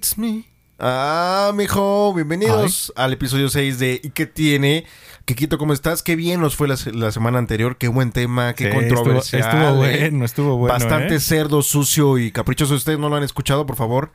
It's 0.00 0.16
me. 0.16 0.44
Ah, 0.78 1.52
mijo, 1.54 2.14
bienvenidos 2.14 2.90
al 2.96 3.12
episodio 3.12 3.50
6 3.50 3.78
de 3.78 4.00
¿Y 4.02 4.08
qué 4.08 4.24
tiene? 4.24 4.86
Kikito, 5.26 5.58
¿cómo 5.58 5.74
estás? 5.74 6.02
Qué 6.02 6.16
bien 6.16 6.40
nos 6.40 6.56
fue 6.56 6.68
la, 6.68 6.78
se- 6.78 6.92
la 6.94 7.12
semana 7.12 7.36
anterior, 7.38 7.76
qué 7.76 7.86
buen 7.88 8.10
tema, 8.10 8.54
qué 8.54 8.70
Sí, 8.70 8.74
controversial. 8.78 9.42
Estuvo, 9.42 9.60
estuvo 9.62 9.84
¿eh? 9.84 9.98
bueno, 10.08 10.24
estuvo 10.24 10.56
bueno. 10.56 10.72
Bastante 10.72 11.16
¿eh? 11.16 11.20
cerdo, 11.20 11.60
sucio 11.60 12.16
y 12.16 12.32
caprichoso. 12.32 12.72
Ustedes 12.76 12.98
no 12.98 13.10
lo 13.10 13.16
han 13.16 13.24
escuchado, 13.24 13.66
por 13.66 13.76
favor, 13.76 14.10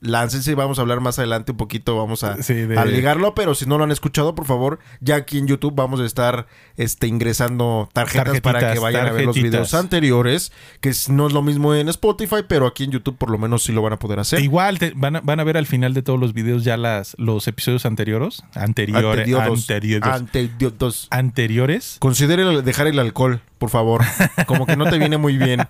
láncense. 0.00 0.54
Vamos 0.54 0.78
a 0.78 0.82
hablar 0.82 1.00
más 1.00 1.18
adelante 1.18 1.52
un 1.52 1.58
poquito. 1.58 1.96
Vamos 1.96 2.24
a, 2.24 2.42
Sí, 2.42 2.54
de- 2.54 2.78
a 2.78 2.84
ligarlo. 2.84 3.34
Pero 3.34 3.54
si 3.54 3.66
no 3.66 3.78
lo 3.78 3.84
han 3.84 3.90
escuchado, 3.90 4.34
por 4.34 4.46
favor, 4.46 4.78
ya 5.00 5.16
aquí 5.16 5.38
en 5.38 5.46
YouTube 5.46 5.74
vamos 5.74 6.00
a 6.00 6.04
estar 6.06 6.46
este, 6.76 7.06
ingresando 7.06 7.88
tarjetas 7.92 8.40
para 8.40 8.72
que 8.72 8.78
vayan 8.78 9.06
a 9.06 9.12
ver 9.12 9.24
los 9.26 9.36
videos 9.36 9.74
anteriores. 9.74 10.52
Que 10.80 10.92
no 11.08 11.26
es 11.26 11.32
lo 11.32 11.42
mismo 11.42 11.74
en 11.74 11.88
Spotify, 11.88 12.44
pero 12.46 12.66
aquí 12.66 12.84
en 12.84 12.90
YouTube 12.92 13.16
por 13.16 13.30
lo 13.30 13.38
menos 13.38 13.64
sí 13.64 13.72
lo 13.72 13.82
van 13.82 13.92
a 13.94 13.98
poder 13.98 14.18
hacer. 14.20 14.40
Igual 14.40 14.78
te- 14.78 14.92
van, 14.94 15.16
a, 15.16 15.20
van 15.20 15.40
a 15.40 15.44
ver 15.44 15.56
al 15.56 15.66
final 15.66 15.94
de 15.94 16.02
todos 16.02 16.18
los 16.20 16.32
videos 16.32 16.64
ya 16.64 16.76
las, 16.76 17.14
los 17.18 17.46
episodios 17.48 17.86
anteriores. 17.86 18.42
Anteriores. 18.54 19.20
Anteriores. 19.20 20.02
Antediodos. 20.04 21.08
anteriores. 21.10 21.96
Considere 21.98 22.62
dejar 22.62 22.86
el 22.86 22.98
alcohol, 22.98 23.40
por 23.58 23.70
favor. 23.70 24.02
Como 24.46 24.66
que 24.66 24.76
no 24.76 24.88
te 24.88 24.98
viene 24.98 25.18
muy 25.18 25.36
bien. 25.36 25.60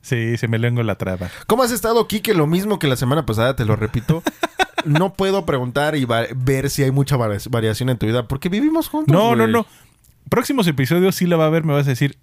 Sí, 0.00 0.36
se 0.36 0.48
me 0.48 0.58
lengo 0.58 0.82
la 0.82 0.94
traba. 0.96 1.28
¿Cómo 1.46 1.62
has 1.62 1.70
estado, 1.70 2.06
Kike? 2.08 2.34
Lo 2.34 2.46
mismo 2.46 2.78
que 2.78 2.86
la 2.88 2.96
semana 2.96 3.26
pasada, 3.26 3.56
te 3.56 3.64
lo 3.64 3.76
repito. 3.76 4.22
No 4.84 5.12
puedo 5.12 5.44
preguntar 5.44 5.96
y 5.96 6.06
ver 6.36 6.70
si 6.70 6.84
hay 6.84 6.92
mucha 6.92 7.16
vari- 7.16 7.50
variación 7.50 7.88
en 7.90 7.98
tu 7.98 8.06
vida, 8.06 8.28
porque 8.28 8.48
vivimos 8.48 8.88
juntos. 8.88 9.12
No, 9.12 9.34
no, 9.34 9.46
no. 9.48 9.66
Próximos 10.30 10.66
episodios 10.68 11.16
sí 11.16 11.26
la 11.26 11.36
va 11.36 11.46
a 11.46 11.50
ver, 11.50 11.64
me 11.64 11.72
vas 11.74 11.86
a 11.86 11.90
decir 11.90 12.16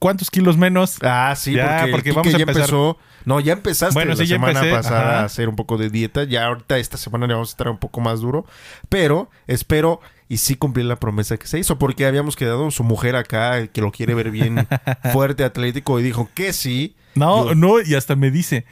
cuántos 0.00 0.28
kilos 0.30 0.56
menos. 0.56 0.96
Ah, 1.02 1.32
sí, 1.36 1.52
Ya, 1.54 1.86
porque, 1.90 2.10
vamos 2.10 2.34
a 2.34 2.36
ya 2.36 2.42
empezar. 2.42 2.62
empezó. 2.62 2.98
No, 3.24 3.38
ya 3.38 3.52
empezaste 3.52 3.94
Bueno, 3.94 4.10
la 4.10 4.16
sí, 4.16 4.26
ya 4.26 4.34
semana 4.36 4.58
empecé, 4.58 4.74
pasada 4.74 5.00
ajá. 5.02 5.20
a 5.20 5.24
hacer 5.24 5.48
un 5.48 5.54
poco 5.56 5.78
de 5.78 5.88
dieta. 5.88 6.24
Ya 6.24 6.46
ahorita 6.46 6.78
esta 6.78 6.96
semana 6.96 7.28
le 7.28 7.34
vamos 7.34 7.50
a 7.50 7.52
estar 7.52 7.68
un 7.68 7.78
poco 7.78 8.00
más 8.00 8.20
duro. 8.20 8.44
Pero 8.88 9.30
espero 9.46 10.00
y 10.30 10.36
sí 10.38 10.54
cumplir 10.54 10.86
la 10.86 10.96
promesa 10.96 11.36
que 11.36 11.46
se 11.46 11.58
hizo, 11.58 11.76
porque 11.78 12.06
habíamos 12.06 12.36
quedado 12.36 12.70
su 12.70 12.84
mujer 12.84 13.16
acá, 13.16 13.66
que 13.66 13.80
lo 13.82 13.90
quiere 13.90 14.14
ver 14.14 14.30
bien 14.30 14.66
fuerte, 15.12 15.44
atlético, 15.44 15.98
y 16.00 16.04
dijo 16.04 16.30
que 16.32 16.52
sí. 16.54 16.94
No, 17.16 17.48
Yo- 17.48 17.54
no, 17.56 17.80
y 17.82 17.94
hasta 17.96 18.14
me 18.16 18.30
dice, 18.30 18.64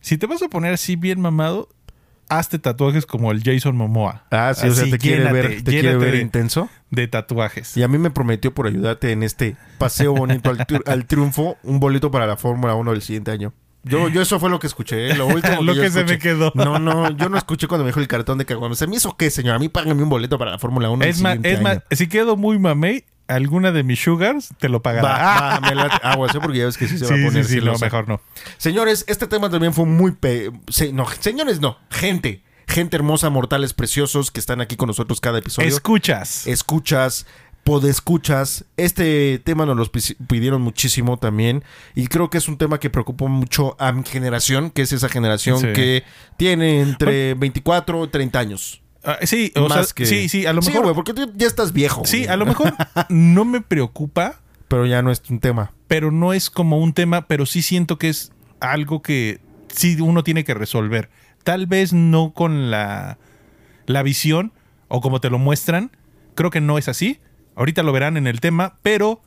si 0.00 0.18
te 0.18 0.26
vas 0.26 0.42
a 0.42 0.48
poner 0.48 0.74
así 0.74 0.94
bien 0.94 1.20
mamado, 1.20 1.68
hazte 2.28 2.58
tatuajes 2.58 3.06
como 3.06 3.32
el 3.32 3.42
Jason 3.42 3.76
Momoa. 3.76 4.26
Ah, 4.30 4.52
sí, 4.54 4.68
o 4.68 4.74
sea, 4.74 4.84
te 4.90 4.98
quiere 4.98 5.18
llénate, 5.24 5.32
ver, 5.32 5.62
te 5.62 5.70
quiere 5.70 5.96
ver 5.96 6.12
de- 6.12 6.20
intenso. 6.20 6.68
de 6.90 7.08
tatuajes. 7.08 7.76
Y 7.78 7.82
a 7.82 7.88
mí 7.88 7.96
me 7.98 8.10
prometió 8.10 8.52
por 8.52 8.66
ayudarte 8.66 9.10
en 9.12 9.22
este 9.22 9.56
paseo 9.78 10.12
bonito 10.12 10.50
al, 10.50 10.66
al 10.86 11.06
triunfo 11.06 11.56
un 11.62 11.80
boleto 11.80 12.10
para 12.10 12.26
la 12.26 12.36
Fórmula 12.36 12.74
1 12.74 12.90
del 12.92 13.00
siguiente 13.02 13.30
año. 13.30 13.54
Yo, 13.88 14.08
yo 14.08 14.22
eso 14.22 14.38
fue 14.40 14.50
lo 14.50 14.58
que 14.58 14.66
escuché, 14.66 15.10
¿eh? 15.10 15.14
lo 15.14 15.26
último 15.28 15.62
Lo 15.62 15.74
yo 15.74 15.82
que 15.82 15.90
se 15.90 16.00
escuché. 16.00 16.14
me 16.14 16.18
quedó. 16.18 16.52
No, 16.54 16.78
no, 16.78 17.10
yo 17.10 17.28
no 17.28 17.38
escuché 17.38 17.66
cuando 17.68 17.84
me 17.84 17.90
dijo 17.90 18.00
el 18.00 18.08
cartón 18.08 18.38
de 18.38 18.44
caguamas. 18.44 18.82
¿A 18.82 18.86
mí 18.86 18.96
eso 18.96 19.16
qué, 19.16 19.30
señor? 19.30 19.54
A 19.56 19.58
mí 19.58 19.68
págame 19.68 20.02
un 20.02 20.08
boleto 20.08 20.38
para 20.38 20.50
la 20.52 20.58
Fórmula 20.58 20.90
1 20.90 21.04
Es 21.04 21.20
más, 21.20 21.38
es 21.42 21.60
más, 21.62 21.80
si 21.90 22.08
quedo 22.08 22.36
muy 22.36 22.58
mamey, 22.58 23.04
alguna 23.28 23.72
de 23.72 23.82
mis 23.82 24.00
sugars 24.00 24.50
te 24.58 24.68
lo 24.68 24.82
pagará. 24.82 25.08
Va, 25.08 25.58
va, 25.58 25.60
me. 25.74 25.80
Aguas, 26.02 26.34
¿eh? 26.34 26.38
porque 26.42 26.58
ya 26.58 26.66
ves 26.66 26.76
que 26.76 26.88
sí 26.88 26.98
se 26.98 27.06
va 27.06 27.14
a 27.14 27.16
sí, 27.18 27.24
poner 27.24 27.44
sí, 27.44 27.60
sí, 27.60 27.64
no, 27.64 27.76
mejor 27.78 28.08
no. 28.08 28.20
Señores, 28.58 29.04
este 29.08 29.26
tema 29.26 29.50
también 29.50 29.72
fue 29.72 29.84
muy... 29.86 30.12
pe- 30.12 30.50
se- 30.68 30.92
no, 30.92 31.06
señores, 31.20 31.60
no. 31.60 31.78
Gente. 31.90 32.42
Gente 32.68 32.96
hermosa, 32.96 33.30
mortales, 33.30 33.72
preciosos 33.74 34.32
que 34.32 34.40
están 34.40 34.60
aquí 34.60 34.74
con 34.74 34.88
nosotros 34.88 35.20
cada 35.20 35.38
episodio. 35.38 35.68
Escuchas. 35.68 36.48
escuchas, 36.48 37.24
podescuchas. 37.66 38.64
Este 38.76 39.40
tema 39.40 39.66
nos 39.66 39.76
lo 39.76 39.84
pisi- 39.86 40.16
pidieron 40.28 40.62
muchísimo 40.62 41.18
también. 41.18 41.64
Y 41.96 42.06
creo 42.06 42.30
que 42.30 42.38
es 42.38 42.46
un 42.46 42.56
tema 42.58 42.78
que 42.78 42.90
preocupa 42.90 43.26
mucho 43.26 43.76
a 43.80 43.90
mi 43.92 44.04
generación, 44.04 44.70
que 44.70 44.82
es 44.82 44.92
esa 44.92 45.08
generación 45.08 45.58
Sí. 45.58 45.66
que 45.74 46.04
tiene 46.36 46.80
entre 46.80 47.34
24 47.34 48.04
y 48.04 48.08
30 48.08 48.38
años. 48.38 48.82
Ah, 49.04 49.18
sí, 49.22 49.52
o 49.56 49.68
Más 49.68 49.88
sea, 49.88 49.94
que- 49.94 50.06
sí, 50.06 50.28
sí, 50.28 50.46
a 50.46 50.52
lo 50.52 50.62
Sí, 50.62 50.68
mejor. 50.70 50.84
güey, 50.84 50.94
porque 50.94 51.12
tú 51.12 51.30
ya 51.34 51.46
estás 51.48 51.72
viejo. 51.72 52.04
sí, 52.04 52.26
a 52.28 52.36
lo 52.36 52.46
mejor 52.46 52.72
no 53.08 53.44
me 53.44 53.60
preocupa, 53.60 54.40
Pero 54.68 54.86
ya 54.86 55.02
no 55.02 55.10
es 55.10 55.20
un 55.28 55.40
tema. 55.40 55.72
pero 55.88 56.10
no 56.12 56.32
es 56.32 56.50
como 56.50 56.78
un 56.78 56.92
tema, 56.92 57.26
pero 57.26 57.46
sí 57.46 57.62
siento 57.62 57.98
que 57.98 58.08
es 58.08 58.30
algo 58.60 59.02
que 59.02 59.40
sí 59.74 60.00
uno 60.00 60.22
tiene 60.22 60.44
que 60.44 60.54
resolver. 60.54 61.10
Tal 61.42 61.66
vez 61.66 61.92
no 61.92 62.32
con 62.32 62.70
la, 62.70 63.18
la 63.86 64.02
visión 64.04 64.52
o 64.88 65.00
como 65.00 65.20
te 65.20 65.30
lo 65.30 65.38
muestran. 65.38 65.90
Creo 66.36 66.50
que 66.50 66.60
no 66.60 66.76
es 66.78 66.88
así. 66.88 67.18
Ahorita 67.56 67.82
lo 67.82 67.92
verán 67.92 68.16
en 68.16 68.26
el 68.28 68.40
tema, 68.40 68.78
pero 68.82 69.20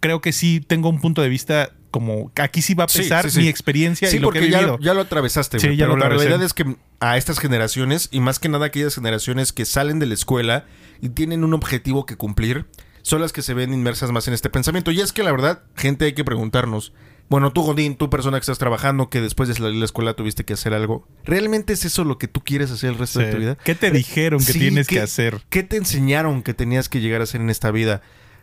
creo 0.00 0.20
que 0.22 0.32
sí 0.32 0.60
tengo 0.66 0.88
un 0.88 1.00
punto 1.00 1.20
de 1.20 1.28
vista 1.28 1.70
como 1.90 2.32
aquí 2.36 2.62
sí 2.62 2.72
va 2.74 2.84
a 2.84 2.86
pesar 2.86 3.24
sí, 3.24 3.30
sí. 3.32 3.40
mi 3.40 3.48
experiencia 3.48 4.08
Sí, 4.08 4.16
y 4.16 4.18
lo 4.18 4.30
que 4.30 4.38
he 4.38 4.40
porque 4.42 4.50
ya, 4.50 4.58
vivido. 4.60 4.78
ya 4.80 4.94
lo 4.94 5.02
atravesaste, 5.02 5.58
güey. 5.58 5.76
ya 5.76 5.84
pero 5.84 5.96
lo 5.96 6.02
la 6.02 6.08
realidad 6.08 6.42
es 6.42 6.54
que 6.54 6.76
a 7.00 7.18
estas 7.18 7.38
generaciones, 7.38 8.08
y 8.10 8.20
más 8.20 8.38
que 8.38 8.48
nada 8.48 8.66
aquellas 8.66 8.94
generaciones 8.94 9.52
que 9.52 9.66
salen 9.66 9.98
de 9.98 10.06
la 10.06 10.14
escuela 10.14 10.64
y 11.02 11.10
tienen 11.10 11.44
un 11.44 11.52
objetivo 11.52 12.06
que 12.06 12.16
cumplir, 12.16 12.66
son 13.02 13.20
las 13.20 13.32
que 13.32 13.42
se 13.42 13.52
ven 13.54 13.74
inmersas 13.74 14.10
más 14.10 14.26
en 14.26 14.34
este 14.34 14.48
pensamiento. 14.48 14.90
Y 14.90 15.00
es 15.00 15.12
que 15.12 15.22
la 15.22 15.32
verdad, 15.32 15.62
gente, 15.76 16.06
hay 16.06 16.14
que 16.14 16.24
preguntarnos. 16.24 16.92
Bueno, 17.32 17.50
tú, 17.50 17.62
Godín, 17.62 17.96
tú 17.96 18.10
persona 18.10 18.36
que 18.36 18.42
estás 18.42 18.58
trabajando, 18.58 19.08
que 19.08 19.22
después 19.22 19.48
de 19.48 19.54
salir 19.54 19.72
de 19.72 19.78
la 19.78 19.86
escuela 19.86 20.12
tuviste 20.12 20.44
que 20.44 20.52
hacer 20.52 20.74
algo. 20.74 21.08
¿Realmente 21.24 21.72
es 21.72 21.84
eso 21.86 22.04
lo 22.04 22.18
que 22.18 22.28
tú 22.28 22.42
quieres 22.44 22.70
hacer 22.70 22.90
el 22.90 22.98
resto 22.98 23.20
de 23.20 23.32
tu 23.32 23.38
vida? 23.38 23.56
¿Qué 23.64 23.74
te 23.74 23.90
dijeron 23.90 24.38
que 24.38 24.52
Sí, 24.52 24.58
tienes 24.58 24.86
¿qué- 24.86 24.96
que 24.96 25.00
hacer? 25.00 25.40
¿Qué 25.48 25.62
te 25.62 25.78
enseñaron 25.78 26.42
que 26.42 26.52
tenías 26.52 26.90
que 26.90 27.00
llegar 27.00 27.22
a 27.22 27.24
hacer 27.24 27.40
en 27.40 27.48
esta 27.48 27.70
vida? 27.70 28.02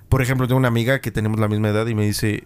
Por 0.10 0.24
ejemplo, 0.24 0.48
tengo 0.48 0.58
una 0.58 0.70
amiga 0.70 1.02
que 1.02 1.12
tenemos 1.12 1.40
la 1.40 1.48
misma 1.48 1.70
edad 1.70 1.86
y 1.86 1.94
me 1.94 2.04
dice, 2.04 2.46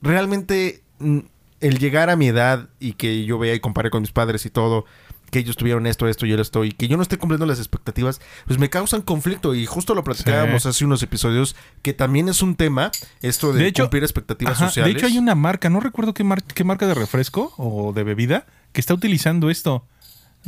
realmente 0.00 0.82
mm, 1.00 1.18
el 1.60 1.78
llegar 1.78 2.08
a 2.10 2.16
mi 2.16 2.28
edad 2.28 2.68
y 2.78 2.92
que 2.92 3.24
yo 3.24 3.38
vea 3.38 3.54
y 3.54 3.60
compare 3.60 3.90
con 3.90 4.02
mis 4.02 4.12
padres 4.12 4.46
y 4.46 4.50
todo, 4.50 4.84
que 5.30 5.40
ellos 5.40 5.56
tuvieron 5.56 5.86
esto, 5.86 6.06
esto 6.08 6.26
yo 6.26 6.40
esto, 6.40 6.64
y 6.64 6.70
que 6.72 6.86
yo 6.86 6.96
no 6.96 7.02
esté 7.02 7.18
cumpliendo 7.18 7.44
las 7.46 7.58
expectativas, 7.58 8.20
pues 8.46 8.58
me 8.58 8.70
causan 8.70 9.02
conflicto. 9.02 9.54
Y 9.54 9.66
justo 9.66 9.94
lo 9.94 10.04
platicábamos 10.04 10.62
Sí. 10.62 10.68
hace 10.68 10.84
unos 10.84 11.02
episodios, 11.02 11.56
que 11.82 11.92
también 11.92 12.28
es 12.28 12.40
un 12.42 12.54
tema, 12.54 12.92
esto 13.20 13.52
de, 13.52 13.62
De 13.62 13.66
hecho- 13.68 13.82
cumplir 13.84 14.04
expectativas 14.04 14.54
Ajá, 14.56 14.66
sociales. 14.68 14.92
De 14.94 14.98
hecho, 14.98 15.06
hay 15.06 15.18
una 15.18 15.34
marca, 15.34 15.70
no 15.70 15.80
recuerdo 15.80 16.14
qué, 16.14 16.22
mar- 16.24 16.42
qué 16.44 16.62
marca 16.64 16.86
de 16.86 16.94
refresco 16.94 17.52
o 17.56 17.92
de 17.92 18.04
bebida, 18.04 18.46
que 18.72 18.80
está 18.80 18.94
utilizando 18.94 19.50
esto. 19.50 19.86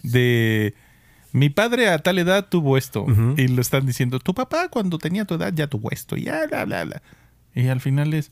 De 0.03 0.75
mi 1.33 1.49
padre 1.51 1.89
a 1.89 1.99
tal 1.99 2.19
edad 2.19 2.47
tuvo 2.49 2.77
esto. 2.77 3.07
Y 3.37 3.49
lo 3.49 3.61
están 3.61 3.87
diciendo, 3.87 4.19
tu 4.21 4.35
papá 4.35 4.69
cuando 4.69 4.99
tenía 4.99 5.25
tu 5.25 5.35
edad 5.35 5.53
ya 5.55 5.67
tuvo 5.67 5.91
esto. 5.91 6.17
Y 6.17 6.25
ya, 6.25 6.47
bla, 6.47 6.65
bla, 6.65 6.85
bla. 6.85 7.03
Y 7.55 7.69
al 7.69 7.81
final 7.81 8.13
es, 8.15 8.31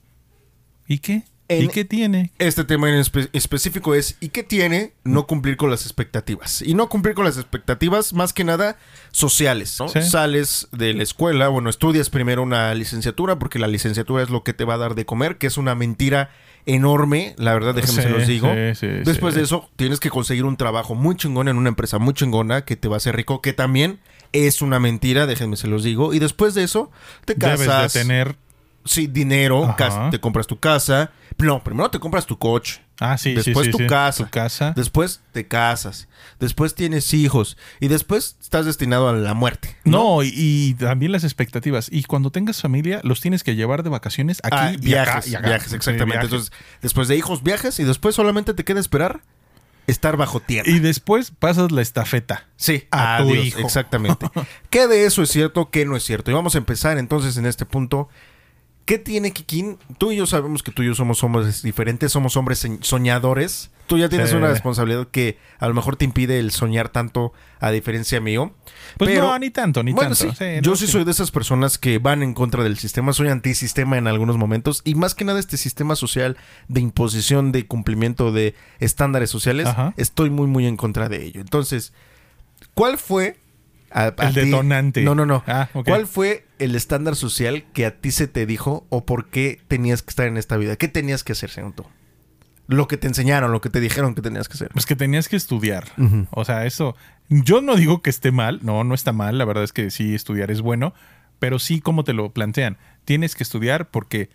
¿y 0.86 0.98
qué? 0.98 1.24
¿Y 1.48 1.68
qué 1.68 1.84
tiene? 1.84 2.32
Este 2.38 2.64
tema 2.64 2.88
en 2.88 2.94
espe- 2.96 3.28
específico 3.34 3.94
es 3.94 4.16
¿y 4.20 4.30
qué 4.30 4.42
tiene 4.42 4.94
no 5.04 5.26
cumplir 5.26 5.56
con 5.58 5.70
las 5.70 5.82
expectativas? 5.82 6.62
Y 6.62 6.74
no 6.74 6.88
cumplir 6.88 7.14
con 7.14 7.24
las 7.26 7.36
expectativas 7.36 8.14
más 8.14 8.32
que 8.32 8.44
nada 8.44 8.78
sociales, 9.12 9.76
¿no? 9.78 9.88
Sí. 9.88 10.00
Sales 10.02 10.68
de 10.72 10.94
la 10.94 11.02
escuela, 11.02 11.48
bueno, 11.48 11.68
estudias 11.68 12.08
primero 12.08 12.42
una 12.42 12.72
licenciatura 12.74 13.38
porque 13.38 13.58
la 13.58 13.66
licenciatura 13.68 14.22
es 14.22 14.30
lo 14.30 14.42
que 14.42 14.54
te 14.54 14.64
va 14.64 14.74
a 14.74 14.78
dar 14.78 14.94
de 14.94 15.04
comer, 15.04 15.36
que 15.36 15.46
es 15.46 15.58
una 15.58 15.74
mentira 15.74 16.30
enorme, 16.66 17.34
la 17.36 17.52
verdad, 17.52 17.74
déjenme 17.74 18.02
se 18.02 18.08
los 18.08 18.26
digo. 18.26 18.48
sí, 18.54 18.74
sí, 18.80 18.86
Después 19.04 19.34
de 19.34 19.42
eso, 19.42 19.68
tienes 19.76 20.00
que 20.00 20.08
conseguir 20.10 20.44
un 20.46 20.56
trabajo 20.56 20.94
muy 20.94 21.14
chingón 21.16 21.48
en 21.48 21.56
una 21.58 21.68
empresa 21.68 21.98
muy 21.98 22.14
chingona 22.14 22.64
que 22.64 22.76
te 22.76 22.88
va 22.88 22.94
a 22.94 22.98
hacer 22.98 23.16
rico, 23.16 23.42
que 23.42 23.52
también 23.52 24.00
es 24.32 24.62
una 24.62 24.80
mentira, 24.80 25.26
déjenme 25.26 25.56
se 25.56 25.68
los 25.68 25.84
digo. 25.84 26.14
Y 26.14 26.18
después 26.20 26.54
de 26.54 26.64
eso, 26.64 26.90
te 27.26 27.34
casas. 27.36 27.60
Debes 27.60 27.92
de 27.92 28.00
tener... 28.00 28.36
Sí, 28.84 29.06
dinero, 29.06 29.64
Ajá. 29.64 30.10
te 30.10 30.20
compras 30.20 30.46
tu 30.46 30.58
casa. 30.58 31.10
No, 31.38 31.62
primero 31.64 31.90
te 31.90 31.98
compras 31.98 32.26
tu 32.26 32.38
coche. 32.38 32.80
Ah, 33.00 33.18
sí, 33.18 33.34
Después 33.34 33.66
sí, 33.66 33.72
tu 33.72 33.86
casa. 33.86 34.24
Tu 34.24 34.30
casa. 34.30 34.72
Después 34.76 35.20
te 35.32 35.48
casas. 35.48 36.06
Después 36.38 36.74
tienes 36.74 37.12
hijos. 37.12 37.56
Y 37.80 37.88
después 37.88 38.36
estás 38.40 38.66
destinado 38.66 39.08
a 39.08 39.12
la 39.14 39.34
muerte. 39.34 39.76
No, 39.84 40.22
y, 40.22 40.30
y 40.34 40.74
también 40.74 41.10
las 41.12 41.24
expectativas. 41.24 41.88
Y 41.90 42.04
cuando 42.04 42.30
tengas 42.30 42.60
familia, 42.60 43.00
los 43.02 43.20
tienes 43.20 43.42
que 43.42 43.56
llevar 43.56 43.82
de 43.82 43.90
vacaciones 43.90 44.38
aquí 44.44 44.56
Ah, 44.58 44.72
y 44.74 44.76
viajes, 44.76 45.26
y 45.28 45.34
acá. 45.34 45.48
viajes, 45.48 45.72
exactamente. 45.72 46.04
viajes. 46.12 46.24
Entonces, 46.30 46.52
después 46.82 47.08
de 47.08 47.16
hijos, 47.16 47.42
viajes. 47.42 47.80
Y 47.80 47.84
después 47.84 48.14
solamente 48.14 48.54
te 48.54 48.62
queda 48.64 48.78
esperar 48.80 49.22
estar 49.86 50.16
bajo 50.16 50.40
tierra. 50.40 50.70
Y 50.70 50.78
después 50.78 51.32
pasas 51.36 51.72
la 51.72 51.82
estafeta. 51.82 52.46
Sí, 52.56 52.84
a 52.92 53.18
tu 53.22 53.34
hijo. 53.34 53.58
Exactamente. 53.60 54.30
¿Qué 54.70 54.86
de 54.86 55.04
eso 55.06 55.22
es 55.22 55.30
cierto? 55.30 55.70
¿Qué 55.70 55.84
no 55.84 55.96
es 55.96 56.04
cierto? 56.04 56.30
Y 56.30 56.34
vamos 56.34 56.54
a 56.54 56.58
empezar 56.58 56.96
entonces 56.98 57.36
en 57.38 57.46
este 57.46 57.64
punto. 57.66 58.08
¿Qué 58.84 58.98
tiene 58.98 59.32
Kikín? 59.32 59.78
Tú 59.96 60.12
y 60.12 60.16
yo 60.16 60.26
sabemos 60.26 60.62
que 60.62 60.70
tú 60.70 60.82
y 60.82 60.86
yo 60.86 60.94
somos 60.94 61.24
hombres 61.24 61.62
diferentes, 61.62 62.12
somos 62.12 62.36
hombres 62.36 62.62
soñ- 62.64 62.82
soñadores. 62.82 63.70
Tú 63.86 63.96
ya 63.98 64.08
tienes 64.10 64.30
Sí. 64.30 64.36
una 64.36 64.48
responsabilidad 64.48 65.06
que 65.08 65.38
a 65.58 65.68
lo 65.68 65.74
mejor 65.74 65.96
te 65.96 66.04
impide 66.04 66.38
el 66.38 66.50
soñar 66.50 66.90
tanto 66.90 67.32
a 67.60 67.70
diferencia 67.70 68.20
mío. 68.20 68.54
Pues 68.98 69.10
Pero- 69.10 69.24
no, 69.28 69.38
ni 69.38 69.50
tanto, 69.50 69.82
ni 69.82 69.92
bueno, 69.92 70.14
tanto. 70.14 70.32
sí. 70.34 70.36
Sí, 70.38 70.60
yo 70.62 70.70
no, 70.72 70.76
sí 70.76 70.86
soy 70.86 71.04
de 71.04 71.10
esas 71.12 71.30
personas 71.30 71.78
que 71.78 71.98
van 71.98 72.22
en 72.22 72.34
contra 72.34 72.62
del 72.62 72.76
sistema, 72.78 73.12
soy 73.14 73.28
antisistema 73.28 73.96
en 73.96 74.06
algunos 74.06 74.36
momentos 74.36 74.82
y 74.84 74.94
más 74.96 75.14
que 75.14 75.24
nada 75.24 75.40
este 75.40 75.56
sistema 75.56 75.96
social 75.96 76.36
de 76.68 76.80
imposición, 76.80 77.52
de 77.52 77.66
cumplimiento 77.66 78.32
de 78.32 78.54
estándares 78.80 79.30
sociales, 79.30 79.66
Ajá. 79.66 79.94
estoy 79.96 80.28
muy 80.30 80.46
muy 80.46 80.66
en 80.66 80.76
contra 80.76 81.08
de 81.08 81.24
ello. 81.24 81.40
Entonces, 81.40 81.92
¿cuál 82.74 82.98
fue 82.98 83.38
a- 83.94 84.12
a 84.18 84.28
El 84.28 84.34
ti- 84.34 84.40
detonante. 84.40 85.02
No, 85.02 85.14
no, 85.14 85.24
no. 85.24 85.42
Ah. 85.46 85.68
¿Cuál 85.86 86.06
fue 86.06 86.44
el 86.58 86.74
estándar 86.74 87.16
social 87.16 87.64
que 87.72 87.86
a 87.86 87.96
ti 88.00 88.10
se 88.10 88.26
te 88.28 88.44
dijo 88.44 88.86
o 88.90 89.06
por 89.06 89.30
qué 89.30 89.60
tenías 89.68 90.02
que 90.02 90.10
estar 90.10 90.26
en 90.26 90.36
esta 90.36 90.56
vida? 90.58 90.76
¿Qué 90.76 90.88
tenías 90.88 91.24
que 91.24 91.32
hacer, 91.32 91.48
según 91.50 91.72
tú? 91.72 91.86
Lo 92.66 92.88
que 92.88 92.96
te 92.96 93.06
enseñaron, 93.06 93.52
lo 93.52 93.60
que 93.60 93.68
te 93.70 93.78
dijeron 93.80 94.14
que 94.14 94.22
tenías 94.22 94.48
que 94.48 94.54
hacer. 94.54 94.68
Pues 94.72 94.86
que 94.86 94.96
tenías 94.96 95.28
que 95.28 95.36
estudiar. 95.36 95.84
O 96.30 96.44
sea, 96.44 96.66
eso. 96.66 96.96
Yo 97.28 97.60
no 97.62 97.76
digo 97.76 98.02
que 98.02 98.10
esté 98.10 98.32
mal, 98.32 98.60
no, 98.62 98.84
no 98.84 98.94
está 98.94 99.12
mal. 99.12 99.38
La 99.38 99.44
verdad 99.44 99.64
es 99.64 99.72
que 99.72 99.90
sí, 99.90 100.14
estudiar 100.14 100.50
es 100.50 100.60
bueno, 100.62 100.94
pero 101.38 101.58
sí, 101.58 101.80
como 101.80 102.04
te 102.04 102.12
lo 102.14 102.30
plantean, 102.32 102.78
tienes 103.04 103.34
que 103.34 103.42
estudiar 103.42 103.90
porque 103.90 104.30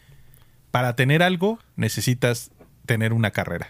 para 0.71 0.95
tener 0.95 1.23
algo 1.23 1.59
necesitas 1.75 2.51
tener 2.85 3.13
una 3.13 3.31
carrera. 3.31 3.67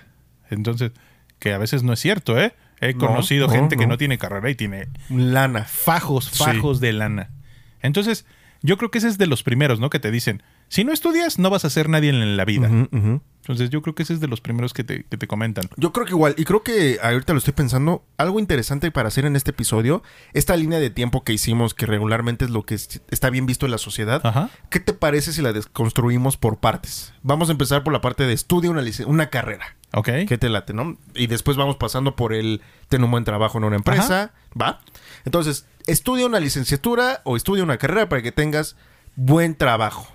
Entonces, 0.49 0.91
que 1.39 1.53
a 1.53 1.57
veces 1.57 1.83
no 1.83 1.93
es 1.93 1.99
cierto, 2.01 2.37
¿eh? 2.37 2.53
He 2.81 2.93
No, 2.93 2.99
conocido 3.07 3.47
no, 3.47 3.53
gente 3.53 3.75
que 3.77 3.85
no. 3.85 3.93
no 3.93 3.97
tiene 3.97 4.17
carrera 4.17 4.49
y 4.49 4.55
tiene 4.55 4.87
Lana. 5.09 5.63
fajos, 5.65 6.25
Sí. 6.25 6.43
fajos 6.43 6.79
de 6.79 6.93
lana. 6.93 7.29
Entonces, 7.81 8.25
yo 8.61 8.77
creo 8.77 8.91
que 8.91 8.97
ese 8.97 9.07
es 9.07 9.17
de 9.17 9.27
los 9.27 9.43
primeros, 9.43 9.79
¿no? 9.79 9.89
Que 9.89 9.99
te 9.99 10.11
dicen, 10.11 10.43
si 10.67 10.83
no 10.83 10.91
estudias, 10.91 11.39
no 11.39 11.49
vas 11.49 11.65
a 11.65 11.69
ser 11.69 11.87
nadie 11.89 12.09
en 12.09 12.35
la 12.37 12.45
vida. 12.45 12.67
Entonces, 13.41 13.69
yo 13.69 13.81
creo 13.81 13.95
que 13.95 14.03
ese 14.03 14.13
es 14.13 14.19
de 14.19 14.27
los 14.27 14.41
primeros 14.41 14.73
que 14.73 14.83
te, 14.83 15.05
que 15.05 15.17
te 15.17 15.25
comentan. 15.27 15.63
Yo 15.77 15.91
creo 15.93 16.05
que 16.05 16.11
igual, 16.11 16.35
y 16.37 16.43
creo 16.43 16.61
que 16.61 16.99
ahorita 17.01 17.33
lo 17.33 17.39
estoy 17.39 17.53
pensando, 17.53 18.05
algo 18.17 18.37
interesante 18.39 18.91
para 18.91 19.07
hacer 19.07 19.25
en 19.25 19.35
este 19.35 19.51
episodio, 19.51 20.03
esta 20.33 20.55
línea 20.57 20.79
de 20.79 20.89
tiempo 20.89 21.23
que 21.23 21.33
hicimos, 21.33 21.73
que 21.73 21.85
regularmente 21.85 22.45
es 22.45 22.51
lo 22.51 22.63
que 22.63 22.75
es- 22.75 23.01
está 23.09 23.29
bien 23.29 23.45
visto 23.45 23.65
en 23.65 23.71
la 23.71 23.77
sociedad, 23.79 24.21
Ajá. 24.23 24.49
¿qué 24.69 24.79
te 24.79 24.93
parece 24.93 25.31
si 25.33 25.41
la 25.41 25.53
desconstruimos 25.53 26.37
por 26.37 26.59
partes? 26.59 27.13
Vamos 27.23 27.49
a 27.49 27.53
empezar 27.53 27.83
por 27.83 27.93
la 27.93 28.01
parte 28.01 28.25
de 28.27 28.33
estudia 28.33 28.69
una, 28.69 28.83
una 29.07 29.29
carrera. 29.29 29.77
Ok. 29.93 30.09
¿Qué 30.27 30.37
te 30.37 30.49
late, 30.49 30.73
no? 30.73 30.97
Y 31.15 31.27
después 31.27 31.57
vamos 31.57 31.77
pasando 31.77 32.15
por 32.15 32.33
el 32.33 32.61
tener 32.89 33.05
un 33.05 33.11
buen 33.11 33.23
trabajo 33.23 33.57
en 33.57 33.63
una 33.63 33.75
empresa, 33.75 34.33
¿va? 34.59 34.81
Entonces, 35.25 35.65
estudia 35.87 36.25
una 36.25 36.39
licenciatura 36.39 37.21
o 37.23 37.35
estudia 37.35 37.63
una 37.63 37.77
carrera 37.77 38.07
para 38.07 38.21
que 38.21 38.31
tengas 38.31 38.75
buen 39.15 39.55
trabajo. 39.55 40.07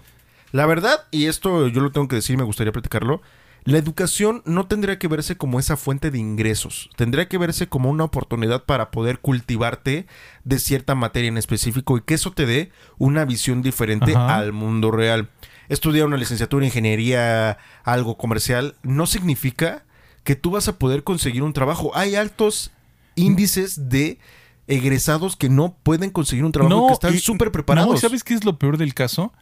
La 0.52 0.66
verdad, 0.66 1.06
y 1.10 1.26
esto 1.26 1.66
yo 1.66 1.80
lo 1.80 1.90
tengo 1.90 2.06
que 2.06 2.16
decir, 2.16 2.36
me 2.36 2.44
gustaría 2.44 2.72
platicarlo, 2.72 3.20
la 3.64 3.78
educación 3.78 4.42
no 4.44 4.66
tendría 4.66 4.98
que 4.98 5.08
verse 5.08 5.36
como 5.36 5.58
esa 5.58 5.76
fuente 5.76 6.10
de 6.10 6.18
ingresos, 6.18 6.90
tendría 6.96 7.28
que 7.28 7.38
verse 7.38 7.66
como 7.66 7.90
una 7.90 8.04
oportunidad 8.04 8.64
para 8.64 8.90
poder 8.90 9.20
cultivarte 9.20 10.06
de 10.44 10.58
cierta 10.58 10.94
materia 10.94 11.28
en 11.28 11.38
específico 11.38 11.96
y 11.96 12.02
que 12.02 12.14
eso 12.14 12.30
te 12.30 12.44
dé 12.46 12.70
una 12.98 13.24
visión 13.24 13.62
diferente 13.62 14.12
Ajá. 14.14 14.36
al 14.36 14.52
mundo 14.52 14.90
real. 14.90 15.30
Estudiar 15.68 16.06
una 16.06 16.16
licenciatura 16.16 16.64
en 16.64 16.68
ingeniería, 16.68 17.58
algo 17.84 18.16
comercial, 18.16 18.74
no 18.82 19.06
significa 19.06 19.84
que 20.24 20.36
tú 20.36 20.50
vas 20.50 20.68
a 20.68 20.78
poder 20.78 21.04
conseguir 21.04 21.42
un 21.42 21.52
trabajo. 21.52 21.92
Hay 21.94 22.16
altos 22.16 22.70
índices 23.14 23.88
de 23.88 24.18
egresados 24.66 25.36
que 25.36 25.48
no 25.48 25.76
pueden 25.82 26.10
conseguir 26.10 26.44
un 26.44 26.52
trabajo 26.52 26.86
que 26.88 26.92
están 26.94 27.18
súper 27.18 27.52
preparados. 27.52 27.92
No, 27.92 27.96
¿sabes 27.98 28.24
qué 28.24 28.34
es 28.34 28.44
lo 28.44 28.58
peor 28.58 28.78
del 28.78 28.94
caso? 28.94 29.32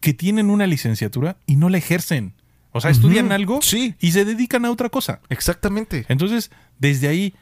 Que 0.00 0.14
tienen 0.14 0.50
una 0.50 0.66
licenciatura 0.66 1.36
y 1.46 1.56
no 1.56 1.68
la 1.68 1.78
ejercen. 1.78 2.34
O 2.72 2.80
sea, 2.80 2.90
estudian 2.90 3.32
algo 3.32 3.60
sí. 3.62 3.94
y 4.00 4.12
se 4.12 4.24
dedican 4.24 4.64
a 4.64 4.70
otra 4.70 4.88
cosa. 4.88 5.20
Exactamente. 5.28 6.06
Entonces, 6.08 6.50
desde 6.78 7.08
ahí, 7.08 7.34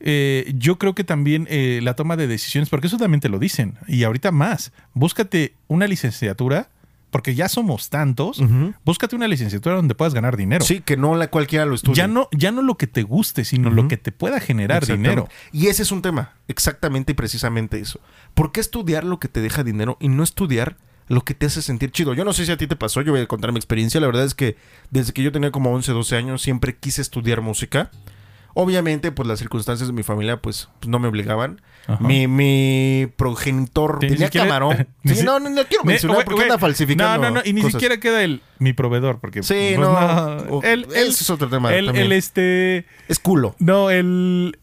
eh, 0.00 0.52
yo 0.56 0.78
creo 0.78 0.94
que 0.94 1.04
también 1.04 1.46
eh, 1.48 1.80
la 1.82 1.94
toma 1.94 2.16
de 2.16 2.26
decisiones, 2.26 2.68
porque 2.68 2.88
eso 2.88 2.98
también 2.98 3.20
te 3.20 3.30
lo 3.30 3.38
dicen, 3.38 3.78
y 3.88 4.04
ahorita 4.04 4.30
más, 4.30 4.72
búscate 4.92 5.54
una 5.68 5.86
licenciatura, 5.86 6.68
porque 7.14 7.36
ya 7.36 7.48
somos 7.48 7.90
tantos, 7.90 8.40
Ujú. 8.40 8.74
búscate 8.84 9.14
una 9.14 9.28
licenciatura 9.28 9.76
donde 9.76 9.94
puedas 9.94 10.14
ganar 10.14 10.36
dinero. 10.36 10.64
Sí, 10.64 10.80
que 10.80 10.96
no 10.96 11.14
la 11.14 11.28
cualquiera 11.28 11.64
lo 11.64 11.76
estudia. 11.76 11.94
Ya 11.94 12.06
no, 12.08 12.28
ya 12.32 12.50
no 12.50 12.60
lo 12.60 12.74
que 12.76 12.88
te 12.88 13.04
guste, 13.04 13.44
sino 13.44 13.70
lo 13.70 13.86
que 13.86 13.96
te 13.96 14.10
pueda 14.10 14.40
generar 14.40 14.84
dinero. 14.84 15.28
Y 15.52 15.68
ese 15.68 15.84
es 15.84 15.92
un 15.92 16.02
tema, 16.02 16.32
exactamente 16.48 17.12
y 17.12 17.14
precisamente 17.14 17.78
eso. 17.78 18.00
¿Por 18.34 18.50
qué 18.50 18.58
estudiar 18.58 19.04
lo 19.04 19.20
que 19.20 19.28
te 19.28 19.40
deja 19.42 19.62
dinero 19.62 19.96
y 20.00 20.08
no 20.08 20.24
estudiar 20.24 20.76
lo 21.06 21.20
que 21.20 21.34
te 21.34 21.46
hace 21.46 21.62
sentir 21.62 21.92
chido? 21.92 22.14
Yo 22.14 22.24
no 22.24 22.32
sé 22.32 22.46
si 22.46 22.50
a 22.50 22.56
ti 22.56 22.66
te 22.66 22.74
pasó, 22.74 23.00
yo 23.00 23.12
voy 23.12 23.20
a 23.20 23.28
contar 23.28 23.52
mi 23.52 23.58
experiencia. 23.58 24.00
La 24.00 24.08
verdad 24.08 24.24
es 24.24 24.34
que 24.34 24.56
desde 24.90 25.12
que 25.12 25.22
yo 25.22 25.30
tenía 25.30 25.52
como 25.52 25.72
11, 25.72 25.92
12 25.92 26.16
años 26.16 26.42
siempre 26.42 26.74
quise 26.76 27.00
estudiar 27.00 27.42
música. 27.42 27.92
Obviamente, 28.54 29.10
pues 29.12 29.26
las 29.28 29.38
circunstancias 29.40 29.88
de 29.88 29.92
mi 29.92 30.02
familia 30.04 30.40
pues, 30.40 30.68
pues, 30.80 30.88
no 30.88 30.98
me 31.00 31.08
obligaban. 31.08 31.60
Ajá. 31.86 32.02
Mi, 32.02 32.28
mi 32.28 33.08
progenitor 33.16 33.98
Ni 34.02 34.08
tenía 34.10 34.26
siquiera- 34.28 34.46
camarón. 34.46 34.88
ni 35.02 35.12
Sí, 35.12 35.20
si- 35.20 35.24
no, 35.26 35.38
no, 35.40 35.50
no 35.50 35.64
quiero 35.64 35.84
mencionar 35.84 36.24
porque 36.24 36.42
anda 36.42 36.58
falsificando 36.58 37.18
No, 37.18 37.30
no, 37.30 37.34
no, 37.36 37.40
y 37.44 37.52
ni 37.52 37.60
cosas. 37.62 37.72
siquiera 37.72 37.98
queda 38.00 38.22
el 38.22 38.40
mi 38.58 38.72
proveedor, 38.72 39.18
porque. 39.20 39.42
Sí, 39.42 39.72
pues, 39.76 39.78
no. 39.80 40.62
El, 40.62 40.84
el- 40.94 41.08
es 41.08 41.28
otro 41.30 41.48
tema 41.48 41.74
El, 41.74 41.88
el, 41.96 42.12
este. 42.12 42.86
Es 43.08 43.18
culo. 43.18 43.56
No, 43.58 43.90
el. 43.90 44.58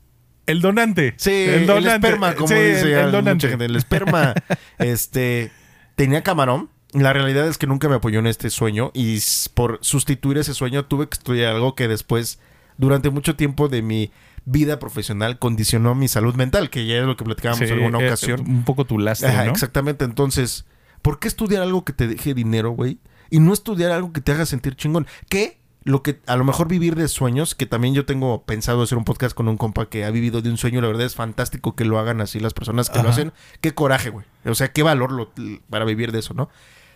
El 0.47 0.59
donante. 0.61 1.13
Sí, 1.17 1.31
el, 1.31 1.69
esperma, 1.87 2.33
como 2.35 2.47
Sí, 2.47 2.55
dice 2.55 2.81
el, 2.81 2.87
el 2.93 3.05
mucha 3.05 3.11
donante. 3.11 3.47
gente. 3.49 3.65
El 3.65 3.75
esperma, 3.75 4.33
este, 4.79 5.51
tenía 5.95 6.23
camarón. 6.23 6.69
La 6.93 7.13
realidad 7.13 7.47
es 7.47 7.57
que 7.57 7.67
nunca 7.67 7.87
me 7.87 7.95
apoyó 7.95 8.19
en 8.19 8.27
este 8.27 8.49
sueño 8.49 8.91
y 8.93 9.19
por 9.53 9.79
sustituir 9.81 10.37
ese 10.39 10.53
sueño 10.53 10.85
tuve 10.85 11.07
que 11.07 11.13
estudiar 11.13 11.53
algo 11.55 11.73
que 11.75 11.87
después, 11.87 12.39
durante 12.81 13.09
mucho 13.09 13.35
tiempo 13.35 13.67
de 13.69 13.81
mi 13.81 14.11
vida 14.45 14.79
profesional, 14.79 15.39
condicionó 15.39 15.93
mi 15.95 16.07
salud 16.07 16.35
mental, 16.35 16.69
que 16.69 16.85
ya 16.85 16.97
es 16.97 17.03
lo 17.05 17.15
que 17.15 17.23
platicábamos 17.23 17.59
Sí, 17.67 17.73
en 17.73 17.79
alguna 17.79 17.99
eh, 18.01 18.07
ocasión. 18.07 18.41
un 18.41 18.63
poco 18.65 18.85
tu 18.85 18.97
lastre, 18.99 19.29
Ajá, 19.29 19.45
¿no? 19.45 19.51
Exactamente, 19.51 20.03
entonces, 20.03 20.65
¿por 21.01 21.19
qué 21.19 21.27
estudiar 21.27 21.61
algo 21.61 21.85
que 21.85 21.93
te 21.93 22.07
deje 22.07 22.33
dinero, 22.33 22.71
güey? 22.71 22.97
Y 23.29 23.39
no 23.39 23.53
estudiar 23.53 23.91
algo 23.91 24.11
que 24.11 24.19
te 24.19 24.31
haga 24.33 24.45
sentir 24.45 24.75
chingón. 24.75 25.07
Que 25.29 25.59
lo 25.83 26.03
que 26.03 26.19
a 26.27 26.35
lo 26.35 26.43
mejor 26.43 26.67
vivir 26.67 26.95
de 26.95 27.07
sueños, 27.07 27.55
que 27.55 27.65
también 27.65 27.93
yo 27.93 28.05
tengo 28.05 28.43
pensado 28.43 28.81
hacer 28.83 28.97
un 28.97 29.03
podcast 29.05 29.35
con 29.35 29.47
un 29.47 29.57
compa 29.57 29.87
que 29.89 30.03
ha 30.05 30.11
vivido 30.11 30.41
de 30.41 30.49
un 30.49 30.57
sueño, 30.57 30.81
la 30.81 30.87
verdad 30.87 31.05
es 31.05 31.15
fantástico 31.15 31.75
que 31.75 31.85
lo 31.85 31.97
hagan 31.97 32.19
así 32.19 32.39
las 32.39 32.53
personas 32.53 32.89
que 32.89 33.01
lo 33.01 33.09
hacen. 33.09 33.31
Qué 33.61 33.73
coraje, 33.73 34.09
güey. 34.09 34.25
O 34.45 34.53
sea, 34.55 34.71
qué 34.73 34.83
valor 34.83 35.11
lo- 35.11 35.31
para 35.69 35.85
vivir 35.85 36.11
de 36.11 36.19
eso, 36.19 36.33
¿no? 36.33 36.49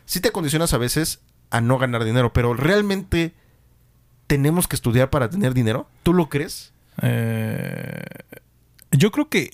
Sí 0.05 0.19
te 0.19 0.31
condicionas 0.31 0.73
a 0.73 0.77
veces 0.77 1.21
a 1.51 1.61
no 1.61 1.77
ganar 1.77 2.03
dinero, 2.03 2.33
pero 2.33 2.53
realmente 2.53 3.33
tenemos 4.27 4.67
que 4.67 4.75
estudiar 4.75 5.09
para 5.09 5.29
tener 5.29 5.53
dinero. 5.53 5.87
¿Tú 6.03 6.13
lo 6.13 6.29
crees? 6.29 6.73
Eh, 7.01 8.03
yo 8.91 9.11
creo 9.11 9.29
que 9.29 9.51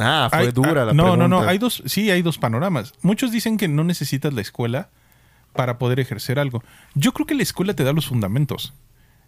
Ah, 0.00 0.28
fue 0.30 0.38
Hay- 0.40 0.52
dura 0.52 0.82
ah, 0.82 0.86
la 0.86 0.92
no, 0.92 1.02
pregunta. 1.04 1.28
no, 1.28 1.42
no. 1.42 1.48
Hay 1.48 1.58
dos, 1.58 1.82
sí, 1.86 2.08
hay 2.10 2.22
dos 2.22 2.38
panoramas. 2.38 2.92
Muchos 3.02 3.32
dicen 3.32 3.56
que 3.56 3.66
no 3.66 3.82
necesitas 3.82 4.32
la 4.32 4.40
escuela 4.42 4.90
para 5.54 5.76
poder 5.78 5.98
ejercer 5.98 6.38
algo. 6.38 6.62
Yo 6.94 7.12
creo 7.12 7.26
que 7.26 7.34
la 7.34 7.42
escuela 7.42 7.74
te 7.74 7.82
da 7.82 7.92
los 7.92 8.06
fundamentos. 8.06 8.74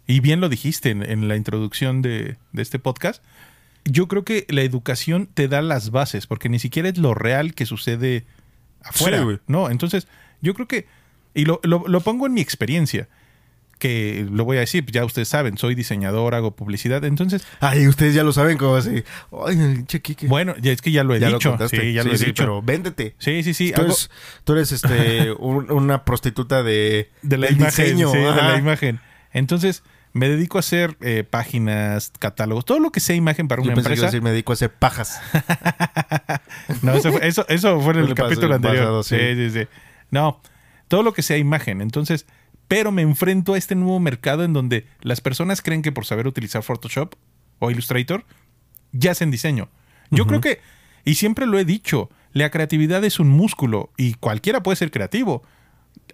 Y 0.07 0.21
bien 0.21 0.39
lo 0.39 0.47
dijiste 0.47 0.89
en, 0.91 1.03
en 1.03 1.27
la 1.27 1.35
introducción 1.35 2.01
de, 2.01 2.37
de 2.53 2.61
este 2.61 2.79
podcast. 2.79 3.21
Yo 3.83 4.07
creo 4.07 4.23
que 4.23 4.45
la 4.47 4.61
educación 4.61 5.27
te 5.33 5.49
da 5.49 5.61
las 5.61 5.91
bases, 5.91 6.25
porque 6.25 6.47
ni 6.47 6.57
siquiera 6.57 6.87
es 6.87 6.97
lo 6.97 7.13
real 7.15 7.53
que 7.53 7.65
sucede 7.65 8.25
afuera. 8.81 9.25
Sí, 9.29 9.39
no, 9.47 9.69
entonces, 9.69 10.07
yo 10.41 10.53
creo 10.53 10.69
que. 10.69 10.87
Y 11.33 11.43
lo, 11.43 11.59
lo- 11.63 11.83
lo 11.85 11.99
pongo 11.99 12.27
en 12.27 12.33
mi 12.33 12.39
experiencia. 12.39 13.09
Que 13.81 14.27
lo 14.31 14.45
voy 14.45 14.57
a 14.57 14.59
decir, 14.59 14.85
ya 14.91 15.03
ustedes 15.03 15.27
saben, 15.27 15.57
soy 15.57 15.73
diseñador, 15.73 16.35
hago 16.35 16.55
publicidad. 16.55 17.03
Entonces, 17.03 17.43
Ay, 17.61 17.87
ustedes 17.87 18.13
ya 18.13 18.23
lo 18.23 18.31
saben 18.31 18.59
como 18.59 18.75
así. 18.75 19.03
Ay, 19.47 19.59
el 19.59 19.73
pinche 19.77 20.01
Quique. 20.03 20.27
bueno, 20.27 20.53
ya 20.61 20.71
es 20.71 20.83
que 20.83 20.91
ya 20.91 21.03
lo 21.03 21.15
he 21.15 21.19
ya 21.19 21.29
dicho. 21.29 21.57
lo 21.59 21.67
sí, 21.67 21.91
ya 21.91 22.03
lo 22.03 22.11
he 22.13 22.17
sí, 22.19 22.25
dicho. 22.25 22.43
pero 22.43 22.61
véndete. 22.61 23.15
Sí, 23.17 23.41
sí, 23.41 23.55
sí. 23.55 23.71
tú, 23.71 23.81
hago- 23.81 23.85
eres, 23.87 24.11
tú 24.43 24.53
eres, 24.53 24.71
este, 24.71 25.31
un- 25.39 25.71
una 25.71 26.05
prostituta 26.05 26.61
de, 26.61 27.09
de 27.23 27.37
la 27.39 27.47
del 27.47 27.55
imagen, 27.57 27.85
diseño. 27.85 28.11
sí, 28.11 28.17
de 28.19 28.31
la 28.35 28.55
imagen. 28.57 28.99
Entonces, 29.33 29.81
me 30.13 30.29
dedico 30.29 30.57
a 30.57 30.59
hacer 30.59 30.95
eh, 31.01 31.23
páginas, 31.27 32.11
catálogos, 32.19 32.65
todo 32.65 32.79
lo 32.79 32.91
que 32.91 32.99
sea 32.99 33.15
imagen 33.15 33.47
para 33.47 33.63
Yo 33.63 33.69
una 33.69 33.73
pensé 33.75 33.89
que 33.89 33.95
iba 33.95 34.05
a 34.05 34.09
empresa. 34.09 34.11
decir, 34.17 34.21
me 34.21 34.29
dedico 34.29 34.51
a 34.51 34.53
hacer 34.53 34.71
pajas. 34.71 35.19
No, 36.81 36.93
eso 36.93 37.11
fue, 37.11 37.27
eso, 37.27 37.45
eso 37.49 37.79
fue 37.81 37.93
en 37.93 37.99
el 37.99 38.13
capítulo 38.15 38.49
pas- 38.49 38.55
anterior. 38.55 38.79
pasado, 38.85 39.03
sí. 39.03 39.15
sí, 39.17 39.35
sí, 39.49 39.59
sí. 39.61 39.67
No, 40.11 40.39
todo 40.87 41.03
lo 41.03 41.13
que 41.13 41.21
sea 41.21 41.37
imagen. 41.37 41.81
Entonces, 41.81 42.25
pero 42.71 42.93
me 42.93 43.01
enfrento 43.01 43.53
a 43.53 43.57
este 43.57 43.75
nuevo 43.75 43.99
mercado 43.99 44.45
en 44.45 44.53
donde 44.53 44.85
las 45.01 45.19
personas 45.19 45.61
creen 45.61 45.81
que 45.81 45.91
por 45.91 46.05
saber 46.05 46.25
utilizar 46.25 46.63
Photoshop 46.63 47.15
o 47.59 47.69
Illustrator 47.69 48.23
ya 48.93 49.11
hacen 49.11 49.29
diseño. 49.29 49.67
Yo 50.09 50.25
creo 50.25 50.39
que, 50.39 50.61
y 51.03 51.15
siempre 51.15 51.45
lo 51.47 51.59
he 51.59 51.65
dicho, 51.65 52.09
la 52.31 52.49
creatividad 52.49 53.03
es 53.03 53.19
un 53.19 53.27
músculo 53.27 53.91
y 53.97 54.13
cualquiera 54.13 54.63
puede 54.63 54.77
ser 54.77 54.89
creativo. 54.89 55.43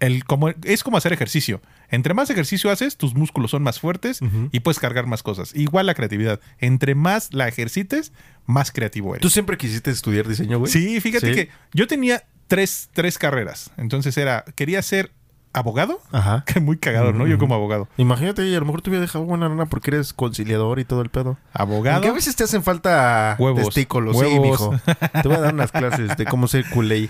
El, 0.00 0.24
como, 0.24 0.48
es 0.64 0.82
como 0.82 0.96
hacer 0.96 1.12
ejercicio. 1.12 1.62
Entre 1.90 2.12
más 2.12 2.28
ejercicio 2.28 2.72
haces, 2.72 2.96
tus 2.96 3.14
músculos 3.14 3.52
son 3.52 3.62
más 3.62 3.78
fuertes 3.78 4.18
y 4.50 4.58
puedes 4.58 4.80
cargar 4.80 5.06
más 5.06 5.22
cosas. 5.22 5.54
Igual 5.54 5.86
la 5.86 5.94
creatividad. 5.94 6.40
Entre 6.58 6.96
más 6.96 7.32
la 7.32 7.46
ejercites, 7.46 8.12
más 8.46 8.72
creativo 8.72 9.14
eres. 9.14 9.22
¿Tú 9.22 9.30
siempre 9.30 9.56
quisiste 9.58 9.92
estudiar 9.92 10.26
diseño, 10.26 10.58
güey? 10.58 10.72
Sí, 10.72 11.00
fíjate 11.00 11.28
Sí. 11.28 11.34
que 11.36 11.48
yo 11.72 11.86
tenía 11.86 12.24
tres, 12.48 12.90
tres 12.94 13.16
carreras. 13.16 13.70
Entonces 13.76 14.16
era, 14.16 14.44
quería 14.56 14.82
ser 14.82 15.12
abogado, 15.58 16.00
Ajá. 16.12 16.44
que 16.46 16.60
muy 16.60 16.78
cagado, 16.78 17.12
¿no? 17.12 17.26
Yo 17.26 17.38
como 17.38 17.54
abogado. 17.54 17.88
Imagínate, 17.96 18.46
y 18.46 18.54
a 18.54 18.58
lo 18.60 18.66
mejor 18.66 18.82
te 18.82 18.90
hubiera 18.90 19.02
dejado 19.04 19.24
buena 19.24 19.48
lana 19.48 19.66
porque 19.66 19.90
eres 19.90 20.12
conciliador 20.12 20.78
y 20.78 20.84
todo 20.84 21.02
el 21.02 21.08
pedo. 21.10 21.38
Abogado. 21.52 21.96
Aunque 21.96 22.08
a 22.08 22.12
veces 22.12 22.34
te 22.36 22.44
hacen 22.44 22.62
falta 22.62 23.36
Huevos. 23.38 23.66
testículos, 23.66 24.16
sí, 24.16 24.22
Huevos. 24.24 24.42
mijo. 24.46 24.80
Te 25.22 25.28
voy 25.28 25.36
a 25.36 25.40
dar 25.40 25.54
unas 25.54 25.72
clases 25.72 26.16
de 26.16 26.24
cómo 26.24 26.48
ser 26.48 26.68
culé. 26.70 27.08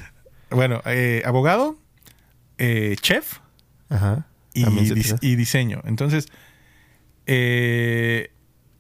Bueno, 0.51 0.81
eh, 0.87 1.23
abogado, 1.27 1.77
eh, 2.59 2.97
chef 3.01 3.39
Ajá. 3.91 4.27
y, 4.55 4.65
dis- 4.65 5.19
y 5.21 5.37
diseño. 5.37 5.83
Entonces, 5.85 6.29
eh, 7.27 8.31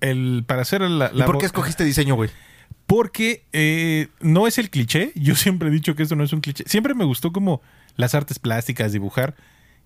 el, 0.01 0.45
para 0.47 0.63
hacer 0.63 0.81
la... 0.83 1.11
¿Y 1.13 1.19
la 1.19 1.27
por 1.27 1.37
abo- 1.37 1.41
qué 1.41 1.47
escogiste 1.47 1.85
diseño, 1.85 2.15
güey? 2.15 2.31
Porque 2.87 3.45
eh, 3.53 4.09
no 4.21 4.47
es 4.47 4.57
el 4.59 4.71
cliché. 4.71 5.13
Yo 5.15 5.35
siempre 5.37 5.69
he 5.69 5.73
dicho 5.73 5.95
que 5.95 6.03
esto 6.03 6.17
no 6.17 6.25
es 6.25 6.33
un 6.33 6.41
cliché. 6.41 6.65
Siempre 6.67 6.95
me 6.95 7.05
gustó 7.05 7.33
como 7.33 7.61
las 7.97 8.15
artes 8.15 8.39
plásticas, 8.39 8.93
dibujar. 8.93 9.35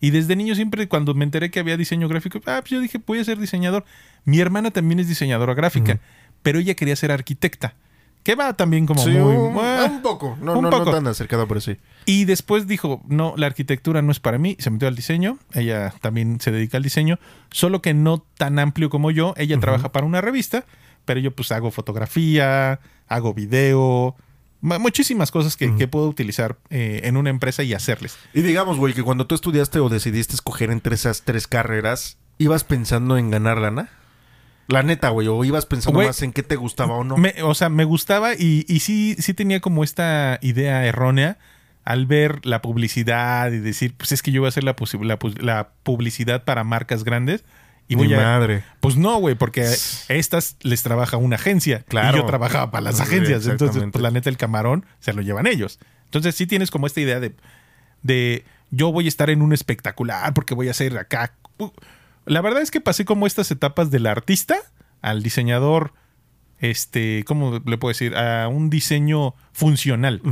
Y 0.03 0.11
desde 0.11 0.35
niño 0.35 0.57
siempre, 0.57 0.89
cuando 0.89 1.15
me 1.15 1.23
enteré 1.23 1.53
que 1.53 1.61
había 1.61 1.77
diseño 1.77 2.09
gráfico, 2.09 2.41
ah, 2.47 2.59
pues 2.61 2.73
yo 2.73 2.81
dije, 2.81 3.01
voy 3.07 3.21
a 3.21 3.25
ser 3.25 3.39
diseñador. 3.39 3.85
Mi 4.25 4.41
hermana 4.41 4.73
también 4.73 4.99
es 4.99 5.07
diseñadora 5.07 5.55
gráfica, 5.55 6.01
pero 6.43 6.59
ella 6.59 6.75
quería 6.75 6.97
ser 6.97 7.13
arquitecta. 7.13 7.77
Que 8.25 8.35
va 8.35 8.53
también 8.55 8.85
como 8.85 9.01
Sí, 9.01 9.11
muy... 9.11 9.37
un, 9.37 9.57
ah, 9.61 9.89
un 9.89 10.03
poco. 10.03 10.37
No, 10.41 10.55
un 10.55 10.63
no, 10.65 10.71
poco. 10.71 10.87
no 10.87 10.91
tan 10.91 11.07
acercado, 11.07 11.47
pero 11.47 11.61
sí. 11.61 11.77
Y 12.05 12.25
después 12.25 12.67
dijo, 12.67 13.01
no, 13.07 13.35
la 13.37 13.47
arquitectura 13.47 14.03
no 14.03 14.11
es 14.11 14.19
para 14.19 14.39
mí, 14.39 14.57
se 14.59 14.71
metió 14.71 14.89
al 14.89 14.97
diseño, 14.97 15.39
ella 15.55 15.95
también 16.01 16.41
se 16.41 16.51
dedica 16.51 16.79
al 16.79 16.83
diseño, 16.83 17.21
solo 17.53 17.81
que 17.81 17.95
no 17.95 18.25
tan 18.37 18.59
amplio 18.59 18.91
como 18.91 19.13
yo, 19.13 19.35
ella 19.37 19.59
trabaja 19.61 19.93
para 19.93 20.05
una 20.05 20.21
revista, 20.21 20.67
pero 21.05 21.21
yo 21.21 21.31
pues 21.31 21.53
hago 21.53 21.71
fotografía, 21.71 22.81
hago 23.07 23.35
video, 23.35 24.17
muchísimas 24.63 25.31
cosas 25.31 25.57
que, 25.57 25.75
que 25.77 25.89
puedo 25.89 26.09
utilizar 26.09 26.57
eh, 26.71 27.01
en 27.05 27.17
una 27.17 27.31
empresa 27.31 27.63
y 27.63 27.75
hacerles. 27.75 28.17
Y 28.33 28.43
digamos, 28.43 28.79
güey, 28.79 28.95
que 28.95 29.03
cuando 29.03 29.27
tú 29.27 29.35
estudiaste 29.35 29.79
o 29.81 29.89
decidiste 29.89 30.35
escoger 30.35 30.71
entre 30.71 30.95
esas 30.95 31.23
tres 31.23 31.47
carreras, 31.47 32.17
¿ibas 32.39 32.65
pensando 32.65 33.19
en 33.19 33.31
ganar 33.31 33.59
lana? 33.59 33.91
La 34.69 34.83
neta, 34.85 35.09
güey, 35.11 35.27
o 35.29 35.45
ibas 35.45 35.67
pensando 35.67 35.97
Güey, 35.97 36.07
más 36.07 36.23
en 36.23 36.33
qué 36.33 36.43
te 36.45 36.57
gustaba 36.57 36.95
o 36.95 37.05
no. 37.05 37.17
Me- 37.17 37.43
o 37.43 37.53
sea, 37.55 37.69
me 37.69 37.85
gustaba 37.85 38.35
y, 38.35 38.65
y 38.69 38.79
sí, 38.81 39.17
sí 39.19 39.35
tenía 39.35 39.61
como 39.61 39.83
esta 39.85 40.39
idea 40.41 40.87
errónea 40.87 41.39
al 41.85 42.07
ver 42.07 42.47
la 42.47 42.63
publicidad 42.63 43.51
y 43.51 43.59
decir, 43.59 43.95
pues 43.97 44.13
es 44.13 44.23
que 44.23 44.31
yo 44.31 44.41
voy 44.41 44.47
a 44.47 44.51
hacer 44.51 44.63
la 44.63 44.77
publicidad 45.83 46.45
para 46.45 46.63
marcas 46.63 47.03
grandes 47.03 47.45
y 47.93 48.09
Mi 48.09 48.15
a... 48.15 48.17
madre. 48.21 48.65
Pues 48.81 48.97
no, 48.97 49.19
güey, 49.19 49.35
porque 49.35 49.63
a 49.63 50.13
estas 50.15 50.57
les 50.63 50.83
trabaja 50.83 51.17
una 51.17 51.37
agencia. 51.37 51.85
Claro. 51.89 52.19
Y 52.19 52.21
yo 52.21 52.27
trabajaba 52.27 52.71
para 52.71 52.83
las 52.85 52.97
Sí, 52.97 53.03
agencias. 53.03 53.47
Entonces, 53.47 53.83
pues 53.91 54.03
la 54.03 54.11
neta, 54.11 54.31
el 54.31 54.37
camarón 54.37 54.87
se 55.01 55.13
lo 55.13 55.23
llevan 55.23 55.47
ellos. 55.47 55.79
Entonces, 56.07 56.35
sí 56.35 56.47
tienes 56.47 56.71
como 56.71 56.87
esta 56.87 57.01
idea 57.01 57.21
de, 57.21 57.35
de 58.03 58.45
yo 58.71 58.93
voy 58.93 59.07
a 59.07 59.09
estar 59.09 59.31
en 59.31 59.43
un 59.43 59.53
espectacular 59.53 60.33
porque 60.35 60.55
voy 60.55 60.69
a 60.69 60.73
hacer 60.73 60.97
acá. 60.99 61.35
La 62.25 62.41
verdad 62.41 62.63
es 62.63 62.71
que 62.71 62.81
pasé 62.81 63.05
como 63.05 63.27
estas 63.27 63.51
etapas 63.51 63.91
del 63.91 64.07
artista 64.07 64.57
al 65.01 65.23
diseñador, 65.23 65.93
este, 66.61 67.25
¿cómo 67.27 67.61
le 67.65 67.79
puedo 67.79 67.91
decir? 67.91 68.15
A 68.17 68.49
un 68.49 68.71
diseño 68.71 69.35
funcional. 69.53 70.23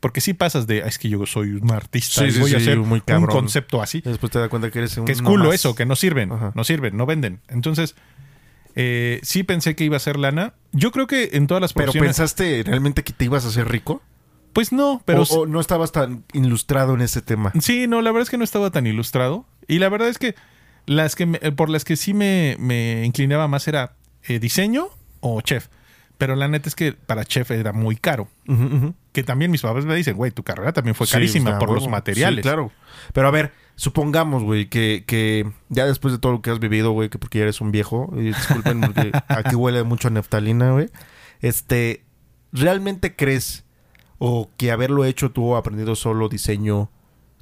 Porque 0.00 0.20
sí 0.22 0.32
pasas 0.32 0.66
de, 0.66 0.82
"Ah, 0.82 0.86
es 0.88 0.98
que 0.98 1.08
yo 1.10 1.24
soy 1.26 1.50
un 1.52 1.70
artista 1.70 2.22
Sí, 2.22 2.28
y 2.28 2.30
sí, 2.32 2.40
voy 2.40 2.54
a 2.54 2.56
hacer 2.56 2.78
muy 2.78 3.02
un 3.06 3.26
concepto 3.26 3.82
así. 3.82 3.98
Y 3.98 4.08
después 4.08 4.32
te 4.32 4.38
das 4.38 4.48
cuenta 4.48 4.70
que 4.70 4.78
eres 4.78 4.96
un. 4.96 5.04
Que 5.04 5.12
es 5.12 5.20
culo 5.22 5.52
eso, 5.52 5.74
que 5.74 5.84
no 5.86 5.94
sirven, 5.96 6.32
Ajá. 6.32 6.52
no 6.54 6.64
sirven, 6.64 6.96
no 6.96 7.04
venden. 7.06 7.40
Entonces, 7.48 7.94
eh, 8.76 9.20
sí 9.22 9.42
pensé 9.42 9.74
que 9.76 9.84
iba 9.84 9.96
a 9.96 10.00
ser 10.00 10.16
lana. 10.18 10.54
Yo 10.72 10.90
creo 10.92 11.06
que 11.06 11.30
en 11.34 11.46
todas 11.46 11.60
las 11.60 11.72
Pero 11.72 11.92
pensaste 11.92 12.62
realmente 12.64 13.02
que 13.04 13.12
te 13.12 13.24
ibas 13.26 13.44
a 13.44 13.48
hacer 13.48 13.68
rico. 13.68 14.02
Pues 14.52 14.72
no, 14.72 15.02
pero... 15.04 15.22
o, 15.22 15.40
o 15.40 15.46
no 15.46 15.60
estabas 15.60 15.92
tan 15.92 16.24
ilustrado 16.32 16.94
en 16.94 17.02
ese 17.02 17.22
tema. 17.22 17.52
Sí, 17.60 17.86
no, 17.86 18.00
la 18.02 18.10
verdad 18.10 18.22
es 18.24 18.30
que 18.30 18.38
no 18.38 18.44
estaba 18.44 18.70
tan 18.70 18.86
ilustrado. 18.86 19.46
Y 19.68 19.78
la 19.78 19.88
verdad 19.88 20.08
es 20.08 20.18
que 20.18 20.34
las 20.86 21.14
que 21.14 21.26
me- 21.26 21.38
eh, 21.42 21.52
por 21.52 21.68
las 21.70 21.84
que 21.84 21.96
sí 21.96 22.14
me, 22.14 22.56
me 22.58 23.04
inclinaba 23.04 23.46
más 23.48 23.68
era 23.68 23.94
eh, 24.26 24.38
diseño 24.40 24.88
o 25.20 25.40
chef. 25.42 25.68
Pero 26.20 26.36
la 26.36 26.48
neta 26.48 26.68
es 26.68 26.74
que 26.74 26.92
para 26.92 27.24
chef 27.24 27.50
era 27.50 27.72
muy 27.72 27.96
caro. 27.96 28.28
Que 29.12 29.22
también 29.22 29.50
mis 29.50 29.62
papás 29.62 29.86
me 29.86 29.96
dicen, 29.96 30.18
güey, 30.18 30.30
tu 30.30 30.42
carrera 30.42 30.70
también 30.70 30.94
fue 30.94 31.06
carísima 31.06 31.58
por 31.58 31.72
los 31.72 31.88
materiales. 31.88 32.36
Sí, 32.36 32.42
claro. 32.42 32.70
Pero 33.14 33.26
a 33.26 33.30
ver, 33.30 33.52
supongamos, 33.74 34.42
güey, 34.42 34.68
que, 34.68 35.04
que 35.06 35.50
ya 35.70 35.86
después 35.86 36.12
de 36.12 36.18
todo 36.18 36.32
lo 36.32 36.42
que 36.42 36.50
has 36.50 36.58
vivido, 36.58 36.90
güey, 36.90 37.08
que 37.08 37.18
porque 37.18 37.38
ya 37.38 37.44
eres 37.44 37.62
un 37.62 37.72
viejo, 37.72 38.12
y 38.14 38.20
disculpen 38.20 38.80
porque 38.82 39.12
aquí 39.28 39.54
huele 39.56 39.82
mucho 39.82 40.08
a 40.08 40.10
neftalina, 40.10 40.72
güey. 40.72 40.90
Este, 41.40 42.04
¿realmente 42.52 43.16
crees 43.16 43.64
o 44.18 44.50
que 44.58 44.72
haberlo 44.72 45.06
hecho 45.06 45.30
tú 45.30 45.46
o 45.46 45.56
aprendido 45.56 45.96
solo 45.96 46.28
diseño 46.28 46.90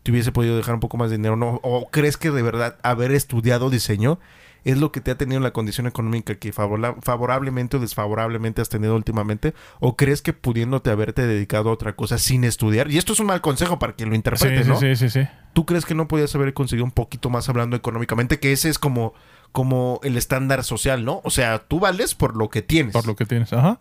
te 0.04 0.12
hubiese 0.12 0.30
podido 0.30 0.56
dejar 0.56 0.74
un 0.74 0.80
poco 0.80 0.98
más 0.98 1.10
de 1.10 1.16
dinero? 1.16 1.34
¿no? 1.34 1.58
¿O 1.64 1.90
crees 1.90 2.16
que 2.16 2.30
de 2.30 2.42
verdad 2.42 2.78
haber 2.84 3.10
estudiado 3.10 3.70
diseño 3.70 4.20
es 4.64 4.78
lo 4.78 4.92
que 4.92 5.00
te 5.00 5.10
ha 5.10 5.16
tenido 5.16 5.40
la 5.40 5.52
condición 5.52 5.86
económica 5.86 6.34
que 6.34 6.52
favora- 6.52 6.96
favorablemente 7.02 7.76
o 7.76 7.80
desfavorablemente 7.80 8.60
has 8.60 8.68
tenido 8.68 8.94
últimamente? 8.96 9.54
¿O 9.80 9.96
crees 9.96 10.22
que 10.22 10.32
pudiéndote 10.32 10.90
haberte 10.90 11.26
dedicado 11.26 11.70
a 11.70 11.72
otra 11.72 11.94
cosa 11.96 12.18
sin 12.18 12.44
estudiar? 12.44 12.90
Y 12.90 12.98
esto 12.98 13.12
es 13.12 13.20
un 13.20 13.26
mal 13.26 13.40
consejo 13.40 13.78
para 13.78 13.94
quien 13.94 14.08
lo 14.10 14.14
interprete, 14.14 14.64
sí, 14.64 14.68
¿no? 14.68 14.78
sí, 14.78 14.96
sí, 14.96 15.08
sí. 15.08 15.20
¿Tú 15.52 15.66
crees 15.66 15.84
que 15.86 15.94
no 15.94 16.08
podías 16.08 16.34
haber 16.34 16.52
conseguido 16.54 16.84
un 16.84 16.92
poquito 16.92 17.30
más 17.30 17.48
hablando 17.48 17.76
económicamente? 17.76 18.38
Que 18.38 18.52
ese 18.52 18.68
es 18.68 18.78
como, 18.78 19.14
como 19.52 20.00
el 20.02 20.16
estándar 20.16 20.62
social, 20.64 21.04
¿no? 21.04 21.20
O 21.24 21.30
sea, 21.30 21.58
tú 21.60 21.80
vales 21.80 22.14
por 22.14 22.36
lo 22.36 22.48
que 22.50 22.62
tienes. 22.62 22.92
Por 22.92 23.06
lo 23.06 23.16
que 23.16 23.26
tienes. 23.26 23.52
Ajá. 23.52 23.78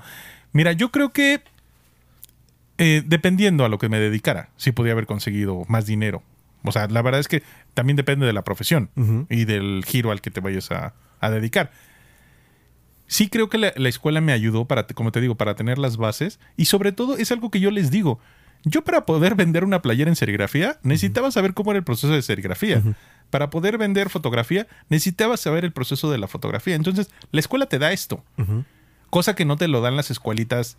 Mira, 0.54 0.72
yo 0.72 0.92
creo 0.92 1.12
que 1.12 1.42
eh, 2.78 3.04
dependiendo 3.06 3.66
a 3.66 3.70
lo 3.70 3.78
que 3.80 3.90
me 3.90 4.00
dedicara, 4.00 4.50
sí 4.56 4.72
podía 4.72 4.92
haber 4.94 5.08
conseguido 5.08 5.64
más 5.68 5.86
dinero. 5.86 6.24
O 6.68 6.72
sea, 6.72 6.88
la 6.88 7.02
verdad 7.02 7.20
es 7.20 7.28
que 7.28 7.44
también 7.74 7.96
depende 7.96 8.26
de 8.26 8.34
la 8.34 8.44
profesión 8.44 8.90
y 9.30 9.46
del 9.46 9.84
giro 9.86 10.12
al 10.12 10.22
que 10.22 10.32
te 10.32 10.42
vayas 10.42 10.72
a, 10.72 10.94
a 11.20 11.30
dedicar. 11.30 11.72
Sí 13.08 13.30
creo 13.30 13.50
que 13.50 13.58
la, 13.58 13.74
la 13.76 13.90
escuela 13.90 14.20
me 14.20 14.34
ayudó 14.34 14.66
para, 14.66 14.86
como 14.88 15.12
te 15.12 15.22
digo, 15.22 15.36
para 15.36 15.56
tener 15.56 15.78
las 15.78 15.98
bases 15.98 16.40
y 16.58 16.66
sobre 16.66 16.92
todo 16.92 17.18
es 17.18 17.32
algo 17.32 17.50
que 17.52 17.60
yo 17.60 17.72
les 17.72 17.90
digo. 17.90 18.20
Yo 18.64 18.84
para 18.84 19.06
poder 19.06 19.36
vender 19.36 19.64
una 19.64 19.82
playera 19.82 20.10
en 20.10 20.16
serigrafía 20.16 20.78
necesitaba 20.84 21.32
saber 21.32 21.54
cómo 21.54 21.72
era 21.72 21.78
el 21.78 21.86
proceso 21.86 22.12
de 22.14 22.22
serigrafía. 22.22 22.82
Para 23.30 23.50
poder 23.50 23.78
vender 23.78 24.10
fotografía 24.10 24.68
necesitaba 24.90 25.38
saber 25.38 25.64
el 25.64 25.72
proceso 25.72 26.12
de 26.12 26.18
la 26.18 26.28
fotografía. 26.28 26.76
Entonces, 26.76 27.10
la 27.32 27.40
escuela 27.40 27.68
te 27.68 27.80
da 27.80 27.92
esto. 27.94 28.24
Cosa 29.10 29.36
que 29.36 29.46
no 29.46 29.56
te 29.56 29.68
lo 29.70 29.80
dan 29.82 29.96
las 29.96 30.12
escuelitas 30.12 30.78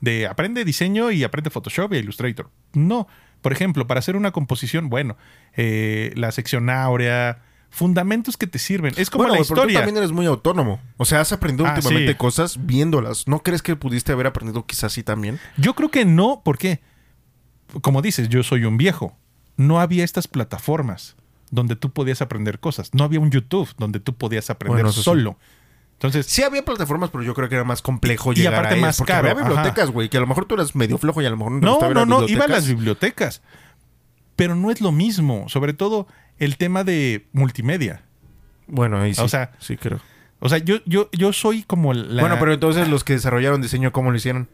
de 0.00 0.26
aprende 0.26 0.64
diseño 0.64 1.10
y 1.10 1.24
aprende 1.24 1.50
Photoshop 1.50 1.92
y 1.92 1.96
Illustrator. 1.98 2.50
No. 2.72 3.06
Por 3.46 3.52
ejemplo, 3.52 3.86
para 3.86 3.98
hacer 4.00 4.16
una 4.16 4.32
composición, 4.32 4.88
bueno, 4.88 5.16
eh, 5.56 6.12
la 6.16 6.32
sección 6.32 6.68
áurea, 6.68 7.42
fundamentos 7.70 8.36
que 8.36 8.46
te 8.46 8.58
sirven. 8.58 8.92
Es 8.96 9.10
como 9.10 9.22
bueno, 9.24 9.34
la 9.34 9.38
güey, 9.38 9.48
pero 9.48 9.54
tú 9.54 9.60
historia. 9.68 9.80
también 9.80 9.96
eres 9.98 10.12
muy 10.12 10.26
autónomo. 10.26 10.80
O 10.96 11.04
sea, 11.04 11.20
has 11.20 11.32
aprendido 11.32 11.66
Ah, 11.68 11.74
últimamente 11.74 12.12
sí. 12.12 12.18
cosas 12.18 12.66
viéndolas. 12.66 13.28
¿No 13.28 13.42
crees 13.42 13.62
que 13.62 13.76
pudiste 13.76 14.12
haber 14.12 14.26
aprendido 14.26 14.64
quizás 14.66 14.84
así 14.84 15.02
también? 15.02 15.38
Yo 15.56 15.74
creo 15.74 15.90
que 15.90 16.04
no, 16.04 16.42
porque, 16.44 16.80
como 17.82 18.02
dices, 18.02 18.28
yo 18.28 18.42
soy 18.42 18.64
un 18.64 18.76
viejo. 18.78 19.16
No 19.56 19.80
había 19.80 20.04
estas 20.04 20.28
plataformas 20.28 21.16
donde 21.50 21.76
tú 21.76 21.90
podías 21.90 22.20
aprender 22.22 22.58
cosas. 22.60 22.90
No 22.94 23.04
había 23.04 23.20
un 23.20 23.30
YouTube 23.30 23.68
donde 23.78 24.00
tú 24.00 24.14
podías 24.14 24.50
aprender 24.50 24.82
Bueno, 24.82 24.92
sí. 24.92 25.02
Entonces, 25.96 26.26
Sí 26.26 26.42
había 26.42 26.64
plataformas, 26.64 27.10
pero 27.10 27.24
yo 27.24 27.32
creo 27.34 27.48
que 27.48 27.54
era 27.54 27.64
más 27.64 27.80
complejo 27.80 28.32
Y 28.32 28.36
llegar 28.36 28.54
aparte 28.54 28.74
a 28.74 28.76
ellas, 28.76 28.86
más 28.88 28.96
porque 28.98 29.12
caro, 29.12 29.30
había 29.30 29.42
bibliotecas, 29.44 29.90
güey, 29.90 30.08
que 30.10 30.18
a 30.18 30.20
lo 30.20 30.26
mejor 30.26 30.44
tú 30.44 30.54
eras 30.54 30.74
medio 30.74 30.98
flojo 30.98 31.22
y 31.22 31.26
a 31.26 31.30
lo 31.30 31.38
mejor 31.38 31.52
no 31.52 31.78
te 31.78 31.84
No, 31.88 31.94
no, 31.94 32.06
no, 32.06 32.28
iba 32.28 32.44
a 32.44 32.48
las 32.48 32.68
bibliotecas. 32.68 33.42
Pero 34.36 34.54
no 34.54 34.70
es 34.70 34.82
lo 34.82 34.92
mismo. 34.92 35.48
Sobre 35.48 35.72
todo 35.72 36.06
el 36.38 36.58
tema 36.58 36.84
de 36.84 37.26
multimedia. 37.32 38.02
Bueno, 38.66 39.00
ahí 39.00 39.14
sí. 39.14 39.22
O 39.22 39.28
sea, 39.28 39.52
sí 39.58 39.76
creo. 39.78 40.00
O 40.38 40.50
sea, 40.50 40.58
yo, 40.58 40.76
yo, 40.84 41.08
yo 41.12 41.32
soy 41.32 41.62
como 41.62 41.94
la. 41.94 42.20
Bueno, 42.20 42.36
pero 42.38 42.52
entonces 42.52 42.88
los 42.88 43.02
que 43.04 43.14
desarrollaron 43.14 43.62
diseño, 43.62 43.92
¿cómo 43.92 44.10
lo 44.10 44.16
hicieron? 44.18 44.48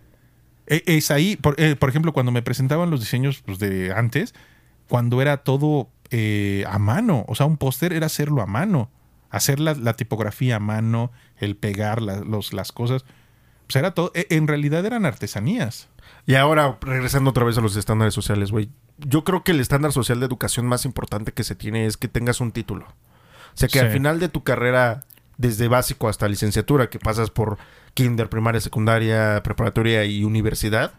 E- 0.69 0.85
Es 0.87 1.11
ahí, 1.11 1.35
por, 1.35 1.61
eh, 1.61 1.75
por 1.75 1.89
ejemplo, 1.89 2.13
cuando 2.13 2.31
me 2.31 2.43
presentaban 2.43 2.89
los 2.91 3.01
diseños 3.01 3.43
pues, 3.45 3.59
de 3.59 3.93
antes, 3.93 4.33
cuando 4.89 5.21
era 5.21 5.39
todo 5.39 5.89
eh, 6.11 6.65
a 6.69 6.79
mano. 6.79 7.25
O 7.27 7.35
sea, 7.35 7.47
un 7.47 7.57
póster 7.57 7.93
era 7.93 8.07
hacerlo 8.07 8.43
a 8.43 8.47
mano. 8.47 8.91
Hacer 9.33 9.59
la, 9.59 9.75
la 9.75 9.95
tipografía 9.95 10.57
a 10.57 10.61
mano, 10.61 11.11
el 11.39 11.57
pegar 11.57 12.01
la- 12.01 12.21
los, 12.21 12.53
las 12.53 12.71
cosas. 12.71 13.05
Pues 13.67 13.75
era 13.77 13.93
todo. 13.95 14.13
e- 14.15 14.29
En 14.31 14.47
realidad 14.47 14.87
eran 14.87 15.05
artesanías. 15.07 15.89
Y 16.27 16.37
ahora, 16.37 16.79
regresando 16.81 17.31
otra 17.31 17.45
vez 17.45 17.59
a 17.59 17.61
los 17.61 17.75
estándares 17.75 18.15
sociales, 18.15 18.53
güey. 18.53 18.69
Yo 18.99 19.25
creo 19.25 19.43
que 19.43 19.51
el 19.53 19.59
estándar 19.61 19.91
social 19.93 20.21
de 20.21 20.27
educación 20.27 20.67
más 20.67 20.85
importante 20.85 21.33
que 21.33 21.43
se 21.43 21.57
tiene 21.57 21.87
es 21.87 21.97
que 21.97 22.07
tengas 22.07 22.41
un 22.41 22.53
título. 22.53 22.85
O 22.87 23.55
sea, 23.57 23.69
que 23.69 23.81
Sí. 23.81 23.85
al 23.85 23.91
final 23.91 24.21
de 24.21 24.29
tu 24.29 24.45
carrera, 24.45 25.05
desde 25.39 25.67
básico 25.67 26.09
hasta 26.09 26.29
licenciatura, 26.29 26.89
que 26.91 26.99
pasas 27.01 27.31
por 27.31 27.59
kinder, 27.95 28.29
primaria, 28.29 28.61
secundaria, 28.61 29.41
preparatoria 29.43 30.05
y 30.05 30.23
universidad, 30.25 30.93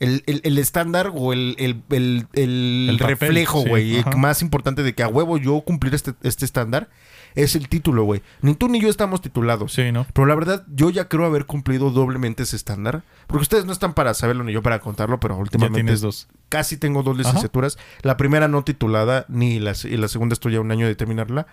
el, 0.00 0.22
el- 0.26 0.40
el 0.44 0.58
estándar 0.58 1.12
o 1.14 1.32
el, 1.32 1.54
el- 1.58 2.98
reflejo, 2.98 3.62
güey, 3.62 4.04
más 4.16 4.42
importante 4.42 4.82
de 4.82 4.94
que 4.94 5.02
a 5.02 5.08
huevo 5.08 5.38
yo 5.38 5.60
cumplir 5.62 5.94
este, 5.94 6.12
este 6.22 6.44
estándar 6.44 6.88
es 7.36 7.54
el 7.54 7.68
título, 7.68 8.02
güey. 8.02 8.22
Ni 8.42 8.54
tú 8.54 8.68
ni 8.68 8.80
yo 8.80 8.88
estamos 8.88 9.20
titulados. 9.20 9.72
Sí, 9.72 9.92
¿no? 9.92 10.06
Pero 10.12 10.26
la 10.26 10.34
verdad, 10.34 10.64
yo 10.74 10.90
ya 10.90 11.06
creo 11.08 11.24
haber 11.26 11.46
cumplido 11.46 11.90
doblemente 11.90 12.42
ese 12.42 12.56
estándar. 12.56 13.04
Porque 13.28 13.42
ustedes 13.42 13.64
no 13.66 13.72
están 13.72 13.94
para 13.94 14.12
saberlo 14.14 14.42
ni 14.42 14.52
yo 14.52 14.62
para 14.62 14.80
contarlo, 14.80 15.20
pero 15.20 15.34
Ya 15.36 15.40
últimamente 15.42 15.82
tienes 15.84 16.00
dos. 16.00 16.26
casi 16.48 16.76
tengo 16.76 17.02
dos 17.04 17.16
licenciaturas. 17.16 17.78
La 18.02 18.16
primera 18.16 18.48
no 18.48 18.64
titulada, 18.64 19.24
ni 19.28 19.60
la, 19.60 19.74
y 19.84 19.96
la 19.96 20.08
segunda 20.08 20.32
estoy 20.32 20.56
a 20.56 20.60
un 20.60 20.72
año 20.72 20.86
de 20.88 20.96
terminarla. 20.96 21.46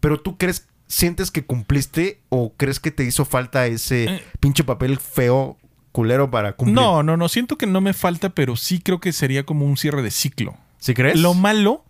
Pero 0.00 0.20
tú 0.20 0.36
crees, 0.36 0.68
sientes 0.86 1.30
que 1.30 1.44
cumpliste 1.46 2.20
o 2.28 2.52
crees 2.56 2.80
que 2.80 2.90
te 2.90 3.04
hizo 3.04 3.24
falta 3.24 3.66
ese 3.66 4.04
Eh. 4.04 4.22
pinche 4.40 4.64
papel 4.64 4.98
feo, 4.98 5.56
culero 5.92 6.30
para 6.30 6.52
cumplir? 6.54 6.74
No, 6.76 7.02
no, 7.02 7.16
no. 7.16 7.28
Siento 7.28 7.56
que 7.58 7.66
no 7.66 7.80
me 7.80 7.92
falta, 7.92 8.28
pero 8.30 8.56
sí 8.56 8.80
creo 8.80 9.00
que 9.00 9.12
sería 9.12 9.44
como 9.44 9.64
un 9.66 9.76
cierre 9.76 10.02
de 10.02 10.10
ciclo. 10.10 10.56
¿Sí 10.78 10.94
crees? 10.94 11.18
Lo 11.18 11.34
malo 11.34 11.84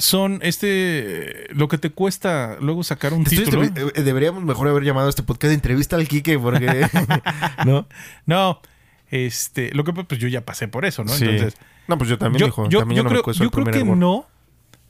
son 0.00 0.40
este 0.42 1.46
lo 1.54 1.68
que 1.68 1.78
te 1.78 1.90
cuesta 1.90 2.56
luego 2.60 2.82
sacar 2.82 3.12
un 3.14 3.22
Estoy 3.22 3.44
título. 3.44 3.62
eh, 3.64 4.02
deberíamos 4.02 4.42
mejor 4.42 4.66
haber 4.68 4.82
llamado 4.82 5.06
a 5.06 5.10
este 5.10 5.22
podcast 5.22 5.50
de 5.50 5.54
entrevista 5.54 5.94
al 5.96 6.08
Quique 6.08 6.38
porque... 6.38 6.86
¿No? 7.66 7.86
No, 8.26 8.60
este, 9.10 9.70
lo 9.74 9.84
que 9.84 9.92
pues 9.92 10.18
yo 10.20 10.28
ya 10.28 10.44
pasé 10.44 10.68
por 10.68 10.84
eso, 10.84 11.04
¿no? 11.04 11.12
Sí. 11.12 11.24
Entonces, 11.24 11.58
no, 11.88 11.98
pues 11.98 12.08
yo 12.10 12.18
también, 12.18 12.40
yo, 12.50 12.68
yo- 12.68 12.78
también 12.80 12.96
yo 12.98 13.02
no 13.04 13.10
me 13.10 13.20
creo, 13.20 13.32
el 13.32 13.38
yo 13.40 13.50
creo 13.50 13.66
que 13.66 13.84
no, 13.84 14.26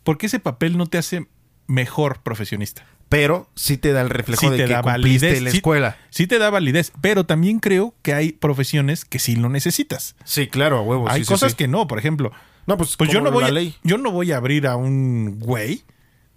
porque 0.04 0.26
ese 0.26 0.38
papel 0.40 0.76
no 0.78 0.86
te 0.86 0.98
hace 0.98 1.26
mejor 1.66 2.20
profesionista. 2.22 2.84
Pero 3.08 3.48
sí 3.56 3.76
te 3.76 3.92
da 3.92 4.02
el 4.02 4.08
reflejo 4.10 4.40
Sí 4.40 4.50
de 4.50 4.56
te 4.58 4.66
que 4.66 4.72
da 4.72 4.82
cumpliste 4.82 5.26
validez. 5.26 5.38
en 5.38 5.44
la 5.44 5.50
Sí- 5.50 5.56
escuela. 5.56 5.96
Sí 6.10 6.26
te 6.28 6.38
da 6.38 6.48
validez, 6.50 6.92
pero 7.00 7.26
también 7.26 7.58
creo 7.58 7.92
que 8.02 8.14
hay 8.14 8.30
profesiones 8.32 9.04
que 9.04 9.18
sí 9.18 9.34
lo 9.34 9.48
necesitas. 9.48 10.14
Sí, 10.24 10.46
claro, 10.46 10.78
a 10.78 10.82
huevo. 10.82 11.10
hay 11.10 11.24
sí, 11.24 11.28
cosas 11.28 11.56
que 11.56 11.66
no, 11.66 11.88
por 11.88 11.98
ejemplo. 11.98 12.30
No, 12.66 12.76
pues, 12.76 12.96
Pues 12.96 13.10
yo 13.10 13.20
no 13.20 13.30
voy 13.30 13.42
la 13.42 13.48
a, 13.48 13.52
ley. 13.52 13.74
yo 13.82 13.98
no 13.98 14.10
voy 14.12 14.32
a 14.32 14.36
abrir 14.36 14.66
a 14.66 14.76
un 14.76 15.38
güey 15.40 15.82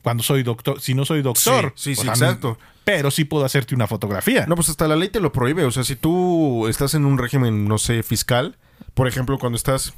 cuando 0.01 0.23
soy 0.23 0.43
doctor, 0.43 0.81
si 0.81 0.93
no 0.93 1.05
soy 1.05 1.21
doctor. 1.21 1.73
Sí, 1.75 1.95
sí, 1.95 2.01
sí, 2.01 2.07
exacto. 2.07 2.57
Pero 2.83 3.11
sí 3.11 3.23
puedo 3.23 3.45
hacerte 3.45 3.75
una 3.75 3.87
fotografía. 3.87 4.45
No, 4.47 4.55
pues 4.55 4.67
hasta 4.69 4.87
la 4.87 4.95
ley 4.95 5.09
te 5.09 5.19
lo 5.21 5.31
prohíbe. 5.31 5.63
O 5.63 5.71
sea, 5.71 5.83
si 5.83 5.95
tú 5.95 6.67
estás 6.67 6.93
en 6.95 7.05
un 7.05 7.17
régimen, 7.17 7.65
no 7.67 7.77
sé, 7.77 8.03
fiscal, 8.03 8.57
por 8.93 9.07
ejemplo, 9.07 9.37
cuando 9.39 9.55
estás 9.55 9.93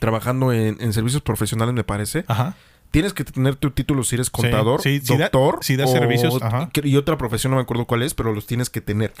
trabajando 0.00 0.52
en, 0.52 0.76
en 0.80 0.92
servicios 0.92 1.22
profesionales, 1.22 1.72
me 1.74 1.84
parece, 1.84 2.24
Ajá. 2.26 2.56
tienes 2.90 3.12
que 3.12 3.22
tener 3.24 3.54
tu 3.56 3.70
título 3.70 4.02
si 4.02 4.16
eres 4.16 4.28
contador, 4.30 4.82
sí, 4.82 5.00
si 5.00 5.16
da- 5.16 5.24
doctor. 5.30 5.58
si 5.62 5.76
da 5.76 5.86
servicios, 5.86 6.42
ajá. 6.42 6.68
Y 6.82 6.96
otra 6.96 7.16
profesión, 7.16 7.52
no 7.52 7.56
me 7.58 7.62
acuerdo 7.62 7.84
cuál 7.84 8.02
es, 8.02 8.12
pero 8.14 8.32
los 8.34 8.46
tienes 8.46 8.70
que 8.70 8.80
tener. 8.80 9.12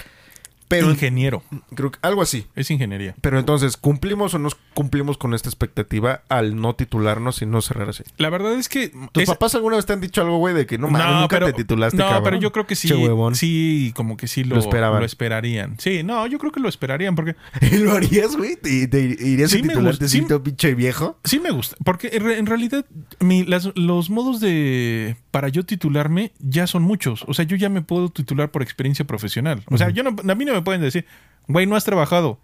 Pero 0.68 0.90
Ingeniero. 0.90 1.42
creo 1.74 1.90
que 1.92 1.98
algo 2.02 2.22
así. 2.22 2.46
Es 2.54 2.70
ingeniería. 2.70 3.14
Pero 3.20 3.38
entonces, 3.38 3.76
¿cumplimos 3.76 4.34
o 4.34 4.38
no 4.38 4.48
cumplimos 4.74 5.18
con 5.18 5.34
esta 5.34 5.48
expectativa 5.48 6.22
al 6.28 6.56
no 6.60 6.74
titularnos 6.74 7.42
y 7.42 7.46
no 7.46 7.60
cerrar 7.62 7.88
así? 7.90 8.02
La 8.16 8.30
verdad 8.30 8.54
es 8.54 8.68
que. 8.68 8.90
¿Tus 9.12 9.22
es- 9.24 9.28
papás 9.28 9.54
alguna 9.54 9.76
vez 9.76 9.86
te 9.86 9.92
han 9.92 10.00
dicho 10.00 10.22
algo, 10.22 10.38
güey, 10.38 10.54
de 10.54 10.66
que 10.66 10.78
no 10.78 10.88
mames, 10.88 11.20
nunca 11.20 11.38
te 11.44 11.52
titulaste, 11.52 11.96
No, 11.98 12.04
cabrón? 12.04 12.24
pero 12.24 12.36
yo 12.38 12.52
creo 12.52 12.66
que 12.66 12.74
sí. 12.76 12.88
Sí, 13.34 13.92
como 13.94 14.16
que 14.16 14.26
sí 14.28 14.44
lo, 14.44 14.56
Lo 14.56 14.60
esperaban. 14.60 15.00
lo 15.00 15.06
esperarían. 15.06 15.76
Sí, 15.78 16.02
no, 16.02 16.26
yo 16.26 16.38
creo 16.38 16.52
que 16.52 16.60
lo 16.60 16.68
esperarían 16.68 17.14
porque 17.14 17.36
¿Lo 17.72 17.92
harías, 17.92 18.36
güey? 18.36 18.56
¿Te, 18.56 18.88
te 18.88 19.00
irías 19.00 19.50
Sí 19.50 19.58
a 19.58 19.62
titularte 19.62 20.04
gusta, 20.06 20.08
sí. 20.08 20.40
pinche 20.42 20.74
viejo? 20.74 21.18
sí 21.24 21.40
me 21.40 21.50
gusta. 21.50 21.76
Porque 21.84 22.10
en, 22.12 22.24
re- 22.24 22.38
en 22.38 22.46
realidad 22.46 22.84
mi- 23.20 23.44
las- 23.44 23.70
los 23.76 24.10
modos 24.10 24.40
de 24.40 25.16
para 25.30 25.48
yo 25.48 25.64
titularme 25.64 26.32
ya 26.38 26.66
son 26.66 26.82
muchos. 26.82 27.24
O 27.26 27.34
sea, 27.34 27.44
yo 27.44 27.56
ya 27.56 27.68
me 27.68 27.82
puedo 27.82 28.08
titular 28.08 28.50
por 28.50 28.62
experiencia 28.62 29.04
profesional. 29.04 29.62
O 29.70 29.76
sea, 29.78 29.90
yo 29.90 30.02
no, 30.02 30.10
a 30.10 30.34
mí 30.34 30.44
no 30.44 30.53
me 30.54 30.62
pueden 30.62 30.80
decir, 30.80 31.06
güey, 31.48 31.66
no 31.66 31.76
has 31.76 31.84
trabajado. 31.84 32.38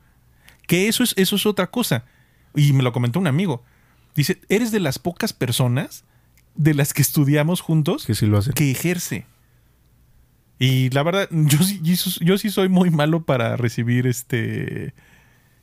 Que 0.66 0.88
eso 0.88 1.02
es, 1.02 1.14
eso 1.16 1.36
es 1.36 1.46
otra 1.46 1.68
cosa. 1.70 2.04
Y 2.54 2.72
me 2.72 2.82
lo 2.82 2.92
comentó 2.92 3.18
un 3.18 3.26
amigo. 3.26 3.62
Dice, 4.14 4.40
eres 4.48 4.72
de 4.72 4.80
las 4.80 4.98
pocas 4.98 5.32
personas 5.32 6.04
de 6.56 6.74
las 6.74 6.92
que 6.92 7.02
estudiamos 7.02 7.60
juntos 7.60 8.04
Que 8.06 8.14
sí 8.14 8.26
lo 8.26 8.38
hacen. 8.38 8.52
que 8.54 8.70
ejerce. 8.70 9.24
Y 10.58 10.90
la 10.90 11.02
verdad, 11.02 11.28
yo 11.30 11.58
sí, 11.58 11.80
yo 11.82 11.96
sí- 11.96 12.20
yo 12.24 12.36
sí 12.38 12.50
soy 12.50 12.68
muy 12.68 12.90
malo 12.90 13.22
para 13.24 13.56
recibir 13.56 14.06
este 14.06 14.92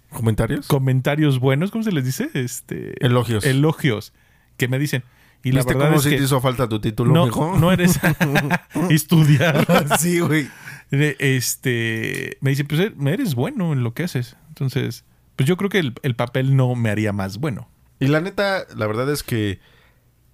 ¿Comentarios? 0.10 0.68
comentarios 0.68 1.40
buenos, 1.40 1.70
¿cómo 1.72 1.84
se 1.84 1.92
les 1.92 2.04
dice? 2.06 2.30
Este 2.34 2.94
Elogios. 3.06 3.46
elogios 3.46 4.14
que 4.58 4.68
me 4.68 4.80
dicen. 4.80 5.04
Y 5.44 5.52
la 5.52 5.60
¿Viste 5.60 5.74
verdad 5.76 5.90
cómo 5.90 5.98
es 5.98 6.04
sí 6.04 6.10
que 6.10 6.18
te 6.18 6.24
hizo 6.24 6.42
falta 6.42 6.68
tu 6.68 6.80
título, 6.82 7.14
no, 7.14 7.26
mijo? 7.26 7.58
no 7.60 7.72
eres 7.72 8.00
estudiar. 8.90 9.68
sí, 10.00 10.20
güey. 10.20 10.48
Este 10.92 12.38
me 12.42 12.52
dice, 12.52 12.64
pues 12.64 12.82
eh, 12.82 12.94
eres 13.06 13.36
bueno 13.36 13.74
en 13.74 13.84
lo 13.84 13.94
que 13.94 14.04
haces. 14.04 14.38
Entonces, 14.50 15.04
pues 15.36 15.48
yo 15.48 15.58
creo 15.58 15.70
que 15.70 15.80
el, 15.80 15.94
el 16.04 16.16
papel 16.16 16.56
no 16.56 16.76
me 16.76 16.90
haría 16.90 17.14
más 17.14 17.38
bueno. 17.38 17.70
Y 18.00 18.08
la 18.08 18.22
neta, 18.22 18.66
la 18.76 18.88
verdad 18.88 19.12
es 19.12 19.24
que 19.24 19.60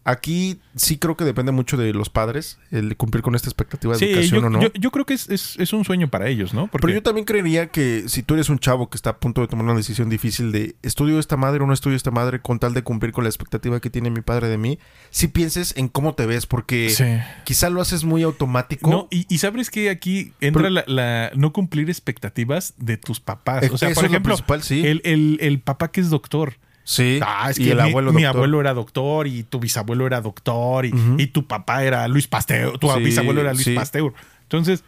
aquí 0.05 0.59
sí 0.75 0.97
creo 0.97 1.15
que 1.15 1.23
depende 1.23 1.51
mucho 1.51 1.77
de 1.77 1.93
los 1.93 2.09
padres 2.09 2.57
el 2.71 2.97
cumplir 2.97 3.21
con 3.23 3.35
esta 3.35 3.47
expectativa 3.49 3.93
de 3.93 3.99
Sí, 3.99 4.05
educación 4.05 4.41
yo, 4.41 4.47
o 4.47 4.49
no. 4.49 4.61
yo- 4.61 4.73
yo 4.73 4.91
creo 4.91 5.05
que 5.05 5.13
es, 5.13 5.29
es- 5.29 5.55
es 5.59 5.71
un 5.73 5.85
sueño 5.85 6.09
para 6.09 6.27
ellos, 6.27 6.53
¿no? 6.53 6.67
Porque 6.67 6.87
Pero 6.87 6.99
yo 6.99 7.03
también 7.03 7.25
creería 7.25 7.67
que 7.67 8.03
si 8.07 8.23
tú 8.23 8.33
eres 8.33 8.49
un 8.49 8.59
chavo 8.59 8.89
que 8.89 8.97
está 8.97 9.11
a 9.11 9.17
punto 9.17 9.41
de 9.41 9.47
tomar 9.47 9.65
una 9.65 9.75
decisión 9.75 10.09
difícil 10.09 10.51
de 10.51 10.75
estudio 10.83 11.19
esta 11.19 11.37
madre 11.37 11.63
o 11.63 11.67
no 11.67 11.73
estudio 11.73 11.95
esta 11.95 12.11
madre 12.11 12.41
con 12.41 12.59
tal 12.59 12.73
de 12.73 12.83
cumplir 12.83 13.11
con 13.13 13.23
la 13.23 13.29
expectativa 13.29 13.79
que 13.79 13.89
tiene 13.89 14.09
mi 14.09 14.21
padre 14.21 14.47
de 14.49 14.57
mí, 14.57 14.79
si 15.09 15.27
pienses 15.27 15.75
en 15.77 15.87
cómo 15.87 16.15
te 16.15 16.25
ves 16.25 16.45
porque 16.47 16.89
Sí. 16.89 17.05
quizá 17.45 17.69
lo 17.69 17.79
haces 17.81 18.03
muy 18.03 18.23
automático. 18.23 18.89
No, 18.89 19.07
y, 19.11 19.25
y 19.33 19.37
sabes 19.37 19.69
que 19.69 19.89
aquí 19.89 20.33
entra 20.41 20.63
Pero- 20.63 20.69
la, 20.73 20.83
la 20.87 21.31
no 21.35 21.53
cumplir 21.53 21.89
expectativas 21.89 22.73
de 22.77 22.97
tus 22.97 23.19
papás. 23.19 23.69
O 23.71 23.77
sea, 23.77 23.93
por 23.93 24.05
ejemplo, 24.05 24.33
principal, 24.35 24.63
sí. 24.63 24.85
el, 24.85 25.01
el- 25.05 25.37
el 25.41 25.59
papá 25.59 25.91
que 25.91 26.01
es 26.01 26.09
doctor. 26.09 26.55
Sí. 26.83 27.19
Ah, 27.23 27.49
es 27.49 27.59
y 27.59 27.69
el 27.71 27.77
mi, 27.77 27.89
abuelo 27.89 28.11
mi 28.13 28.23
doctor. 28.23 28.37
abuelo 28.37 28.59
era 28.61 28.73
doctor 28.73 29.27
y 29.27 29.43
tu 29.43 29.59
bisabuelo 29.59 30.05
era 30.07 30.21
doctor 30.21 30.85
y, 30.85 30.93
y 31.17 31.27
tu 31.27 31.45
papá 31.47 31.83
era 31.83 32.07
Luis 32.07 32.27
Pasteur, 32.27 32.77
tu 32.79 32.89
Sí, 32.91 32.99
bisabuelo 32.99 33.41
era 33.41 33.53
Luis 33.53 33.65
sí. 33.65 33.73
Pasteur. 33.75 34.13
Entonces, 34.43 34.83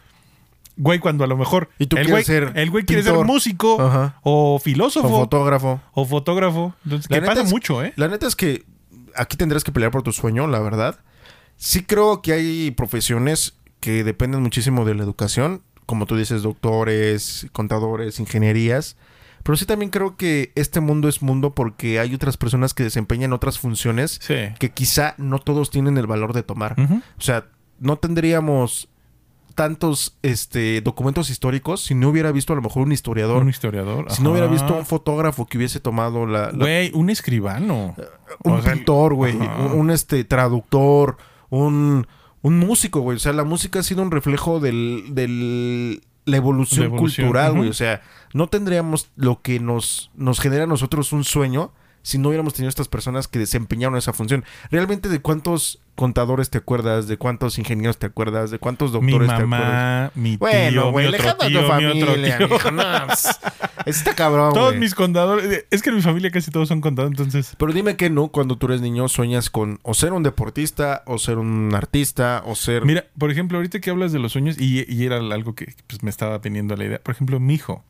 güey, 0.76 0.98
cuando 0.98 1.24
a 1.24 1.26
lo 1.26 1.36
mejor 1.36 1.70
Y 1.78 1.86
tú 1.86 1.96
el 1.96 2.08
güey, 2.08 2.22
ser 2.24 2.52
el 2.54 2.70
güey 2.70 2.84
quiere 2.84 3.02
ser 3.02 3.14
músico 3.24 3.80
Ajá. 3.80 4.18
o 4.22 4.58
filósofo 4.62 5.08
O 5.08 5.16
o, 5.16 5.20
fotógrafo. 5.20 5.80
fotógrafo. 6.08 6.74
Entonces, 6.84 7.10
La 7.10 7.16
que 7.16 7.20
neta 7.22 7.32
pasa 7.34 7.46
es- 7.46 7.50
mucho, 7.52 7.82
¿eh? 7.82 7.92
La 7.96 8.08
neta 8.08 8.26
es 8.26 8.36
que 8.36 8.64
aquí 9.14 9.36
tendrás 9.36 9.64
que 9.64 9.72
pelear 9.72 9.90
por 9.90 10.02
tu 10.02 10.12
sueño, 10.12 10.46
la 10.46 10.60
verdad. 10.60 10.98
Sí 11.56 11.82
creo 11.84 12.20
que 12.20 12.32
hay 12.34 12.70
profesiones 12.72 13.54
que 13.80 14.04
dependen 14.04 14.42
muchísimo 14.42 14.84
de 14.84 14.94
la 14.94 15.02
educación, 15.02 15.62
como 15.86 16.04
tú 16.06 16.16
dices, 16.16 16.42
doctores, 16.42 17.46
contadores, 17.52 18.20
ingenierías. 18.20 18.96
Pero 19.46 19.56
sí 19.56 19.64
también 19.64 19.90
creo 19.90 20.16
que 20.16 20.50
este 20.56 20.80
mundo 20.80 21.08
es 21.08 21.22
mundo 21.22 21.54
porque 21.54 22.00
hay 22.00 22.12
otras 22.14 22.36
personas 22.36 22.74
que 22.74 22.82
desempeñan 22.82 23.32
otras 23.32 23.58
funciones 23.60 24.18
Sí. 24.20 24.34
que 24.58 24.70
quizá 24.72 25.14
no 25.18 25.38
todos 25.38 25.70
tienen 25.70 25.96
el 25.98 26.06
valor 26.08 26.32
de 26.32 26.42
tomar. 26.42 26.74
O 27.16 27.20
sea, 27.20 27.46
no 27.78 27.96
tendríamos 27.96 28.88
tantos 29.54 30.18
este, 30.22 30.80
documentos 30.82 31.30
históricos 31.30 31.80
si 31.80 31.94
no 31.94 32.10
hubiera 32.10 32.30
visto 32.32 32.52
a 32.52 32.56
lo 32.56 32.62
mejor 32.62 32.82
un 32.82 32.92
historiador. 32.92 33.42
Un 33.42 33.48
historiador. 33.48 34.10
si 34.10 34.22
no 34.22 34.32
hubiera 34.32 34.48
visto 34.48 34.74
un 34.76 34.84
fotógrafo 34.84 35.46
que 35.46 35.56
hubiese 35.58 35.80
tomado 35.80 36.26
la, 36.26 36.50
la- 36.52 36.58
Güey, 36.58 36.90
un 36.92 37.08
escribano. 37.08 37.94
un 38.44 38.52
O 38.52 38.60
sea, 38.62 38.74
pintor, 38.74 39.14
güey, 39.14 39.34
un, 39.36 39.46
un, 39.78 39.90
este 39.90 40.24
traductor, 40.24 41.16
un, 41.48 42.06
un 42.42 42.58
músico, 42.58 43.00
güey. 43.00 43.16
O 43.16 43.20
sea, 43.20 43.32
la 43.32 43.44
música 43.44 43.78
ha 43.78 43.82
sido 43.82 44.02
un 44.02 44.10
reflejo 44.10 44.60
del, 44.60 45.04
del 45.14 46.02
la 46.26 46.36
evolución, 46.36 46.80
La 46.80 46.86
evolución, 46.86 47.26
cultural, 47.26 47.54
güey. 47.54 47.68
O 47.70 47.72
sea, 47.72 48.02
no 48.34 48.48
tendríamos 48.48 49.10
lo 49.16 49.40
que 49.40 49.58
nos, 49.60 50.10
nos 50.14 50.40
genera 50.40 50.64
a 50.64 50.66
nosotros 50.66 51.12
un 51.12 51.24
sueño 51.24 51.72
si 52.06 52.18
no 52.18 52.28
hubiéramos 52.28 52.54
tenido 52.54 52.68
estas 52.68 52.86
personas 52.86 53.26
que 53.26 53.40
desempeñaron 53.40 53.98
esa 53.98 54.12
función. 54.12 54.44
Realmente, 54.70 55.08
¿de 55.08 55.18
cuántos 55.18 55.80
contadores 55.96 56.50
te 56.50 56.58
acuerdas? 56.58 57.08
¿De 57.08 57.16
cuántos 57.16 57.58
ingenieros 57.58 57.98
te 57.98 58.06
acuerdas? 58.06 58.52
¿De 58.52 58.60
cuántos 58.60 58.92
mi 58.92 59.10
doctores 59.10 59.28
te 59.28 59.34
acuerdas? 59.34 59.60
mamá, 59.60 60.12
mi 60.14 60.36
tío, 60.36 60.38
Bueno, 60.38 60.92
güey, 60.92 61.08
mi 61.08 61.14
otro 61.16 61.30
a 61.30 61.36
tu 61.36 61.46
tío, 61.48 61.60
mi 61.62 61.84
otro 61.84 62.06
familia, 62.06 62.38
tío. 62.38 62.48
no, 62.70 63.06
pues, 63.06 63.26
está 63.86 64.14
cabrón, 64.14 64.54
Todos 64.54 64.68
güey. 64.68 64.78
mis 64.78 64.94
contadores. 64.94 65.64
Es 65.72 65.82
que 65.82 65.90
en 65.90 65.96
mi 65.96 66.02
familia 66.02 66.30
casi 66.30 66.52
todos 66.52 66.68
son 66.68 66.80
contadores, 66.80 67.18
entonces. 67.18 67.56
Pero 67.58 67.72
dime 67.72 67.96
que 67.96 68.08
no, 68.08 68.28
cuando 68.28 68.56
tú 68.56 68.66
eres 68.66 68.82
niño 68.82 69.08
sueñas 69.08 69.50
con 69.50 69.80
o 69.82 69.92
ser 69.92 70.12
un 70.12 70.22
deportista, 70.22 71.02
o 71.06 71.18
ser 71.18 71.38
un 71.38 71.74
artista, 71.74 72.44
o 72.46 72.54
ser... 72.54 72.84
Mira, 72.84 73.06
por 73.18 73.32
ejemplo, 73.32 73.58
ahorita 73.58 73.80
que 73.80 73.90
hablas 73.90 74.12
de 74.12 74.20
los 74.20 74.30
sueños, 74.30 74.60
y, 74.60 74.84
y 74.88 75.04
era 75.06 75.16
algo 75.16 75.56
que 75.56 75.74
pues, 75.88 76.04
me 76.04 76.10
estaba 76.10 76.40
teniendo 76.40 76.76
la 76.76 76.84
idea. 76.84 77.00
Por 77.02 77.16
ejemplo, 77.16 77.40
mi 77.40 77.54
hijo, 77.54 77.84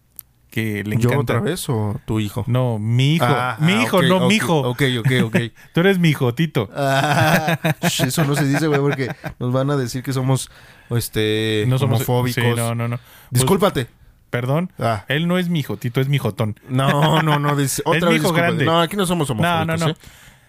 que 0.57 0.83
le 0.85 0.97
¿Yo 0.97 1.11
otra 1.19 1.41
vez 1.41 1.69
o 1.69 2.01
tu 2.07 2.19
hijo? 2.19 2.43
No, 2.47 2.79
mi 2.79 3.17
hijo. 3.17 3.27
Ah, 3.29 3.59
mi 3.61 3.73
ah, 3.73 3.83
hijo, 3.83 3.99
ok, 3.99 4.05
no 4.05 4.27
mi 4.27 4.37
hijo. 4.37 4.61
Ok, 4.61 4.85
ok, 5.01 5.11
ok. 5.25 5.37
Tú 5.75 5.81
eres 5.81 5.99
mi 5.99 6.09
hijo, 6.09 6.33
Tito. 6.33 6.71
Ah, 6.75 7.59
eso 7.83 8.25
no 8.25 8.35
se 8.35 8.47
dice, 8.47 8.67
güey, 8.67 8.81
porque 8.81 9.15
nos 9.39 9.53
van 9.53 9.71
a 9.71 9.77
decir 9.77 10.03
que 10.03 10.15
somos 10.15 10.51
este, 10.89 11.67
No 11.69 11.77
somos 11.79 11.97
homofóbicos. 11.97 12.43
Sí, 12.43 12.51
no, 12.57 12.75
no, 12.75 12.89
no. 12.89 12.97
Pues, 12.97 13.43
Discúlpate. 13.43 13.89
perdón. 14.31 14.73
Ah, 14.79 15.05
Él 15.09 15.29
no 15.29 15.37
es 15.37 15.51
mi 15.51 15.61
hijo, 15.61 15.77
Tito 15.77 16.01
es 16.01 16.09
mi 16.09 16.17
jotón. 16.17 16.59
no, 16.71 17.21
no, 17.21 17.39
no. 17.39 17.55
dice- 17.55 17.83
otra 17.85 18.09
mi 18.09 18.15
vez 18.15 18.23
hijo 18.25 18.33
grande. 18.33 18.65
No, 18.65 18.81
aquí 18.81 18.97
no 18.97 19.05
somos 19.05 19.29
No, 19.29 19.35
homofóbicos. 19.35 19.79
no, 19.79 19.87
no. 19.89 19.93
¿eh? 19.93 19.97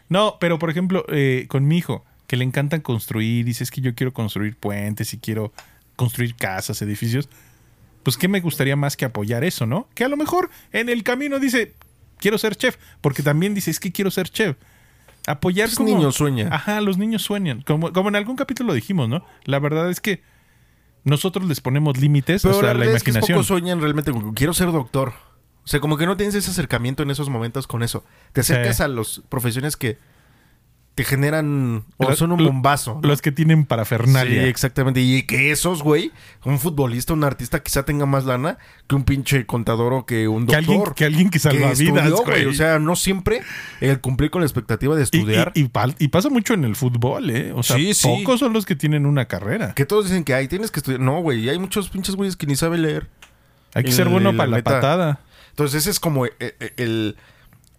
No, 0.08 0.38
pero 0.40 0.58
por 0.58 0.70
ejemplo, 0.70 1.04
eh, 1.10 1.48
con 1.50 1.68
mi 1.68 1.80
hijo, 1.80 2.06
que 2.28 2.38
le 2.38 2.46
encantan 2.46 2.80
construir, 2.80 3.44
dice 3.44 3.66
es 3.66 3.72
que 3.72 3.82
yo 3.82 3.94
quiero 3.94 4.14
construir 4.14 4.56
puentes 4.56 5.14
y 5.14 5.18
quiero 5.18 5.52
construir 5.98 6.34
casas, 6.38 6.82
edificios. 6.82 7.28
Pues, 8.08 8.16
¿qué 8.16 8.30
me 8.30 8.40
gustaría 8.40 8.78
más 8.78 8.96
que 8.96 9.04
apoyar 9.04 9.44
eso, 9.44 9.66
no? 9.66 9.90
Que 9.94 10.06
a 10.06 10.08
lo 10.08 10.16
mejor 10.16 10.50
en 10.72 10.88
el 10.88 11.04
camino 11.04 11.40
dice, 11.40 11.74
quiero 12.20 12.38
ser 12.38 12.56
chef, 12.56 12.78
porque 13.02 13.22
también 13.22 13.54
dice, 13.54 13.70
es 13.70 13.82
que 13.82 13.92
quiero 13.92 14.12
ser 14.12 14.30
chef. 14.30 14.56
Apoyar 15.28 15.68
Pues 15.68 15.76
como... 15.76 15.90
niño 15.90 16.14
sueña. 16.14 16.48
Ajá, 16.50 16.80
los 16.80 16.98
niños 16.98 17.22
sueñan. 17.24 17.64
Como, 17.64 17.92
como 17.92 18.08
en 18.08 18.16
algún 18.16 18.38
capítulo 18.38 18.74
dijimos, 18.74 19.10
¿no? 19.10 19.26
La 19.44 19.60
verdad 19.60 19.90
es 19.90 20.00
que 20.00 20.22
nosotros 21.04 21.50
les 21.50 21.60
ponemos 21.60 21.98
límites 21.98 22.46
hasta 22.46 22.68
la 22.68 22.74
la 22.76 22.86
es 22.86 23.04
que 23.04 23.10
imaginación. 23.10 23.36
pocos 23.40 23.48
sueñan 23.48 23.82
realmente 23.82 24.14
con 24.14 24.34
quiero 24.34 24.54
ser 24.54 24.72
doctor. 24.72 25.12
O 25.66 25.68
sea, 25.68 25.82
como 25.82 25.98
que 25.98 26.06
no 26.06 26.16
tienes 26.16 26.34
ese 26.36 26.50
acercamiento 26.50 27.04
en 27.04 27.12
esos 27.12 27.28
momentos 27.28 27.68
con 27.68 27.84
eso. 27.84 28.06
Te 28.32 28.40
acercas 28.40 28.78
Sí. 28.78 28.84
a 28.84 28.88
las 28.88 29.22
profesiones 29.28 29.76
que 29.76 29.98
te 30.98 31.04
generan 31.04 31.84
o 31.98 32.12
son 32.16 32.32
un 32.32 32.44
bombazo. 32.44 33.00
¿no? 33.04 33.08
Los 33.08 33.22
que 33.22 33.32
tienen 33.32 33.66
parafernalia. 33.68 34.42
Sí, 34.42 34.50
exactamente. 34.50 35.00
Y 35.00 35.22
que 35.28 35.52
esos, 35.52 35.84
güey, 35.84 36.12
un 36.44 36.58
futbolista, 36.58 37.14
un 37.14 37.24
artista, 37.24 37.62
quizá 37.62 37.86
tenga 37.86 38.08
más 38.08 38.26
lana 38.26 38.58
que 38.88 38.96
un 38.96 39.04
pinche 39.04 39.46
contador 39.46 39.94
o 39.94 40.08
que 40.08 40.28
un 40.28 40.48
que, 40.48 40.56
doctor. 40.56 40.74
alguien, 40.76 40.94
que 40.96 41.06
alguien 41.06 41.30
que 41.30 41.38
salva 41.38 41.70
estudió, 41.72 41.94
vidas, 41.94 42.10
güey. 42.10 42.24
güey. 42.26 42.46
O 42.48 42.54
sea, 42.54 42.80
no 42.80 42.96
siempre 42.96 43.44
el 43.80 44.02
cumplir 44.02 44.32
con 44.32 44.42
la 44.42 44.48
expectativa 44.48 44.96
de 44.96 45.04
estudiar. 45.04 45.52
Y, 45.54 45.66
y 45.66 45.68
pal- 45.68 45.96
y 46.00 46.08
pasa 46.08 46.30
mucho 46.30 46.56
en 46.56 46.64
el 46.66 46.76
fútbol, 46.76 47.30
¿eh? 47.30 47.52
O 47.54 47.62
sea, 47.62 47.76
Sí, 47.78 47.94
sí. 47.94 48.08
pocos 48.08 48.40
son 48.40 48.54
los 48.54 48.66
que 48.66 48.76
tienen 48.76 49.06
una 49.06 49.26
carrera. 49.26 49.76
que 49.76 49.86
todos 49.86 50.06
dicen 50.06 50.24
que 50.24 50.34
hay, 50.34 50.48
tienes 50.48 50.72
que 50.72 50.80
estudiar. 50.80 51.00
No, 51.00 51.22
güey, 51.22 51.48
hay 51.48 51.60
muchos 51.60 51.90
pinches 51.90 52.16
güeyes 52.16 52.36
que 52.36 52.48
ni 52.48 52.56
saben 52.56 52.82
leer. 52.82 53.08
Hay 53.76 53.84
que 53.84 53.92
ser 53.92 54.10
bueno 54.10 54.36
para 54.36 54.50
la 54.50 54.64
patada. 54.64 55.20
Entonces, 55.52 55.82
ese 55.82 55.92
es 55.92 56.00
como 56.00 56.26
eh, 56.26 56.32
eh, 56.40 56.74
el, 56.78 57.18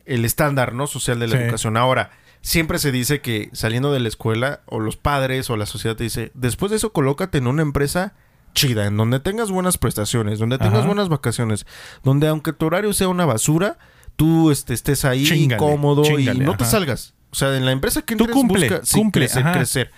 el 0.06 0.24
estándar, 0.24 0.72
¿no? 0.72 0.86
Social 0.86 1.18
de 1.18 1.26
la 1.26 1.36
Sí. 1.36 1.42
educación. 1.42 1.76
Ahora, 1.76 2.12
siempre 2.40 2.78
se 2.78 2.92
dice 2.92 3.20
que 3.20 3.50
saliendo 3.52 3.92
de 3.92 4.00
la 4.00 4.08
escuela, 4.08 4.60
o 4.66 4.80
los 4.80 4.96
padres 4.96 5.50
o 5.50 5.56
la 5.56 5.66
sociedad 5.66 5.96
te 5.96 6.04
dice, 6.04 6.30
después 6.34 6.70
de 6.70 6.76
eso 6.76 6.92
colócate 6.92 7.38
en 7.38 7.46
una 7.46 7.62
empresa 7.62 8.14
chida, 8.54 8.86
en 8.86 8.96
donde 8.96 9.20
tengas 9.20 9.50
buenas 9.50 9.78
prestaciones, 9.78 10.38
donde 10.38 10.58
tengas 10.58 10.80
Ajá. 10.80 10.86
buenas 10.86 11.08
vacaciones, 11.08 11.66
donde 12.02 12.28
aunque 12.28 12.52
tu 12.52 12.66
horario 12.66 12.92
sea 12.92 13.08
una 13.08 13.24
basura, 13.24 13.78
tú 14.16 14.50
este, 14.50 14.74
estés 14.74 15.04
ahí 15.04 15.48
cómodo 15.56 16.18
y 16.18 16.26
no 16.38 16.56
te 16.56 16.64
salgas. 16.64 17.14
O 17.30 17.36
sea, 17.36 17.56
en 17.56 17.64
la 17.66 17.72
empresa 17.72 18.02
que 18.02 18.16
Tú 18.16 18.24
entres, 18.24 18.34
cumple, 18.34 18.68
busca 18.68 18.86
sí, 18.86 18.98
cumple, 18.98 19.28
crecer. 19.28 19.90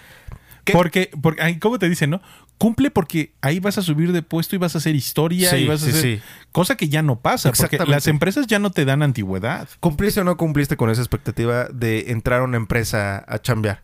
¿Qué? 0.70 0.76
Porque, 0.76 1.10
porque 1.20 1.58
¿cómo 1.58 1.78
te 1.78 1.88
dicen, 1.88 2.10
no? 2.10 2.20
Cumple 2.58 2.90
porque 2.90 3.32
ahí 3.40 3.58
vas 3.60 3.78
a 3.78 3.82
subir 3.82 4.12
de 4.12 4.22
puesto 4.22 4.54
y 4.54 4.58
vas 4.58 4.74
a 4.74 4.78
hacer 4.78 4.94
historia 4.94 5.50
Sí, 5.50 5.56
y 5.56 5.66
vas 5.66 5.82
a 5.82 5.86
sí, 5.86 5.90
hacer 5.90 6.02
sí. 6.18 6.22
cosa 6.52 6.76
que 6.76 6.88
ya 6.88 7.02
no 7.02 7.20
pasa, 7.20 7.52
porque 7.52 7.78
las 7.86 8.06
empresas 8.06 8.46
ya 8.46 8.58
no 8.58 8.70
te 8.70 8.84
dan 8.84 9.02
antigüedad. 9.02 9.68
¿Cumpliste 9.80 10.20
o 10.20 10.24
no 10.24 10.36
cumpliste 10.36 10.76
con 10.76 10.90
esa 10.90 11.00
expectativa 11.00 11.64
de 11.72 12.10
entrar 12.10 12.40
a 12.40 12.44
una 12.44 12.56
empresa 12.58 13.24
a 13.26 13.38
chambear? 13.40 13.82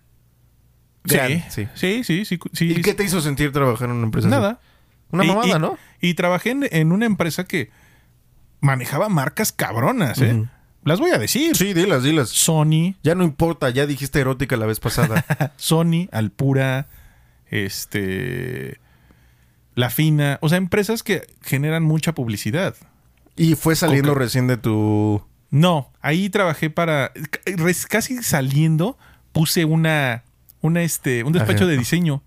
Sí, 1.04 1.18
sí, 1.48 1.68
sí, 1.74 2.24
sí, 2.24 2.38
sí. 2.52 2.64
¿Y 2.72 2.82
qué 2.82 2.92
te 2.92 3.04
hizo 3.04 3.20
sentir 3.20 3.52
trabajar 3.52 3.88
en 3.88 3.94
una 3.96 4.04
empresa 4.04 4.26
así? 4.28 4.34
Nada. 4.36 4.60
Una 5.12 5.24
Y- 5.24 5.28
mamada, 5.28 5.56
y- 5.56 5.60
¿no? 5.60 5.78
Y 6.00 6.14
trabajé 6.14 6.50
en, 6.50 6.66
en 6.70 6.90
una 6.92 7.06
empresa 7.06 7.44
que 7.44 7.70
manejaba 8.60 9.08
marcas 9.08 9.52
cabronas, 9.52 10.20
¿eh? 10.20 10.44
Las 10.86 11.00
voy 11.00 11.10
a 11.10 11.18
decir. 11.18 11.54
Sí, 11.56 11.74
dilas, 11.74 12.02
dilas. 12.02 12.28
Sony, 12.30 12.94
Ya 13.02 13.14
no 13.14 13.24
importa, 13.24 13.68
ya 13.70 13.86
dijiste 13.86 14.20
erótica 14.20 14.56
la 14.56 14.66
vez 14.66 14.80
pasada. 14.80 15.24
Sony, 15.56 16.08
Alpura, 16.12 16.86
este, 17.50 18.78
La 19.74 19.90
Fina, 19.90 20.38
o 20.42 20.48
sea, 20.48 20.58
empresas 20.58 21.02
que 21.02 21.26
generan 21.42 21.82
mucha 21.82 22.14
publicidad. 22.14 22.74
y 23.36 23.54
fue 23.54 23.76
saliendo 23.76 24.10
Coca- 24.12 24.20
recién 24.20 24.46
de 24.46 24.56
tu... 24.56 25.22
No, 25.50 25.92
ahí 26.00 26.28
trabajé 26.30 26.70
para 26.70 27.12
casi 27.88 28.22
saliendo 28.22 28.98
puse 29.32 29.64
una 29.64 30.24
una 30.60 30.82
este 30.82 31.22
un 31.22 31.32
despacho 31.32 31.64
Ajá. 31.64 31.70
de 31.70 31.78
diseño. 31.78 32.22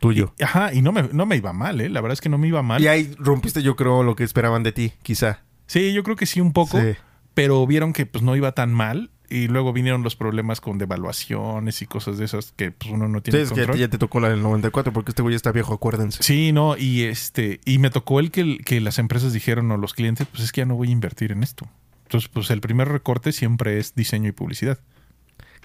tuyo. 0.00 0.34
Y- 0.38 0.42
ajá, 0.42 0.72
y 0.74 0.82
no 0.82 0.90
me, 0.92 1.04
no 1.12 1.26
me 1.26 1.36
iba 1.36 1.52
mal, 1.52 1.80
¿eh? 1.80 1.88
La 1.88 2.00
verdad 2.00 2.14
es 2.14 2.20
que 2.20 2.28
no 2.28 2.38
me 2.38 2.48
iba 2.48 2.62
mal. 2.62 2.82
Y 2.82 2.88
ahí 2.88 3.14
rompiste, 3.18 3.62
yo 3.62 3.76
creo, 3.76 4.02
lo 4.02 4.16
que 4.16 4.24
esperaban 4.24 4.62
de 4.64 4.72
ti, 4.72 4.92
quizá. 5.02 5.40
Sí, 5.66 5.92
yo 5.92 6.02
creo 6.02 6.16
que 6.16 6.26
sí 6.26 6.40
un 6.40 6.52
poco, 6.52 6.80
Sí. 6.80 6.94
Pero 7.36 7.66
vieron 7.66 7.92
que 7.92 8.06
pues 8.06 8.24
no 8.24 8.34
iba 8.34 8.50
tan 8.52 8.72
mal 8.72 9.10
y 9.28 9.48
luego 9.48 9.72
vinieron 9.74 10.02
los 10.02 10.16
problemas 10.16 10.60
con 10.62 10.78
devaluaciones 10.78 11.82
y 11.82 11.86
cosas 11.86 12.16
de 12.16 12.24
esas 12.24 12.52
que 12.52 12.70
pues 12.70 12.90
uno 12.90 13.08
no 13.08 13.18
Sí, 13.18 13.24
tiene 13.24 13.42
es 13.42 13.50
que 13.50 13.56
ya, 13.56 13.62
control. 13.62 13.76
te- 13.76 13.80
ya 13.80 13.88
te 13.88 13.98
tocó 13.98 14.20
la 14.20 14.28
del 14.30 14.42
94 14.42 14.92
porque 14.92 15.10
este 15.10 15.20
güey 15.22 15.34
está 15.34 15.52
viejo, 15.52 15.74
acuérdense. 15.74 16.22
Sí, 16.22 16.52
no, 16.52 16.76
y 16.78 17.02
este, 17.02 17.60
y 17.66 17.78
me 17.78 17.90
tocó 17.90 18.20
el 18.20 18.30
que, 18.30 18.56
que 18.58 18.80
las 18.80 18.98
empresas 18.98 19.32
dijeron 19.34 19.70
o 19.70 19.76
los 19.76 19.92
clientes, 19.94 20.26
pues 20.30 20.44
es 20.44 20.52
que 20.52 20.62
ya 20.62 20.64
no 20.64 20.76
voy 20.76 20.88
a 20.88 20.92
invertir 20.92 21.32
en 21.32 21.42
esto. 21.42 21.68
Entonces, 22.04 22.30
pues 22.32 22.50
el 22.50 22.60
primer 22.60 22.88
recorte 22.88 23.32
siempre 23.32 23.78
es 23.78 23.94
diseño 23.94 24.28
y 24.28 24.32
publicidad. 24.32 24.78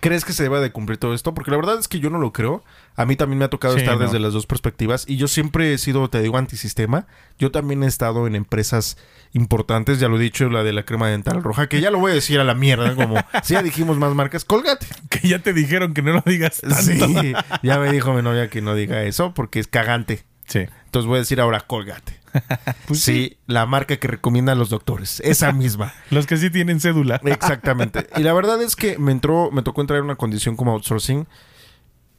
¿Crees 0.01 0.25
que 0.25 0.33
se 0.33 0.43
deba 0.43 0.59
de 0.59 0.71
cumplir 0.71 0.97
todo 0.97 1.13
esto? 1.13 1.33
Porque 1.33 1.51
la 1.51 1.57
verdad 1.57 1.79
es 1.79 1.87
que 1.87 1.99
yo 1.99 2.09
no 2.09 2.17
lo 2.19 2.33
creo. 2.33 2.63
A 2.95 3.05
mí 3.05 3.15
también 3.15 3.39
me 3.39 3.45
ha 3.45 3.49
tocado 3.49 3.75
Sí, 3.75 3.79
estar 3.81 3.97
no. 3.97 4.03
desde 4.03 4.19
las 4.19 4.33
dos 4.33 4.47
perspectivas 4.47 5.05
y 5.07 5.15
yo 5.15 5.27
siempre 5.27 5.73
he 5.73 5.77
sido, 5.77 6.09
te 6.09 6.21
digo, 6.21 6.37
antisistema. 6.37 7.05
Yo 7.39 7.51
también 7.51 7.83
he 7.83 7.87
estado 7.87 8.27
en 8.27 8.35
empresas 8.35 8.97
importantes, 9.33 9.99
ya 9.99 10.07
lo 10.09 10.17
he 10.17 10.21
dicho, 10.21 10.49
la 10.49 10.63
de 10.63 10.73
la 10.73 10.83
crema 10.83 11.07
dental 11.07 11.41
roja, 11.43 11.67
que 11.69 11.79
ya 11.81 11.91
lo 11.91 11.99
voy 11.99 12.11
a 12.11 12.15
decir 12.15 12.39
a 12.39 12.43
la 12.43 12.55
mierda, 12.55 12.95
como 12.95 13.15
si 13.43 13.53
ya 13.53 13.63
dijimos 13.63 13.97
más 13.97 14.13
marcas, 14.13 14.43
colgate. 14.43 14.87
Que 15.09 15.27
ya 15.27 15.39
te 15.39 15.53
dijeron 15.53 15.93
que 15.93 16.01
no 16.01 16.13
lo 16.13 16.23
digas 16.25 16.61
tanto. 16.61 16.81
Sí, 16.81 17.33
ya 17.63 17.79
me 17.79 17.91
dijo 17.91 18.13
mi 18.13 18.21
novia 18.21 18.49
que 18.49 18.61
no 18.61 18.75
diga 18.75 19.03
eso 19.03 19.33
porque 19.33 19.59
es 19.59 19.67
cagante. 19.67 20.23
Sí. 20.47 20.65
Entonces 20.85 21.07
voy 21.07 21.17
a 21.17 21.19
decir 21.19 21.39
ahora 21.39 21.61
colgate. 21.61 22.19
Pues 22.87 23.01
sí, 23.01 23.37
la 23.47 23.65
marca 23.65 23.97
que 23.97 24.07
recomiendan 24.07 24.57
los 24.59 24.69
doctores, 24.69 25.19
esa 25.25 25.51
misma. 25.53 25.93
Los 26.09 26.25
que 26.27 26.37
sí 26.37 26.49
tienen 26.49 26.79
cédula. 26.79 27.19
Exactamente. 27.23 28.07
Y 28.17 28.21
la 28.23 28.33
verdad 28.33 28.61
es 28.61 28.75
que 28.75 28.97
me 28.97 29.11
entró, 29.11 29.51
me 29.51 29.61
tocó 29.63 29.81
entrar 29.81 29.99
en 29.99 30.05
una 30.05 30.15
condición 30.15 30.55
como 30.55 30.71
outsourcing. 30.71 31.27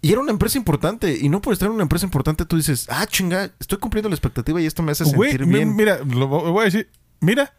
Y 0.04 0.10
era 0.12 0.20
una 0.20 0.32
empresa 0.32 0.58
importante. 0.58 1.16
Y 1.20 1.28
no 1.28 1.40
por 1.40 1.52
estar 1.52 1.68
en 1.68 1.74
una 1.74 1.82
empresa 1.84 2.04
importante, 2.04 2.44
tú 2.44 2.56
dices, 2.56 2.86
ah, 2.90 3.06
chinga, 3.06 3.50
estoy 3.60 3.78
cumpliendo 3.78 4.08
la 4.08 4.14
expectativa 4.16 4.60
y 4.60 4.66
esto 4.66 4.82
me 4.82 4.92
hace 4.92 5.04
Güey, 5.04 5.30
sentir 5.30 5.46
bien. 5.48 5.76
mira, 5.76 5.98
lo 5.98 6.28
vo- 6.28 6.50
voy 6.50 6.62
a 6.62 6.64
decir, 6.64 6.90
mira, 7.20 7.54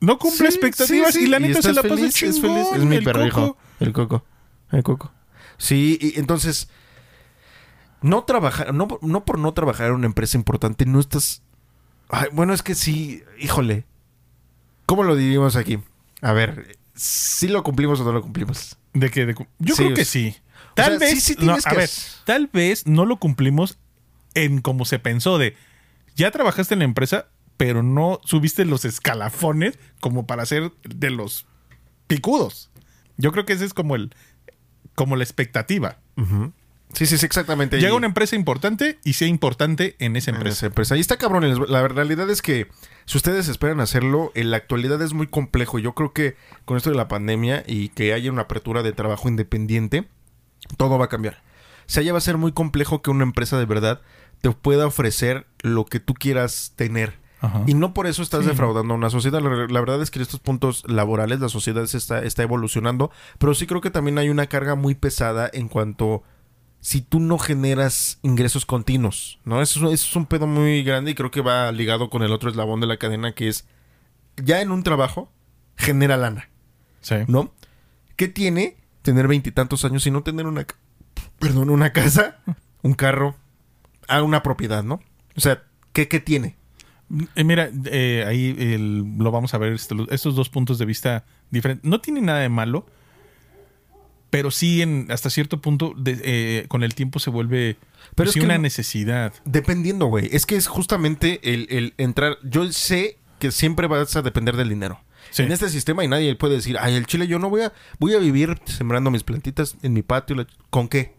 no 0.00 0.18
cumple 0.18 0.50
Sí, 0.50 0.56
expectativas 0.56 1.14
sí, 1.14 1.24
y 1.24 1.26
la 1.26 1.38
neta 1.38 1.62
se 1.62 1.72
la 1.72 1.82
pasa 1.82 2.08
chingón. 2.10 2.34
Es 2.34 2.40
feliz. 2.40 2.66
Es 2.74 2.84
mi 2.84 2.96
el 2.96 3.04
perro 3.04 3.26
hijo. 3.26 3.56
El 3.80 3.92
coco. 3.92 4.24
El 4.72 4.82
coco. 4.82 5.12
Sí, 5.56 5.98
y 6.00 6.18
entonces, 6.18 6.68
no 8.02 8.24
trabajar, 8.24 8.72
no, 8.74 8.86
no 9.02 9.24
por 9.24 9.38
no 9.38 9.52
trabajar 9.54 9.88
en 9.88 9.94
una 9.94 10.06
empresa 10.06 10.36
importante, 10.36 10.84
no 10.86 11.00
estás. 11.00 11.42
Ay, 12.08 12.28
bueno, 12.32 12.52
es 12.54 12.62
que 12.62 12.74
sí, 12.74 13.22
híjole. 13.38 13.84
¿Cómo 14.86 15.02
lo 15.02 15.16
diríamos 15.16 15.56
aquí? 15.56 15.78
A 16.22 16.32
ver, 16.32 16.78
¿sí 16.94 17.48
lo 17.48 17.62
cumplimos 17.62 18.00
o 18.00 18.04
no 18.04 18.12
lo 18.12 18.22
cumplimos? 18.22 18.76
¿De 18.94 19.10
qué? 19.10 19.26
De 19.26 19.34
cu- 19.34 19.46
Yo 19.58 19.74
Sí, 19.74 19.82
creo 19.84 19.94
que 19.96 20.04
sí. 20.04 20.34
Tal 20.74 20.94
o 20.96 20.98
sea, 20.98 21.08
vez, 21.08 21.14
sí, 21.14 21.20
sí 21.20 21.34
no, 21.34 21.40
tienes 21.40 21.66
a 21.66 21.70
que 21.70 21.76
ver, 21.76 21.90
tal 22.24 22.46
vez 22.52 22.86
no 22.86 23.04
lo 23.04 23.18
cumplimos 23.18 23.78
en 24.34 24.60
como 24.60 24.84
se 24.84 24.98
pensó 24.98 25.36
de, 25.38 25.56
ya 26.16 26.30
trabajaste 26.30 26.74
en 26.74 26.80
la 26.80 26.84
empresa, 26.84 27.26
pero 27.56 27.82
no 27.82 28.20
subiste 28.24 28.64
los 28.64 28.84
escalafones 28.84 29.78
como 30.00 30.26
para 30.26 30.46
ser 30.46 30.72
de 30.84 31.10
los 31.10 31.46
picudos. 32.06 32.70
Yo 33.16 33.32
creo 33.32 33.44
que 33.44 33.52
ese 33.52 33.64
es 33.64 33.74
como 33.74 33.96
el, 33.96 34.14
como 34.94 35.16
la 35.16 35.24
expectativa. 35.24 35.98
Sí, 36.94 37.06
sí, 37.06 37.18
sí, 37.18 37.26
exactamente. 37.26 37.78
Llega 37.78 37.94
una 37.94 38.06
empresa 38.06 38.34
importante 38.34 38.98
y 39.04 39.12
sea 39.12 39.28
importante 39.28 39.94
en 39.98 40.16
esa 40.16 40.30
en 40.30 40.36
empresa. 40.36 40.56
esa 40.56 40.66
empresa. 40.66 40.96
Y 40.96 41.00
está 41.00 41.16
cabrón. 41.18 41.44
La 41.70 41.86
realidad 41.86 42.28
es 42.30 42.40
que 42.42 42.68
si 43.04 43.18
ustedes 43.18 43.48
esperan 43.48 43.80
hacerlo, 43.80 44.32
en 44.34 44.50
la 44.50 44.56
actualidad 44.56 45.00
es 45.02 45.12
muy 45.12 45.26
complejo. 45.26 45.78
Yo 45.78 45.94
creo 45.94 46.12
que 46.12 46.36
con 46.64 46.76
esto 46.76 46.90
de 46.90 46.96
la 46.96 47.06
pandemia 47.08 47.62
y 47.66 47.90
que 47.90 48.14
haya 48.14 48.32
una 48.32 48.42
apertura 48.42 48.82
de 48.82 48.92
trabajo 48.92 49.28
independiente, 49.28 50.08
todo 50.76 50.98
va 50.98 51.04
a 51.06 51.08
cambiar. 51.08 51.42
O 51.80 51.90
sea, 51.90 52.02
ya 52.02 52.12
va 52.12 52.18
a 52.18 52.22
ser 52.22 52.36
muy 52.38 52.52
complejo 52.52 53.00
que 53.02 53.10
una 53.10 53.22
empresa 53.24 53.58
de 53.58 53.66
verdad 53.66 54.00
te 54.40 54.50
pueda 54.50 54.86
ofrecer 54.86 55.46
lo 55.62 55.84
que 55.84 56.00
tú 56.00 56.14
quieras 56.14 56.72
tener. 56.76 57.18
Ajá. 57.40 57.62
Y 57.66 57.74
no 57.74 57.94
por 57.94 58.06
eso 58.06 58.22
estás 58.22 58.42
Sí. 58.44 58.48
defraudando 58.50 58.94
a 58.94 58.96
una 58.96 59.10
sociedad. 59.10 59.40
La, 59.40 59.50
la 59.68 59.80
verdad 59.80 60.02
es 60.02 60.10
que 60.10 60.18
en 60.18 60.22
estos 60.22 60.40
puntos 60.40 60.84
laborales 60.88 61.38
la 61.40 61.48
sociedad 61.48 61.84
se 61.86 61.98
está, 61.98 62.22
está 62.24 62.42
evolucionando, 62.42 63.10
pero 63.38 63.54
sí 63.54 63.66
creo 63.66 63.80
que 63.80 63.90
también 63.90 64.18
hay 64.18 64.28
una 64.30 64.46
carga 64.48 64.74
muy 64.74 64.94
pesada 64.94 65.48
en 65.52 65.68
cuanto 65.68 66.24
si 66.80 67.00
tú 67.02 67.18
no 67.20 67.38
generas 67.38 68.18
ingresos 68.22 68.64
continuos, 68.66 69.38
¿no? 69.44 69.60
Eso, 69.62 69.88
es- 69.88 70.00
eso 70.00 70.08
es 70.10 70.16
un 70.16 70.26
pedo 70.26 70.46
muy 70.46 70.82
grande 70.84 71.10
y 71.10 71.14
creo 71.14 71.30
que 71.30 71.40
va 71.40 71.70
ligado 71.72 72.08
con 72.10 72.22
el 72.22 72.32
otro 72.32 72.50
eslabón 72.50 72.80
de 72.80 72.86
la 72.86 72.96
cadena 72.98 73.32
que 73.32 73.48
es 73.48 73.66
ya 74.36 74.60
en 74.62 74.70
un 74.70 74.82
trabajo 74.84 75.30
genera 75.76 76.16
lana, 76.16 76.48
Sí. 77.00 77.16
¿no? 77.26 77.52
¿Qué 78.16 78.28
tiene 78.28 78.76
tener 79.02 79.26
veintitantos 79.28 79.84
años 79.84 80.06
y 80.06 80.10
no 80.10 80.22
tener 80.22 80.46
una, 80.46 80.66
perdón, 81.38 81.70
una 81.70 81.92
casa, 81.92 82.38
un 82.82 82.94
carro, 82.94 83.34
a 84.06 84.22
una 84.22 84.42
propiedad, 84.42 84.82
¿no? 84.84 85.00
O 85.36 85.40
sea, 85.40 85.62
¿qué, 85.92 86.08
qué 86.08 86.20
tiene? 86.20 86.56
Eh, 87.36 87.44
mira, 87.44 87.70
eh, 87.86 88.24
ahí 88.26 88.54
el- 88.58 89.16
lo 89.18 89.30
vamos 89.30 89.54
a 89.54 89.58
ver 89.58 89.72
este, 89.72 89.94
estos 90.10 90.34
dos 90.36 90.48
puntos 90.50 90.78
de 90.78 90.84
vista 90.84 91.24
diferentes. 91.50 91.84
No 91.88 92.00
tiene 92.00 92.20
nada 92.20 92.40
de 92.40 92.48
malo, 92.48 92.86
pero 94.30 94.50
sí 94.50 94.82
en 94.82 95.06
hasta 95.10 95.30
cierto 95.30 95.60
punto 95.60 95.92
de- 95.96 96.20
eh, 96.24 96.64
con 96.68 96.82
el 96.82 96.94
tiempo 96.94 97.18
se 97.18 97.30
vuelve 97.30 97.76
Pero 97.78 98.14
pues, 98.14 98.28
es 98.28 98.34
sí 98.34 98.40
que 98.40 98.46
una 98.46 98.58
necesidad. 98.58 99.32
Dependiendo, 99.44 100.06
güey. 100.06 100.28
Es 100.32 100.46
que 100.46 100.56
es 100.56 100.66
justamente 100.66 101.40
el, 101.54 101.66
el 101.70 101.94
entrar. 101.98 102.38
Yo 102.42 102.70
sé 102.72 103.16
que 103.38 103.50
siempre 103.52 103.86
vas 103.86 104.14
a 104.16 104.22
depender 104.22 104.56
del 104.56 104.68
dinero. 104.68 105.00
Sí. 105.30 105.42
En 105.42 105.52
este 105.52 105.68
sistema 105.68 106.04
y 106.04 106.08
nadie 106.08 106.34
puede 106.36 106.54
decir, 106.56 106.76
ay, 106.80 106.94
el 106.94 107.06
chile 107.06 107.26
yo 107.26 107.38
no 107.38 107.50
voy 107.50 107.62
a, 107.62 107.72
voy 107.98 108.14
a 108.14 108.18
vivir 108.18 108.58
sembrando 108.64 109.10
mis 109.10 109.24
plantitas 109.24 109.76
en 109.82 109.92
mi 109.92 110.02
patio. 110.02 110.46
¿Con 110.70 110.88
qué? 110.88 111.14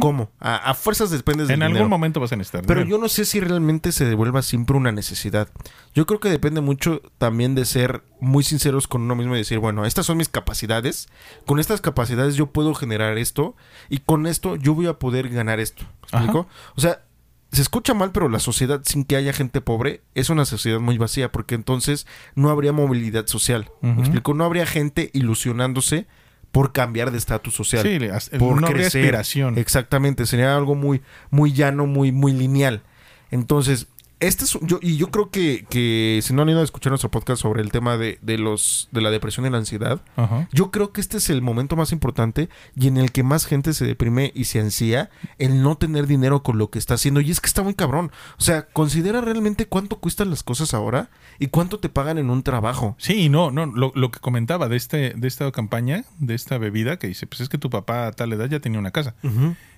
¿Cómo? 0.00 0.30
A, 0.38 0.56
a 0.70 0.74
fuerzas 0.74 1.10
dependes 1.10 1.48
del 1.48 1.56
En 1.56 1.62
algún 1.64 1.74
dinero. 1.74 1.88
momento 1.88 2.20
vas 2.20 2.32
a 2.32 2.36
necesitar. 2.36 2.64
Pero 2.66 2.80
dinero. 2.80 2.96
yo 2.98 3.02
no 3.02 3.08
sé 3.08 3.24
si 3.24 3.40
realmente 3.40 3.90
se 3.90 4.04
devuelva 4.04 4.42
siempre 4.42 4.76
una 4.76 4.92
necesidad. 4.92 5.48
Yo 5.94 6.06
creo 6.06 6.20
que 6.20 6.30
depende 6.30 6.60
mucho 6.60 7.02
también 7.18 7.54
de 7.56 7.64
ser 7.64 8.02
muy 8.20 8.44
sinceros 8.44 8.86
con 8.86 9.02
uno 9.02 9.16
mismo 9.16 9.34
y 9.34 9.38
decir, 9.38 9.58
bueno, 9.58 9.84
estas 9.84 10.06
son 10.06 10.18
mis 10.18 10.28
capacidades. 10.28 11.08
Con 11.46 11.58
estas 11.58 11.80
capacidades 11.80 12.36
yo 12.36 12.46
puedo 12.46 12.74
generar 12.74 13.18
esto 13.18 13.56
y 13.88 13.98
con 13.98 14.26
esto 14.28 14.54
yo 14.56 14.74
voy 14.74 14.86
a 14.86 15.00
poder 15.00 15.28
ganar 15.30 15.58
esto. 15.58 15.82
¿Me 16.12 16.18
explico? 16.18 16.46
O 16.76 16.80
sea, 16.80 17.02
se 17.50 17.60
escucha 17.60 17.92
mal, 17.92 18.12
pero 18.12 18.28
la 18.30 18.38
sociedad 18.38 18.80
sin 18.84 19.04
que 19.04 19.16
haya 19.16 19.32
gente 19.32 19.60
pobre 19.60 20.00
es 20.14 20.30
una 20.30 20.44
sociedad 20.46 20.78
muy 20.80 20.96
vacía 20.96 21.32
porque 21.32 21.54
entonces 21.54 22.06
no 22.34 22.48
habría 22.50 22.72
movilidad 22.72 23.26
social. 23.26 23.70
¿Me 23.82 23.90
Ujú. 23.90 24.00
explico? 24.00 24.32
No 24.32 24.44
habría 24.44 24.64
gente 24.64 25.10
ilusionándose 25.12 26.06
por 26.52 26.72
cambiar 26.72 27.10
de 27.10 27.18
estatus 27.18 27.54
social 27.54 27.82
Sí, 27.82 27.98
por 28.38 28.60
no 28.60 28.68
crecer. 28.68 29.16
Exactamente, 29.56 30.26
sería 30.26 30.54
algo 30.54 30.74
muy, 30.74 31.00
muy 31.30 31.52
llano, 31.52 31.86
muy, 31.86 32.12
muy 32.12 32.32
lineal. 32.32 32.82
Entonces, 33.30 33.88
este 34.22 34.44
es 34.44 34.56
yo, 34.62 34.78
y 34.80 34.96
yo 34.96 35.10
creo 35.10 35.30
que, 35.30 35.66
que 35.68 36.20
si 36.22 36.32
no 36.32 36.42
han 36.42 36.48
ido 36.48 36.60
a 36.60 36.64
escuchar 36.64 36.90
nuestro 36.90 37.10
podcast 37.10 37.42
sobre 37.42 37.60
el 37.60 37.72
tema 37.72 37.96
de, 37.96 38.18
de 38.22 38.38
los 38.38 38.88
de 38.92 39.00
la 39.00 39.10
depresión 39.10 39.44
y 39.46 39.50
la 39.50 39.58
ansiedad, 39.58 40.00
Ajá. 40.16 40.48
yo 40.52 40.70
creo 40.70 40.92
que 40.92 41.00
este 41.00 41.16
es 41.18 41.28
el 41.28 41.42
momento 41.42 41.76
más 41.76 41.92
importante 41.92 42.48
y 42.76 42.86
en 42.88 42.96
el 42.96 43.10
que 43.12 43.22
más 43.22 43.46
gente 43.46 43.72
se 43.74 43.84
deprime 43.84 44.30
y 44.34 44.44
se 44.44 44.60
ansía 44.60 45.10
el 45.38 45.62
no 45.62 45.76
tener 45.76 46.06
dinero 46.06 46.42
con 46.42 46.56
lo 46.58 46.70
que 46.70 46.78
está 46.78 46.94
haciendo. 46.94 47.20
Y 47.20 47.30
es 47.30 47.40
que 47.40 47.48
está 47.48 47.62
muy 47.62 47.74
cabrón. 47.74 48.12
O 48.38 48.40
sea, 48.42 48.66
considera 48.66 49.20
realmente 49.20 49.66
cuánto 49.66 49.96
cuestan 49.98 50.30
las 50.30 50.42
cosas 50.42 50.72
ahora 50.72 51.10
y 51.38 51.48
cuánto 51.48 51.78
te 51.80 51.88
pagan 51.88 52.18
en 52.18 52.30
un 52.30 52.42
trabajo. 52.42 52.94
Sí, 52.98 53.28
no, 53.28 53.50
no, 53.50 53.66
lo, 53.66 53.92
lo 53.94 54.10
que 54.10 54.20
comentaba 54.20 54.68
de 54.68 54.76
este, 54.76 55.14
de 55.16 55.28
esta 55.28 55.50
campaña, 55.52 56.04
de 56.18 56.34
esta 56.34 56.58
bebida, 56.58 56.98
que 56.98 57.08
dice, 57.08 57.26
pues 57.26 57.40
es 57.40 57.48
que 57.48 57.58
tu 57.58 57.70
papá 57.70 58.06
a 58.06 58.12
tal 58.12 58.32
edad 58.32 58.48
ya 58.48 58.60
tenía 58.60 58.78
una 58.78 58.90
casa. 58.92 59.14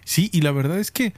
Sí, 0.04 0.28
y 0.32 0.42
la 0.42 0.52
verdad 0.52 0.78
es 0.78 0.90
que 0.90 1.14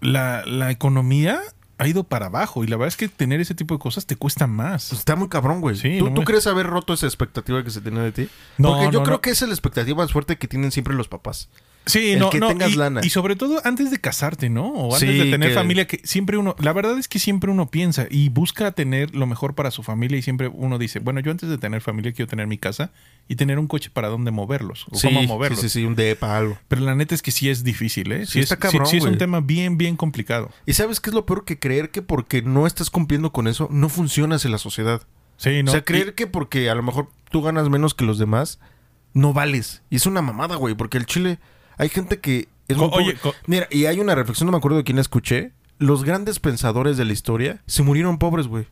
la, 0.00 0.44
la 0.46 0.70
economía 0.70 1.40
ha 1.78 1.86
ido 1.88 2.04
para 2.04 2.26
abajo. 2.26 2.64
Y 2.64 2.66
la 2.66 2.76
verdad 2.76 2.88
es 2.88 2.96
que 2.96 3.08
tener 3.08 3.40
ese 3.40 3.54
tipo 3.54 3.74
de 3.74 3.78
cosas 3.78 4.06
te 4.06 4.16
cuesta 4.16 4.46
más. 4.46 4.88
Pues 4.88 4.98
Está 5.00 5.16
muy 5.16 5.28
cabrón, 5.28 5.60
güey. 5.60 5.76
Sí, 5.76 5.98
¿Tú, 5.98 6.06
no 6.08 6.14
tú 6.14 6.20
me- 6.22 6.24
crees 6.26 6.46
haber 6.46 6.66
roto 6.66 6.92
esa 6.94 7.06
expectativa 7.06 7.62
que 7.62 7.70
se 7.70 7.80
tenía 7.80 8.02
de 8.02 8.12
ti? 8.12 8.28
No, 8.58 8.70
Porque 8.70 8.86
yo 8.92 9.00
no, 9.00 9.02
creo 9.04 9.20
que 9.20 9.30
esa 9.30 9.44
es 9.44 9.48
la 9.50 9.54
expectativa 9.54 9.96
más 9.98 10.12
fuerte 10.12 10.36
que 10.36 10.48
tienen 10.48 10.72
siempre 10.72 10.94
los 10.94 11.08
papás. 11.08 11.48
Sí, 11.88 12.10
El 12.10 12.18
no, 12.18 12.30
que 12.30 12.40
no, 12.40 12.48
tengas 12.48 12.72
y, 12.72 12.74
lana. 12.76 13.00
y 13.04 13.10
sobre 13.10 13.36
todo 13.36 13.60
antes 13.64 13.92
de 13.92 14.00
casarte, 14.00 14.50
¿no? 14.50 14.66
O 14.72 14.94
antes 14.94 15.08
Sí, 15.08 15.16
de 15.18 15.30
tener 15.30 15.50
que- 15.50 15.54
familia, 15.54 15.86
que 15.86 16.00
siempre 16.02 16.36
uno, 16.36 16.56
la 16.58 16.72
verdad 16.72 16.98
es 16.98 17.06
que 17.06 17.20
siempre 17.20 17.48
uno 17.50 17.70
piensa 17.70 18.08
y 18.10 18.28
busca 18.28 18.72
tener 18.72 19.14
lo 19.14 19.26
mejor 19.26 19.54
para 19.54 19.70
su 19.70 19.84
familia 19.84 20.18
y 20.18 20.22
siempre 20.22 20.48
uno 20.48 20.78
dice, 20.78 20.98
bueno, 20.98 21.20
yo 21.20 21.30
antes 21.30 21.48
de 21.48 21.58
tener 21.58 21.80
familia 21.82 22.12
quiero 22.12 22.28
tener 22.28 22.48
mi 22.48 22.58
casa 22.58 22.90
y 23.28 23.36
tener 23.36 23.60
un 23.60 23.68
coche 23.68 23.88
para 23.92 24.08
dónde 24.08 24.32
moverlos 24.32 24.86
o 24.90 24.96
Sí, 24.96 25.06
cómo 25.06 25.22
moverlos. 25.22 25.60
sí, 25.60 25.68
sí, 25.68 25.80
sí, 25.80 25.84
un 25.86 25.94
depa, 25.94 26.36
algo. 26.36 26.58
Pero 26.66 26.82
la 26.82 26.96
neta 26.96 27.14
es 27.14 27.22
que 27.22 27.30
sí 27.30 27.48
es 27.48 27.62
difícil, 27.62 28.10
¿eh? 28.10 28.26
Sí, 28.26 28.32
Sí, 28.32 28.40
está 28.40 28.54
es, 28.56 28.60
cabrón, 28.60 28.86
sí- 28.86 28.96
es 28.96 29.04
un 29.04 29.16
tema 29.18 29.40
bien, 29.40 29.78
bien 29.78 29.96
complicado. 29.96 30.50
¿Y 30.66 30.72
sabes 30.72 30.98
qué 31.00 31.10
es 31.10 31.14
lo 31.14 31.24
peor 31.24 31.44
que 31.44 31.58
creer 31.60 31.90
que 31.90 32.02
porque 32.02 32.42
no 32.42 32.66
estás 32.66 32.90
cumpliendo 32.90 33.30
con 33.30 33.46
eso, 33.46 33.68
no 33.70 33.88
funcionas 33.88 34.44
en 34.44 34.50
la 34.50 34.58
sociedad? 34.58 35.02
Sí, 35.36 35.62
¿no? 35.62 35.70
O 35.70 35.72
sea, 35.72 35.84
creer 35.84 36.14
que 36.16 36.26
porque 36.26 36.68
a 36.68 36.74
lo 36.74 36.82
mejor 36.82 37.10
tú 37.30 37.42
ganas 37.42 37.68
menos 37.68 37.94
que 37.94 38.04
los 38.04 38.18
demás, 38.18 38.58
no 39.14 39.32
vales. 39.32 39.82
Y 39.88 39.96
es 39.96 40.06
una 40.06 40.20
mamada, 40.20 40.56
güey, 40.56 40.74
porque 40.74 40.98
el 40.98 41.06
Chile, 41.06 41.38
hay 41.76 41.88
gente 41.88 42.20
que 42.20 42.48
es 42.68 42.76
muy 42.76 42.88
Co- 42.90 42.96
oye, 42.96 43.14
pobre. 43.16 43.36
Mira, 43.46 43.68
y 43.70 43.86
hay 43.86 44.00
una 44.00 44.14
reflexión, 44.14 44.46
no 44.46 44.52
me 44.52 44.58
acuerdo 44.58 44.78
de 44.78 44.84
quién 44.84 44.98
escuché. 44.98 45.52
Los 45.78 46.04
grandes 46.04 46.40
pensadores 46.40 46.96
de 46.96 47.04
la 47.04 47.12
historia 47.12 47.62
se 47.66 47.82
murieron 47.82 48.18
pobres, 48.18 48.46
güey. 48.46 48.66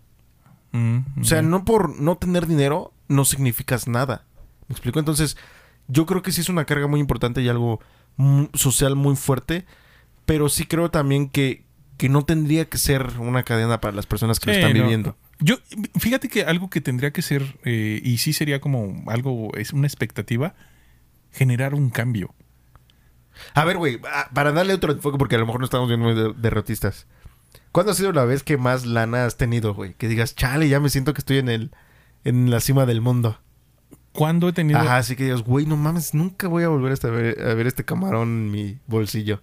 Mm, 0.72 0.98
O 1.20 1.24
sea, 1.24 1.42
mm. 1.42 1.50
no 1.50 1.64
por 1.64 1.98
no 2.00 2.16
tener 2.16 2.46
dinero, 2.46 2.92
no 3.08 3.24
significas 3.24 3.86
nada. 3.88 4.24
¿Me 4.68 4.72
explico? 4.72 4.98
Entonces, 4.98 5.36
yo 5.88 6.06
creo 6.06 6.22
que 6.22 6.32
sí 6.32 6.40
es 6.40 6.48
una 6.48 6.64
carga 6.64 6.86
muy 6.86 7.00
importante 7.00 7.42
y 7.42 7.48
algo 7.48 7.80
social 8.54 8.96
muy 8.96 9.16
fuerte. 9.16 9.64
Pero 10.26 10.48
sí 10.48 10.64
creo 10.64 10.90
también 10.90 11.28
que, 11.28 11.64
que 11.98 12.08
no 12.08 12.24
tendría 12.24 12.64
que 12.64 12.78
ser 12.78 13.18
una 13.18 13.42
cadena 13.42 13.80
para 13.82 13.94
las 13.94 14.06
personas 14.06 14.40
que 14.40 14.46
lo 14.46 14.52
están 14.56 14.72
no. 14.76 14.82
viviendo. 14.82 15.16
Yo, 15.40 15.56
fíjate 15.98 16.28
que 16.28 16.44
algo 16.44 16.70
que 16.70 16.80
tendría 16.80 17.12
que 17.12 17.20
ser, 17.20 17.58
eh, 17.64 18.00
y 18.02 18.16
sí 18.18 18.32
sería 18.32 18.60
como 18.60 19.04
algo, 19.10 19.50
es 19.56 19.72
una 19.74 19.86
expectativa, 19.86 20.54
generar 21.32 21.74
un 21.74 21.90
cambio. 21.90 22.34
A 23.54 23.64
ver, 23.64 23.76
güey, 23.76 24.00
para 24.32 24.52
darle 24.52 24.74
otro 24.74 24.92
enfoque, 24.92 25.18
porque 25.18 25.34
a 25.36 25.38
lo 25.38 25.46
mejor 25.46 25.60
no 25.60 25.64
estamos 25.64 25.88
viendo 25.88 26.06
muy 26.06 26.14
de- 26.14 26.34
derrotistas. 26.36 27.06
¿Cuándo 27.72 27.92
ha 27.92 27.94
sido 27.94 28.12
la 28.12 28.24
vez 28.24 28.42
que 28.42 28.56
más 28.56 28.86
lana 28.86 29.24
has 29.26 29.36
tenido, 29.36 29.74
güey? 29.74 29.94
Que 29.94 30.08
digas, 30.08 30.34
chale, 30.34 30.68
ya 30.68 30.80
me 30.80 30.88
siento 30.90 31.12
que 31.14 31.20
estoy 31.20 31.38
en 31.38 31.48
el 31.48 31.70
en 32.24 32.50
la 32.50 32.60
cima 32.60 32.86
del 32.86 33.00
mundo. 33.00 33.38
¿Cuándo 34.12 34.48
he 34.48 34.52
tenido... 34.52 34.78
Ajá, 34.78 34.96
así 34.98 35.16
que 35.16 35.24
digas, 35.24 35.42
güey, 35.42 35.66
no 35.66 35.76
mames, 35.76 36.14
nunca 36.14 36.46
voy 36.48 36.62
a 36.62 36.68
volver 36.68 36.96
ver, 37.02 37.42
a 37.42 37.54
ver 37.54 37.66
este 37.66 37.84
camarón 37.84 38.28
en 38.28 38.50
mi 38.52 38.78
bolsillo. 38.86 39.42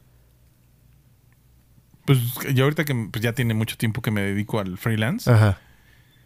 Pues 2.05 2.19
yo 2.53 2.63
ahorita 2.63 2.85
que 2.85 3.09
pues, 3.11 3.21
ya 3.21 3.33
tiene 3.33 3.53
mucho 3.53 3.77
tiempo 3.77 4.01
que 4.01 4.11
me 4.11 4.21
dedico 4.21 4.59
al 4.59 4.77
freelance, 4.77 5.29
Ajá. 5.29 5.59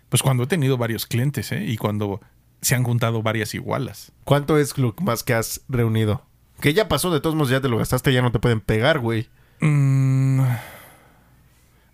pues 0.09 0.21
cuando 0.23 0.43
he 0.43 0.47
tenido 0.47 0.77
varios 0.77 1.05
clientes, 1.05 1.51
¿eh? 1.51 1.65
Y 1.65 1.77
cuando 1.77 2.21
se 2.61 2.75
han 2.75 2.83
juntado 2.83 3.21
varias 3.21 3.53
igualas. 3.53 4.11
¿Cuánto 4.23 4.57
es 4.57 4.77
lo 4.77 4.95
más 5.01 5.23
que 5.23 5.33
has 5.33 5.61
reunido? 5.67 6.25
Que 6.61 6.73
ya 6.73 6.87
pasó, 6.87 7.11
de 7.11 7.19
todos 7.19 7.35
modos 7.35 7.49
ya 7.49 7.61
te 7.61 7.69
lo 7.69 7.77
gastaste, 7.77 8.13
ya 8.13 8.21
no 8.21 8.31
te 8.31 8.39
pueden 8.39 8.61
pegar, 8.61 8.99
güey. 8.99 9.27
Mm, 9.61 10.41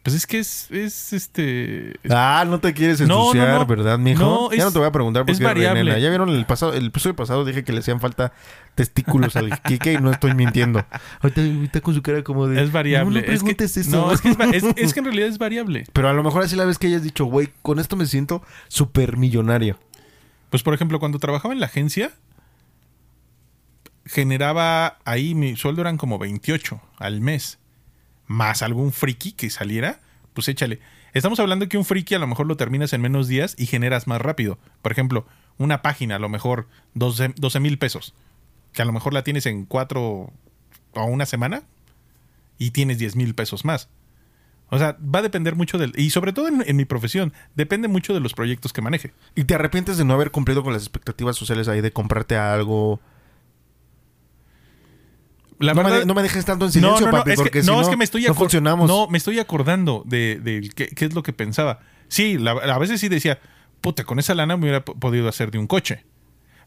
pues 0.03 0.15
es 0.15 0.25
que 0.25 0.39
es, 0.39 0.69
es 0.71 1.13
este... 1.13 1.91
es- 2.03 2.11
Ah, 2.11 2.43
no 2.47 2.59
te 2.59 2.73
quieres 2.73 3.01
No, 3.01 3.07
no, 3.07 3.19
ensuciar, 3.25 3.59
no. 3.59 3.65
¿verdad, 3.67 3.99
mijo? 3.99 4.23
No, 4.23 4.49
ya 4.51 4.57
es- 4.57 4.63
no 4.65 4.71
te 4.71 4.79
voy 4.79 4.87
a 4.87 4.91
preguntar 4.91 5.21
porque 5.23 5.33
es 5.33 5.39
eres 5.39 5.47
variable. 5.49 6.01
Ya 6.01 6.09
vieron 6.09 6.29
el 6.29 6.45
pasado, 6.47 6.73
el 6.73 6.87
episodio 6.87 7.15
pasado 7.15 7.45
dije 7.45 7.63
que 7.63 7.71
le 7.71 7.79
hacían 7.79 7.99
falta 7.99 8.33
testículos 8.73 9.35
al 9.35 9.61
Kike 9.61 9.93
y 9.93 9.97
no 9.97 10.09
estoy 10.11 10.33
mintiendo. 10.33 10.83
Ahorita 11.21 11.41
está 11.41 11.81
con 11.81 11.93
su 11.93 12.01
cara 12.01 12.23
como 12.23 12.47
de. 12.47 12.63
Es 12.63 12.71
variable. 12.71 13.21
No, 13.21 13.27
no 13.27 13.33
es 13.33 13.43
que, 13.43 13.53
preguntes 13.55 13.77
eso. 13.77 13.91
no, 13.91 14.11
es 14.11 14.21
que, 14.21 14.29
es, 14.29 14.39
va- 14.39 14.45
es- 14.45 14.63
es 14.75 14.93
que 14.93 14.99
en 15.01 15.05
realidad 15.05 15.27
es 15.27 15.37
variable. 15.37 15.83
Pero 15.93 16.09
a 16.09 16.13
lo 16.13 16.23
mejor 16.23 16.41
así 16.43 16.55
la 16.55 16.65
vez 16.65 16.79
que 16.79 16.87
hayas 16.87 17.03
dicho, 17.03 17.25
güey, 17.25 17.49
con 17.61 17.77
esto 17.77 17.95
me 17.95 18.07
siento 18.07 18.41
súper 18.69 19.17
millonario. 19.17 19.77
Pues 20.49 20.63
por 20.63 20.73
ejemplo, 20.73 20.99
cuando 20.99 21.19
trabajaba 21.19 21.53
en 21.53 21.59
la 21.59 21.67
agencia, 21.67 22.11
generaba 24.05 24.99
ahí, 25.05 25.35
mi 25.35 25.55
sueldo 25.55 25.81
eran 25.81 25.97
como 25.97 26.19
28 26.19 26.81
al 26.97 27.21
mes. 27.21 27.59
Más 28.27 28.61
algún 28.61 28.91
friki 28.91 29.33
que 29.33 29.49
saliera, 29.49 29.99
pues 30.33 30.47
échale. 30.47 30.79
Estamos 31.13 31.39
hablando 31.39 31.67
que 31.67 31.77
un 31.77 31.85
friki 31.85 32.15
a 32.15 32.19
lo 32.19 32.27
mejor 32.27 32.47
lo 32.47 32.55
terminas 32.55 32.93
en 32.93 33.01
menos 33.01 33.27
días 33.27 33.55
y 33.57 33.65
generas 33.65 34.07
más 34.07 34.21
rápido. 34.21 34.57
Por 34.81 34.91
ejemplo, 34.91 35.25
una 35.57 35.81
página 35.81 36.15
a 36.15 36.19
lo 36.19 36.29
mejor 36.29 36.67
12 36.93 37.59
mil 37.59 37.77
pesos. 37.77 38.13
Que 38.73 38.81
a 38.81 38.85
lo 38.85 38.93
mejor 38.93 39.13
la 39.13 39.23
tienes 39.23 39.45
en 39.45 39.65
cuatro 39.65 40.31
o 40.93 41.05
una 41.05 41.25
semana 41.25 41.63
y 42.57 42.71
tienes 42.71 42.99
10 42.99 43.17
mil 43.17 43.35
pesos 43.35 43.65
más. 43.65 43.89
O 44.69 44.77
sea, 44.77 44.97
va 45.03 45.19
a 45.19 45.23
depender 45.23 45.55
mucho 45.55 45.77
del... 45.77 45.91
Y 45.97 46.11
sobre 46.11 46.31
todo 46.31 46.47
en, 46.47 46.63
en 46.65 46.77
mi 46.77 46.85
profesión, 46.85 47.33
depende 47.55 47.89
mucho 47.89 48.13
de 48.13 48.21
los 48.21 48.33
proyectos 48.33 48.71
que 48.71 48.81
maneje. 48.81 49.11
¿Y 49.35 49.43
te 49.43 49.55
arrepientes 49.55 49.97
de 49.97 50.05
no 50.05 50.13
haber 50.13 50.31
cumplido 50.31 50.63
con 50.63 50.71
las 50.71 50.83
expectativas 50.83 51.35
sociales 51.35 51.67
ahí 51.67 51.81
de 51.81 51.91
comprarte 51.91 52.37
algo? 52.37 53.01
La 55.61 55.73
no, 55.73 55.83
me, 55.83 56.05
no 56.05 56.13
me 56.13 56.21
dejes 56.23 56.43
tanto 56.45 56.65
en 56.65 56.71
silencio, 56.71 57.05
no, 57.05 57.11
papi, 57.11 57.31
es 57.31 57.35
porque 57.37 57.59
no, 57.59 57.63
si 57.63 57.71
no, 57.71 57.81
es 57.81 57.87
que 57.89 57.97
me 57.97 58.03
estoy 58.03 58.23
no 58.25 58.33
funcionamos. 58.33 58.87
No, 58.89 59.07
me 59.07 59.17
estoy 59.17 59.39
acordando 59.39 60.03
de, 60.05 60.39
de 60.41 60.69
qué, 60.75 60.87
qué 60.87 61.05
es 61.05 61.13
lo 61.13 61.23
que 61.23 61.33
pensaba. 61.33 61.79
Sí, 62.07 62.37
la- 62.37 62.51
a 62.51 62.77
veces 62.77 62.99
sí 62.99 63.07
decía, 63.09 63.39
puta, 63.79 64.03
con 64.03 64.19
esa 64.19 64.33
lana 64.35 64.57
me 64.57 64.63
hubiera 64.63 64.83
podido 64.83 65.27
hacer 65.29 65.51
de 65.51 65.57
un 65.59 65.67
coche. 65.67 66.05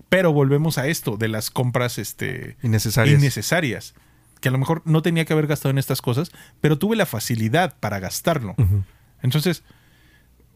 Pero 0.08 0.32
volvemos 0.32 0.78
a 0.78 0.86
esto, 0.86 1.16
de 1.16 1.28
las 1.28 1.50
compras 1.50 1.98
este, 1.98 2.56
Innecesarias. 2.62 3.18
innecesarias. 3.20 3.94
Que 4.40 4.48
a 4.48 4.52
lo 4.52 4.58
mejor 4.58 4.82
no 4.84 5.00
tenía 5.02 5.24
que 5.24 5.32
haber 5.32 5.46
gastado 5.46 5.70
en 5.70 5.78
estas 5.78 6.02
cosas, 6.02 6.30
pero 6.60 6.78
tuve 6.78 6.96
la 6.96 7.06
facilidad 7.06 7.76
para 7.80 7.98
gastarlo. 7.98 8.54
Entonces, 9.22 9.64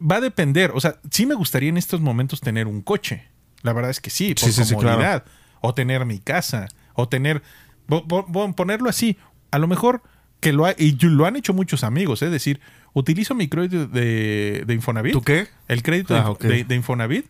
va 0.00 0.16
a 0.16 0.20
depender. 0.20 0.72
O 0.74 0.80
sea, 0.80 0.98
sí 1.10 1.26
me 1.26 1.34
gustaría 1.34 1.70
en 1.70 1.76
estos 1.78 2.00
momentos 2.00 2.40
tener 2.40 2.66
un 2.66 2.82
coche. 2.82 3.26
La 3.62 3.72
verdad 3.72 3.90
es 3.90 4.00
que 4.00 4.10
sí, 4.10 4.34
por 4.34 4.44
Sí, 4.44 4.52
sí, 4.52 4.64
sí, 4.64 4.74
comodidad. 4.74 5.24
O 5.60 5.74
tener 5.74 6.04
mi 6.04 6.18
casa. 6.18 6.68
O 6.94 7.08
tener. 7.08 7.42
Ponerlo 7.88 8.88
así. 8.88 9.16
A 9.50 9.58
lo 9.58 9.66
mejor 9.66 10.02
que 10.40 10.52
lo 10.52 10.66
ha, 10.66 10.74
y 10.76 10.96
lo 11.00 11.26
han 11.26 11.36
hecho 11.36 11.52
muchos 11.54 11.82
amigos, 11.84 12.22
es 12.22 12.30
decir, 12.30 12.60
utilizo 12.92 13.34
mi 13.34 13.48
crédito 13.48 13.86
de, 13.86 14.62
de 14.66 14.74
Infonavit. 14.74 15.12
¿Tú 15.12 15.22
qué? 15.22 15.48
El 15.66 15.82
crédito 15.82 16.14
Ah, 16.16 16.20
de- 16.24 16.28
ok. 16.30 16.40
de, 16.42 16.64
de 16.64 16.74
Infonavit. 16.74 17.26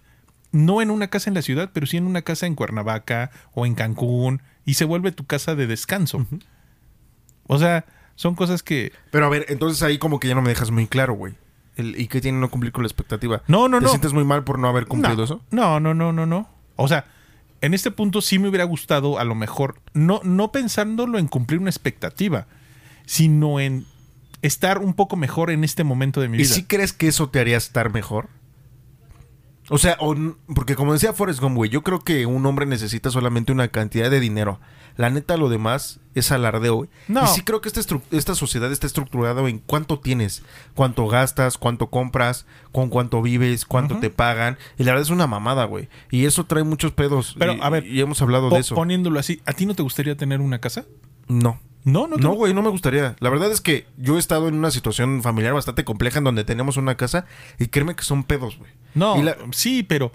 No 0.50 0.80
en 0.82 0.90
una 0.90 1.08
casa 1.08 1.28
en 1.28 1.34
la 1.34 1.42
ciudad, 1.42 1.70
pero 1.72 1.86
sí 1.86 1.96
en 1.98 2.06
una 2.06 2.22
casa 2.22 2.46
en 2.46 2.54
Cuernavaca 2.54 3.30
o 3.52 3.66
en 3.66 3.74
Cancún. 3.74 4.40
Y 4.64 4.74
se 4.74 4.84
vuelve 4.84 5.12
tu 5.12 5.26
casa 5.26 5.54
de 5.54 5.66
descanso. 5.66 6.26
O 7.46 7.58
sea, 7.58 7.84
son 8.16 8.34
cosas 8.34 8.62
que. 8.62 8.92
Pero 9.10 9.26
a 9.26 9.28
ver, 9.28 9.46
entonces 9.48 9.82
ahí 9.82 9.98
como 9.98 10.18
que 10.20 10.28
ya 10.28 10.34
no 10.34 10.42
me 10.42 10.48
dejas 10.50 10.70
muy 10.70 10.86
claro, 10.86 11.14
güey. 11.14 11.34
El- 11.76 11.98
¿Y 12.00 12.08
qué 12.08 12.20
tiene 12.20 12.38
no 12.38 12.50
cumplir 12.50 12.72
con 12.72 12.82
la 12.82 12.88
expectativa? 12.88 13.42
No, 13.46 13.68
no, 13.68 13.78
¿Te 13.78 13.84
no. 13.84 13.88
sientes 13.90 14.12
muy 14.12 14.24
mal 14.24 14.42
por 14.44 14.58
no 14.58 14.68
haber 14.68 14.86
cumplido 14.86 15.16
no, 15.18 15.24
eso? 15.24 15.40
No, 15.50 15.80
no, 15.80 15.94
no, 15.94 16.12
no, 16.12 16.26
no. 16.26 16.48
O 16.76 16.88
sea, 16.88 17.04
en 17.60 17.74
este 17.74 17.90
punto 17.90 18.20
sí 18.22 18.38
me 18.38 18.48
hubiera 18.48 18.64
gustado, 18.64 19.18
a 19.18 19.24
lo 19.24 19.34
mejor, 19.34 19.80
no, 19.94 20.20
no 20.24 20.52
pensándolo 20.52 21.18
en 21.18 21.28
cumplir 21.28 21.60
una 21.60 21.70
expectativa, 21.70 22.46
sino 23.06 23.60
en 23.60 23.86
estar 24.42 24.78
un 24.78 24.94
poco 24.94 25.16
mejor 25.16 25.50
en 25.50 25.64
este 25.64 25.84
momento 25.84 26.20
de 26.20 26.28
mi 26.28 26.36
¿Y 26.38 26.42
vida. 26.42 26.54
si 26.54 26.64
crees 26.64 26.92
que 26.92 27.08
eso 27.08 27.28
te 27.28 27.40
haría 27.40 27.56
estar 27.56 27.92
mejor? 27.92 28.28
O 29.70 29.78
sea, 29.78 29.96
o 30.00 30.14
porque 30.54 30.74
como 30.76 30.92
decía 30.92 31.12
Forrest 31.12 31.40
Gump, 31.40 31.57
güey, 31.57 31.70
yo 31.70 31.83
creo 31.83 32.00
que 32.00 32.24
un 32.26 32.44
hombre 32.46 32.66
necesita 32.66 33.11
solamente 33.11 33.52
una 33.52 33.68
cantidad 33.68 34.11
de 34.11 34.20
dinero. 34.20 34.61
La 34.96 35.11
neta, 35.11 35.37
lo 35.37 35.48
demás 35.48 36.00
es 36.14 36.33
alardeo, 36.33 36.74
güey. 36.74 36.90
No. 37.07 37.22
Y 37.22 37.26
sí 37.28 37.42
creo 37.42 37.61
que 37.61 37.68
esta, 37.68 37.81
esta 38.11 38.35
sociedad 38.35 38.72
está 38.72 38.87
estructurada 38.88 39.48
en 39.48 39.59
cuánto 39.61 40.00
tienes, 40.00 40.42
cuánto 40.74 41.07
gastas, 41.07 41.57
cuánto 41.57 41.88
compras, 41.88 42.46
con 42.72 42.88
cuánto 42.88 43.22
vives, 43.22 43.64
cuánto 43.64 43.98
te 44.00 44.11
pagan. 44.11 44.59
Y 44.76 44.83
la 44.85 44.92
verdad 44.92 45.02
es 45.02 45.11
una 45.11 45.26
mamada, 45.28 45.66
güey. 45.66 45.88
Y 46.11 46.24
eso 46.24 46.46
trae 46.46 46.64
muchos 46.64 46.90
pedos. 46.92 47.37
Pero, 47.38 47.54
Y- 47.54 47.61
a 47.62 47.68
ver, 47.70 47.87
Y 47.87 48.00
hemos 48.00 48.20
hablado 48.22 48.50
de 48.50 48.59
eso. 48.59 48.74
Poniéndolo 48.74 49.20
así, 49.20 49.40
¿a 49.46 49.52
ti 49.52 49.66
no 49.66 49.74
te 49.74 49.83
gustaría 49.85 50.16
tener 50.16 50.40
una 50.40 50.59
casa? 50.61 50.85
No. 51.28 51.61
No, 51.84 52.06
no, 52.06 52.16
te- 52.16 52.22
No, 52.22 52.32
güey, 52.34 52.52
no 52.54 52.62
me 52.62 52.68
gustaría. 52.70 53.16
La 53.20 53.30
verdad 53.30 53.50
es 53.52 53.60
que 53.60 53.86
yo 53.96 54.16
he 54.16 54.18
estado 54.18 54.48
en 54.48 54.54
una 54.54 54.70
situación 54.70 55.22
familiar 55.22 55.54
bastante 55.54 55.84
compleja 55.84 56.18
en 56.18 56.24
donde 56.24 56.44
tenemos 56.44 56.76
una 56.76 56.96
casa 56.96 57.24
y 57.58 57.68
créeme 57.68 57.94
que 57.96 58.02
son 58.02 58.24
pedos, 58.24 58.58
güey. 58.58 58.70
No, 58.94 59.20
la- 59.22 59.36
sí, 59.52 59.82
pero, 59.82 60.12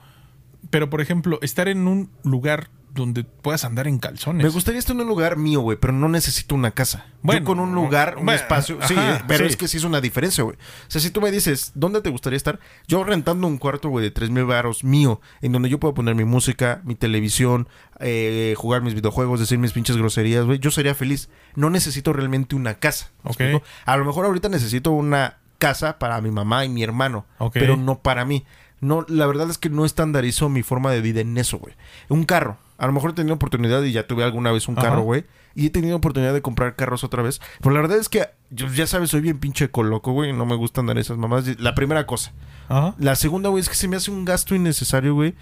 pero 0.69 0.89
por 0.89 1.01
ejemplo, 1.01 1.39
estar 1.41 1.67
en 1.67 1.87
un 1.87 2.09
lugar 2.23 2.69
donde 2.93 3.23
puedas 3.23 3.65
andar 3.65 3.87
en 3.87 3.97
calzones. 3.99 4.43
Me 4.43 4.49
gustaría 4.49 4.77
estar 4.79 4.95
en 4.95 5.01
un 5.01 5.07
lugar 5.07 5.35
mío, 5.37 5.61
güey, 5.61 5.77
pero 5.79 5.93
no 5.93 6.09
necesito 6.09 6.53
una 6.55 6.71
casa. 6.71 7.05
Bueno, 7.21 7.41
Yo 7.41 7.45
con 7.45 7.59
un 7.59 7.73
lugar, 7.73 8.17
un 8.19 8.25
bueno, 8.25 8.39
espacio. 8.39 8.77
sí, 8.87 8.93
eh, 8.97 9.19
pero 9.27 9.45
sí. 9.45 9.49
es 9.51 9.57
que 9.57 9.67
sí 9.67 9.77
es 9.77 9.83
una 9.83 9.99
diferencia, 9.99 10.43
güey. 10.43 10.55
O 10.57 10.91
sea, 10.91 11.01
si 11.01 11.09
tú 11.09 11.19
me 11.21 11.31
dices, 11.31 11.71
¿dónde 11.75 12.01
te 12.01 12.09
gustaría 12.09 12.37
estar? 12.37 12.59
Yo 12.87 13.03
rentando 13.03 13.47
un 13.47 13.57
cuarto, 13.57 13.89
güey, 13.89 14.03
de 14.05 14.11
3 14.11 14.29
mil 14.29 14.45
baros 14.45 14.83
mío, 14.83 15.21
en 15.41 15.51
donde 15.51 15.69
yo 15.69 15.79
puedo 15.79 15.93
poner 15.93 16.13
mi 16.15 16.23
música, 16.25 16.81
mi 16.83 16.95
televisión, 16.95 17.67
eh, 17.99 18.53
jugar 18.57 18.81
mis 18.83 18.93
videojuegos, 18.93 19.39
decir 19.39 19.57
mis 19.57 19.71
pinches 19.73 19.97
groserías, 19.97 20.45
güey. 20.45 20.59
Yo 20.59 20.69
sería 20.71 20.93
feliz. 20.93 21.29
No 21.55 21.69
necesito 21.69 22.13
realmente 22.13 22.55
una 22.55 22.75
casa. 22.75 23.11
¿me 23.23 23.31
Ok. 23.31 23.39
explico? 23.41 23.63
A 23.85 23.97
lo 23.97 24.05
mejor 24.05 24.25
ahorita 24.25 24.49
necesito 24.49 24.91
una 24.91 25.37
casa 25.57 25.97
para 25.97 26.19
mi 26.21 26.29
mamá 26.29 26.65
y 26.65 26.69
mi 26.69 26.83
hermano, 26.83 27.25
Ok. 27.39 27.53
pero 27.53 27.77
no 27.77 27.99
para 27.99 28.25
mí. 28.25 28.45
No, 28.81 29.05
la 29.07 29.25
verdad 29.27 29.49
es 29.49 29.57
que 29.57 29.69
no 29.69 29.85
estandarizo 29.85 30.49
mi 30.49 30.61
forma 30.61 30.91
de 30.91 30.99
vida 30.99 31.21
en 31.21 31.37
eso, 31.37 31.57
güey. 31.57 31.73
Un 32.09 32.25
carro. 32.25 32.57
A 32.83 32.87
lo 32.87 32.91
mejor 32.91 33.11
he 33.11 33.13
tenido 33.13 33.35
oportunidad 33.35 33.81
y 33.83 33.93
ya 33.93 34.07
tuve 34.07 34.25
alguna 34.25 34.51
vez 34.51 34.67
un 34.67 34.77
Ajá. 34.77 34.89
carro, 34.89 35.03
güey. 35.03 35.23
Y 35.55 35.67
he 35.67 35.69
tenido 35.69 35.95
oportunidad 35.95 36.33
de 36.33 36.41
comprar 36.41 36.75
carros 36.75 37.05
otra 37.05 37.23
vez. 37.23 37.39
Pero 37.61 37.73
la 37.73 37.79
verdad 37.79 37.97
es 37.97 38.09
que, 38.09 38.27
yo, 38.49 38.67
ya 38.67 38.87
sabes, 38.87 39.09
soy 39.11 39.21
bien 39.21 39.39
pinche 39.39 39.71
coloco, 39.71 40.11
güey. 40.11 40.33
No 40.33 40.45
me 40.45 40.55
gustan 40.55 40.87
dar 40.87 40.97
esas 40.97 41.17
mamás. 41.17 41.45
La 41.61 41.75
primera 41.75 42.05
cosa. 42.05 42.33
Ajá. 42.67 42.93
La 42.99 43.15
segunda, 43.15 43.47
güey, 43.47 43.61
es 43.61 43.69
que 43.69 43.75
se 43.75 43.87
me 43.87 43.95
hace 43.95 44.11
un 44.11 44.25
gasto 44.25 44.53
innecesario, 44.53 45.13
güey. 45.13 45.33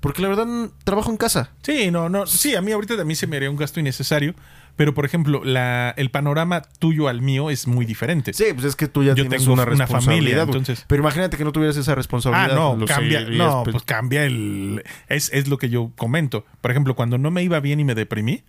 Porque 0.00 0.22
la 0.22 0.28
verdad, 0.28 0.46
trabajo 0.82 1.12
en 1.12 1.18
casa. 1.18 1.52
Sí, 1.62 1.92
no, 1.92 2.08
no. 2.08 2.26
Sí, 2.26 2.56
a 2.56 2.62
mí 2.62 2.72
ahorita 2.72 2.96
también 2.96 3.14
se 3.16 3.28
me 3.28 3.36
haría 3.36 3.48
un 3.50 3.56
gasto 3.56 3.78
innecesario. 3.78 4.34
Pero, 4.78 4.94
por 4.94 5.04
ejemplo, 5.04 5.42
la, 5.44 5.92
el 5.96 6.10
panorama 6.10 6.62
tuyo 6.78 7.08
al 7.08 7.20
mío 7.20 7.50
es 7.50 7.66
muy 7.66 7.84
diferente. 7.84 8.32
Sí, 8.32 8.44
pues 8.54 8.64
es 8.64 8.76
que 8.76 8.86
tú 8.86 9.02
ya 9.02 9.08
Yo 9.10 9.24
tienes 9.24 9.40
tengo 9.42 9.52
una 9.52 9.64
una 9.64 9.70
responsabilidad. 9.72 10.06
familia, 10.06 10.42
entonces- 10.44 10.84
Pero 10.88 11.02
imagínate 11.02 11.36
que 11.36 11.44
no 11.44 11.50
tuvieras 11.52 11.76
esa 11.76 11.92
Ah, 11.92 11.94
responsabilidad. 11.96 12.54
no, 12.54 12.76
lo 12.76 12.86
cambia, 12.86 13.22
no, 13.28 13.64
pues. 13.64 13.72
pues 13.74 13.84
cambia 13.84 14.24
el... 14.24 14.84
Es, 15.08 15.32
es 15.34 15.48
lo 15.48 15.58
que 15.58 15.68
yo 15.68 15.90
comento. 15.96 16.46
Por 16.60 16.70
ejemplo, 16.70 16.94
cuando 16.94 17.18
no 17.18 17.32
me 17.32 17.42
iba 17.42 17.58
bien 17.58 17.80
y 17.80 17.84
me 17.84 17.96
deprimí, 17.96 18.44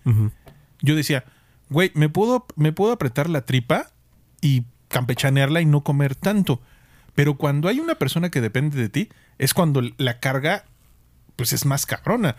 yo 0.82 0.96
decía, 0.96 1.26
güey, 1.70 1.92
¿me 1.96 2.10
puedo, 2.10 2.46
me 2.56 2.72
puedo 2.74 2.92
apretar 2.94 3.28
la 3.28 3.42
tripa 3.42 3.88
y 4.40 4.66
campechanearla 4.88 5.62
y 5.62 5.66
no 5.66 5.82
comer 5.84 6.14
tanto. 6.14 6.62
Pero 7.16 7.38
cuando 7.38 7.70
hay 7.70 7.80
una 7.80 7.96
persona 7.96 8.30
que 8.30 8.40
depende 8.40 8.78
de 8.80 8.90
ti, 8.90 9.10
es 9.40 9.56
cuando 9.56 9.82
la 9.98 10.20
carga, 10.20 10.66
pues 11.36 11.54
es 11.54 11.66
más 11.66 11.88
cabrona. 11.88 12.36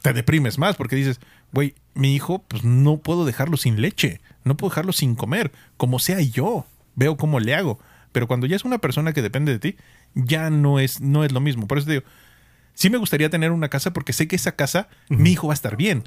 Te 0.00 0.12
deprimes 0.14 0.58
más 0.58 0.76
porque 0.76 0.96
dices, 0.96 1.20
güey, 1.52 1.74
mi 1.94 2.14
hijo, 2.14 2.44
pues 2.48 2.64
no 2.64 2.98
puedo 2.98 3.24
dejarlo 3.24 3.56
sin 3.56 3.80
leche, 3.80 4.20
no 4.44 4.56
puedo 4.56 4.70
dejarlo 4.70 4.92
sin 4.92 5.14
comer, 5.14 5.52
como 5.76 5.98
sea 5.98 6.20
yo, 6.20 6.66
veo 6.94 7.16
cómo 7.16 7.40
le 7.40 7.54
hago. 7.54 7.78
Pero 8.12 8.26
cuando 8.26 8.46
ya 8.46 8.56
es 8.56 8.64
una 8.64 8.78
persona 8.78 9.12
que 9.12 9.22
depende 9.22 9.52
de 9.52 9.58
ti, 9.58 9.76
ya 10.14 10.50
no 10.50 10.78
es, 10.78 11.00
no 11.00 11.24
es 11.24 11.32
lo 11.32 11.40
mismo. 11.40 11.66
Por 11.66 11.78
eso 11.78 11.86
te 11.86 11.92
digo, 11.94 12.04
sí 12.74 12.90
me 12.90 12.98
gustaría 12.98 13.30
tener 13.30 13.52
una 13.52 13.68
casa 13.68 13.92
porque 13.92 14.12
sé 14.12 14.28
que 14.28 14.36
esa 14.36 14.52
casa, 14.52 14.88
mi 15.08 15.32
hijo 15.32 15.48
va 15.48 15.52
a 15.52 15.54
estar 15.54 15.76
bien. 15.76 16.04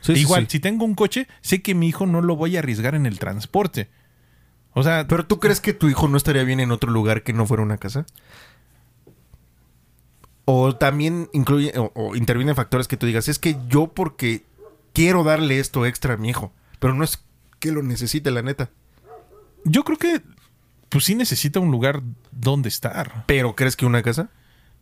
Sí, 0.00 0.14
sí, 0.14 0.20
Igual, 0.20 0.42
sí. 0.44 0.52
si 0.52 0.60
tengo 0.60 0.84
un 0.84 0.94
coche, 0.94 1.28
sé 1.40 1.62
que 1.62 1.74
mi 1.74 1.88
hijo 1.88 2.06
no 2.06 2.22
lo 2.22 2.36
voy 2.36 2.56
a 2.56 2.60
arriesgar 2.60 2.94
en 2.94 3.06
el 3.06 3.18
transporte. 3.18 3.88
O 4.74 4.82
sea, 4.82 5.06
Pero 5.06 5.26
tú 5.26 5.38
crees 5.38 5.60
que 5.60 5.72
tu 5.74 5.88
hijo 5.88 6.08
no 6.08 6.16
estaría 6.16 6.44
bien 6.44 6.60
en 6.60 6.72
otro 6.72 6.90
lugar 6.90 7.22
que 7.22 7.32
no 7.32 7.46
fuera 7.46 7.62
una 7.62 7.76
casa? 7.78 8.06
O 10.44 10.74
también 10.74 11.28
incluye 11.32 11.72
o, 11.78 11.92
o 11.94 12.16
intervienen 12.16 12.56
factores 12.56 12.88
que 12.88 12.96
tú 12.96 13.06
digas, 13.06 13.28
es 13.28 13.38
que 13.38 13.56
yo 13.68 13.88
porque 13.88 14.42
quiero 14.92 15.24
darle 15.24 15.58
esto 15.58 15.86
extra 15.86 16.14
a 16.14 16.16
mi 16.16 16.28
hijo, 16.30 16.52
pero 16.78 16.94
no 16.94 17.04
es 17.04 17.24
que 17.58 17.72
lo 17.72 17.82
necesite, 17.82 18.30
la 18.30 18.42
neta. 18.42 18.70
yo 19.64 19.84
creo 19.84 19.96
que 19.98 20.20
pues 20.88 21.04
sí 21.04 21.14
necesita 21.14 21.60
un 21.60 21.70
lugar 21.70 22.02
donde 22.32 22.68
estar. 22.68 23.24
Pero 23.26 23.54
¿crees 23.54 23.76
que 23.76 23.86
una 23.86 24.02
casa? 24.02 24.28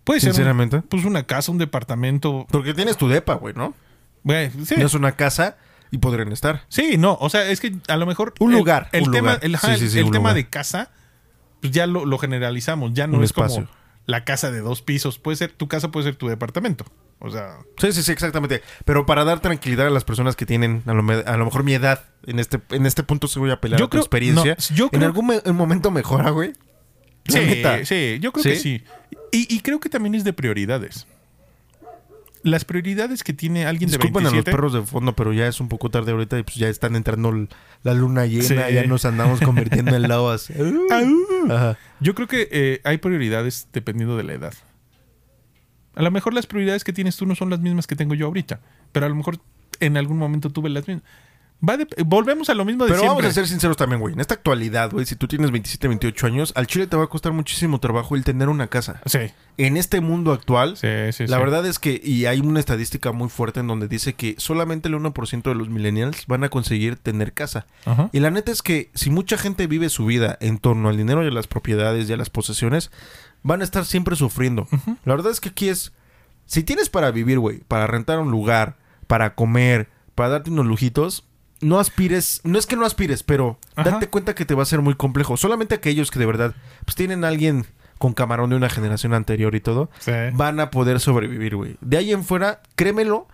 Puede 0.04 0.18
ser 0.20 0.30
un- 0.30 0.34
Sinceramente. 0.36 0.80
pues 0.82 1.04
una 1.04 1.24
casa, 1.24 1.52
un 1.52 1.58
departamento. 1.58 2.46
Porque 2.50 2.74
tienes 2.74 2.96
tu 2.96 3.08
depa, 3.08 3.34
güey, 3.34 3.54
¿no? 3.54 3.74
Güey, 4.24 4.50
sí. 4.64 4.74
No 4.78 4.86
es 4.86 4.94
una 4.94 5.12
casa 5.12 5.56
y 5.92 5.98
podrían 5.98 6.32
estar. 6.32 6.64
Sí, 6.68 6.96
no, 6.98 7.16
o 7.20 7.28
sea, 7.30 7.48
es 7.48 7.60
que 7.60 7.76
a 7.88 7.96
lo 7.96 8.06
mejor 8.06 8.34
Un 8.40 8.52
el- 8.52 8.58
lugar, 8.58 8.88
el, 8.92 9.04
un 9.04 9.12
tema, 9.12 9.28
lugar. 9.34 9.44
el, 9.44 9.54
ajá, 9.54 9.68
Sí, 9.74 9.78
sí, 9.78 9.84
el- 9.84 9.90
sí, 9.90 9.98
el 9.98 10.04
un 10.06 10.10
tema 10.12 10.30
lugar. 10.30 10.34
de 10.36 10.48
casa, 10.48 10.90
pues 11.60 11.72
ya 11.72 11.86
lo, 11.86 12.04
lo 12.06 12.18
generalizamos, 12.18 12.92
ya 12.94 13.06
no 13.06 13.18
Un 13.18 13.24
es 13.24 13.30
espacio. 13.30 13.66
como 13.66 13.76
la 14.06 14.24
casa 14.24 14.50
de 14.50 14.60
dos 14.60 14.82
pisos, 14.82 15.18
puede 15.18 15.36
ser 15.36 15.52
tu 15.52 15.68
casa, 15.68 15.90
puede 15.92 16.04
ser 16.06 16.16
tu 16.16 16.26
departamento. 16.26 16.86
O 17.22 17.30
sea, 17.30 17.58
Sí, 17.78 17.92
sí, 17.92 18.02
sí, 18.02 18.12
exactamente. 18.12 18.62
Pero 18.84 19.04
para 19.06 19.24
dar 19.24 19.40
tranquilidad 19.40 19.86
a 19.86 19.90
las 19.90 20.04
personas 20.04 20.36
que 20.36 20.46
tienen 20.46 20.82
a 20.86 20.94
lo, 20.94 21.04
a 21.26 21.36
lo 21.36 21.44
mejor 21.44 21.64
mi 21.64 21.74
edad, 21.74 22.04
en 22.26 22.38
este, 22.38 22.60
en 22.70 22.86
este 22.86 23.02
punto 23.02 23.28
se 23.28 23.38
voy 23.38 23.50
a 23.50 23.54
apelar 23.54 23.78
Yo 23.78 23.84
a 23.84 23.88
tu 23.88 23.90
creo- 23.90 24.02
experiencia. 24.02 24.56
no, 24.58 24.76
yo 24.76 24.88
en 24.92 25.02
algún 25.02 25.26
me- 25.26 25.52
momento 25.52 25.90
mejora, 25.90 26.30
güey. 26.30 26.52
Sí, 27.28 27.38
neta. 27.38 27.84
sí, 27.84 28.18
yo 28.20 28.32
creo 28.32 28.42
¿Sí? 28.42 28.50
que 28.50 28.56
sí. 28.56 28.82
Y, 29.32 29.54
y 29.54 29.60
creo 29.60 29.78
que 29.80 29.88
también 29.90 30.14
es 30.14 30.24
de 30.24 30.32
prioridades. 30.32 31.06
Las 32.42 32.64
prioridades 32.64 33.22
que 33.22 33.34
tiene 33.34 33.66
alguien 33.66 33.90
Disculpen 33.90 34.14
de 34.14 34.20
a 34.20 34.22
los 34.22 34.32
27 34.32 34.50
perros 34.50 34.72
de 34.72 34.80
fondo, 34.82 35.14
pero 35.14 35.34
ya 35.34 35.46
es 35.46 35.60
un 35.60 35.68
poco 35.68 35.90
tarde 35.90 36.12
ahorita 36.12 36.38
y 36.38 36.42
pues 36.42 36.56
ya 36.56 36.68
están 36.68 36.96
entrando 36.96 37.30
la 37.82 37.92
luna 37.94 38.24
llena, 38.24 38.66
Sí. 38.68 38.74
ya 38.74 38.84
nos 38.86 39.04
andamos 39.04 39.40
convirtiendo 39.42 39.94
en 39.94 40.02
lobas. 40.08 40.48
Ajá. 41.50 41.76
Yo 42.00 42.14
creo 42.14 42.28
que 42.28 42.48
eh, 42.50 42.80
hay 42.84 42.96
prioridades 42.96 43.68
dependiendo 43.74 44.16
de 44.16 44.22
la 44.24 44.32
edad. 44.32 44.54
A 45.94 46.02
lo 46.02 46.10
mejor 46.10 46.34
las 46.34 46.46
prioridades 46.46 46.84
que 46.84 46.92
tienes 46.92 47.16
tú 47.16 47.26
no 47.26 47.34
son 47.34 47.50
las 47.50 47.60
mismas 47.60 47.86
que 47.86 47.96
tengo 47.96 48.14
yo 48.14 48.26
ahorita, 48.26 48.60
pero 48.92 49.06
a 49.06 49.08
lo 49.08 49.14
mejor 49.14 49.38
en 49.80 49.96
algún 49.96 50.18
momento 50.18 50.50
tuve 50.50 50.68
las 50.70 50.86
mismas. 50.86 51.04
Va 51.62 51.76
de- 51.76 51.86
volvemos 52.06 52.48
a 52.48 52.54
lo 52.54 52.64
mismo 52.64 52.84
de 52.84 52.88
Pero 52.88 53.00
siempre. 53.02 53.22
vamos 53.22 53.30
a 53.32 53.34
ser 53.34 53.46
sinceros 53.46 53.76
también, 53.76 54.00
güey. 54.00 54.14
En 54.14 54.20
esta 54.20 54.32
actualidad, 54.32 54.90
güey, 54.92 55.04
si 55.04 55.14
tú 55.14 55.28
tienes 55.28 55.50
27, 55.50 55.88
28 55.88 56.26
años, 56.26 56.52
al 56.56 56.66
chile 56.66 56.86
te 56.86 56.96
va 56.96 57.04
a 57.04 57.08
costar 57.08 57.32
muchísimo 57.32 57.78
trabajo 57.80 58.16
el 58.16 58.24
tener 58.24 58.48
una 58.48 58.68
casa. 58.68 59.02
Sí, 59.04 59.18
En 59.58 59.76
este 59.76 60.00
mundo 60.00 60.32
actual, 60.32 60.78
sí, 60.78 60.86
sí. 61.12 61.26
la 61.26 61.36
sí. 61.36 61.42
verdad 61.42 61.66
es 61.66 61.78
que, 61.78 62.00
y 62.02 62.24
hay 62.24 62.40
una 62.40 62.60
estadística 62.60 63.12
muy 63.12 63.28
fuerte 63.28 63.60
en 63.60 63.66
donde 63.66 63.88
dice 63.88 64.14
que 64.14 64.36
solamente 64.38 64.88
el 64.88 64.94
1% 64.94 65.42
de 65.50 65.54
los 65.54 65.68
millennials 65.68 66.26
van 66.26 66.44
a 66.44 66.48
conseguir 66.48 66.96
tener 66.96 67.34
casa. 67.34 67.66
Ajá. 67.84 68.08
Y 68.10 68.20
la 68.20 68.30
neta 68.30 68.50
es 68.52 68.62
que 68.62 68.88
si 68.94 69.10
mucha 69.10 69.36
gente 69.36 69.66
vive 69.66 69.90
su 69.90 70.06
vida 70.06 70.38
en 70.40 70.56
torno 70.56 70.88
al 70.88 70.96
dinero 70.96 71.22
y 71.24 71.26
a 71.26 71.30
las 71.30 71.46
propiedades 71.46 72.08
y 72.08 72.12
a 72.14 72.16
las 72.16 72.30
posesiones, 72.30 72.90
van 73.42 73.60
a 73.60 73.64
estar 73.64 73.84
siempre 73.84 74.16
sufriendo. 74.16 74.66
La 75.04 75.14
verdad 75.14 75.32
es 75.32 75.40
que 75.40 75.50
aquí 75.50 75.68
es, 75.68 75.92
si 76.46 76.62
tienes 76.62 76.88
para 76.90 77.10
vivir, 77.10 77.38
güey, 77.38 77.58
para 77.60 77.86
rentar 77.86 78.18
un 78.18 78.30
lugar, 78.30 78.76
para 79.06 79.34
comer, 79.34 79.88
para 80.14 80.28
darte 80.30 80.50
unos 80.50 80.66
lujitos, 80.66 81.26
no 81.60 81.78
aspires, 81.78 82.40
no 82.44 82.58
es 82.58 82.66
que 82.66 82.76
no 82.76 82.86
aspires, 82.86 83.22
pero 83.22 83.58
Ajá. 83.76 83.90
date 83.90 84.08
cuenta 84.08 84.34
que 84.34 84.44
te 84.46 84.54
va 84.54 84.62
a 84.62 84.66
ser 84.66 84.80
muy 84.80 84.94
complejo. 84.94 85.36
Solamente 85.36 85.74
aquellos 85.74 86.10
que 86.10 86.18
de 86.18 86.26
verdad, 86.26 86.54
pues 86.84 86.94
tienen 86.94 87.24
a 87.24 87.28
alguien 87.28 87.66
con 87.98 88.14
camarón 88.14 88.48
de 88.50 88.56
una 88.56 88.70
generación 88.70 89.12
anterior 89.12 89.54
y 89.54 89.60
todo, 89.60 89.90
Sí. 89.98 90.12
van 90.32 90.58
a 90.58 90.70
poder 90.70 91.00
sobrevivir, 91.00 91.56
güey. 91.56 91.76
De 91.82 91.98
ahí 91.98 92.12
en 92.12 92.24
fuera, 92.24 92.62
créemelo, 92.76 93.28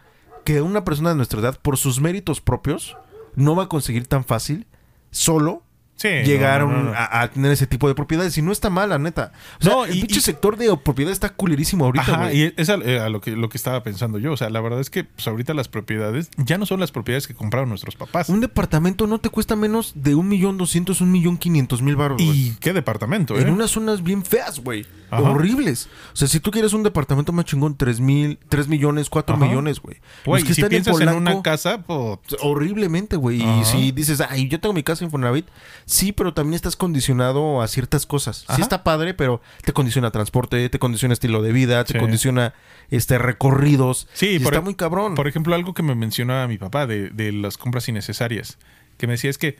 que 0.45 0.61
una 0.61 0.85
persona 0.85 1.11
de 1.11 1.14
nuestra 1.16 1.38
edad, 1.40 1.59
por 1.61 1.77
sus 1.77 2.01
méritos 2.01 2.40
propios, 2.40 2.97
no 3.37 3.55
va 3.55 3.64
a 3.64 3.69
conseguir 3.69 4.07
tan 4.09 4.25
fácil, 4.25 4.66
solo, 5.12 5.62
Sí, 5.96 6.09
llegar 6.09 6.61
no, 6.61 6.66
no, 6.68 6.72
a 6.72 6.78
un- 6.78 6.85
no, 6.87 6.90
no. 6.92 6.96
A, 6.96 7.22
a 7.22 7.30
tener 7.30 7.50
ese 7.52 7.66
tipo 7.66 7.88
de 7.88 7.94
propiedades. 7.94 8.37
Y 8.37 8.42
no 8.42 8.52
está 8.52 8.68
mal, 8.70 8.90
la 8.90 8.98
neta. 8.98 9.32
O 9.61 9.64
sea, 9.64 9.72
No, 9.72 9.85
el 9.87 9.96
y- 9.96 10.00
pinche 10.00 10.18
y- 10.18 10.22
sector 10.22 10.56
de 10.59 10.76
propiedad 10.76 11.11
está 11.11 11.30
culerísimo 11.30 11.87
ahorita, 11.87 12.02
Ajá, 12.12 12.32
y 12.35 12.52
es 12.56 12.68
a, 12.68 12.74
eh, 12.74 13.00
a 13.00 13.09
lo, 13.09 13.20
que, 13.22 13.30
lo 13.32 13.48
que 13.48 13.56
estaba 13.56 13.82
pensando 13.82 14.18
yo. 14.18 14.32
O 14.32 14.37
sea, 14.37 14.50
la 14.50 14.61
verdad 14.61 14.80
es 14.80 14.90
que 14.90 15.04
pues, 15.04 15.26
ahorita 15.26 15.54
las 15.54 15.68
propiedades 15.68 16.30
ya 16.37 16.59
no 16.59 16.66
son 16.66 16.80
las 16.80 16.92
propiedades 16.92 17.26
que 17.26 17.35
compraron 17.35 17.68
nuestros 17.70 17.96
papás. 17.96 18.28
Un 18.28 18.40
departamento 18.40 19.06
no 19.06 19.18
te 19.20 19.30
cuesta 19.30 19.56
menos 19.56 19.92
de 19.96 20.14
un 20.14 20.28
millón 20.28 20.59
doscientos, 20.59 21.00
un 21.00 21.11
millón 21.11 21.38
quinientos 21.38 21.80
mil 21.80 21.96
baros. 21.96 22.20
¿Y 22.20 22.54
qué 22.61 22.72
departamento, 22.74 23.37
eh? 23.38 23.42
En 23.42 23.50
unas 23.50 23.70
zonas 23.70 24.02
bien 24.02 24.22
feas, 24.24 24.61
güey. 24.61 24.87
Horribles. 25.11 25.88
O 26.12 26.16
sea, 26.16 26.28
si 26.28 26.40
tú 26.40 26.50
quieres 26.50 26.72
un 26.72 26.82
departamento 26.82 27.32
más 27.32 27.44
chingón, 27.44 27.76
tres 27.76 28.00
mil, 28.00 28.38
tres 28.48 28.68
millones, 28.68 29.09
cuatro 29.09 29.37
millones, 29.37 29.80
güey. 29.80 29.96
Güey, 30.24 30.42
si 30.44 30.62
piensas 30.64 31.00
en, 31.00 31.09
Polanco- 31.09 31.16
una 31.18 31.42
casa, 31.42 31.82
pues... 31.82 32.18
horriblemente, 32.40 33.16
güey. 33.16 33.40
Y 33.42 33.64
si 33.64 33.92
dices, 33.92 34.20
ay, 34.28 34.48
yo 34.48 34.61
tengo 34.61 34.72
mi 34.72 34.82
casa 34.82 35.04
en 35.04 35.06
Infonavit, 35.09 35.46
sí, 35.87 36.12
pero 36.12 36.35
también 36.35 36.55
estás 36.55 36.77
condicionado 36.77 37.62
a 37.62 37.68
ciertas 37.68 38.05
cosas. 38.07 38.44
Sí 38.55 38.61
está 38.61 38.85
padre, 38.85 39.14
pero 39.14 39.40
te 39.64 39.72
condiciona 39.72 40.11
transporte, 40.11 40.68
te 40.68 40.79
condiciona 40.79 41.14
estilo 41.14 41.40
de 41.42 41.53
vida, 41.53 41.83
te 41.85 41.94
Sí. 41.94 41.99
condiciona 41.99 42.53
este 42.90 43.16
recorridos. 43.18 44.09
Sí, 44.12 44.31
Y 44.35 44.38
por 44.40 44.53
está 44.53 44.59
e- 44.61 44.64
muy 44.64 44.75
cabrón. 44.75 45.14
Por 45.14 45.29
ejemplo, 45.29 45.55
algo 45.55 45.72
que 45.75 45.83
me 45.83 45.94
mencionaba 45.94 46.46
mi 46.49 46.59
papá 46.59 46.87
de, 46.87 47.09
de 47.11 47.33
las 47.33 47.57
compras 47.57 47.88
innecesarias, 47.88 48.59
que 48.99 49.07
me 49.07 49.14
decía 49.14 49.31
es 49.31 49.38
que, 49.38 49.57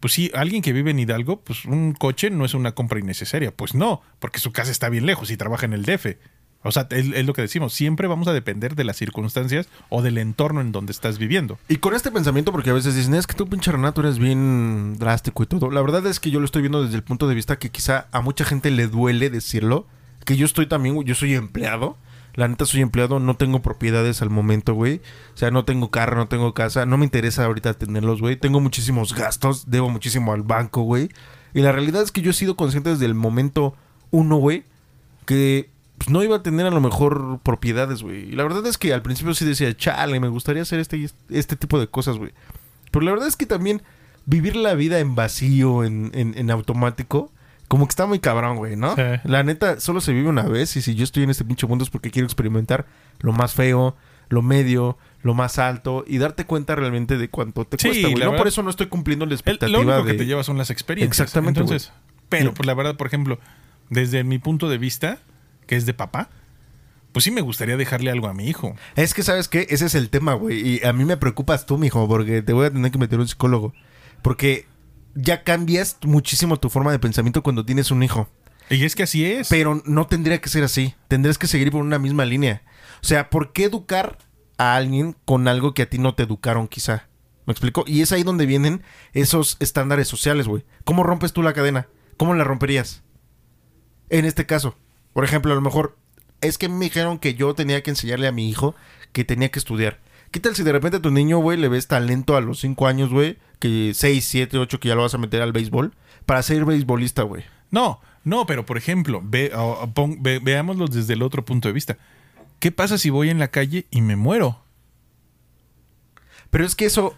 pues 0.00 0.12
sí, 0.12 0.30
alguien 0.34 0.60
que 0.62 0.72
vive 0.74 0.90
en 0.90 0.98
Hidalgo, 0.98 1.40
pues 1.40 1.64
un 1.64 1.92
coche 1.94 2.28
no 2.30 2.44
es 2.44 2.52
una 2.54 2.72
compra 2.74 3.00
innecesaria. 3.00 3.50
Pues 3.56 3.74
no, 3.74 4.02
porque 4.18 4.38
su 4.40 4.52
casa 4.52 4.70
está 4.70 4.88
bien 4.90 5.06
lejos 5.06 5.30
y 5.30 5.36
trabaja 5.38 5.64
en 5.66 5.72
el 5.72 5.84
DF. 5.86 6.18
O 6.62 6.72
sea, 6.72 6.86
es, 6.90 7.24
lo 7.24 7.32
que 7.32 7.42
decimos, 7.42 7.72
siempre 7.72 8.08
vamos 8.08 8.26
a 8.28 8.32
depender 8.32 8.74
de 8.74 8.84
las 8.84 8.96
circunstancias 8.96 9.68
o 9.88 10.02
del 10.02 10.18
entorno 10.18 10.60
en 10.60 10.72
donde 10.72 10.92
estás 10.92 11.18
viviendo. 11.18 11.58
Y 11.68 11.76
con 11.76 11.94
este 11.94 12.10
pensamiento, 12.10 12.52
porque 12.52 12.70
a 12.70 12.74
veces 12.74 12.96
dicen, 12.96 13.14
es 13.14 13.26
que 13.26 13.34
tú, 13.34 13.48
pinche 13.48 13.70
Renato, 13.70 14.00
eres 14.00 14.18
bien 14.18 14.96
drástico 14.98 15.42
y 15.44 15.46
todo. 15.46 15.70
La 15.70 15.80
verdad 15.80 16.04
es 16.06 16.18
que 16.18 16.30
yo 16.30 16.40
lo 16.40 16.44
estoy 16.44 16.62
viendo 16.62 16.82
desde 16.82 16.96
el 16.96 17.04
punto 17.04 17.28
de 17.28 17.34
vista 17.34 17.58
que 17.58 17.70
quizá 17.70 18.08
a 18.10 18.20
mucha 18.20 18.44
gente 18.44 18.70
le 18.70 18.88
duele 18.88 19.30
decirlo. 19.30 19.86
Que 20.24 20.36
yo 20.36 20.44
estoy 20.44 20.66
también, 20.66 21.00
yo 21.04 21.14
soy 21.14 21.34
empleado. 21.34 21.96
La 22.34 22.48
neta 22.48 22.66
soy 22.66 22.82
empleado, 22.82 23.18
no 23.20 23.36
tengo 23.36 23.62
propiedades 23.62 24.20
al 24.20 24.28
momento, 24.28 24.74
güey. 24.74 25.00
O 25.34 25.36
sea, 25.36 25.50
no 25.50 25.64
tengo 25.64 25.90
carro, 25.90 26.16
no 26.16 26.28
tengo 26.28 26.52
casa. 26.52 26.84
No 26.84 26.98
me 26.98 27.04
interesa 27.04 27.44
ahorita 27.44 27.74
tenerlos, 27.74 28.20
güey. 28.20 28.36
Tengo 28.36 28.60
muchísimos 28.60 29.14
gastos, 29.14 29.70
debo 29.70 29.88
muchísimo 29.88 30.32
al 30.32 30.42
banco, 30.42 30.82
güey. 30.82 31.10
Y 31.54 31.60
la 31.60 31.72
realidad 31.72 32.02
es 32.02 32.12
que 32.12 32.20
yo 32.20 32.32
he 32.32 32.34
sido 32.34 32.56
consciente 32.56 32.90
desde 32.90 33.06
el 33.06 33.14
momento 33.14 33.74
uno, 34.10 34.36
güey, 34.36 34.64
que 35.24 35.70
pues 35.98 36.10
no 36.10 36.22
iba 36.22 36.36
a 36.36 36.42
tener 36.42 36.66
a 36.66 36.70
lo 36.70 36.80
mejor 36.80 37.40
propiedades, 37.42 38.02
güey. 38.02 38.30
Y 38.30 38.32
la 38.32 38.42
verdad 38.42 38.66
es 38.66 38.78
que 38.78 38.92
al 38.92 39.02
principio 39.02 39.34
sí 39.34 39.44
decía, 39.44 39.74
chale, 39.76 40.20
me 40.20 40.28
gustaría 40.28 40.62
hacer 40.62 40.78
este, 40.80 41.08
este 41.30 41.56
tipo 41.56 41.78
de 41.80 41.86
cosas, 41.88 42.16
güey. 42.18 42.32
Pero 42.90 43.04
la 43.04 43.12
verdad 43.12 43.28
es 43.28 43.36
que 43.36 43.46
también 43.46 43.82
vivir 44.26 44.56
la 44.56 44.74
vida 44.74 44.98
en 44.98 45.14
vacío, 45.14 45.84
en, 45.84 46.10
en, 46.14 46.34
en 46.36 46.50
automático, 46.50 47.30
como 47.68 47.86
que 47.86 47.90
está 47.90 48.06
muy 48.06 48.18
cabrón, 48.20 48.56
güey, 48.58 48.76
¿no? 48.76 48.94
Sí. 48.94 49.02
La 49.24 49.42
neta, 49.42 49.80
solo 49.80 50.00
se 50.00 50.12
vive 50.12 50.28
una 50.28 50.42
vez 50.44 50.76
y 50.76 50.82
si 50.82 50.94
yo 50.94 51.04
estoy 51.04 51.22
en 51.24 51.30
este 51.30 51.44
pinche 51.44 51.66
mundo 51.66 51.82
es 51.84 51.90
porque 51.90 52.10
quiero 52.10 52.26
experimentar 52.26 52.86
lo 53.20 53.32
más 53.32 53.54
feo, 53.54 53.96
lo 54.28 54.42
medio, 54.42 54.98
lo 55.22 55.34
más 55.34 55.58
alto 55.58 56.04
y 56.06 56.18
darte 56.18 56.44
cuenta 56.46 56.74
realmente 56.74 57.16
de 57.16 57.28
cuánto 57.30 57.64
te 57.64 57.76
Sí, 57.78 57.88
cuesta, 57.88 58.02
güey. 58.08 58.14
No 58.14 58.20
verdad- 58.30 58.38
por 58.38 58.48
eso 58.48 58.62
no 58.62 58.70
estoy 58.70 58.86
cumpliendo 58.86 59.24
la 59.26 59.34
El- 59.44 59.72
lo 59.72 59.80
único 59.80 60.04
de... 60.04 60.12
que 60.12 60.18
te 60.18 60.26
lleva 60.26 60.44
son 60.44 60.58
las 60.58 60.70
experiencias. 60.70 61.18
Exactamente, 61.20 61.60
Entonces, 61.60 61.88
güey. 61.90 62.20
pero 62.28 62.54
pues 62.54 62.66
la 62.66 62.74
verdad, 62.74 62.96
por 62.96 63.06
ejemplo, 63.06 63.38
desde 63.90 64.22
mi 64.24 64.38
punto 64.38 64.68
de 64.68 64.78
vista, 64.78 65.18
que 65.66 65.76
es 65.76 65.86
de 65.86 65.94
papá, 65.94 66.30
pues 67.12 67.24
sí 67.24 67.30
me 67.30 67.40
gustaría 67.40 67.76
dejarle 67.76 68.10
algo 68.10 68.28
a 68.28 68.34
mi 68.34 68.46
hijo. 68.46 68.76
Es 68.94 69.14
que, 69.14 69.22
¿sabes 69.22 69.48
qué? 69.48 69.66
Ese 69.70 69.86
es 69.86 69.94
el 69.94 70.10
tema, 70.10 70.34
güey. 70.34 70.68
Y 70.68 70.84
a 70.84 70.92
mí 70.92 71.04
me 71.04 71.16
preocupas 71.16 71.64
tú, 71.64 71.78
mijo, 71.78 72.06
porque 72.06 72.42
te 72.42 72.52
voy 72.52 72.66
a 72.66 72.70
tener 72.70 72.90
que 72.92 72.98
meter 72.98 73.18
un 73.18 73.26
psicólogo. 73.26 73.72
Porque 74.20 74.66
ya 75.14 75.42
cambias 75.42 75.96
muchísimo 76.02 76.58
tu 76.58 76.68
forma 76.68 76.92
de 76.92 76.98
pensamiento 76.98 77.42
cuando 77.42 77.64
tienes 77.64 77.90
un 77.90 78.02
hijo. 78.02 78.28
Y 78.68 78.84
es 78.84 78.94
que 78.94 79.04
así 79.04 79.24
es. 79.24 79.48
Pero 79.48 79.80
no 79.86 80.06
tendría 80.06 80.40
que 80.40 80.48
ser 80.48 80.62
así. 80.62 80.94
Tendrías 81.08 81.38
que 81.38 81.46
seguir 81.46 81.70
por 81.70 81.80
una 81.80 81.98
misma 81.98 82.24
línea. 82.24 82.62
O 83.02 83.06
sea, 83.06 83.30
¿por 83.30 83.52
qué 83.52 83.64
educar 83.64 84.18
a 84.58 84.76
alguien 84.76 85.16
con 85.24 85.48
algo 85.48 85.72
que 85.72 85.82
a 85.82 85.88
ti 85.88 85.98
no 85.98 86.14
te 86.14 86.24
educaron, 86.24 86.68
quizá? 86.68 87.08
¿Me 87.46 87.52
explico? 87.52 87.84
Y 87.86 88.02
es 88.02 88.12
ahí 88.12 88.24
donde 88.24 88.44
vienen 88.44 88.82
esos 89.12 89.56
estándares 89.60 90.08
sociales, 90.08 90.48
güey. 90.48 90.64
¿Cómo 90.84 91.02
rompes 91.02 91.32
tú 91.32 91.42
la 91.42 91.52
cadena? 91.52 91.88
¿Cómo 92.16 92.34
la 92.34 92.44
romperías? 92.44 93.04
En 94.10 94.24
este 94.24 94.46
caso, 94.46 94.76
por 95.16 95.24
ejemplo, 95.24 95.50
a 95.50 95.54
lo 95.54 95.62
mejor 95.62 95.96
es 96.42 96.58
que 96.58 96.68
me 96.68 96.84
dijeron 96.84 97.18
que 97.18 97.32
yo 97.34 97.54
tenía 97.54 97.82
que 97.82 97.88
enseñarle 97.88 98.26
a 98.28 98.32
mi 98.32 98.50
hijo 98.50 98.74
que 99.12 99.24
tenía 99.24 99.50
que 99.50 99.58
estudiar. 99.58 99.98
¿Qué 100.30 100.40
tal 100.40 100.54
si 100.54 100.62
de 100.62 100.72
repente 100.72 100.98
a 100.98 101.00
tu 101.00 101.10
niño, 101.10 101.38
güey, 101.38 101.56
le 101.56 101.68
ves 101.68 101.86
talento 101.86 102.36
a 102.36 102.42
los 102.42 102.60
5 102.60 102.86
años, 102.86 103.08
güey? 103.08 103.38
Que 103.58 103.92
6, 103.94 104.22
7, 104.22 104.58
8, 104.58 104.78
que 104.78 104.88
ya 104.88 104.94
lo 104.94 105.00
vas 105.00 105.14
a 105.14 105.18
meter 105.18 105.40
al 105.40 105.52
béisbol. 105.52 105.94
Para 106.26 106.42
ser 106.42 106.66
beisbolista, 106.66 107.22
güey. 107.22 107.44
No, 107.70 107.98
no, 108.24 108.44
pero 108.44 108.66
por 108.66 108.76
ejemplo, 108.76 109.22
ve, 109.24 109.50
pon- 109.94 110.22
ve- 110.22 110.38
veámoslo 110.40 110.86
desde 110.86 111.14
el 111.14 111.22
otro 111.22 111.46
punto 111.46 111.68
de 111.68 111.72
vista. 111.72 111.96
¿Qué 112.58 112.70
pasa 112.70 112.98
si 112.98 113.08
voy 113.08 113.30
en 113.30 113.38
la 113.38 113.48
calle 113.48 113.86
y 113.90 114.02
me 114.02 114.16
muero? 114.16 114.60
Pero 116.50 116.66
es 116.66 116.74
que 116.74 116.84
eso, 116.84 117.16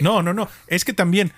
No, 0.00 0.22
no, 0.22 0.32
no. 0.32 0.48
Es 0.66 0.84
que 0.86 0.92
también. 0.94 1.32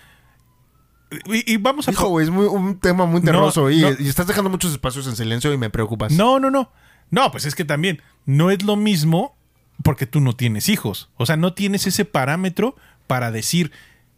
Y, 1.27 1.53
y 1.55 1.57
vamos 1.59 1.87
a. 1.89 1.93
Hijo, 1.93 2.09
güey, 2.09 2.25
es 2.27 2.31
muy- 2.33 2.47
un 2.47 2.79
tema 2.81 3.07
muy 3.07 3.21
terroso 3.21 3.63
No, 3.63 3.71
y, 3.71 3.81
no. 3.81 3.91
y 3.99 4.09
estás 4.09 4.27
dejando 4.27 4.51
muchos 4.51 4.73
espacios 4.73 5.07
en 5.07 5.17
silencio 5.17 5.53
y 5.53 5.59
me 5.59 5.71
preocupas. 5.71 6.13
No, 6.13 6.39
no, 6.41 6.51
no. 6.51 6.71
No, 7.11 7.31
pues 7.31 7.45
es 7.47 7.55
que 7.55 7.65
también 7.65 8.03
no 8.25 8.51
es 8.51 8.65
lo 8.65 8.75
mismo 8.77 9.37
porque 9.85 10.07
tú 10.07 10.21
no 10.21 10.35
tienes 10.35 10.69
hijos. 10.69 11.11
O 11.17 11.27
sea, 11.27 11.37
no 11.37 11.53
tienes 11.55 11.87
ese 11.87 12.05
parámetro 12.05 12.75
para 13.07 13.31
decir 13.31 13.71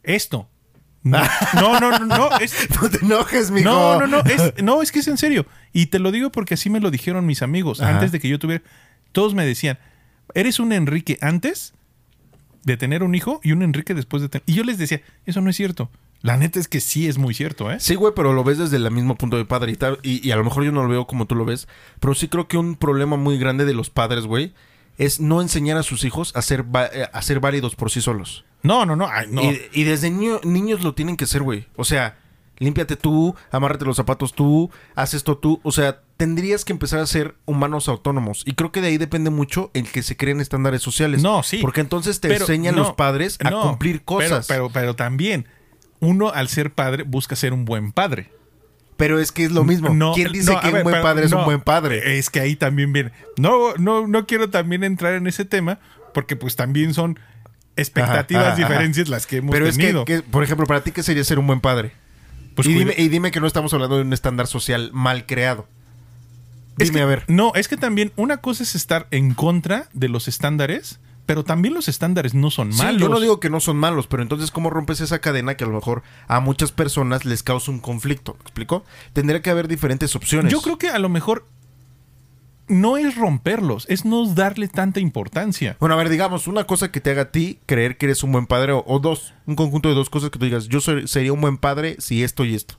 esto. 0.03 0.49
No, 1.05 1.22
no, 1.55 1.80
no, 1.80 1.99
no, 2.01 2.07
no, 2.07 2.39
es, 2.39 2.55
No 2.82 2.91
te 2.91 2.99
enojes, 2.99 3.51
mijo. 3.51 3.68
no, 3.70 4.01
no, 4.01 4.07
no, 4.07 4.18
es, 4.30 4.55
no, 4.62 4.82
es 4.82 4.91
que 4.93 4.99
es 4.99 5.09
en 5.09 5.16
serio. 5.16 5.47
Y 5.72 5.86
te 5.86 6.01
lo 6.01 6.11
digo 6.11 6.30
porque 6.30 6.55
así 6.55 6.68
me 6.70 6.80
lo 6.80 6.91
dijeron 6.91 7.24
mis 7.24 7.41
amigos 7.41 7.80
Ajá. 7.80 7.95
antes 7.95 8.12
de 8.12 8.18
que 8.20 8.28
yo 8.28 8.39
tuviera. 8.39 8.62
Todos 9.12 9.32
me 9.34 9.47
decían, 9.47 9.78
eres 10.34 10.59
un 10.59 10.72
Enrique 10.72 11.16
antes 11.22 11.72
de 12.64 12.76
tener 12.76 13.03
un 13.05 13.14
hijo 13.14 13.41
y 13.43 13.53
un 13.53 13.62
Enrique 13.62 13.95
después 13.95 14.22
de 14.22 14.28
tener. 14.28 14.43
Y 14.47 14.55
yo 14.55 14.64
les 14.64 14.76
decía, 14.76 15.01
eso 15.24 15.41
no 15.41 15.49
es 15.51 15.57
cierto. 15.57 15.89
La 16.20 16.36
neta 16.36 16.58
es 16.58 16.66
que 16.66 16.80
sí 16.80 17.06
es 17.06 17.16
muy 17.16 17.32
cierto, 17.32 17.70
¿eh? 17.70 17.78
Sí, 17.78 17.94
güey, 17.94 18.12
pero 18.16 18.32
lo 18.32 18.42
ves 18.42 18.58
desde 18.58 18.76
el 18.76 18.90
mismo 18.90 19.14
punto 19.16 19.36
de 19.36 19.44
padre 19.44 19.70
y 19.72 19.76
tal. 19.76 19.98
Y, 20.02 20.26
y 20.26 20.32
a 20.32 20.36
lo 20.36 20.42
mejor 20.44 20.64
yo 20.64 20.72
no 20.72 20.82
lo 20.82 20.88
veo 20.88 21.06
como 21.06 21.26
tú 21.26 21.34
lo 21.36 21.44
ves. 21.44 21.68
Pero 22.00 22.14
sí 22.14 22.26
creo 22.28 22.48
que 22.48 22.56
un 22.58 22.74
problema 22.74 23.16
muy 23.16 23.38
grande 23.38 23.64
de 23.64 23.74
los 23.74 23.88
padres, 23.90 24.24
güey, 24.26 24.52
es 24.96 25.20
no 25.20 25.40
enseñar 25.40 25.76
a 25.76 25.84
sus 25.84 26.02
hijos 26.04 26.34
a 26.34 26.42
ser, 26.42 26.64
eh, 26.92 27.06
a 27.12 27.22
ser 27.22 27.38
válidos 27.38 27.76
por 27.76 27.90
sí 27.92 28.00
solos. 28.00 28.44
No, 28.64 28.84
no, 28.84 28.96
no. 28.96 29.06
ay, 29.08 29.26
no. 29.30 29.42
Y, 29.42 29.60
y 29.72 29.84
desde 29.84 30.10
niño- 30.10 30.40
niños 30.42 30.82
lo 30.82 30.92
tienen 30.94 31.16
que 31.16 31.26
ser, 31.26 31.42
güey. 31.44 31.66
O 31.76 31.84
sea, 31.84 32.18
límpiate 32.58 32.96
tú, 32.96 33.36
amárrate 33.52 33.84
los 33.84 33.96
zapatos 33.96 34.32
tú, 34.34 34.72
haz 34.96 35.14
esto 35.14 35.38
tú. 35.38 35.60
O 35.62 35.70
sea, 35.70 36.00
tendrías 36.16 36.64
que 36.64 36.72
empezar 36.72 36.98
a 36.98 37.06
ser 37.06 37.36
humanos 37.46 37.88
autónomos. 37.88 38.42
Y 38.44 38.54
creo 38.54 38.72
que 38.72 38.80
de 38.80 38.88
ahí 38.88 38.98
depende 38.98 39.30
mucho 39.30 39.70
el 39.72 39.88
que 39.88 40.02
se 40.02 40.16
creen 40.16 40.40
estándares 40.40 40.82
sociales. 40.82 41.22
No, 41.22 41.44
sí. 41.44 41.58
Porque 41.58 41.80
entonces 41.80 42.18
te 42.20 42.26
Pero 42.26 42.40
enseñan 42.40 42.74
no, 42.74 42.82
los 42.82 42.92
padres 42.94 43.38
a 43.44 43.50
no, 43.50 43.62
cumplir 43.62 44.02
cosas. 44.02 44.48
Pero, 44.48 44.64
pero, 44.68 44.72
pero 44.72 44.96
también, 44.96 45.46
uno 46.01 46.30
al 46.30 46.49
ser 46.49 46.72
padre 46.72 47.03
busca 47.05 47.36
ser 47.36 47.53
un 47.53 47.64
buen 47.64 47.92
padre. 47.92 48.30
Pero 48.96 49.20
es 49.20 49.30
que 49.30 49.44
es 49.44 49.53
lo 49.53 49.62
mismo. 49.64 49.94
No, 49.94 50.12
¿Quién 50.14 50.32
dice 50.32 50.53
no, 50.53 50.61
que 50.61 50.66
un 50.68 50.72
buen 50.72 50.84
pero 50.86 51.03
padre 51.03 51.24
es 51.26 51.30
no, 51.30 51.38
un 51.40 51.44
buen 51.44 51.61
padre? 51.61 52.18
Es 52.18 52.30
que 52.30 52.40
ahí 52.40 52.57
también 52.57 52.92
viene. 52.92 53.12
No, 53.36 53.74
no, 53.76 54.07
no 54.09 54.26
quiero 54.26 54.51
también 54.51 54.82
entrar 54.82 55.14
en 55.14 55.26
ese 55.28 55.44
tema, 55.44 55.78
porque 56.12 56.34
pues 56.34 56.57
también 56.57 56.94
son 56.94 57.18
expectativas 57.76 58.42
Ajá, 58.42 58.53
ajá, 58.55 58.62
ajá. 58.64 58.68
diferencias 58.72 59.09
las 59.09 59.26
que 59.26 59.36
hemos 59.36 59.53
Pero 59.53 59.66
es 59.68 59.76
que, 59.76 59.82
tenido. 59.84 60.05
que, 60.05 60.22
por 60.22 60.42
ejemplo, 60.42 60.66
para 60.66 60.82
ti, 60.82 60.90
¿qué 60.90 61.05
sería 61.05 61.22
ser 61.22 61.38
un 61.38 61.46
buen 61.46 61.61
padre? 61.61 61.92
Pues 62.57 62.66
y, 62.66 62.74
dime, 62.74 62.92
y 62.99 63.07
dime 63.09 63.30
que 63.30 63.38
no 63.38 63.46
estamos 63.46 63.72
hablando 63.72 63.94
de 63.96 64.03
un 64.03 64.12
estándar 64.12 64.49
social 64.49 64.90
mal 64.92 65.26
creado. 65.26 65.68
Es 66.78 66.88
Dime 66.88 66.99
que- 66.99 67.03
a 67.03 67.07
ver. 67.07 67.24
No, 67.28 67.53
es 67.55 67.68
que 67.68 67.76
también 67.76 68.12
una 68.16 68.38
cosa 68.38 68.64
es 68.64 68.74
estar 68.74 69.07
en 69.12 69.32
contra 69.34 69.88
de 69.92 70.09
los 70.09 70.26
estándares, 70.26 70.99
pero 71.28 71.44
también 71.44 71.74
los 71.74 71.88
estándares 71.88 72.32
no 72.32 72.50
son 72.50 72.72
Sí, 72.72 72.78
malos. 72.82 73.02
yo 73.02 73.10
no 73.10 73.20
digo 73.20 73.38
que 73.38 73.50
no 73.50 73.60
son 73.60 73.76
malos, 73.76 74.06
pero 74.06 74.22
entonces, 74.22 74.50
¿cómo 74.50 74.70
rompes 74.70 75.02
esa 75.02 75.18
cadena 75.18 75.58
que 75.58 75.64
a 75.64 75.66
lo 75.66 75.74
mejor 75.74 76.02
a 76.26 76.40
muchas 76.40 76.72
personas 76.72 77.26
les 77.26 77.42
causa 77.42 77.70
un 77.70 77.80
conflicto? 77.80 78.32
¿Me 78.38 78.40
explico? 78.44 78.82
Tendría 79.12 79.42
que 79.42 79.50
haber 79.50 79.68
diferentes 79.68 80.16
opciones. 80.16 80.50
Yo 80.50 80.62
creo 80.62 80.78
que 80.78 80.88
a 80.88 80.98
lo 80.98 81.10
mejor 81.10 81.44
no 82.66 82.96
es 82.96 83.14
romperlos, 83.16 83.84
es 83.90 84.06
no 84.06 84.26
darle 84.26 84.68
tanta 84.68 85.00
importancia. 85.00 85.76
Bueno, 85.80 85.94
a 85.94 85.98
ver, 85.98 86.08
digamos, 86.08 86.46
una 86.46 86.64
cosa 86.64 86.90
que 86.90 87.00
te 87.02 87.10
haga 87.10 87.22
a 87.22 87.30
ti 87.30 87.58
creer 87.66 87.98
que 87.98 88.06
eres 88.06 88.22
un 88.22 88.32
buen 88.32 88.46
padre, 88.46 88.72
o, 88.72 88.82
o 88.86 88.98
dos, 88.98 89.34
un 89.44 89.54
conjunto 89.54 89.90
de 89.90 89.94
dos 89.94 90.08
cosas 90.08 90.30
que 90.30 90.38
tú 90.38 90.46
digas, 90.46 90.68
yo 90.68 90.80
soy- 90.80 91.08
sería 91.08 91.34
un 91.34 91.42
buen 91.42 91.58
padre 91.58 91.96
si 91.98 92.22
esto 92.24 92.46
y 92.46 92.54
esto. 92.54 92.76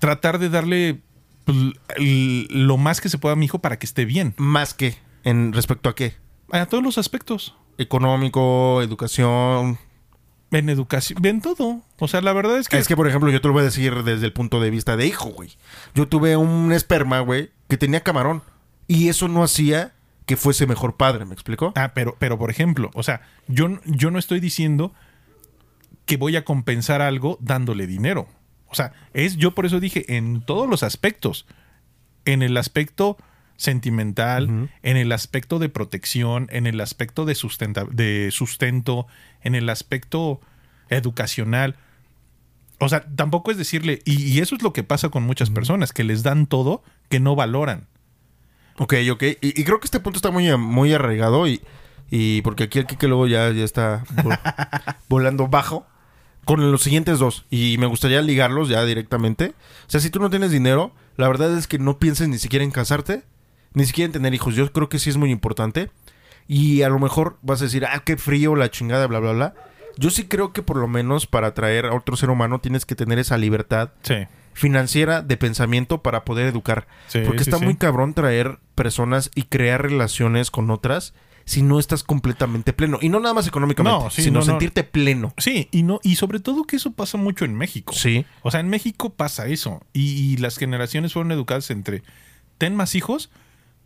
Tratar 0.00 0.40
de 0.40 0.48
darle 0.48 1.00
pues, 1.44 1.56
lo 1.98 2.76
más 2.78 3.00
que 3.00 3.08
se 3.08 3.18
pueda 3.18 3.34
a 3.34 3.36
mi 3.36 3.44
hijo 3.44 3.60
para 3.60 3.78
que 3.78 3.86
esté 3.86 4.04
bien. 4.04 4.34
Más 4.38 4.74
que, 4.74 4.96
en 5.22 5.52
respecto 5.52 5.88
a 5.88 5.94
qué? 5.94 6.14
A 6.50 6.66
todos 6.66 6.82
los 6.82 6.98
aspectos. 6.98 7.54
Económico, 7.78 8.82
educación. 8.82 9.78
En 10.50 10.68
educación, 10.68 11.24
en 11.24 11.40
todo. 11.40 11.80
O 11.98 12.08
sea, 12.08 12.20
la 12.20 12.32
verdad 12.32 12.58
es 12.58 12.68
que. 12.68 12.76
Es 12.76 12.86
que, 12.86 12.96
por 12.96 13.08
ejemplo, 13.08 13.30
yo 13.30 13.40
te 13.40 13.48
lo 13.48 13.54
voy 13.54 13.62
a 13.62 13.64
decir 13.64 14.02
desde 14.04 14.26
el 14.26 14.32
punto 14.32 14.60
de 14.60 14.70
vista 14.70 14.96
de 14.96 15.06
hijo, 15.06 15.30
güey. 15.30 15.56
Yo 15.94 16.08
tuve 16.08 16.36
un 16.36 16.72
esperma, 16.72 17.20
güey, 17.20 17.50
que 17.68 17.78
tenía 17.78 18.02
camarón. 18.02 18.42
Y 18.86 19.08
eso 19.08 19.28
no 19.28 19.42
hacía 19.42 19.94
que 20.26 20.36
fuese 20.36 20.66
mejor 20.66 20.96
padre, 20.96 21.24
¿me 21.24 21.34
explico? 21.34 21.72
Ah, 21.74 21.92
pero, 21.94 22.16
pero 22.18 22.38
por 22.38 22.50
ejemplo, 22.50 22.90
o 22.94 23.02
sea, 23.02 23.22
yo, 23.48 23.80
yo 23.84 24.10
no 24.10 24.18
estoy 24.18 24.40
diciendo 24.40 24.92
que 26.04 26.16
voy 26.16 26.36
a 26.36 26.44
compensar 26.44 27.02
algo 27.02 27.38
dándole 27.40 27.86
dinero. 27.86 28.28
O 28.68 28.74
sea, 28.74 28.92
es, 29.12 29.36
yo 29.36 29.54
por 29.54 29.66
eso 29.66 29.80
dije, 29.80 30.16
en 30.16 30.42
todos 30.42 30.68
los 30.68 30.82
aspectos. 30.82 31.46
En 32.24 32.42
el 32.42 32.56
aspecto 32.56 33.16
sentimental, 33.62 34.68
en 34.82 34.96
el 34.96 35.12
aspecto 35.12 35.58
de 35.58 35.68
protección, 35.68 36.48
en 36.50 36.66
el 36.66 36.80
aspecto 36.80 37.24
de, 37.24 37.34
sustenta- 37.34 37.86
de 37.90 38.30
sustento, 38.32 39.06
en 39.42 39.54
el 39.54 39.68
aspecto 39.68 40.40
educacional. 40.88 41.76
O 42.78 42.88
sea, 42.88 43.04
tampoco 43.14 43.50
es 43.50 43.56
decirle, 43.56 44.00
y, 44.04 44.22
y 44.24 44.40
eso 44.40 44.54
es 44.56 44.62
lo 44.62 44.72
que 44.72 44.82
pasa 44.82 45.08
con 45.08 45.22
muchas 45.22 45.50
personas, 45.50 45.92
que 45.92 46.04
les 46.04 46.22
dan 46.22 46.46
todo 46.46 46.82
que 47.08 47.20
no 47.20 47.36
valoran. 47.36 47.86
Ok, 48.78 48.94
ok. 49.12 49.22
Y, 49.40 49.60
y 49.60 49.64
creo 49.64 49.78
que 49.80 49.84
este 49.86 50.00
punto 50.00 50.16
está 50.18 50.30
muy, 50.30 50.54
muy 50.56 50.92
arraigado 50.92 51.46
y, 51.46 51.60
y 52.10 52.42
porque 52.42 52.64
aquí 52.64 52.80
el 52.80 52.86
que 52.86 53.06
luego 53.08 53.26
ya, 53.26 53.50
ya 53.52 53.64
está 53.64 54.04
vo- 54.16 54.96
volando 55.08 55.46
bajo 55.48 55.86
con 56.44 56.72
los 56.72 56.82
siguientes 56.82 57.20
dos. 57.20 57.44
Y 57.50 57.76
me 57.78 57.86
gustaría 57.86 58.20
ligarlos 58.22 58.68
ya 58.68 58.84
directamente. 58.84 59.54
O 59.86 59.90
sea, 59.90 60.00
si 60.00 60.10
tú 60.10 60.18
no 60.18 60.30
tienes 60.30 60.50
dinero, 60.50 60.92
la 61.16 61.28
verdad 61.28 61.56
es 61.56 61.68
que 61.68 61.78
no 61.78 61.98
pienses 62.00 62.28
ni 62.28 62.38
siquiera 62.38 62.64
en 62.64 62.72
casarte, 62.72 63.22
ni 63.74 63.84
siquiera 63.86 64.06
en 64.06 64.12
tener 64.12 64.34
hijos. 64.34 64.54
Yo 64.54 64.70
creo 64.72 64.88
que 64.88 64.98
sí 64.98 65.10
es 65.10 65.16
muy 65.16 65.30
importante. 65.30 65.90
Y 66.48 66.82
a 66.82 66.88
lo 66.88 66.98
mejor 66.98 67.38
vas 67.42 67.60
a 67.60 67.64
decir, 67.64 67.84
ah, 67.86 68.02
qué 68.04 68.16
frío, 68.16 68.56
la 68.56 68.70
chingada, 68.70 69.06
bla, 69.06 69.20
bla, 69.20 69.32
bla. 69.32 69.54
Yo 69.96 70.10
sí 70.10 70.24
creo 70.24 70.52
que 70.52 70.62
por 70.62 70.76
lo 70.76 70.88
menos 70.88 71.26
para 71.26 71.48
atraer 71.48 71.86
a 71.86 71.94
otro 71.94 72.16
ser 72.16 72.30
humano 72.30 72.60
tienes 72.60 72.84
que 72.86 72.94
tener 72.94 73.18
esa 73.18 73.36
libertad 73.38 73.90
Sí. 74.02 74.26
financiera 74.54 75.22
de 75.22 75.36
pensamiento 75.36 76.02
para 76.02 76.24
poder 76.24 76.46
educar. 76.46 76.86
Sí, 77.08 77.20
Porque 77.24 77.44
sí, 77.44 77.50
está 77.50 77.62
muy 77.64 77.76
cabrón 77.76 78.14
traer 78.14 78.58
personas 78.74 79.30
y 79.34 79.44
crear 79.44 79.82
relaciones 79.82 80.50
con 80.50 80.70
otras 80.70 81.14
si 81.44 81.62
no 81.62 81.78
estás 81.78 82.04
completamente 82.04 82.72
pleno. 82.72 82.98
Y 83.02 83.08
no 83.08 83.18
nada 83.20 83.34
más 83.34 83.46
económicamente, 83.48 83.98
No, 84.04 84.10
sí, 84.10 84.22
sino 84.22 84.40
no, 84.40 84.46
no. 84.46 84.52
sentirte 84.52 84.84
pleno. 84.84 85.34
Sí, 85.38 85.68
y 85.72 85.82
no, 85.82 85.98
y 86.02 86.16
sobre 86.16 86.38
todo 86.40 86.64
que 86.64 86.76
eso 86.76 86.92
pasa 86.92 87.18
mucho 87.18 87.44
en 87.44 87.54
México. 87.56 87.92
Sí. 87.92 88.24
O 88.42 88.50
sea, 88.50 88.60
en 88.60 88.68
México 88.68 89.10
pasa 89.10 89.46
eso. 89.48 89.82
Y, 89.92 90.12
y 90.32 90.36
las 90.38 90.56
generaciones 90.56 91.12
fueron 91.12 91.32
educadas 91.32 91.70
entre 91.70 92.02
ten 92.58 92.76
más 92.76 92.94
hijos 92.94 93.30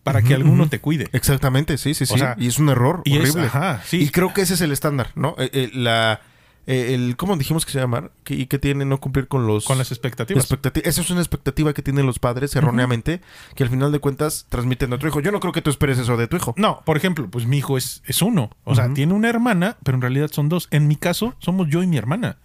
para 0.06 0.22
que 0.22 0.34
alguno 0.34 0.68
te 0.68 0.78
cuide. 0.80 1.08
Exactamente, 1.12 1.76
sí, 1.78 1.92
sí, 1.92 2.06
sí. 2.06 2.16
Sea, 2.16 2.36
y 2.38 2.46
es 2.46 2.60
un 2.60 2.68
error 2.68 3.02
y 3.04 3.16
es- 3.18 3.30
horrible. 3.30 3.48
ajá, 3.48 3.82
sí. 3.84 3.98
Y 4.02 4.10
creo 4.10 4.32
que 4.32 4.42
ese 4.42 4.54
es 4.54 4.60
el 4.60 4.70
estándar, 4.70 5.10
¿no? 5.16 5.34
Eh, 5.36 5.50
eh, 5.52 5.70
la, 5.74 6.20
eh, 6.68 6.94
el 6.94 7.16
¿cómo 7.16 7.36
dijimos 7.36 7.66
que 7.66 7.72
se 7.72 7.80
llama? 7.80 8.10
Y 8.28 8.46
que 8.46 8.60
tiene 8.60 8.84
no 8.84 8.98
cumplir 9.00 9.26
con 9.26 9.48
los 9.48 9.64
Con 9.64 9.78
las 9.78 9.90
expectativas. 9.90 10.48
expectati- 10.48 10.82
Esa 10.84 11.00
es 11.00 11.10
una 11.10 11.20
expectativa 11.20 11.72
que 11.72 11.82
tienen 11.82 12.06
los 12.06 12.20
padres 12.20 12.54
erróneamente, 12.54 13.20
que 13.56 13.64
al 13.64 13.68
final 13.70 13.90
de 13.90 13.98
cuentas 13.98 14.46
transmiten 14.48 14.92
a 14.92 14.98
tu 14.98 15.08
hijo. 15.08 15.18
Yo 15.20 15.32
no 15.32 15.40
creo 15.40 15.52
que 15.52 15.60
tú 15.62 15.70
esperes 15.70 15.98
eso 15.98 16.16
de 16.16 16.28
tu 16.28 16.36
hijo. 16.36 16.54
No, 16.56 16.82
por 16.84 16.96
ejemplo, 16.96 17.28
pues 17.28 17.46
mi 17.46 17.58
hijo 17.58 17.76
es, 17.76 18.02
es 18.06 18.22
uno. 18.22 18.50
O 18.64 18.74
sea, 18.76 18.94
tiene 18.94 19.12
una 19.12 19.28
hermana, 19.28 19.76
pero 19.82 19.96
en 19.96 20.02
realidad 20.02 20.30
son 20.32 20.48
dos. 20.48 20.68
En 20.70 20.86
mi 20.88 20.94
caso, 20.96 21.34
somos 21.40 21.68
yo 21.68 21.82
y 21.82 21.88
mi 21.88 21.96
hermana. 21.96 22.38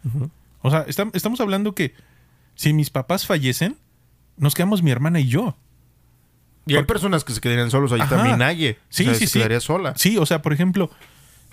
O 0.63 0.71
sea, 0.71 0.85
estam- 0.87 1.11
estamos 1.13 1.39
hablando 1.41 1.73
que 1.75 1.93
si 2.55 2.73
mis 2.73 2.89
papás 2.89 3.25
fallecen, 3.27 3.77
nos 4.37 4.55
quedamos 4.55 4.81
mi 4.83 4.89
hermana 4.91 5.19
y 5.19 5.27
yo. 5.27 5.55
Y 6.65 6.75
hay 6.75 6.83
personas 6.83 7.23
que 7.23 7.33
se 7.33 7.41
quedarían 7.41 7.71
solos. 7.71 7.91
Ahí 7.91 8.01
Ajá. 8.01 8.15
también 8.17 8.37
Naye. 8.39 8.77
Sí, 8.89 9.03
o 9.03 9.05
sea, 9.07 9.13
sí, 9.15 9.25
se 9.27 9.33
sí. 9.33 9.39
quedaría 9.39 9.59
sola. 9.59 9.93
Sí, 9.97 10.17
o 10.17 10.25
sea, 10.25 10.41
por 10.41 10.53
ejemplo, 10.53 10.91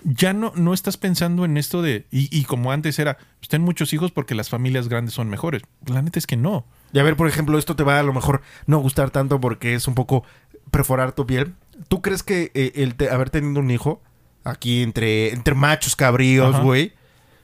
ya 0.04 0.32
no, 0.32 0.52
no 0.54 0.74
estás 0.74 0.96
pensando 0.96 1.44
en 1.44 1.56
esto 1.56 1.82
de. 1.82 2.06
Y, 2.10 2.28
y 2.36 2.44
como 2.44 2.70
antes 2.72 2.98
era, 2.98 3.16
pues 3.40 3.48
ten 3.48 3.62
muchos 3.62 3.92
hijos 3.92 4.12
porque 4.12 4.34
las 4.34 4.48
familias 4.48 4.88
grandes 4.88 5.14
son 5.14 5.28
mejores. 5.28 5.62
La 5.86 6.02
neta 6.02 6.18
es 6.18 6.26
que 6.26 6.36
no. 6.36 6.66
Y 6.92 6.98
a 6.98 7.02
ver, 7.02 7.16
por 7.16 7.26
ejemplo, 7.28 7.58
esto 7.58 7.74
te 7.74 7.82
va 7.84 7.98
a 7.98 8.02
lo 8.02 8.12
mejor 8.12 8.42
no 8.66 8.78
gustar 8.78 9.10
tanto 9.10 9.40
porque 9.40 9.74
es 9.74 9.88
un 9.88 9.94
poco 9.94 10.24
perforar 10.70 11.12
tu 11.12 11.26
piel. 11.26 11.54
¿Tú 11.88 12.02
crees 12.02 12.22
que 12.22 12.50
eh, 12.54 12.72
el 12.76 12.94
te- 12.94 13.10
haber 13.10 13.30
tenido 13.30 13.60
un 13.60 13.70
hijo 13.70 14.02
aquí 14.44 14.82
entre, 14.82 15.32
entre 15.32 15.54
machos 15.54 15.96
cabríos, 15.96 16.60
güey, 16.60 16.92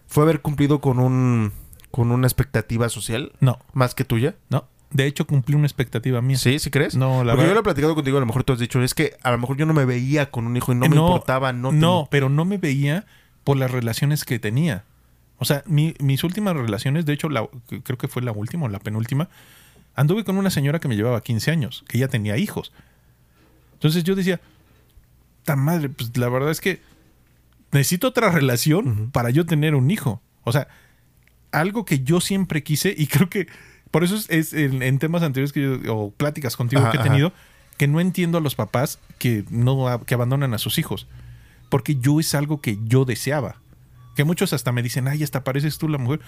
fue 0.07 0.23
haber 0.25 0.41
cumplido 0.43 0.81
con 0.81 0.99
un 0.99 1.53
con 1.91 2.11
una 2.11 2.27
expectativa 2.27 2.89
social 2.89 3.33
No, 3.41 3.59
más 3.73 3.95
que 3.95 4.05
tuya? 4.05 4.35
no. 4.51 4.69
De 4.95 5.07
hecho, 5.07 5.27
cumplí 5.27 5.55
una 5.57 5.67
expectativa 5.67 6.23
mía. 6.23 6.39
¿Sí? 6.39 6.59
¿Sí 6.59 6.71
crees? 6.71 6.95
No, 6.95 7.23
la 7.25 7.33
Porque 7.33 7.43
yo 7.47 7.49
verdad- 7.49 7.55
lo 7.55 7.61
he 7.61 7.63
platicado 7.65 7.95
contigo, 7.95 8.17
a 8.17 8.21
lo 8.21 8.27
mejor 8.27 8.45
tú 8.45 8.53
has 8.55 8.59
dicho, 8.59 8.81
es 8.83 8.95
que 8.95 9.17
a 9.23 9.31
lo 9.33 9.39
mejor 9.39 9.57
yo 9.59 9.67
no 9.67 9.75
me 9.75 9.85
veía 9.85 10.31
con 10.31 10.47
un 10.47 10.57
hijo 10.57 10.73
y 10.73 10.77
no 10.77 10.89
me 10.89 10.95
No, 10.95 11.07
importaba, 11.09 11.53
no, 11.53 11.69
te- 11.71 11.77
No, 11.77 12.09
pero 12.11 12.29
no 12.31 12.45
me 12.47 12.57
veía 12.59 13.05
por 13.43 13.57
las 13.59 13.71
relaciones 13.73 14.25
que 14.25 14.39
tenía. 14.39 14.85
O 15.39 15.45
sea, 15.45 15.63
mi- 15.67 15.95
mis 15.99 16.23
últimas 16.25 16.55
relaciones, 16.57 17.05
de 17.07 17.13
hecho, 17.13 17.29
la- 17.29 17.47
creo 17.83 17.99
que 17.99 18.09
fue 18.09 18.23
la 18.23 18.33
última 18.33 18.65
o 18.65 18.69
la 18.69 18.79
penúltima, 18.79 19.29
anduve 19.97 20.25
con 20.25 20.39
una 20.39 20.49
señora 20.51 20.79
que 20.79 20.89
me 20.89 20.97
llevaba 20.97 21.21
15 21.23 21.51
años, 21.51 21.85
que 21.89 21.99
ya 21.99 22.09
tenía 22.09 22.37
hijos. 22.39 22.73
Entonces 23.75 24.05
yo 24.05 24.15
decía, 24.15 24.41
tan 25.45 25.59
madre, 25.59 25.89
pues 25.89 26.17
la 26.17 26.29
verdad 26.29 26.51
es 26.53 26.61
que 26.61 26.81
necesito 27.73 28.09
otra 28.09 28.31
relación 28.31 29.11
para 29.13 29.31
yo 29.31 29.45
tener 29.45 29.75
un 29.75 29.91
hijo. 29.91 30.23
O 30.45 30.53
sea, 30.53 30.69
algo 31.51 31.85
que 31.85 32.01
yo 32.05 32.21
siempre 32.21 32.63
quise 32.63 32.95
y 32.97 33.07
creo 33.09 33.29
que 33.29 33.49
por 33.95 34.03
eso 34.03 34.17
es, 34.17 34.29
es 34.29 34.53
en, 34.55 34.83
en 34.83 34.99
temas 34.99 35.23
anteriores 35.23 35.53
que 35.53 35.63
yo, 35.85 35.95
o 35.95 36.11
pláticas 36.11 36.57
contigo 36.57 36.83
Ajá, 36.83 36.91
que 36.91 36.97
he 36.97 37.01
ajá. 37.01 37.09
tenido, 37.11 37.33
que 37.77 37.87
no 37.87 38.01
entiendo 38.01 38.39
a 38.39 38.41
los 38.41 38.57
papás 38.57 38.99
que 39.21 39.45
no 39.51 40.01
que 40.05 40.15
abandonan 40.15 40.53
a 40.53 40.59
sus 40.59 40.79
hijos. 40.79 41.07
Porque 41.69 41.95
yo 41.95 42.19
es 42.19 42.35
algo 42.35 42.61
que 42.61 42.77
yo 42.83 43.05
deseaba. 43.05 43.61
Que 44.17 44.25
muchos 44.25 44.53
hasta 44.53 44.73
me 44.73 44.83
dicen, 44.83 45.07
ay, 45.07 45.23
hasta 45.23 45.45
pareces 45.45 45.79
tú 45.79 45.89
la 45.89 45.99
mujer. 45.99 46.19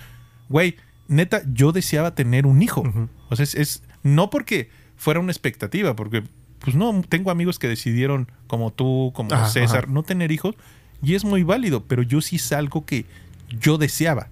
Güey, 0.48 0.76
neta, 1.08 1.42
yo 1.52 1.72
deseaba 1.72 2.14
tener 2.14 2.46
un 2.46 2.62
hijo. 2.62 2.84
O 3.30 3.34
sea, 3.34 3.42
es, 3.42 3.56
es- 3.56 3.82
no 4.04 4.30
porque 4.30 4.70
fuera 4.96 5.18
una 5.18 5.32
expectativa, 5.32 5.96
porque 5.96 6.22
pues 6.60 6.76
no, 6.76 7.02
tengo 7.08 7.32
amigos 7.32 7.58
que 7.58 7.66
decidieron, 7.66 8.30
como 8.46 8.72
tú, 8.72 9.10
como 9.12 9.34
Ajá, 9.34 9.48
César, 9.48 9.88
no 9.88 10.04
tener 10.04 10.30
hijos. 10.30 10.54
Y 11.02 11.16
es 11.16 11.24
muy 11.24 11.42
válido, 11.42 11.82
pero 11.82 12.04
yo 12.04 12.20
sí 12.20 12.36
es 12.36 12.52
algo 12.52 12.86
que 12.86 13.06
yo 13.48 13.76
deseaba. 13.76 14.28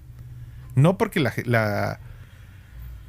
No 0.73 0.97
porque 0.97 1.19
la, 1.19 1.33
la, 1.43 1.99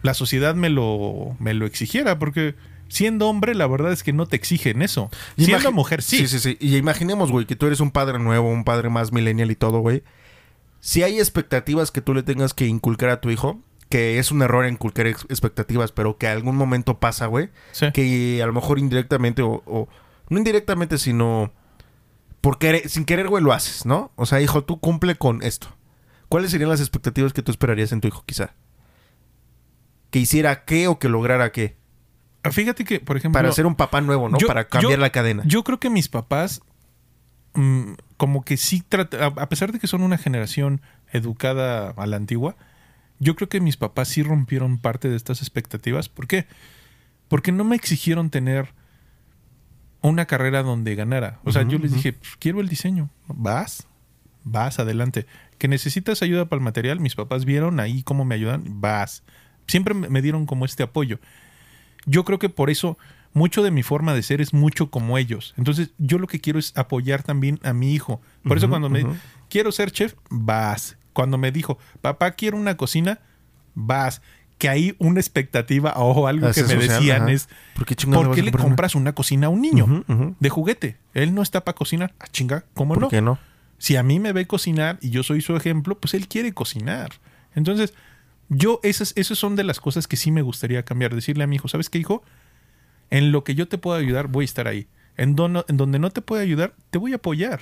la 0.02 0.14
sociedad 0.14 0.54
me 0.54 0.68
lo, 0.70 1.36
me 1.38 1.54
lo 1.54 1.66
exigiera, 1.66 2.18
porque 2.18 2.54
siendo 2.88 3.28
hombre, 3.28 3.54
la 3.54 3.66
verdad 3.66 3.92
es 3.92 4.02
que 4.02 4.12
no 4.12 4.26
te 4.26 4.36
exigen 4.36 4.82
eso. 4.82 5.10
Y 5.36 5.46
Siendo 5.46 5.72
mujer, 5.72 6.02
sí. 6.02 6.18
Sí, 6.18 6.28
sí, 6.28 6.38
sí. 6.38 6.56
Y 6.60 6.76
imaginemos, 6.76 7.32
güey, 7.32 7.46
que 7.46 7.56
tú 7.56 7.66
eres 7.66 7.80
un 7.80 7.90
padre 7.90 8.18
nuevo, 8.18 8.48
un 8.50 8.64
padre 8.64 8.88
más 8.90 9.12
millennial 9.12 9.50
y 9.50 9.56
todo, 9.56 9.80
güey. 9.80 10.02
Si 10.80 11.02
hay 11.02 11.18
expectativas 11.18 11.90
que 11.90 12.00
tú 12.00 12.14
le 12.14 12.22
tengas 12.22 12.54
que 12.54 12.66
inculcar 12.66 13.08
a 13.10 13.20
tu 13.20 13.30
hijo, 13.30 13.60
que 13.88 14.18
es 14.18 14.30
un 14.30 14.42
error 14.42 14.68
inculcar 14.68 15.06
ex- 15.06 15.26
expectativas, 15.28 15.90
pero 15.92 16.16
que 16.18 16.28
algún 16.28 16.56
momento 16.56 16.98
pasa, 17.00 17.26
güey, 17.26 17.50
Sí. 17.72 17.86
que 17.92 18.40
a 18.42 18.46
lo 18.46 18.52
mejor 18.52 18.78
indirectamente 18.78 19.42
o, 19.42 19.62
o- 19.66 19.88
no 20.28 20.38
indirectamente, 20.38 20.98
sino 20.98 21.52
por 22.40 22.58
querer- 22.58 22.88
sin 22.88 23.04
querer, 23.04 23.28
güey, 23.28 23.42
lo 23.42 23.52
haces, 23.52 23.86
¿no? 23.86 24.12
O 24.16 24.26
sea, 24.26 24.40
hijo, 24.40 24.62
tú 24.64 24.78
cumple 24.80 25.16
con 25.16 25.42
esto. 25.42 25.68
¿Cuáles 26.28 26.50
serían 26.50 26.68
las 26.70 26.80
expectativas 26.80 27.32
que 27.32 27.42
tú 27.42 27.50
esperarías 27.50 27.90
en 27.92 28.00
tu 28.00 28.08
hijo, 28.08 28.22
quizá? 28.26 28.54
Que 30.16 30.20
hiciera 30.20 30.64
qué 30.64 30.88
o 30.88 30.98
que 30.98 31.10
lograra 31.10 31.52
qué. 31.52 31.76
Fíjate 32.50 32.84
que, 32.86 33.00
por 33.00 33.18
ejemplo... 33.18 33.38
Para 33.38 33.52
ser 33.52 33.66
un 33.66 33.74
papá 33.74 34.00
nuevo, 34.00 34.30
¿no? 34.30 34.38
yo- 34.38 34.46
Para 34.46 34.66
cambiar 34.66 34.92
yo- 34.92 34.96
la 34.98 35.10
cadena. 35.10 35.42
Yo 35.44 35.62
creo 35.62 35.78
que 35.78 35.90
mis 35.90 36.08
papás, 36.08 36.62
mm, 37.52 37.92
como 38.16 38.42
que 38.42 38.56
sí, 38.56 38.82
trata- 38.88 39.26
a 39.26 39.48
pesar 39.50 39.72
de 39.72 39.78
que 39.78 39.86
son 39.86 40.00
una 40.00 40.16
generación 40.16 40.80
educada 41.12 41.90
a 41.90 42.06
la 42.06 42.16
antigua, 42.16 42.56
yo 43.18 43.36
creo 43.36 43.50
que 43.50 43.60
mis 43.60 43.76
papás 43.76 44.08
sí 44.08 44.22
rompieron 44.22 44.78
parte 44.78 45.10
de 45.10 45.16
estas 45.16 45.42
expectativas. 45.42 46.08
¿Por 46.08 46.26
qué? 46.26 46.46
Porque 47.28 47.52
no 47.52 47.64
me 47.64 47.76
exigieron 47.76 48.30
tener 48.30 48.72
una 50.00 50.24
carrera 50.24 50.62
donde 50.62 50.94
ganara. 50.94 51.40
O 51.44 51.52
sea, 51.52 51.60
yo 51.62 51.78
les 51.78 51.92
dije, 51.92 52.14
"Pues, 52.14 52.36
quiero 52.38 52.60
el 52.62 52.68
diseño. 52.68 53.10
Vas, 53.28 53.86
vas, 54.44 54.78
adelante. 54.78 55.26
Que 55.58 55.68
necesitas 55.68 56.22
ayuda 56.22 56.46
para 56.46 56.58
el 56.60 56.64
material, 56.64 57.00
mis 57.00 57.16
papás 57.16 57.44
vieron 57.44 57.80
ahí 57.80 58.02
cómo 58.02 58.24
me 58.24 58.34
ayudan, 58.34 58.80
vas. 58.80 59.22
Siempre 59.66 59.94
me 59.94 60.22
dieron 60.22 60.46
como 60.46 60.64
este 60.64 60.82
apoyo 60.82 61.18
yo 62.06 62.24
creo 62.24 62.38
que 62.38 62.48
por 62.48 62.70
eso 62.70 62.96
mucho 63.34 63.62
de 63.62 63.70
mi 63.70 63.82
forma 63.82 64.14
de 64.14 64.22
ser 64.22 64.40
es 64.40 64.54
mucho 64.54 64.90
como 64.90 65.18
ellos. 65.18 65.52
Entonces, 65.58 65.90
yo 65.98 66.18
lo 66.18 66.26
que 66.26 66.40
quiero 66.40 66.58
es 66.58 66.72
apoyar 66.76 67.22
también 67.22 67.60
a 67.62 67.74
mi 67.74 67.92
hijo. 67.92 68.22
Por 68.44 68.56
eso 68.56 68.70
cuando 68.70 68.88
me 68.88 69.04
ujú. 69.04 69.16
quiero 69.50 69.72
ser 69.72 69.90
chef, 69.90 70.14
vas. 70.30 70.96
Cuando 71.12 71.36
me 71.36 71.52
dijo, 71.52 71.78
papá, 72.00 72.30
quiero 72.30 72.56
una 72.56 72.78
cocina, 72.78 73.20
vas. 73.74 74.22
Que 74.56 74.70
hay 74.70 74.96
una 74.98 75.20
expectativa 75.20 75.92
o 75.96 76.26
algo 76.28 76.50
que 76.50 76.62
me 76.62 76.68
social, 76.68 76.80
decían 76.80 77.22
ajá. 77.24 77.32
es, 77.32 77.50
¿Por 77.74 77.84
qué 77.84 77.94
chingados 77.94 78.24
¿por 78.24 78.30
vas 78.30 78.36
qué 78.36 78.40
a 78.40 78.44
le 78.44 78.52
compras 78.52 78.94
una 78.94 79.14
cocina 79.14 79.48
a 79.48 79.50
un 79.50 79.60
niño 79.60 80.04
de 80.40 80.48
juguete? 80.48 80.96
Él 81.12 81.34
no 81.34 81.42
está 81.42 81.62
para 81.62 81.76
cocinar. 81.76 82.14
Ah, 82.18 82.24
chinga, 82.32 82.64
¿cómo 82.72 82.94
¿Por 82.94 83.02
no? 83.02 83.08
qué 83.10 83.20
no? 83.20 83.38
si 83.76 83.96
a 83.96 84.02
mí 84.02 84.18
me 84.18 84.32
ve 84.32 84.46
cocinar 84.46 84.98
y 85.02 85.10
yo 85.10 85.22
soy 85.22 85.42
su 85.42 85.54
ejemplo, 85.54 85.98
pues 85.98 86.14
él 86.14 86.26
quiere 86.26 86.54
cocinar. 86.54 87.10
Entonces, 87.54 87.92
yo, 88.48 88.80
esas, 88.82 89.12
esas 89.16 89.38
son 89.38 89.56
de 89.56 89.64
las 89.64 89.80
cosas 89.80 90.06
que 90.06 90.16
sí 90.16 90.30
me 90.30 90.42
gustaría 90.42 90.84
cambiar. 90.84 91.14
Decirle 91.14 91.44
a 91.44 91.46
mi 91.46 91.56
hijo, 91.56 91.68
¿sabes 91.68 91.90
qué, 91.90 91.98
hijo? 91.98 92.22
En 93.10 93.32
lo 93.32 93.44
que 93.44 93.54
yo 93.54 93.68
te 93.68 93.78
pueda 93.78 93.98
ayudar, 93.98 94.28
voy 94.28 94.44
a 94.44 94.46
estar 94.46 94.68
ahí. 94.68 94.88
En, 95.16 95.34
dono- 95.36 95.64
en 95.68 95.76
donde 95.76 95.98
no 95.98 96.10
te 96.10 96.20
pueda 96.22 96.42
ayudar, 96.42 96.74
te 96.90 96.98
voy 96.98 97.12
a 97.12 97.16
apoyar. 97.16 97.60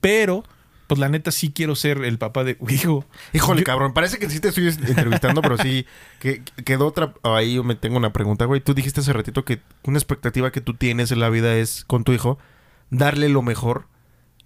Pero, 0.00 0.44
pues 0.86 0.98
la 0.98 1.08
neta 1.08 1.30
sí 1.30 1.52
quiero 1.52 1.74
ser 1.76 1.98
el 2.04 2.18
papá 2.18 2.44
de... 2.44 2.56
Hijo, 2.68 3.04
Híjole, 3.32 3.60
Yo- 3.60 3.64
cabrón, 3.64 3.94
parece 3.94 4.18
que 4.18 4.28
sí 4.28 4.40
te 4.40 4.48
estoy 4.48 4.68
entrevistando, 4.68 5.40
pero 5.42 5.56
sí 5.58 5.86
que, 6.18 6.42
que- 6.42 6.64
quedó 6.64 6.86
otra. 6.86 7.14
Ahí 7.22 7.54
yo 7.54 7.64
me 7.64 7.74
tengo 7.76 7.96
una 7.96 8.12
pregunta, 8.12 8.44
güey. 8.46 8.60
Tú 8.60 8.74
dijiste 8.74 9.00
hace 9.00 9.12
ratito 9.12 9.44
que 9.44 9.60
una 9.84 9.98
expectativa 9.98 10.50
que 10.50 10.60
tú 10.60 10.74
tienes 10.74 11.12
en 11.12 11.20
la 11.20 11.30
vida 11.30 11.54
es 11.56 11.84
con 11.84 12.04
tu 12.04 12.12
hijo 12.12 12.38
darle 12.90 13.28
lo 13.28 13.42
mejor 13.42 13.86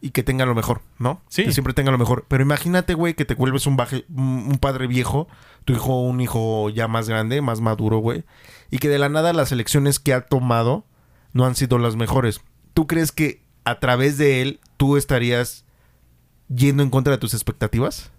y 0.01 0.11
que 0.11 0.23
tenga 0.23 0.45
lo 0.47 0.55
mejor, 0.55 0.83
¿no? 0.99 1.23
Sí. 1.29 1.45
Que 1.45 1.53
siempre 1.53 1.73
tenga 1.75 1.91
lo 1.91 1.99
mejor. 1.99 2.27
Pero 2.29 2.43
imagínate, 2.43 2.95
güey, 2.95 3.15
que 3.15 3.25
te 3.25 3.35
vuelves 3.35 3.67
un, 3.67 3.77
baje, 3.77 4.05
un 4.15 4.47
un 4.51 4.59
padre 4.59 4.87
viejo, 4.87 5.27
tu 5.65 5.73
hijo, 5.73 6.01
un 6.03 6.21
hijo 6.21 6.69
ya 6.71 6.87
más 6.89 7.09
grande, 7.09 7.41
más 7.41 7.61
maduro, 7.61 7.99
güey, 7.99 8.25
y 8.71 8.79
que 8.79 8.89
de 8.89 8.99
la 8.99 9.09
nada 9.09 9.33
las 9.33 9.53
elecciones 9.53 9.99
que 9.99 10.13
ha 10.15 10.23
tomado 10.27 10.85
no 11.33 11.45
han 11.47 11.55
sido 11.57 11.79
las 11.79 11.97
mejores. 11.97 12.41
¿Tú 12.75 12.87
crees 12.87 13.11
que 13.13 13.43
a 13.65 13.81
través 13.81 14.17
de 14.19 14.43
él 14.43 14.61
tú 14.77 14.97
estarías 14.97 15.65
yendo 16.55 16.83
en 16.83 16.91
contra 16.91 17.13
de 17.13 17.19
tus 17.19 17.35
expectativas? 17.35 18.11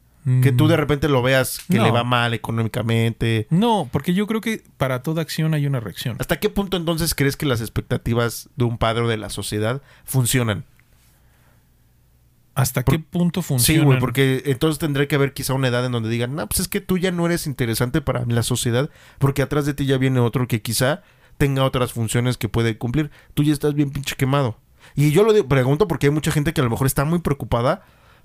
Que 0.44 0.52
tú 0.52 0.68
de 0.68 0.76
repente 0.76 1.08
lo 1.08 1.22
veas 1.22 1.60
que 1.70 1.78
No. 1.78 1.86
le 1.86 1.92
va 1.92 2.04
mal 2.04 2.34
económicamente. 2.34 3.48
No, 3.50 3.88
porque 3.94 4.14
yo 4.14 4.28
creo 4.28 4.42
que 4.42 4.62
para 4.76 5.02
toda 5.02 5.22
acción 5.22 5.54
hay 5.54 5.66
una 5.66 5.80
reacción. 5.80 6.18
¿Hasta 6.20 6.38
qué 6.42 6.50
punto 6.50 6.76
entonces 6.76 7.16
crees 7.16 7.38
que 7.38 7.46
las 7.46 7.62
expectativas 7.62 8.50
de 8.58 8.66
un 8.66 8.78
padre 8.78 9.04
o 9.04 9.08
de 9.08 9.16
la 9.16 9.30
sociedad 9.30 9.82
funcionan? 10.04 10.66
¿Hasta 12.58 12.84
Por- 12.84 12.96
qué 12.96 13.00
punto 13.00 13.42
funciona? 13.42 13.80
Sí, 13.80 13.86
güey, 13.86 14.00
porque 14.00 14.42
entonces 14.46 14.80
tendría 14.80 15.08
que 15.08 15.16
haber 15.16 15.34
quizá 15.34 15.54
una 15.54 15.68
edad 15.68 15.86
en 15.86 15.92
donde 15.92 16.10
digan, 16.10 16.36
no, 16.36 16.48
pues 16.48 16.60
es 16.60 16.68
que 16.68 16.82
tú 16.82 16.98
ya 16.98 17.12
no 17.12 17.26
eres 17.26 17.46
interesante 17.48 18.02
para 18.02 18.26
la 18.26 18.42
sociedad, 18.44 18.90
porque 19.20 19.42
atrás 19.44 19.66
de 19.66 19.74
ti 19.74 19.86
ya 19.86 19.98
viene 19.98 20.20
otro 20.20 20.48
que 20.48 20.62
quizá 20.62 21.04
tenga 21.38 21.64
otras 21.64 21.94
funciones 21.94 22.36
que 22.38 22.50
puede 22.50 22.78
cumplir. 22.78 23.12
Tú 23.36 23.44
ya 23.44 23.54
estás 23.54 23.74
bien 23.76 23.92
pinche 23.92 24.16
quemado. 24.16 24.58
Y 24.96 25.12
yo 25.12 25.24
lo 25.24 25.34
digo- 25.34 25.48
pregunto 25.48 25.88
porque 25.88 26.08
hay 26.08 26.12
mucha 26.14 26.32
gente 26.32 26.52
que 26.54 26.62
a 26.62 26.64
lo 26.64 26.70
mejor 26.72 26.88
está 26.88 27.06
muy 27.06 27.20
preocupada 27.20 27.84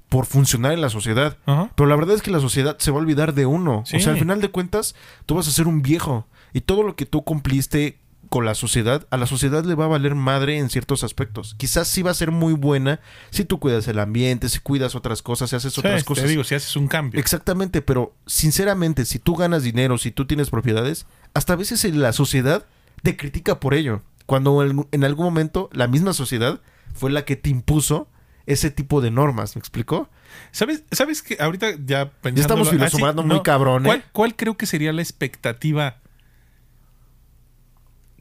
por 0.08 0.26
funcionar 0.26 0.72
en 0.72 0.80
la 0.80 0.88
sociedad. 0.90 1.36
Ajá. 1.46 1.70
Pero 1.74 1.88
la 1.88 1.96
verdad 1.96 2.14
es 2.14 2.22
que 2.22 2.30
la 2.30 2.40
sociedad 2.40 2.76
se 2.78 2.90
va 2.90 2.98
a 2.98 3.00
olvidar 3.00 3.34
de 3.34 3.46
uno. 3.46 3.82
Sí. 3.86 3.96
O 3.96 4.00
sea, 4.00 4.12
al 4.12 4.18
final 4.18 4.40
de 4.40 4.50
cuentas, 4.50 4.94
tú 5.26 5.34
vas 5.34 5.48
a 5.48 5.50
ser 5.50 5.66
un 5.68 5.82
viejo. 5.82 6.26
Y 6.54 6.60
todo 6.62 6.82
lo 6.82 6.96
que 6.96 7.06
tú 7.06 7.22
cumpliste 7.24 7.98
con 8.32 8.46
la 8.46 8.54
sociedad, 8.54 9.06
a 9.10 9.18
la 9.18 9.26
sociedad 9.26 9.62
le 9.62 9.74
va 9.74 9.84
a 9.84 9.88
valer 9.88 10.14
madre 10.14 10.56
en 10.56 10.70
ciertos 10.70 11.04
aspectos. 11.04 11.54
Quizás 11.58 11.86
sí 11.86 12.00
va 12.00 12.12
a 12.12 12.14
ser 12.14 12.30
muy 12.30 12.54
buena 12.54 12.98
si 13.28 13.44
tú 13.44 13.58
cuidas 13.60 13.86
el 13.88 13.98
ambiente, 13.98 14.48
si 14.48 14.58
cuidas 14.58 14.94
otras 14.94 15.20
cosas, 15.20 15.50
si 15.50 15.56
haces 15.56 15.74
Sí, 15.74 15.80
otras 15.80 16.00
te 16.00 16.06
cosas. 16.06 16.30
digo, 16.30 16.42
si 16.42 16.54
haces 16.54 16.74
un 16.76 16.88
cambio. 16.88 17.20
Exactamente, 17.20 17.82
pero 17.82 18.14
sinceramente, 18.26 19.04
si 19.04 19.18
tú 19.18 19.36
ganas 19.36 19.64
dinero, 19.64 19.98
si 19.98 20.12
tú 20.12 20.26
tienes 20.26 20.48
propiedades, 20.48 21.04
hasta 21.34 21.52
a 21.52 21.56
veces 21.56 21.84
la 21.94 22.14
sociedad 22.14 22.64
te 23.02 23.18
critica 23.18 23.60
por 23.60 23.74
ello. 23.74 24.00
Cuando 24.24 24.62
en 24.62 25.04
algún 25.04 25.26
momento 25.26 25.68
la 25.70 25.86
misma 25.86 26.14
sociedad 26.14 26.62
fue 26.94 27.10
la 27.10 27.26
que 27.26 27.36
te 27.36 27.50
impuso 27.50 28.08
ese 28.46 28.70
tipo 28.70 29.02
de 29.02 29.10
normas, 29.10 29.56
¿me 29.56 29.60
explicó? 29.60 30.08
¿Sabes, 30.52 30.84
¿Sabes 30.90 31.20
que 31.22 31.36
ahorita 31.38 31.72
ya 31.84 32.10
pensando... 32.10 32.36
Ya 32.36 32.40
estamos 32.40 32.70
filosofando 32.70 33.22
muy 33.24 33.42
cabrón, 33.42 33.82
¿eh? 33.84 33.88
¿cuál, 33.88 34.04
¿Cuál 34.12 34.36
creo 34.36 34.56
que 34.56 34.64
sería 34.64 34.90
la 34.94 35.02
expectativa 35.02 35.98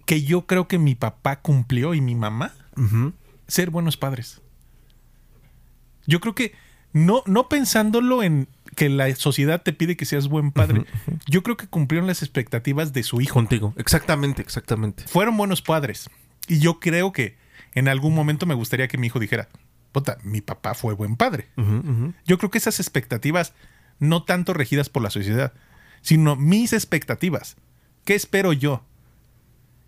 que 0.05 0.23
yo 0.23 0.45
creo 0.45 0.67
que 0.67 0.79
mi 0.79 0.95
papá 0.95 1.41
cumplió 1.41 1.93
y 1.93 2.01
mi 2.01 2.15
mamá? 2.15 2.53
Ser 3.47 3.69
buenos 3.69 3.97
padres. 3.97 4.41
Yo 6.07 6.19
creo 6.19 6.35
que 6.35 6.53
no, 6.93 7.23
no 7.25 7.47
pensándolo 7.47 8.23
en 8.23 8.47
que 8.75 8.89
la 8.89 9.13
sociedad 9.15 9.61
te 9.61 9.73
pide 9.73 9.97
que 9.97 10.05
seas 10.05 10.27
buen 10.27 10.51
padre, 10.51 10.85
yo 11.27 11.43
creo 11.43 11.57
que 11.57 11.67
cumplieron 11.67 12.07
las 12.07 12.21
expectativas 12.21 12.93
de 12.93 13.03
su 13.03 13.21
hijo. 13.21 13.33
Contigo. 13.33 13.73
Exactamente, 13.77 14.41
exactamente. 14.41 15.03
Fueron 15.07 15.37
buenos 15.37 15.61
padres. 15.61 16.09
Y 16.47 16.59
yo 16.59 16.79
creo 16.79 17.11
que 17.11 17.37
en 17.73 17.87
algún 17.87 18.15
momento 18.15 18.45
me 18.45 18.53
gustaría 18.53 18.87
que 18.87 18.97
mi 18.97 19.07
hijo 19.07 19.19
dijera, 19.19 19.49
puta, 19.91 20.17
mi 20.23 20.41
papá 20.41 20.73
fue 20.73 20.93
buen 20.93 21.15
padre. 21.15 21.49
Yo 22.25 22.37
creo 22.37 22.49
que 22.49 22.57
esas 22.57 22.79
expectativas, 22.79 23.53
no 23.99 24.23
tanto 24.23 24.53
regidas 24.53 24.89
por 24.89 25.03
la 25.03 25.09
sociedad, 25.09 25.53
sino 26.01 26.35
mis 26.35 26.73
expectativas. 26.73 27.57
¿Qué 28.05 28.15
espero 28.15 28.53
yo? 28.53 28.83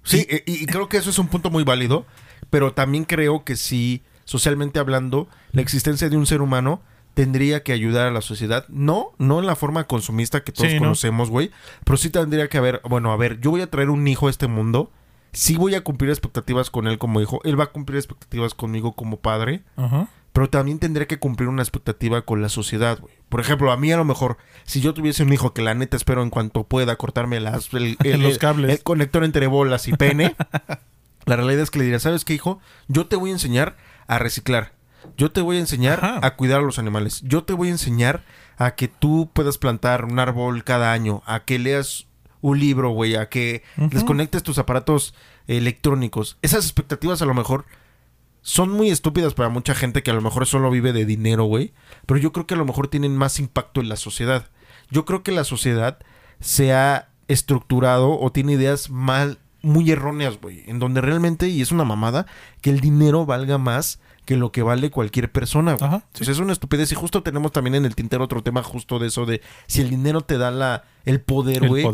Sí, 0.04 0.26
eh, 0.30 0.43
y, 0.45 0.64
y 0.64 0.66
creo 0.66 0.89
que 0.89 0.97
eso 0.97 1.10
es 1.10 1.20
un 1.20 1.28
punto 1.28 1.49
muy 1.49 1.64
válido, 1.64 2.06
pero 2.49 2.74
también 2.74 3.06
creo 3.06 3.43
que 3.43 3.56
sí, 3.56 4.04
socialmente 4.26 4.80
hablando, 4.80 5.28
la 5.51 5.62
existencia 5.62 6.10
de 6.10 6.18
un 6.18 6.26
ser 6.26 6.41
humano 6.41 6.82
tendría 7.14 7.62
que 7.64 7.74
ayudar 7.74 8.08
a 8.08 8.12
la 8.12 8.22
sociedad. 8.22 8.66
No, 8.70 9.12
no 9.20 9.39
en 9.39 9.45
la 9.45 9.56
forma 9.56 9.84
consumista 9.86 10.43
que 10.43 10.51
todos 10.51 10.70
Sí, 10.70 10.76
¿no? 10.78 10.82
conocemos, 10.84 11.30
güey, 11.30 11.51
pero 11.84 11.97
sí 11.97 12.10
tendría 12.10 12.47
que 12.49 12.58
haber, 12.58 12.82
bueno, 12.89 13.12
a 13.12 13.18
ver, 13.18 13.39
yo 13.39 13.51
voy 13.51 13.62
a 13.62 13.70
traer 13.70 13.89
un 13.89 14.08
hijo 14.08 14.28
a 14.28 14.30
este 14.30 14.47
mundo, 14.47 14.91
sí 15.32 15.56
voy 15.56 15.76
a 15.76 15.84
cumplir 15.84 16.10
expectativas 16.10 16.70
con 16.70 16.88
él 16.88 16.97
como 16.97 17.22
hijo, 17.22 17.39
él 17.43 17.60
va 17.60 17.66
a 17.66 17.72
cumplir 17.72 17.97
expectativas 17.97 18.54
conmigo 18.56 18.93
como 18.93 19.18
padre, 19.18 19.64
Ajá. 19.78 20.08
Pero 20.34 20.49
también 20.49 20.79
tendría 20.79 21.07
que 21.07 21.19
cumplir 21.19 21.47
una 21.47 21.61
expectativa 21.61 22.23
con 22.23 22.41
la 22.41 22.49
sociedad, 22.49 22.99
güey. 22.99 23.13
Por 23.29 23.39
ejemplo, 23.39 23.71
a 23.71 23.77
mí 23.77 23.91
a 23.91 23.97
lo 23.97 24.03
mejor, 24.05 24.38
si 24.65 24.81
yo 24.81 24.93
tuviese 24.93 25.23
un 25.23 25.31
hijo 25.34 25.53
que 25.53 25.61
la 25.61 25.73
neta 25.73 25.95
espero 25.95 26.21
en 26.23 26.29
cuanto 26.29 26.63
pueda 26.65 26.95
cortarme 26.97 27.39
las, 27.39 27.73
el, 27.73 27.97
el- 28.03 28.21
Los 28.21 28.38
cables. 28.39 28.71
el 28.71 28.84
conector 28.84 29.23
entre 29.23 29.47
bolas 29.47 29.88
y 29.88 29.93
pene, 29.93 30.36
la 31.25 31.36
realidad 31.36 31.61
es 31.61 31.71
que 31.71 31.79
le 31.79 31.86
diría, 31.86 31.99
¿sabes 31.99 32.25
qué, 32.25 32.34
hijo? 32.34 32.59
Yo 32.88 33.05
te 33.07 33.15
voy 33.15 33.29
a 33.29 33.34
enseñar 33.34 33.77
a 34.07 34.19
reciclar. 34.19 34.73
Yo 35.17 35.31
te 35.31 35.41
voy 35.41 35.57
a 35.57 35.59
enseñar 35.59 35.99
Ajá. 36.03 36.19
a 36.25 36.36
cuidar 36.36 36.59
a 36.59 36.63
los 36.63 36.79
animales. 36.79 37.21
Yo 37.23 37.43
te 37.43 37.53
voy 37.53 37.67
a 37.67 37.71
enseñar 37.71 38.23
a 38.57 38.75
que 38.75 38.88
tú 38.88 39.29
puedas 39.34 39.57
plantar 39.57 40.05
un 40.05 40.17
árbol 40.19 40.63
cada 40.63 40.93
año, 40.93 41.21
a 41.25 41.41
que 41.43 41.59
leas 41.59 42.05
un 42.41 42.59
libro, 42.59 42.89
güey, 42.91 43.15
a 43.15 43.29
que 43.29 43.63
desconectes 43.77 44.43
tus 44.43 44.57
aparatos 44.57 45.13
electrónicos. 45.47 46.38
Esas 46.41 46.63
expectativas 46.65 47.21
a 47.21 47.25
lo 47.25 47.34
mejor 47.34 47.65
son 48.43 48.69
muy 48.69 48.91
estúpidas 48.91 49.33
para 49.33 49.49
mucha 49.49 49.73
gente 49.73 50.03
que 50.03 50.11
a 50.11 50.13
lo 50.13 50.21
mejor 50.21 50.45
solo 50.45 50.69
vive 50.69 50.93
de 50.93 51.05
dinero, 51.05 51.45
güey. 51.45 51.73
Pero 52.05 52.19
yo 52.19 52.31
creo 52.33 52.45
que 52.45 52.53
a 52.53 52.57
lo 52.57 52.65
mejor 52.65 52.89
tienen 52.89 53.17
más 53.17 53.39
impacto 53.39 53.81
en 53.81 53.89
la 53.89 53.95
sociedad. 53.95 54.49
Yo 54.91 55.05
creo 55.05 55.23
que 55.23 55.31
la 55.31 55.45
sociedad 55.45 55.97
se 56.41 56.73
ha 56.73 57.07
estructurado 57.29 58.19
o 58.19 58.31
tiene 58.33 58.53
ideas 58.53 58.89
mal, 58.89 59.39
muy 59.61 59.89
erróneas, 59.89 60.39
güey. 60.41 60.63
En 60.67 60.77
donde 60.77 60.99
realmente, 60.99 61.47
y 61.47 61.61
es 61.61 61.71
una 61.71 61.85
mamada, 61.85 62.25
que 62.59 62.69
el 62.69 62.81
dinero 62.81 63.25
valga 63.25 63.57
más 63.57 64.01
que 64.25 64.35
lo 64.35 64.51
que 64.51 64.61
vale 64.61 64.91
cualquier 64.91 65.31
persona, 65.31 65.75
güey. 65.75 65.87
Ajá, 65.87 66.03
Pues 66.11 66.27
es 66.27 66.39
una 66.39 66.51
estupidez. 66.51 66.91
Y 66.91 66.95
justo 66.95 67.23
tenemos 67.23 67.53
también 67.53 67.75
en 67.75 67.85
el 67.85 67.95
tintero 67.95 68.25
otro 68.25 68.43
tema 68.43 68.61
justo 68.61 68.99
de 68.99 69.07
eso 69.07 69.25
de 69.25 69.41
si 69.67 69.81
el 69.81 69.89
dinero 69.89 70.21
te 70.21 70.37
da 70.37 70.51
la, 70.51 70.83
el 71.05 71.21
poder, 71.21 71.65
güey, 71.67 71.85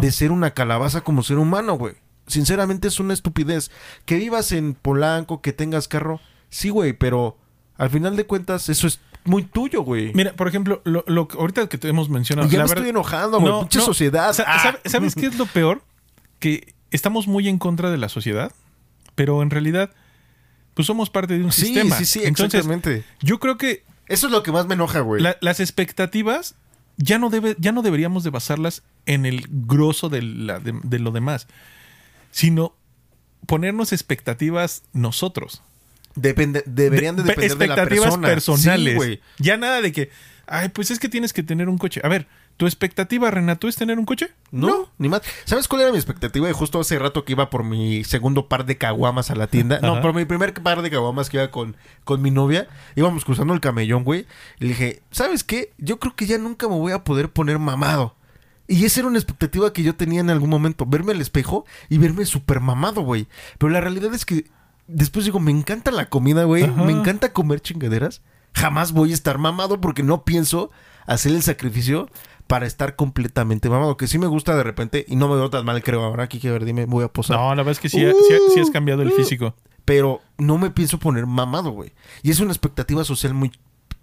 de 0.00 0.12
ser 0.12 0.32
una 0.32 0.52
calabaza 0.52 1.02
como 1.02 1.22
ser 1.22 1.38
humano, 1.38 1.74
güey. 1.74 1.94
Sinceramente 2.30 2.88
es 2.88 3.00
una 3.00 3.12
estupidez. 3.14 3.70
Que 4.06 4.16
vivas 4.16 4.52
en 4.52 4.74
Polanco, 4.74 5.42
que 5.42 5.52
tengas 5.52 5.88
carro, 5.88 6.20
sí, 6.48 6.70
güey, 6.70 6.92
pero 6.92 7.36
al 7.76 7.90
final 7.90 8.16
de 8.16 8.24
cuentas 8.26 8.68
eso 8.68 8.86
es 8.86 9.00
muy 9.24 9.42
tuyo, 9.44 9.82
güey. 9.82 10.12
Mira, 10.14 10.32
por 10.32 10.48
ejemplo, 10.48 10.80
lo, 10.84 11.04
lo 11.06 11.28
ahorita 11.38 11.68
que 11.68 11.76
te 11.78 11.88
hemos 11.88 12.08
mencionado. 12.08 12.48
Ya 12.48 12.58
la 12.58 12.64
me 12.64 12.68
verdad- 12.68 12.78
estoy 12.84 12.90
enojando, 12.90 13.40
güey. 13.40 13.52
No, 13.52 13.68
sociedad. 13.70 14.34
Ah. 14.46 14.58
¿sabe- 14.62 14.80
¿Sabes 14.86 15.14
qué 15.14 15.26
es 15.26 15.36
lo 15.38 15.46
peor? 15.46 15.82
Que 16.38 16.72
estamos 16.90 17.26
muy 17.28 17.48
en 17.48 17.58
contra 17.58 17.90
de 17.90 17.98
la 17.98 18.08
sociedad, 18.08 18.52
pero 19.14 19.42
en 19.42 19.50
realidad, 19.50 19.90
pues 20.74 20.86
somos 20.86 21.10
parte 21.10 21.36
de 21.36 21.44
un 21.44 21.52
Sí, 21.52 21.66
sistema. 21.66 21.96
sí, 21.96 22.04
sí, 22.06 22.20
Entonces, 22.24 22.60
exactamente. 22.60 23.04
yo 23.20 23.38
creo 23.40 23.58
que 23.58 23.84
Eso 24.06 24.26
es 24.26 24.32
lo 24.32 24.42
que 24.42 24.52
más 24.52 24.66
me 24.66 24.74
enoja, 24.74 25.00
güey. 25.00 25.20
la- 25.22 25.36
las 25.40 25.60
expectativas 25.60 26.54
ya 26.96 27.18
no, 27.18 27.30
debe, 27.30 27.56
ya 27.58 27.72
no 27.72 27.82
deberíamos 27.82 28.24
de 28.24 28.30
basarlas 28.30 28.82
en 29.06 29.24
el 29.26 29.46
grosso 29.50 30.08
de, 30.08 30.22
la- 30.22 30.58
de- 30.60 30.78
de 30.82 30.98
lo 30.98 31.10
demás, 31.12 31.46
sino 32.30 32.74
ponernos 33.46 33.92
expectativas 33.92 34.82
nosotros. 34.92 35.62
Depende, 36.14 36.62
deberían 36.66 37.16
de, 37.16 37.22
Pe- 37.22 37.28
depender 37.28 37.58
de 37.58 37.66
la 37.68 37.74
expectativas 37.74 38.04
persona. 38.06 38.28
personales. 38.28 39.02
Sí, 39.04 39.20
ya 39.38 39.56
nada 39.56 39.80
de 39.80 39.92
que, 39.92 40.10
ay, 40.46 40.68
pues 40.70 40.90
es 40.90 40.98
que 40.98 41.08
tienes 41.08 41.32
que 41.32 41.42
tener 41.42 41.68
un 41.68 41.78
coche. 41.78 42.00
A 42.04 42.08
ver, 42.08 42.26
¿tu 42.56 42.66
expectativa, 42.66 43.30
Renato, 43.30 43.68
es 43.68 43.76
tener 43.76 43.96
un 43.98 44.04
coche? 44.04 44.28
No, 44.50 44.90
ni 44.98 45.08
más. 45.08 45.22
¿Sabes 45.44 45.68
cuál 45.68 45.82
era 45.82 45.92
mi 45.92 45.96
expectativa? 45.98 46.50
Y 46.50 46.52
justo 46.52 46.80
hace 46.80 46.98
rato 46.98 47.24
que 47.24 47.32
iba 47.32 47.48
por 47.48 47.62
mi 47.62 48.02
segundo 48.02 48.48
par 48.48 48.66
de 48.66 48.76
caguamas 48.76 49.30
a 49.30 49.36
la 49.36 49.46
tienda. 49.46 49.78
No, 49.80 50.00
por 50.00 50.12
mi 50.12 50.24
primer 50.24 50.52
par 50.52 50.82
de 50.82 50.90
caguamas 50.90 51.30
que 51.30 51.36
iba 51.36 51.50
con, 51.52 51.76
con 52.04 52.20
mi 52.22 52.32
novia. 52.32 52.68
Íbamos 52.96 53.24
cruzando 53.24 53.54
el 53.54 53.60
camellón, 53.60 54.02
güey. 54.02 54.26
Y 54.58 54.64
le 54.64 54.68
dije, 54.70 55.02
¿sabes 55.12 55.44
qué? 55.44 55.72
Yo 55.78 56.00
creo 56.00 56.16
que 56.16 56.26
ya 56.26 56.38
nunca 56.38 56.66
me 56.68 56.74
voy 56.74 56.90
a 56.92 57.04
poder 57.04 57.30
poner 57.30 57.58
mamado. 57.60 58.16
Y 58.70 58.84
esa 58.84 59.00
era 59.00 59.08
una 59.08 59.18
expectativa 59.18 59.72
que 59.72 59.82
yo 59.82 59.96
tenía 59.96 60.20
en 60.20 60.30
algún 60.30 60.48
momento. 60.48 60.86
Verme 60.86 61.10
al 61.12 61.20
espejo 61.20 61.64
y 61.88 61.98
verme 61.98 62.24
súper 62.24 62.60
mamado, 62.60 63.02
güey. 63.02 63.26
Pero 63.58 63.72
la 63.72 63.80
realidad 63.80 64.14
es 64.14 64.24
que 64.24 64.46
después 64.86 65.24
digo, 65.24 65.40
me 65.40 65.50
encanta 65.50 65.90
la 65.90 66.08
comida, 66.08 66.44
güey. 66.44 66.62
Ajá. 66.64 66.84
Me 66.84 66.92
encanta 66.92 67.32
comer 67.32 67.60
chingaderas. 67.60 68.22
Jamás 68.54 68.92
voy 68.92 69.10
a 69.10 69.14
estar 69.14 69.38
mamado 69.38 69.80
porque 69.80 70.02
no 70.04 70.24
pienso 70.24 70.70
hacer 71.06 71.32
el 71.32 71.42
sacrificio 71.42 72.08
para 72.46 72.66
estar 72.66 72.94
completamente 72.94 73.68
mamado. 73.68 73.96
Que 73.96 74.06
sí 74.06 74.18
me 74.18 74.26
gusta 74.28 74.54
de 74.54 74.62
repente 74.62 75.04
y 75.08 75.16
no 75.16 75.26
me 75.28 75.34
veo 75.34 75.50
tan 75.50 75.64
mal, 75.64 75.82
creo. 75.82 76.02
Ahora 76.04 76.24
aquí 76.24 76.38
que 76.38 76.50
ver, 76.52 76.64
dime, 76.64 76.86
voy 76.86 77.04
a 77.04 77.08
posar. 77.08 77.36
No, 77.38 77.48
la 77.50 77.62
verdad 77.62 77.72
es 77.72 77.80
que 77.80 77.88
sí, 77.88 77.98
sí 77.98 78.04
ha- 78.06 78.52
sí 78.54 78.60
has 78.60 78.70
cambiado 78.70 79.02
Uh. 79.02 79.06
el 79.06 79.12
físico. 79.12 79.54
Pero 79.84 80.20
no 80.38 80.58
me 80.58 80.70
pienso 80.70 80.98
poner 80.98 81.26
mamado, 81.26 81.70
güey. 81.70 81.92
Y 82.22 82.30
es 82.30 82.38
una 82.38 82.52
expectativa 82.52 83.02
social 83.02 83.34
muy 83.34 83.50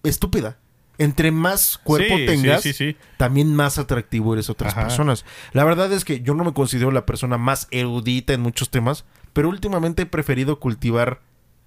estúpida. 0.03 0.57
Entre 0.99 1.31
más 1.31 1.77
cuerpo 1.83 2.17
Sí, 2.17 2.25
tengas, 2.25 2.61
sí, 2.63 2.73
sí, 2.73 2.91
sí. 2.93 2.97
también 3.17 3.53
más 3.55 3.77
atractivo 3.77 4.33
eres 4.33 4.49
a 4.49 4.53
otras 4.53 4.73
Ajá. 4.73 4.87
personas. 4.87 5.25
La 5.53 5.63
verdad 5.63 5.91
es 5.93 6.03
que 6.05 6.21
yo 6.21 6.33
no 6.33 6.43
me 6.43 6.53
considero 6.53 6.89
la 6.91 7.05
persona 7.05 7.37
más 7.37 7.67
erudita 7.71 8.33
en 8.33 8.41
muchos 8.41 8.69
temas, 8.71 9.05
pero 9.33 9.49
últimamente 9.49 10.03
he 10.03 10.05
preferido 10.07 10.59
cultivar 10.59 11.21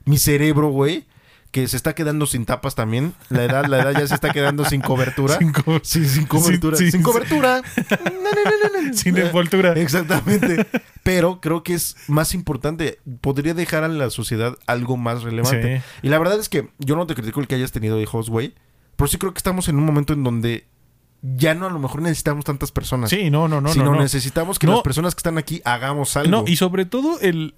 mi 0.04 0.18
cerebro, 0.18 0.70
güey, 0.70 1.06
que 1.52 1.66
se 1.68 1.76
está 1.76 1.94
quedando 1.94 2.26
sin 2.26 2.44
tapas 2.44 2.74
también. 2.74 3.12
La 3.28 3.44
edad, 3.44 3.66
la 3.66 3.80
edad 3.82 3.92
ya 4.00 4.06
se 4.06 4.14
está 4.14 4.30
quedando 4.32 4.64
sin 4.64 4.80
cobertura. 4.80 5.36
Sin 5.38 5.52
co- 5.52 5.80
Sí, 5.82 6.08
sin 6.08 6.26
cobertura. 6.26 6.76
Sin 6.76 6.92
sí. 6.92 7.02
cobertura. 7.02 7.62
Sin 8.94 9.16
envoltura. 9.18 9.72
Exactamente. 9.72 10.66
Pero 11.02 11.40
creo 11.40 11.62
que 11.62 11.74
es 11.74 11.96
más 12.08 12.34
importante. 12.34 12.98
Podría 13.20 13.54
dejar 13.54 13.84
a 13.84 13.88
la 13.88 14.10
sociedad 14.10 14.56
algo 14.66 14.96
más 14.96 15.22
relevante. 15.22 15.82
Y 16.02 16.08
la 16.08 16.18
verdad 16.18 16.38
es 16.38 16.48
que 16.48 16.68
yo 16.78 16.96
no 16.96 17.06
te 17.06 17.14
critico 17.14 17.40
el 17.40 17.46
que 17.48 17.54
hayas 17.56 17.72
tenido 17.72 18.00
hijos, 18.00 18.30
güey. 18.30 18.54
Pero 19.00 19.08
sí 19.08 19.16
creo 19.18 19.32
que 19.32 19.38
estamos 19.38 19.66
en 19.68 19.76
un 19.76 19.84
momento 19.84 20.12
en 20.12 20.22
donde 20.22 20.66
ya 21.22 21.54
no 21.54 21.66
a 21.66 21.70
lo 21.70 21.78
mejor 21.78 22.02
necesitamos 22.02 22.44
tantas 22.44 22.70
personas. 22.70 23.08
Sí, 23.10 23.30
no, 23.30 23.48
no, 23.48 23.60
no, 23.60 23.72
sino 23.72 23.86
no, 23.86 23.94
no. 23.94 24.00
necesitamos 24.02 24.58
que 24.58 24.66
No. 24.66 24.74
las 24.74 24.82
personas 24.82 25.14
que 25.14 25.20
están 25.20 25.38
aquí 25.38 25.62
hagamos 25.64 26.16
algo. 26.16 26.30
No, 26.30 26.44
y 26.46 26.56
sobre 26.56 26.84
todo 26.84 27.18
el 27.20 27.54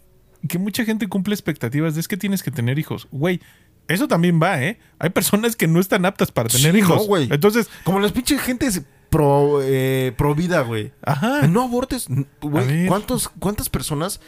que 0.48 0.58
mucha 0.58 0.84
gente 0.84 1.08
cumple 1.08 1.34
expectativas 1.34 1.94
de 1.94 2.00
es 2.00 2.08
que 2.08 2.16
tienes 2.16 2.42
que 2.44 2.50
tener 2.52 2.78
hijos. 2.78 3.08
Güey, 3.10 3.40
eso 3.88 4.06
también 4.08 4.40
va, 4.42 4.62
¿eh? 4.62 4.78
Hay 5.00 5.10
personas 5.10 5.56
que 5.56 5.66
no 5.66 5.80
están 5.80 6.04
aptas 6.06 6.30
para 6.32 6.48
tener 6.48 6.72
Sí, 6.72 6.78
hijos. 6.78 6.96
no, 6.98 7.04
güey. 7.06 7.28
Entonces, 7.30 7.68
Como 7.84 7.98
las 8.00 8.12
pinches 8.12 8.40
gentes 8.40 8.82
pro, 9.10 9.60
eh, 9.62 10.12
pro 10.16 10.34
vida, 10.36 10.62
güey. 10.62 10.92
ajá. 11.02 11.46
No 11.48 11.62
abortes. 11.62 12.06
Güey. 12.40 12.86
¿cuántos, 12.86 13.28
¿cuántas 13.28 13.68
personas, 13.68 14.20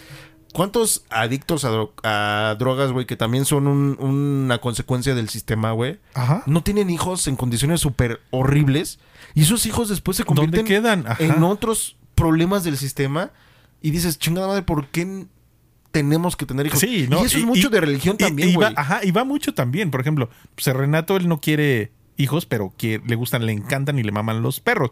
cuántos 0.55 1.05
adictos 1.11 1.67
a, 1.67 1.71
dro- 1.71 1.93
a 2.05 2.57
drogas, 2.59 2.93
güey, 2.93 3.05
que 3.05 3.17
también 3.17 3.45
son 3.45 3.67
un- 3.67 3.99
una 4.01 4.59
consecuencia 4.59 5.15
del 5.15 5.29
sistema, 5.29 5.73
güey? 5.73 5.99
Ajá. 6.15 6.43
No 6.47 6.63
tienen 6.63 6.89
hijos 6.89 7.27
en 7.29 7.37
condiciones 7.37 7.81
súper 7.83 8.21
horribles. 8.31 8.99
Y 9.35 9.43
esos 9.43 9.67
hijos 9.67 9.89
después 9.91 10.17
se 10.17 10.25
¿Dónde 10.25 10.43
convierten 10.43 10.65
quedan? 10.67 11.07
Ajá. 11.07 11.23
en 11.23 11.43
otros 11.43 11.97
problemas 12.15 12.65
del 12.65 12.79
sistema. 12.79 13.33
Y 13.83 13.91
dices, 13.91 14.19
chingada 14.19 14.47
madre, 14.47 14.63
¿por 14.63 14.87
qué 14.87 15.27
tenemos 15.91 16.37
que 16.37 16.47
tener 16.47 16.67
hijos? 16.67 16.81
Sí, 16.81 17.07
¿no? 17.11 17.23
Y 17.23 17.27
eso 17.27 17.39
es 17.39 17.45
mucho 17.45 17.69
de 17.69 17.81
religión 17.81 18.17
también, 18.17 18.55
güey. 18.55 18.73
ajá, 18.77 19.01
y 19.05 19.11
va 19.11 19.25
mucho 19.25 19.53
también. 19.55 19.91
Por 19.91 20.01
ejemplo, 20.01 20.31
pues 20.55 20.75
Renato, 20.75 21.17
él 21.17 21.29
no 21.29 21.41
quiere 21.41 21.93
hijos, 22.17 22.47
pero 22.47 22.73
que 22.77 23.01
le 23.05 23.15
gustan, 23.17 23.45
le 23.45 23.53
encantan 23.53 23.99
y 23.99 24.03
le 24.03 24.13
maman 24.13 24.41
los 24.43 24.61
perros. 24.61 24.91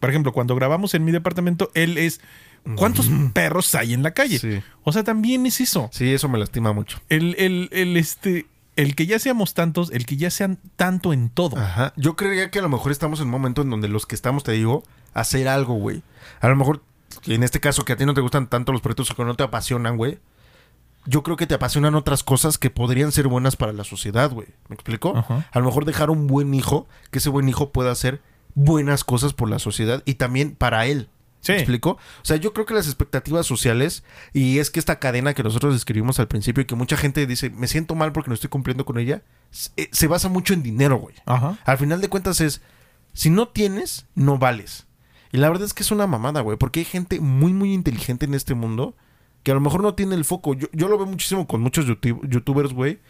Por 0.00 0.10
ejemplo, 0.10 0.32
cuando 0.32 0.56
grabamos 0.56 0.94
en 0.94 1.04
mi 1.04 1.12
departamento, 1.12 1.70
él 1.74 1.96
es. 1.98 2.20
¿Cuántos 2.76 3.08
perros 3.32 3.74
hay 3.74 3.92
en 3.92 4.02
la 4.02 4.12
calle? 4.12 4.38
Sí. 4.38 4.62
O 4.84 4.92
sea, 4.92 5.02
también 5.04 5.46
es 5.46 5.60
eso. 5.60 5.88
Sí, 5.92 6.12
eso 6.12 6.28
me 6.28 6.38
lastima 6.38 6.72
mucho. 6.72 7.00
El, 7.08 7.34
el, 7.38 7.68
el, 7.72 7.96
este. 7.96 8.46
El 8.74 8.94
que 8.94 9.06
ya 9.06 9.18
seamos 9.18 9.52
tantos, 9.52 9.90
el 9.92 10.06
que 10.06 10.16
ya 10.16 10.30
sean 10.30 10.58
tanto 10.76 11.12
en 11.12 11.28
todo. 11.28 11.58
Ajá. 11.58 11.92
Yo 11.96 12.16
creería 12.16 12.50
que 12.50 12.58
a 12.58 12.62
lo 12.62 12.68
mejor 12.70 12.90
estamos 12.90 13.20
en 13.20 13.26
un 13.26 13.32
momento 13.32 13.62
en 13.62 13.68
donde 13.70 13.88
los 13.88 14.06
que 14.06 14.14
estamos, 14.14 14.44
te 14.44 14.52
digo, 14.52 14.82
hacer 15.12 15.46
algo, 15.48 15.74
güey. 15.74 16.02
A 16.40 16.48
lo 16.48 16.56
mejor, 16.56 16.82
en 17.26 17.42
este 17.42 17.60
caso, 17.60 17.84
que 17.84 17.92
a 17.92 17.96
ti 17.96 18.06
no 18.06 18.14
te 18.14 18.22
gustan 18.22 18.46
tanto 18.46 18.72
los 18.72 18.80
proyectos 18.80 19.10
o 19.10 19.14
que 19.14 19.24
no 19.24 19.34
te 19.34 19.42
apasionan, 19.42 19.96
güey. 19.98 20.18
yo 21.04 21.22
creo 21.22 21.36
que 21.36 21.46
te 21.46 21.54
apasionan 21.54 21.94
otras 21.96 22.22
cosas 22.22 22.58
que 22.58 22.70
podrían 22.70 23.12
ser 23.12 23.26
buenas 23.28 23.56
para 23.56 23.72
la 23.72 23.84
sociedad, 23.84 24.30
güey. 24.30 24.48
¿Me 24.68 24.74
explico? 24.74 25.16
Ajá. 25.16 25.46
A 25.50 25.58
lo 25.58 25.64
mejor 25.66 25.84
dejar 25.84 26.10
un 26.10 26.26
buen 26.26 26.54
hijo, 26.54 26.86
que 27.10 27.18
ese 27.18 27.28
buen 27.28 27.48
hijo 27.48 27.70
pueda 27.72 27.90
hacer 27.90 28.22
buenas 28.54 29.02
cosas 29.04 29.32
por 29.34 29.50
la 29.50 29.58
sociedad 29.58 30.02
y 30.06 30.14
también 30.14 30.54
para 30.54 30.86
él. 30.86 31.08
Sí. 31.42 31.52
¿Me 31.52 31.58
explico? 31.58 31.90
O 31.90 32.24
sea, 32.24 32.36
yo 32.38 32.54
creo 32.54 32.64
que 32.64 32.72
las 32.72 32.86
expectativas 32.86 33.44
sociales, 33.46 34.04
y 34.32 34.58
es 34.58 34.70
que 34.70 34.78
esta 34.80 34.98
cadena 34.98 35.34
que 35.34 35.42
nosotros 35.42 35.74
describimos 35.74 36.18
al 36.20 36.28
principio 36.28 36.62
y 36.62 36.66
que 36.66 36.74
mucha 36.76 36.96
gente 36.96 37.26
dice, 37.26 37.50
me 37.50 37.66
siento 37.68 37.94
mal 37.94 38.12
porque 38.12 38.30
no 38.30 38.34
estoy 38.34 38.48
cumpliendo 38.48 38.84
con 38.86 38.96
ella, 38.98 39.22
se, 39.50 39.70
eh, 39.76 39.88
se 39.92 40.06
basa 40.06 40.28
mucho 40.30 40.54
en 40.54 40.62
dinero, 40.62 40.96
güey. 40.98 41.16
Ajá. 41.26 41.58
Al 41.64 41.76
final 41.78 42.00
de 42.00 42.08
cuentas 42.08 42.40
es, 42.40 42.62
si 43.12 43.28
no 43.28 43.48
tienes, 43.48 44.06
no 44.14 44.38
vales. 44.38 44.86
Y 45.32 45.38
la 45.38 45.48
verdad 45.48 45.66
es 45.66 45.74
que 45.74 45.82
es 45.82 45.90
una 45.90 46.06
mamada, 46.06 46.40
güey, 46.42 46.56
porque 46.56 46.80
hay 46.80 46.86
gente 46.86 47.18
muy, 47.20 47.52
muy 47.52 47.74
inteligente 47.74 48.24
en 48.24 48.34
este 48.34 48.54
mundo 48.54 48.94
que 49.42 49.50
a 49.50 49.54
lo 49.54 49.60
mejor 49.60 49.82
no 49.82 49.94
tiene 49.94 50.14
el 50.14 50.24
foco. 50.24 50.54
Yo, 50.54 50.68
yo 50.72 50.86
lo 50.88 50.96
veo 50.96 51.06
muchísimo 51.06 51.48
con 51.48 51.60
muchos 51.60 51.86
youtu- 51.86 52.20
youtubers, 52.28 52.72
güey, 52.72 53.00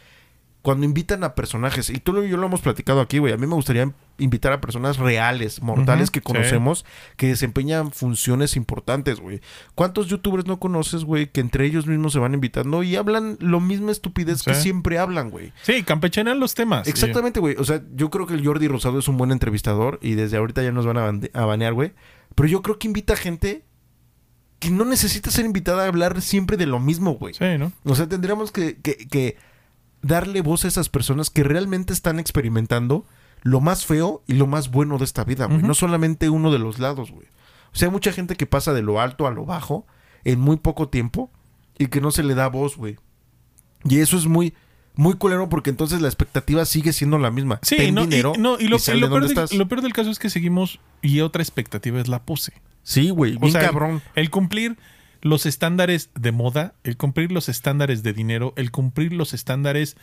cuando 0.62 0.86
invitan 0.86 1.24
a 1.24 1.34
personajes. 1.34 1.90
Y 1.90 1.98
tú 1.98 2.22
y 2.22 2.28
yo 2.30 2.36
lo 2.36 2.46
hemos 2.46 2.60
platicado 2.60 3.00
aquí, 3.00 3.18
güey. 3.18 3.32
A 3.32 3.36
mí 3.36 3.46
me 3.48 3.54
gustaría 3.54 3.92
invitar 4.18 4.52
a 4.52 4.60
personas 4.60 4.96
reales, 4.98 5.60
mortales 5.60 6.10
que 6.12 6.20
sí. 6.20 6.24
conocemos, 6.24 6.84
que 7.16 7.26
desempeñan 7.26 7.90
funciones 7.90 8.56
importantes, 8.56 9.18
güey. 9.18 9.40
¿Cuántos 9.74 10.06
youtubers 10.06 10.46
no 10.46 10.60
conoces, 10.60 11.02
güey, 11.04 11.26
que 11.32 11.40
entre 11.40 11.66
ellos 11.66 11.86
mismos 11.88 12.12
se 12.12 12.20
van 12.20 12.34
invitando 12.34 12.84
y 12.84 12.94
hablan 12.94 13.36
lo 13.40 13.58
mismo 13.58 13.90
estupidez 13.90 14.42
que 14.44 14.54
siempre 14.54 14.98
hablan, 14.98 15.30
güey? 15.30 15.52
Sí, 15.62 15.82
campechanean 15.82 16.38
los 16.38 16.54
temas. 16.54 16.86
Exactamente, 16.86 17.40
güey. 17.40 17.56
O 17.58 17.64
sea, 17.64 17.82
yo 17.96 18.10
creo 18.10 18.26
que 18.28 18.34
el 18.34 18.46
Jordi 18.46 18.68
Rosado 18.68 19.00
es 19.00 19.08
un 19.08 19.16
buen 19.16 19.32
entrevistador 19.32 19.98
y 20.00 20.14
desde 20.14 20.36
ahorita 20.36 20.62
ya 20.62 20.70
nos 20.70 20.86
van 20.86 20.96
a, 20.98 21.40
a 21.40 21.44
banear, 21.44 21.74
güey. 21.74 21.92
Pero 22.36 22.48
yo 22.48 22.62
creo 22.62 22.78
que 22.78 22.86
invita 22.86 23.16
gente 23.16 23.64
que 24.60 24.70
no 24.70 24.84
necesita 24.84 25.30
ser 25.32 25.44
invitada 25.44 25.82
a 25.84 25.88
hablar 25.88 26.20
siempre 26.22 26.56
de 26.56 26.66
lo 26.66 26.78
mismo, 26.78 27.14
güey. 27.14 27.34
Sí, 27.34 27.58
¿no? 27.58 27.72
O 27.84 27.96
sea, 27.96 28.08
tendríamos 28.08 28.52
que, 28.52 28.76
que- 28.76 28.96
que 29.08 29.36
darle 30.02 30.40
voz 30.42 30.64
a 30.64 30.68
esas 30.68 30.88
personas 30.88 31.30
que 31.30 31.44
realmente 31.44 31.92
están 31.92 32.18
experimentando 32.20 33.06
lo 33.42 33.60
más 33.60 33.86
feo 33.86 34.22
y 34.26 34.34
lo 34.34 34.46
más 34.46 34.70
bueno 34.70 34.98
de 34.98 35.04
esta 35.04 35.24
vida, 35.24 35.46
güey. 35.46 35.62
No 35.62 35.74
solamente 35.74 36.28
uno 36.30 36.52
de 36.52 36.58
los 36.58 36.78
lados, 36.78 37.10
güey. 37.10 37.26
O 37.72 37.76
sea, 37.76 37.88
hay 37.88 37.92
mucha 37.92 38.12
gente 38.12 38.36
que 38.36 38.46
pasa 38.46 38.72
de 38.72 38.82
lo 38.82 39.00
alto 39.00 39.26
a 39.26 39.30
lo 39.30 39.44
bajo 39.44 39.86
en 40.24 40.38
muy 40.40 40.56
poco 40.56 40.88
tiempo 40.88 41.30
y 41.78 41.86
que 41.86 42.00
no 42.00 42.10
se 42.10 42.22
le 42.22 42.34
da 42.34 42.48
voz, 42.48 42.76
güey. 42.76 42.98
Y 43.84 43.98
eso 44.00 44.16
es 44.16 44.26
muy, 44.26 44.54
muy 44.94 45.14
culero 45.14 45.48
porque 45.48 45.70
entonces 45.70 46.00
la 46.00 46.08
expectativa 46.08 46.64
sigue 46.64 46.92
siendo 46.92 47.18
la 47.18 47.30
misma. 47.30 47.58
Sí, 47.62 47.76
Ten 47.76 47.94
no, 47.94 48.02
y- 48.02 48.06
dinero 48.06 48.34
no, 48.38 48.58
y 48.60 48.68
lo, 48.68 48.78
sal 48.78 48.98
y 48.98 49.00
lo 49.00 49.08
peor 49.08 49.52
lo 49.54 49.68
peor 49.68 49.82
del 49.82 49.92
caso 49.92 50.10
es 50.10 50.18
que 50.18 50.30
seguimos 50.30 50.78
y 51.00 51.20
otra 51.20 51.42
expectativa 51.42 52.00
es 52.00 52.08
la 52.08 52.22
pose. 52.22 52.52
Sí, 52.84 53.10
güey, 53.10 53.38
bien 53.38 53.52
sea, 53.52 53.62
el- 53.62 53.66
cabrón. 53.68 54.02
El, 54.14 54.30
cumplir 54.30 54.76
los 55.22 55.46
estándares 55.46 56.10
de 56.14 56.32
moda, 56.32 56.74
el 56.84 56.96
cumplir 56.96 57.32
los 57.32 57.48
estándares 57.48 58.02
de 58.02 58.12
dinero, 58.12 58.52
el 58.56 58.70
cumplir 58.70 59.12
los 59.12 59.32
estándares 59.34 59.96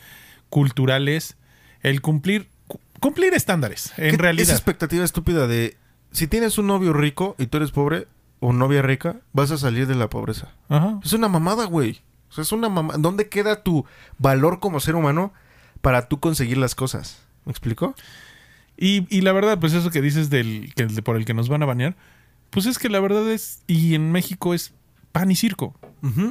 culturales, 0.48 1.36
el 1.82 2.00
cumplir 2.00 2.48
cu- 2.66 2.80
cumplir 3.00 3.34
estándares, 3.34 3.92
en 3.96 4.12
¿Qué- 4.12 4.16
realidad. 4.16 4.42
Esa 4.44 4.52
expectativa 4.54 5.04
estúpida 5.04 5.46
de 5.46 5.76
si 6.12 6.26
tienes 6.26 6.58
un 6.58 6.66
novio 6.66 6.92
rico 6.92 7.36
y 7.38 7.46
tú 7.46 7.58
eres 7.58 7.70
pobre 7.70 8.08
o 8.40 8.52
novia 8.52 8.82
rica, 8.82 9.16
vas 9.32 9.50
a 9.50 9.58
salir 9.58 9.86
de 9.86 9.94
la 9.94 10.08
pobreza. 10.10 10.48
Ajá. 10.68 10.98
Es 11.04 11.12
una 11.12 11.28
mamada, 11.28 11.64
güey. 11.66 12.00
O 12.30 12.32
sea, 12.32 12.42
es 12.42 12.52
una 12.52 12.68
mamada. 12.68 12.98
¿Dónde 12.98 13.28
queda 13.28 13.62
tu 13.62 13.84
valor 14.18 14.60
como 14.60 14.80
ser 14.80 14.94
humano 14.96 15.32
para 15.82 16.08
tú 16.08 16.18
conseguir 16.20 16.56
las 16.58 16.74
cosas? 16.74 17.22
¿Me 17.44 17.50
explico? 17.52 17.94
Y, 18.76 19.06
y 19.14 19.20
la 19.20 19.32
verdad, 19.32 19.58
pues 19.60 19.72
eso 19.74 19.90
que 19.90 20.00
dices 20.00 20.30
del 20.30 20.72
que, 20.74 20.86
de- 20.86 21.02
por 21.02 21.16
el 21.16 21.24
que 21.26 21.34
nos 21.34 21.48
van 21.48 21.62
a 21.62 21.66
banear, 21.66 21.96
pues 22.50 22.66
es 22.66 22.78
que 22.78 22.88
la 22.88 23.00
verdad 23.00 23.30
es, 23.30 23.62
y 23.66 23.94
en 23.94 24.10
México 24.10 24.54
es 24.54 24.72
pan 25.12 25.30
y 25.30 25.36
circo. 25.36 25.74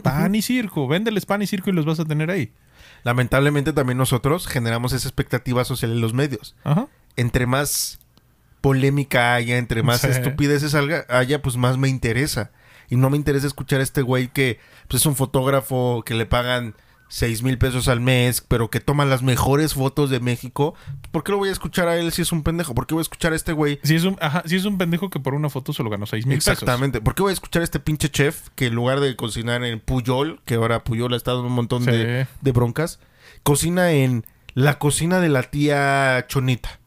Pan 0.03 0.33
y 0.35 0.41
circo. 0.41 0.87
Véndeles 0.87 1.25
pan 1.25 1.41
y 1.41 1.47
circo 1.47 1.69
y 1.69 1.73
los 1.73 1.85
vas 1.85 1.99
a 1.99 2.05
tener 2.05 2.31
ahí. 2.31 2.51
Lamentablemente 3.03 3.73
también 3.73 3.97
nosotros 3.97 4.47
generamos 4.47 4.93
esa 4.93 5.07
expectativa 5.07 5.63
social 5.65 5.91
en 5.91 6.01
los 6.01 6.13
medios. 6.13 6.55
Ajá. 6.63 6.87
Entre 7.15 7.45
más 7.45 7.99
polémica 8.61 9.35
haya, 9.35 9.57
entre 9.57 9.83
más 9.83 10.01
Sí. 10.01 10.07
estupideces 10.07 10.71
salga, 10.71 11.05
haya, 11.09 11.41
pues 11.41 11.55
más 11.57 11.77
me 11.77 11.87
interesa. 11.87 12.51
Y 12.89 12.95
no 12.95 13.09
me 13.09 13.17
interesa 13.17 13.47
escuchar 13.47 13.79
a 13.79 13.83
este 13.83 14.01
güey 14.01 14.29
que 14.29 14.59
pues, 14.87 15.01
es 15.01 15.05
un 15.05 15.15
fotógrafo 15.15 16.03
que 16.05 16.15
le 16.15 16.25
pagan 16.25 16.75
seis 17.09 17.43
mil 17.43 17.57
pesos 17.57 17.87
al 17.89 17.99
mes, 17.99 18.39
pero 18.47 18.69
que 18.69 18.79
toma 18.79 19.03
las 19.03 19.21
mejores 19.23 19.73
fotos 19.73 20.09
de 20.09 20.19
México. 20.21 20.75
¿Por 21.11 21.23
qué 21.23 21.31
lo 21.33 21.39
voy 21.39 21.49
a 21.49 21.51
escuchar 21.51 21.87
a 21.89 21.97
él 21.97 22.11
si 22.13 22.21
es 22.21 22.31
un 22.31 22.43
pendejo? 22.43 22.73
¿Por 22.75 22.87
qué 22.87 22.93
voy 22.93 23.01
a 23.01 23.03
escuchar 23.03 23.33
a 23.33 23.35
este 23.35 23.51
güey 23.51 23.79
Si 23.83 23.95
es 23.95 24.03
un, 24.05 24.15
ajá, 24.21 24.43
si 24.45 24.55
es 24.55 24.63
un 24.65 24.77
pendejo 24.77 25.09
que 25.09 25.19
por 25.19 25.33
una 25.33 25.49
foto 25.49 25.73
solo 25.73 25.89
ganó 25.89 26.05
seis 26.05 26.25
mil 26.25 26.37
pesos. 26.37 26.53
Exactamente. 26.53 27.01
¿Por 27.01 27.15
qué 27.15 27.23
voy 27.23 27.31
a 27.31 27.33
escuchar 27.33 27.61
a 27.61 27.65
este 27.65 27.79
pinche 27.79 28.09
chef 28.09 28.49
que 28.55 28.67
en 28.67 28.75
lugar 28.75 28.99
de 28.99 29.15
cocinar 29.15 29.63
en 29.65 29.79
Puyol, 29.79 30.39
que 30.45 30.55
ahora 30.55 30.83
Puyol 30.83 31.13
ha 31.13 31.17
estado 31.17 31.39
en 31.41 31.47
un 31.47 31.53
montón 31.53 31.83
Sí. 31.83 31.91
de, 31.91 32.27
de 32.41 32.51
broncas, 32.51 32.99
cocina 33.43 33.91
en 33.91 34.25
la 34.53 34.77
cocina 34.79 35.19
de 35.19 35.29
la 35.29 35.43
tía 35.43 36.25
Chonita? 36.27 36.79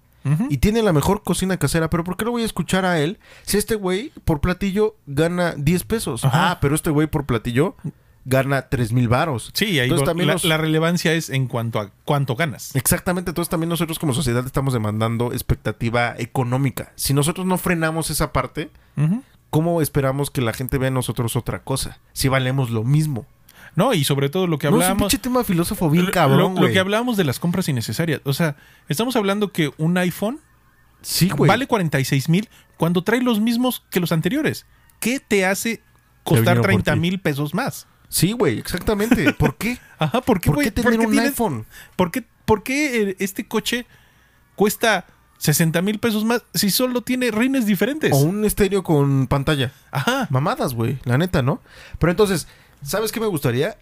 Y 0.50 0.58
tiene 0.58 0.82
la 0.84 0.92
mejor 0.92 1.24
cocina 1.24 1.56
casera, 1.56 1.90
pero 1.90 2.04
¿por 2.04 2.16
qué 2.16 2.24
lo 2.24 2.30
voy 2.30 2.42
a 2.42 2.46
escuchar 2.46 2.84
a 2.84 3.00
él 3.00 3.18
si 3.42 3.58
este 3.58 3.74
güey 3.74 4.12
por 4.24 4.40
platillo 4.40 4.94
gana 5.08 5.54
10 5.56 5.82
pesos? 5.82 6.24
Ajá. 6.24 6.52
Ah, 6.52 6.58
pero 6.60 6.76
este 6.76 6.90
güey 6.90 7.08
por 7.08 7.26
platillo 7.26 7.74
gana 8.24 8.68
3 8.68 8.92
mil 8.92 9.08
varos. 9.08 9.50
Sí, 9.54 9.78
ahí 9.78 9.84
Entonces 9.88 10.06
también 10.06 10.26
la, 10.28 10.34
los- 10.34 10.44
la 10.44 10.56
relevancia 10.56 11.12
es 11.12 11.28
en 11.30 11.46
cuanto 11.48 11.80
a 11.80 11.90
cuánto 12.04 12.36
ganas. 12.36 12.74
Exactamente, 12.76 13.30
entonces 13.30 13.50
también 13.50 13.68
nosotros 13.68 13.98
como 13.98 14.14
sociedad 14.14 14.44
estamos 14.46 14.72
demandando 14.72 15.32
expectativa 15.32 16.14
económica. 16.18 16.92
Si 16.96 17.14
nosotros 17.14 17.46
no 17.46 17.58
frenamos 17.58 18.10
esa 18.10 18.32
parte. 18.32 18.70
¿cómo 19.50 19.82
esperamos 19.82 20.30
que 20.30 20.40
la 20.40 20.54
gente 20.54 20.78
vea 20.78 20.88
en 20.88 20.94
nosotros 20.94 21.36
otra 21.36 21.62
cosa? 21.62 21.98
Si 22.14 22.28
valemos 22.28 22.70
lo 22.70 22.84
mismo. 22.84 23.26
No, 23.76 23.92
y 23.94 24.04
sobre 24.04 24.28
todo 24.30 24.46
lo 24.46 24.58
que 24.58 24.66
No, 24.66 24.70
es 24.70 24.76
un 24.76 24.82
hablábamos. 24.82 25.02
pinche 25.12 25.18
tema 25.22 25.44
filósofo 25.44 25.90
bien 25.90 26.06
cabrón, 26.06 26.54
lo, 26.54 26.62
lo 26.68 26.72
que 26.72 26.78
hablábamos 26.78 27.16
de 27.18 27.24
las 27.24 27.38
compras 27.38 27.68
innecesarias. 27.68 28.20
O 28.24 28.32
sea, 28.32 28.56
estamos 28.88 29.14
hablando 29.16 29.52
que 29.52 29.70
un 29.78 29.96
iPhone 29.98 30.40
Sí, 31.02 31.28
güey. 31.30 31.48
vale 31.48 31.66
46 31.66 32.28
mil 32.30 32.48
cuando 32.78 33.02
trae 33.02 33.20
los 33.22 33.40
mismos 33.40 33.82
que 33.90 34.00
los 34.00 34.12
anteriores. 34.12 34.64
¿Qué 35.00 35.20
te 35.20 35.44
hace 35.44 35.82
costar 36.22 36.56
vinieron 36.56 36.62
por 36.62 36.70
30 36.70 36.94
ti. 36.94 37.00
mil 37.00 37.20
pesos 37.20 37.54
más? 37.54 37.86
Sí, 38.12 38.32
güey, 38.32 38.58
exactamente. 38.58 39.32
¿Por 39.32 39.56
qué? 39.56 39.78
Ajá, 39.98 40.20
¿por 40.20 40.38
qué, 40.40 40.50
¿Por 40.50 40.62
qué 40.62 40.70
tener 40.70 41.00
un 41.00 41.06
tienes- 41.12 41.30
iPhone? 41.30 41.66
¿Por 41.96 42.10
qué, 42.10 42.22
por 42.44 42.62
qué, 42.62 43.02
eh, 43.10 43.16
este 43.20 43.46
coche 43.48 43.86
cuesta 44.54 45.06
60 45.38 45.80
mil 45.82 45.98
pesos 45.98 46.24
más 46.24 46.44
si 46.52 46.70
solo 46.70 47.00
tiene 47.02 47.30
rines 47.30 47.64
diferentes? 47.66 48.12
O 48.12 48.16
un 48.18 48.44
estéreo 48.44 48.82
con 48.82 49.26
pantalla. 49.28 49.72
Ajá. 49.90 50.26
Mamadas, 50.30 50.74
güey, 50.74 50.98
la 51.04 51.16
neta, 51.18 51.40
¿no? 51.42 51.62
Pero 51.98 52.10
entonces, 52.10 52.46
¿sabes 52.82 53.12
qué 53.12 53.20
me 53.20 53.26
gustaría? 53.26 53.78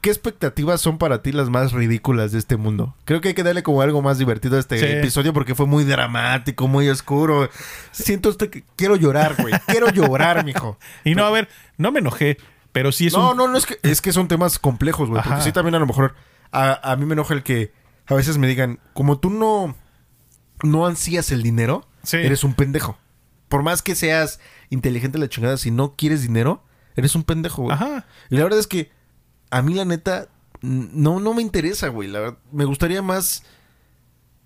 ¿Qué 0.00 0.10
expectativas 0.10 0.80
son 0.80 0.98
para 0.98 1.22
ti 1.22 1.32
las 1.32 1.48
más 1.48 1.72
ridículas 1.72 2.30
de 2.30 2.38
este 2.38 2.56
mundo? 2.56 2.94
Creo 3.04 3.20
que 3.20 3.28
hay 3.28 3.34
que 3.34 3.42
darle 3.42 3.62
como 3.64 3.82
algo 3.82 4.00
más 4.02 4.18
divertido 4.18 4.56
a 4.56 4.60
este 4.60 4.78
Sí. 4.78 4.84
episodio 4.84 5.32
porque 5.32 5.54
fue 5.56 5.66
muy 5.66 5.82
dramático, 5.84 6.68
muy 6.68 6.88
oscuro. 6.88 7.48
Siento 7.90 8.28
este 8.30 8.48
que 8.50 8.62
quiero 8.76 8.94
llorar, 8.96 9.34
güey. 9.40 9.54
Quiero 9.66 9.88
llorar, 9.90 10.44
mijo. 10.44 10.78
Y 11.04 11.14
no, 11.16 11.24
a 11.24 11.30
ver, 11.30 11.48
no 11.78 11.90
me 11.90 11.98
enojé, 12.00 12.36
pero 12.72 12.90
sí 12.92 13.06
es 13.06 13.12
no, 13.12 13.30
un... 13.32 13.36
no, 13.36 13.48
no, 13.48 13.56
es 13.58 13.66
que, 13.66 13.78
es 13.82 14.00
que 14.00 14.12
son 14.12 14.28
temas 14.28 14.58
complejos, 14.58 15.08
güey. 15.08 15.22
Porque 15.22 15.42
sí 15.42 15.52
también 15.52 15.74
a 15.74 15.78
lo 15.78 15.86
mejor 15.86 16.14
a, 16.50 16.92
a 16.92 16.96
mí 16.96 17.04
me 17.06 17.12
enoja 17.14 17.34
el 17.34 17.42
que 17.42 17.72
a 18.06 18.14
veces 18.14 18.38
me 18.38 18.46
digan, 18.48 18.80
como 18.94 19.18
tú 19.18 19.30
no, 19.30 19.74
no 20.62 20.86
ansías 20.86 21.30
el 21.32 21.42
dinero, 21.42 21.86
Sí. 22.02 22.16
eres 22.16 22.42
un 22.44 22.54
pendejo. 22.54 22.98
Por 23.48 23.62
más 23.62 23.82
que 23.82 23.94
seas 23.94 24.40
inteligente 24.70 25.18
la 25.18 25.28
chingada, 25.28 25.56
si 25.56 25.70
no 25.70 25.94
quieres 25.94 26.22
dinero, 26.22 26.64
eres 26.96 27.14
un 27.14 27.22
pendejo, 27.22 27.62
güey. 27.62 27.74
Ajá. 27.74 28.06
Y 28.30 28.36
la 28.36 28.44
verdad 28.44 28.58
es 28.58 28.66
que 28.66 28.90
a 29.50 29.62
mí 29.62 29.74
la 29.74 29.84
neta 29.84 30.28
no, 30.62 31.20
no 31.20 31.34
me 31.34 31.42
interesa, 31.42 31.88
güey. 31.88 32.08
La 32.08 32.20
verdad, 32.20 32.38
me 32.50 32.64
gustaría 32.64 33.02
más 33.02 33.44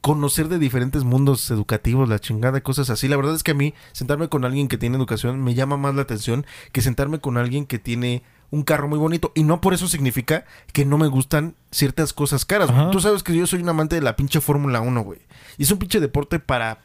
conocer 0.01 0.49
de 0.49 0.59
diferentes 0.59 1.05
mundos 1.05 1.51
educativos, 1.51 2.09
la 2.09 2.19
chingada, 2.19 2.61
cosas 2.61 2.91
así. 2.91 3.09
La 3.09 3.17
verdad 3.17 3.35
es 3.35 3.43
que 3.43 3.53
a 3.53 3.55
mí 3.55 3.75
sentarme 3.93 4.29
con 4.29 4.45
alguien 4.45 4.69
que 4.69 4.79
tiene 4.79 4.97
educación 4.97 5.43
me 5.43 5.55
llama 5.55 5.77
más 5.77 5.95
la 5.95 6.03
atención 6.03 6.47
que 6.73 6.83
sentarme 6.83 7.19
con 7.19 7.37
alguien 7.37 7.67
que 7.67 7.79
tiene 7.79 8.23
un 8.51 8.63
carro 8.63 8.89
muy 8.89 8.99
bonito. 8.99 9.33
Y 9.35 9.43
no 9.43 9.61
por 9.61 9.75
eso 9.75 9.89
significa 9.89 10.45
que 10.73 10.85
no 10.85 10.99
me 10.99 11.09
gustan 11.09 11.55
ciertas 11.71 12.13
cosas 12.13 12.45
caras. 12.45 12.71
Ajá. 12.71 12.91
Tú 12.91 13.01
sabes 13.01 13.23
que 13.23 13.35
yo 13.35 13.47
soy 13.47 13.63
un 13.63 13.69
amante 13.69 13.97
de 13.97 14.03
la 14.03 14.17
pinche 14.17 14.41
Fórmula 14.41 14.81
1, 14.81 15.01
güey. 15.03 15.21
Y 15.59 15.65
es 15.65 15.71
un 15.71 15.79
pinche 15.79 16.01
deporte 16.01 16.39
para 16.39 16.79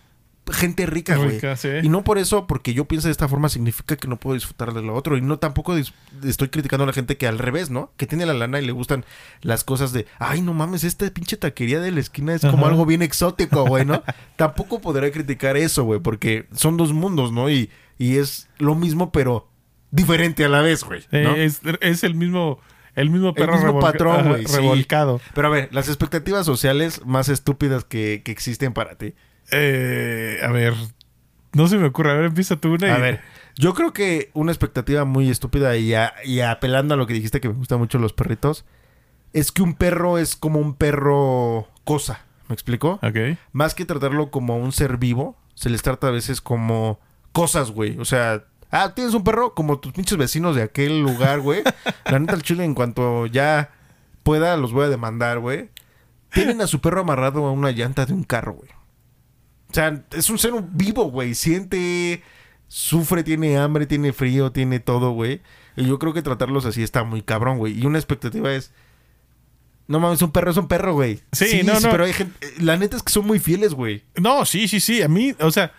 gente 0.52 0.86
rica, 0.86 1.16
güey. 1.16 1.32
Rica, 1.32 1.56
sí. 1.56 1.70
Y 1.84 1.90
no 1.90 2.04
por 2.04 2.18
eso, 2.18 2.48
porque 2.48 2.74
yo 2.74 2.86
pienso 2.86 3.08
de 3.08 3.12
esta 3.12 3.28
forma, 3.28 3.48
significa 3.50 3.96
que 3.96 4.08
no 4.08 4.18
puedo 4.18 4.34
disfrutar 4.34 4.74
de 4.74 4.82
lo 4.82 4.94
otro. 4.96 5.18
Y 5.18 5.22
no 5.22 5.40
tampoco 5.40 5.76
estoy 5.78 6.50
criticando 6.50 6.84
a 6.84 6.88
la 6.88 6.94
gente 6.94 7.18
que 7.18 7.28
al 7.28 7.38
revés, 7.40 7.70
¿no? 7.70 7.92
Que 7.98 8.08
tiene 8.08 8.26
la 8.26 8.34
lana 8.34 8.60
y 8.60 8.66
le 8.66 8.72
gustan 8.72 9.06
las 9.42 9.64
cosas 9.64 9.94
de, 9.94 10.08
ay, 10.20 10.42
no 10.42 10.54
mames, 10.54 10.84
esta 10.84 11.10
pinche 11.12 11.38
taquería 11.38 11.80
de 11.80 11.92
la 11.92 12.00
esquina 12.00 12.34
es 12.34 12.42
como 12.42 12.64
Ajá. 12.66 12.70
algo 12.70 12.86
bien 12.86 13.02
exótico, 13.02 13.66
güey, 13.66 13.86
¿no? 13.86 14.04
tampoco 14.36 14.82
podré 14.82 15.12
criticar 15.12 15.58
eso, 15.58 15.84
güey, 15.84 16.00
porque 16.00 16.48
son 16.54 16.76
dos 16.78 16.92
mundos, 16.94 17.32
¿no? 17.32 17.50
Y, 17.50 17.70
y 17.98 18.18
es 18.18 18.50
lo 18.58 18.76
mismo, 18.76 19.12
pero 19.12 19.48
diferente 19.92 20.44
a 20.46 20.50
la 20.50 20.62
vez, 20.62 20.84
güey. 20.84 21.04
Eh, 21.12 21.24
¿no? 21.24 21.36
es, 21.36 21.62
es 21.82 22.04
el 22.04 22.16
mismo 22.16 22.60
el 22.94 23.10
mismo 23.10 23.34
perro 23.34 23.54
mismo 23.54 23.68
revolca- 23.68 23.92
patrón, 23.94 24.28
güey, 24.28 24.46
sí. 24.46 24.54
revolcado. 24.56 25.22
Pero 25.34 25.48
a 25.48 25.52
ver, 25.52 25.70
las 25.72 25.88
expectativas 25.88 26.46
sociales 26.46 27.02
más 27.06 27.30
estúpidas 27.30 27.86
que, 27.86 28.22
que 28.26 28.32
existen 28.34 28.74
para 28.74 28.96
ti. 28.96 29.14
Eh, 29.52 30.40
a 30.44 30.52
ver, 30.52 30.74
no 31.54 31.68
se 31.68 31.78
me 31.78 31.88
ocurre. 31.88 32.12
A 32.12 32.16
ver, 32.16 32.26
empieza 32.26 32.56
tú 32.56 32.74
una. 32.74 32.88
y- 32.88 32.92
A 32.92 32.98
ver, 32.98 33.22
yo 33.58 33.74
creo 33.74 33.94
que 33.94 34.32
una 34.34 34.52
expectativa 34.52 35.06
muy 35.06 35.30
estúpida 35.30 35.76
y, 35.78 35.94
a- 35.94 36.14
y 36.24 36.40
apelando 36.42 36.94
a 36.94 36.98
lo 36.98 37.08
que 37.08 37.14
dijiste 37.14 37.42
que 37.42 37.50
me 37.50 37.56
gustan 37.56 37.80
mucho 37.80 38.00
los 38.00 38.14
perritos, 38.14 38.66
es 39.34 39.52
que 39.52 39.62
un 39.62 39.74
perro 39.76 40.18
es 40.18 40.36
como 40.36 40.60
un 40.60 40.74
perro 40.76 41.68
cosa. 41.84 42.22
¿Me 42.48 42.54
explico? 42.54 43.00
Ok. 43.02 43.38
Más 43.54 43.76
que 43.76 43.86
tratarlo 43.86 44.30
como 44.32 44.58
un 44.58 44.72
ser 44.74 44.98
vivo, 44.98 45.38
se 45.56 45.70
les 45.70 45.82
trata 45.84 46.08
a 46.08 46.12
veces 46.12 46.42
como 46.42 47.00
cosas, 47.32 47.72
güey. 47.72 47.98
O 48.00 48.04
sea, 48.06 48.44
ah, 48.72 48.94
tienes 48.94 49.14
un 49.14 49.24
perro 49.24 49.54
como 49.54 49.80
tus 49.80 49.94
pinches 49.94 50.18
vecinos 50.18 50.56
de 50.58 50.64
aquel 50.64 51.02
lugar, 51.02 51.40
güey. 51.40 51.64
La 52.06 52.20
neta, 52.20 52.34
el 52.34 52.44
chile, 52.44 52.66
en 52.66 52.74
cuanto 52.74 53.26
ya 53.26 53.70
pueda, 54.24 54.58
los 54.58 54.74
voy 54.74 54.86
a 54.86 54.90
demandar, 54.90 55.40
güey. 55.40 55.70
Tienen 56.34 56.60
a 56.62 56.68
su 56.68 56.82
perro 56.82 57.02
amarrado 57.02 57.46
a 57.46 57.52
una 57.52 57.72
llanta 57.72 58.06
de 58.06 58.14
un 58.14 58.24
carro, 58.24 58.54
güey. 58.54 58.70
O 59.72 59.74
sea, 59.74 60.04
es 60.12 60.30
un 60.30 60.38
ser 60.38 60.52
vivo, 60.72 61.06
güey. 61.06 61.34
Siente, 61.34 62.22
sufre, 62.68 63.24
tiene 63.24 63.58
hambre, 63.58 63.86
tiene 63.86 64.12
frío, 64.12 64.52
tiene 64.52 64.80
todo, 64.82 65.12
güey. 65.12 65.42
Y 65.78 65.86
yo 65.86 65.98
creo 65.98 66.14
que 66.14 66.22
tratarlos 66.22 66.66
así 66.66 66.84
está 66.84 67.06
muy 67.06 67.22
cabrón, 67.22 67.58
güey. 67.58 67.80
Y 67.80 67.86
una 67.86 67.98
expectativa 67.98 68.54
es. 68.54 68.74
No 69.88 70.00
mames, 70.00 70.22
un 70.22 70.32
perro 70.32 70.52
es 70.52 70.58
un 70.58 70.68
perro, 70.68 70.94
güey. 70.94 71.22
Sí, 71.32 71.62
no, 71.64 71.80
no. 71.80 71.90
Pero 71.90 72.04
hay 72.04 72.14
gente. 72.14 72.38
La 72.60 72.76
neta 72.76 72.98
es 72.98 73.04
que 73.04 73.14
son 73.14 73.26
muy 73.26 73.40
fieles, 73.40 73.74
güey. 73.74 74.04
No, 74.16 74.46
sí, 74.46 74.68
sí, 74.68 74.82
sí. 74.82 75.02
A 75.02 75.08
mí, 75.08 75.34
o 75.40 75.52
sea, 75.52 75.74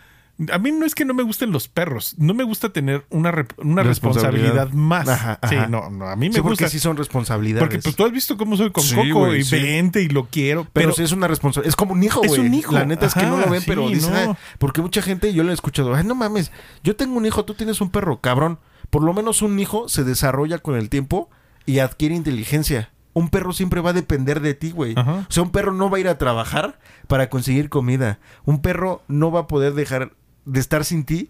a 0.50 0.58
mí 0.58 0.72
no 0.72 0.86
es 0.86 0.94
que 0.94 1.04
no 1.04 1.14
me 1.14 1.22
gusten 1.22 1.52
los 1.52 1.68
perros. 1.68 2.14
No 2.18 2.34
me 2.34 2.42
gusta 2.42 2.70
tener 2.70 3.04
una, 3.10 3.30
rep- 3.30 3.52
una 3.58 3.82
Responsabilidad. 3.82 4.64
responsabilidad 4.64 4.72
más. 4.72 5.08
Ajá, 5.08 5.38
Sí, 5.48 5.56
no, 5.68 5.90
no. 5.90 6.08
A 6.08 6.16
mí 6.16 6.28
me 6.28 6.34
Sí, 6.34 6.40
porque 6.40 6.64
gusta. 6.64 6.68
sí 6.68 6.78
son 6.80 6.96
responsabilidades. 6.96 7.62
Porque 7.62 7.78
pues 7.78 7.94
tú 7.94 8.04
has 8.04 8.12
visto 8.12 8.36
cómo 8.36 8.56
soy 8.56 8.70
con 8.72 8.82
Sí, 8.82 8.94
Coco 8.96 9.34
y 9.34 9.42
vente 9.44 10.02
y 10.02 10.08
lo 10.08 10.26
quiero. 10.26 10.62
Pero, 10.64 10.72
Pero, 10.72 10.92
sí 10.94 11.02
es 11.02 11.12
una 11.12 11.28
responsabilidad. 11.28 11.68
Es 11.68 11.76
como 11.76 11.92
un 11.92 12.02
hijo, 12.02 12.22
Es 12.24 12.28
güey. 12.30 12.40
un 12.40 12.54
hijo. 12.54 12.72
La 12.72 12.84
neta 12.84 13.06
es 13.06 13.14
que 13.14 13.26
no 13.26 13.36
lo 13.36 13.48
ven, 13.48 13.62
pero 13.66 13.88
dicen, 13.88 14.36
porque 14.58 14.80
mucha 14.82 15.02
gente, 15.02 15.32
yo 15.32 15.44
lo 15.44 15.50
he 15.50 15.54
escuchado, 15.54 15.94
ay, 15.94 16.04
no 16.04 16.14
mames, 16.14 16.50
yo 16.82 16.96
tengo 16.96 17.16
un 17.16 17.26
hijo, 17.26 17.44
tú 17.44 17.54
tienes 17.54 17.80
un 17.80 17.90
perro, 17.90 18.20
cabrón. 18.20 18.58
Por 18.90 19.02
lo 19.02 19.12
menos 19.14 19.42
un 19.42 19.58
hijo 19.60 19.88
se 19.88 20.04
desarrolla 20.04 20.58
con 20.58 20.74
el 20.76 20.88
tiempo 20.88 21.30
y 21.66 21.78
adquiere 21.78 22.14
inteligencia. 22.14 22.90
Un 23.14 23.28
perro 23.28 23.52
siempre 23.52 23.80
va 23.82 23.90
a 23.90 23.92
depender 23.94 24.40
de 24.40 24.54
ti, 24.54 24.70
güey. 24.70 24.94
O 24.96 25.26
sea, 25.28 25.42
un 25.42 25.50
perro 25.50 25.72
no 25.72 25.90
va 25.90 25.98
a 25.98 26.00
ir 26.00 26.08
a 26.08 26.16
trabajar 26.18 26.78
para 27.06 27.28
conseguir 27.28 27.68
comida. 27.68 28.18
Un 28.46 28.62
perro 28.62 29.02
no 29.08 29.30
va 29.30 29.40
a 29.40 29.46
poder 29.46 29.74
dejar 29.74 30.12
de 30.44 30.60
estar 30.60 30.84
sin 30.84 31.04
ti 31.04 31.28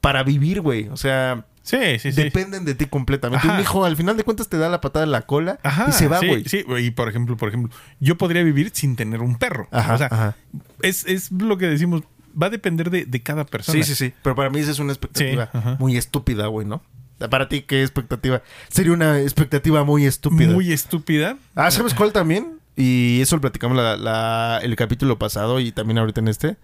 para 0.00 0.22
vivir, 0.22 0.60
güey. 0.60 0.88
O 0.88 0.96
sea, 0.96 1.44
sí, 1.62 1.76
sí, 1.98 2.12
sí. 2.12 2.22
dependen 2.22 2.64
de 2.64 2.74
ti 2.74 2.86
completamente. 2.86 3.46
Ajá. 3.46 3.56
Un 3.56 3.62
hijo, 3.62 3.84
al 3.84 3.96
final 3.96 4.16
de 4.16 4.24
cuentas, 4.24 4.48
te 4.48 4.58
da 4.58 4.68
la 4.68 4.80
patada 4.80 5.04
en 5.04 5.12
la 5.12 5.22
cola 5.22 5.58
Ajá, 5.62 5.86
y 5.88 5.92
se 5.92 6.08
va, 6.08 6.20
sí, 6.20 6.26
güey. 6.26 6.44
Sí, 6.44 6.64
y 6.80 6.90
por 6.90 7.08
ejemplo, 7.08 7.36
por 7.36 7.48
ejemplo, 7.48 7.74
yo 8.00 8.16
podría 8.18 8.42
vivir 8.42 8.70
sin 8.74 8.96
tener 8.96 9.20
un 9.20 9.36
perro. 9.36 9.68
Ajá, 9.70 9.94
o 9.94 9.98
sea. 9.98 10.36
Es, 10.82 11.04
es 11.06 11.30
lo 11.32 11.56
que 11.58 11.66
decimos, 11.66 12.02
va 12.40 12.48
a 12.48 12.50
depender 12.50 12.90
de, 12.90 13.06
de 13.06 13.22
cada 13.22 13.44
persona. 13.44 13.82
Sí, 13.82 13.84
sí, 13.84 13.94
sí. 13.94 14.12
Pero 14.22 14.34
para 14.36 14.50
mí 14.50 14.60
esa 14.60 14.70
es 14.72 14.78
una 14.78 14.92
expectativa 14.92 15.50
Sí, 15.52 15.58
muy 15.78 15.96
estúpida, 15.96 16.46
güey, 16.48 16.66
¿no? 16.66 16.82
Para 17.30 17.48
ti, 17.48 17.62
¿qué 17.62 17.80
expectativa? 17.82 18.42
Sería 18.68 18.92
una 18.92 19.20
expectativa 19.20 19.84
muy 19.84 20.04
estúpida. 20.04 20.52
Muy 20.52 20.72
estúpida. 20.72 21.38
Ah, 21.54 21.70
¿sabes 21.70 21.94
cuál 21.94 22.12
también? 22.12 22.58
Y 22.76 23.20
eso 23.22 23.36
lo 23.36 23.40
platicamos 23.40 23.76
la, 23.76 23.96
la- 23.96 24.58
el 24.62 24.74
capítulo 24.76 25.16
pasado 25.18 25.60
y 25.60 25.70
también 25.72 25.96
ahorita 25.98 26.20
en 26.20 26.28
este. 26.28 26.56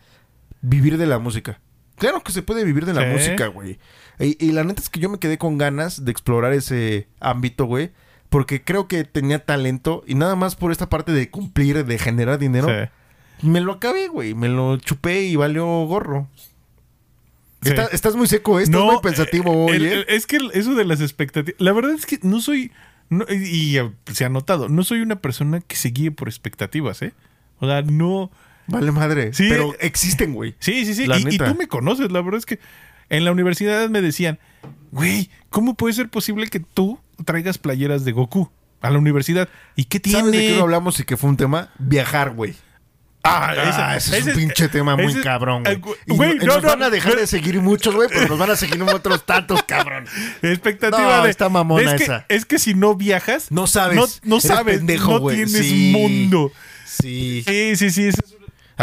Vivir 0.60 0.98
de 0.98 1.06
la 1.06 1.18
música. 1.20 1.60
Claro 2.00 2.22
que 2.24 2.32
se 2.32 2.42
puede 2.42 2.64
vivir 2.64 2.84
de 2.86 2.94
la 2.94 3.02
Sí. 3.02 3.08
música, 3.12 3.46
güey. 3.46 3.78
Y, 4.18 4.36
y 4.44 4.50
la 4.52 4.64
neta 4.64 4.82
es 4.82 4.90
que 4.90 4.98
yo 5.00 5.08
me 5.08 5.18
quedé 5.18 5.38
con 5.38 5.56
ganas 5.58 6.04
de 6.04 6.10
explorar 6.10 6.52
ese 6.52 7.06
ámbito, 7.20 7.66
güey. 7.66 7.90
Porque 8.28 8.62
creo 8.62 8.88
que 8.88 9.04
tenía 9.04 9.44
talento 9.44 10.02
y 10.06 10.14
nada 10.14 10.34
más 10.36 10.56
por 10.56 10.72
esta 10.72 10.88
parte 10.88 11.12
de 11.12 11.30
cumplir, 11.30 11.84
de 11.84 11.98
generar 11.98 12.38
dinero. 12.38 12.68
Sí. 12.68 13.46
Me 13.46 13.60
lo 13.60 13.72
acabé, 13.72 14.08
güey. 14.08 14.34
Me 14.34 14.48
lo 14.48 14.76
chupé 14.78 15.22
y 15.22 15.36
valió 15.36 15.64
gorro. 15.86 16.28
Sí. 17.62 17.70
Está- 17.70 17.86
estás 17.92 18.16
muy 18.16 18.26
seco, 18.26 18.58
¿eh? 18.58 18.62
estás 18.62 18.80
muy 18.82 18.98
pensativo 19.02 19.52
eh, 19.52 19.56
hoy, 19.56 19.76
el- 19.76 19.86
¿eh? 19.86 19.92
el- 19.94 20.04
es 20.08 20.26
que 20.26 20.38
eso 20.54 20.74
de 20.74 20.84
las 20.84 21.00
expectativas. 21.00 21.60
La 21.60 21.72
verdad 21.72 21.92
es 21.92 22.06
que 22.06 22.18
no 22.22 22.40
soy. 22.40 22.72
no- 23.10 23.26
y, 23.28 23.34
y, 23.34 23.78
eh, 23.78 23.90
se 24.12 24.24
ha 24.24 24.28
notado, 24.28 24.68
no 24.68 24.84
soy 24.84 25.00
una 25.00 25.16
persona 25.20 25.60
que 25.60 25.74
se 25.76 25.88
guíe 25.88 26.10
por 26.12 26.28
expectativas, 26.28 27.02
¿eh? 27.02 27.12
O 27.58 27.66
sea, 27.66 27.82
no. 27.82 28.30
Vale 28.70 28.92
madre. 28.92 29.32
Sí. 29.34 29.46
Pero 29.48 29.74
existen, 29.80 30.32
güey. 30.34 30.54
Sí, 30.58 30.84
sí, 30.86 30.94
sí. 30.94 31.06
La 31.06 31.18
Y, 31.18 31.38
tú 31.38 31.54
me 31.58 31.66
conoces, 31.68 32.10
la 32.12 32.20
verdad 32.20 32.38
es 32.38 32.46
que 32.46 32.58
en 33.08 33.24
la 33.24 33.32
universidad 33.32 33.88
me 33.90 34.00
decían, 34.00 34.38
güey, 34.92 35.30
¿cómo 35.48 35.74
puede 35.74 35.94
ser 35.94 36.08
posible 36.08 36.46
que 36.48 36.60
tú 36.60 36.98
traigas 37.24 37.58
playeras 37.58 38.04
de 38.04 38.12
Goku 38.12 38.50
a 38.80 38.90
la 38.90 38.98
universidad? 38.98 39.48
¿Y 39.76 39.84
qué 39.84 40.00
tiene? 40.00 40.18
¿Sabes 40.20 40.32
de 40.32 40.38
qué 40.48 40.56
no 40.56 40.62
hablamos 40.62 40.98
y 41.00 41.04
que 41.04 41.16
fue 41.16 41.28
un 41.30 41.36
tema? 41.36 41.70
Viajar, 41.78 42.30
güey. 42.30 42.54
Ah, 43.22 43.52
Ah, 43.54 43.96
ese, 43.96 44.16
es 44.16 44.24
un 44.28 44.32
pinche 44.32 44.68
tema 44.70 44.96
muy 44.96 45.12
ese- 45.12 45.20
cabrón, 45.20 45.62
güey. 45.62 45.78
Y 46.06 46.16
güey, 46.16 46.36
no- 46.38 46.46
no, 46.46 46.54
nos 46.54 46.62
no, 46.62 46.68
van 46.70 46.82
a 46.84 46.88
dejar 46.88 47.16
de 47.16 47.26
seguir 47.26 47.60
muchos, 47.60 47.94
güey, 47.94 48.08
pero 48.08 48.28
nos 48.28 48.38
van 48.38 48.50
a 48.50 48.56
seguir 48.56 48.82
otros 48.82 49.26
tantos, 49.26 49.62
cabrón. 49.64 50.06
Expectativa 50.40 51.22
de. 51.22 51.28
está 51.30 51.50
mamona 51.50 51.90
es 51.92 51.98
que, 51.98 52.04
esa. 52.04 52.24
Es 52.30 52.46
que 52.46 52.58
si 52.58 52.72
no 52.72 52.94
viajas. 52.94 53.50
No 53.50 53.66
sabes. 53.66 54.22
No, 54.24 54.40
sabes. 54.40 54.78
pendejo, 54.78 55.20
no 55.20 55.28
tienes 55.28 55.52
Sí. 55.52 55.92
mundo. 55.94 56.50
Sí. 56.86 57.44
Sí, 57.46 57.76
sí, 57.76 57.90
sí. 57.90 58.06
ese 58.08 58.20
es 58.24 58.34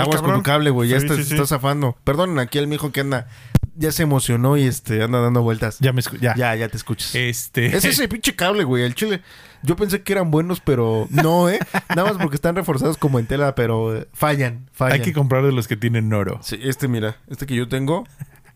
Aguas 0.02 0.22
con 0.22 0.36
tu 0.36 0.44
cable, 0.44 0.70
güey. 0.70 0.90
Ya 0.90 1.00
Sí, 1.00 1.06
está, 1.06 1.16
sí, 1.18 1.24
se 1.24 1.30
sí. 1.30 1.34
está 1.36 1.48
zafando. 1.48 1.98
Perdonen 2.04 2.40
aquí 2.40 2.58
al 2.58 2.68
mijo 2.68 2.92
que 2.92 3.02
anda. 3.02 3.28
Ya 3.76 3.92
se 3.92 4.02
emocionó 4.04 4.58
y 4.58 4.64
este 4.64 5.04
anda 5.04 5.20
dando 5.22 5.44
vueltas. 5.44 5.78
Ya 5.80 5.94
me 5.94 6.02
ya. 6.20 6.34
Ya, 6.36 6.56
ya 6.56 6.68
te 6.68 6.78
escuchas. 6.78 7.14
Este. 7.14 7.68
Es 7.78 7.86
ese 7.86 8.08
pinche 8.10 8.36
cable, 8.36 8.64
güey. 8.64 8.84
El 8.84 8.96
chile. 8.96 9.22
Yo 9.64 9.76
pensé 9.76 10.02
que 10.02 10.14
eran 10.14 10.32
buenos, 10.32 10.60
pero 10.62 11.08
no, 11.10 11.50
¿eh? 11.50 11.60
Nada 11.96 12.10
más 12.10 12.22
porque 12.22 12.36
están 12.36 12.56
reforzados 12.56 12.98
como 12.98 13.20
en 13.20 13.26
tela, 13.28 13.54
pero 13.56 13.96
eh, 13.96 14.08
fallan, 14.14 14.70
fallan. 14.72 14.94
Hay 14.94 15.02
que 15.02 15.14
comprar 15.14 15.44
de 15.44 15.52
los 15.52 15.68
que 15.68 15.76
tienen 15.76 16.12
oro. 16.14 16.40
Sí, 16.42 16.60
este, 16.64 16.88
mira, 16.88 17.18
este 17.28 17.46
que 17.48 17.56
yo 17.56 17.68
tengo, 17.68 18.06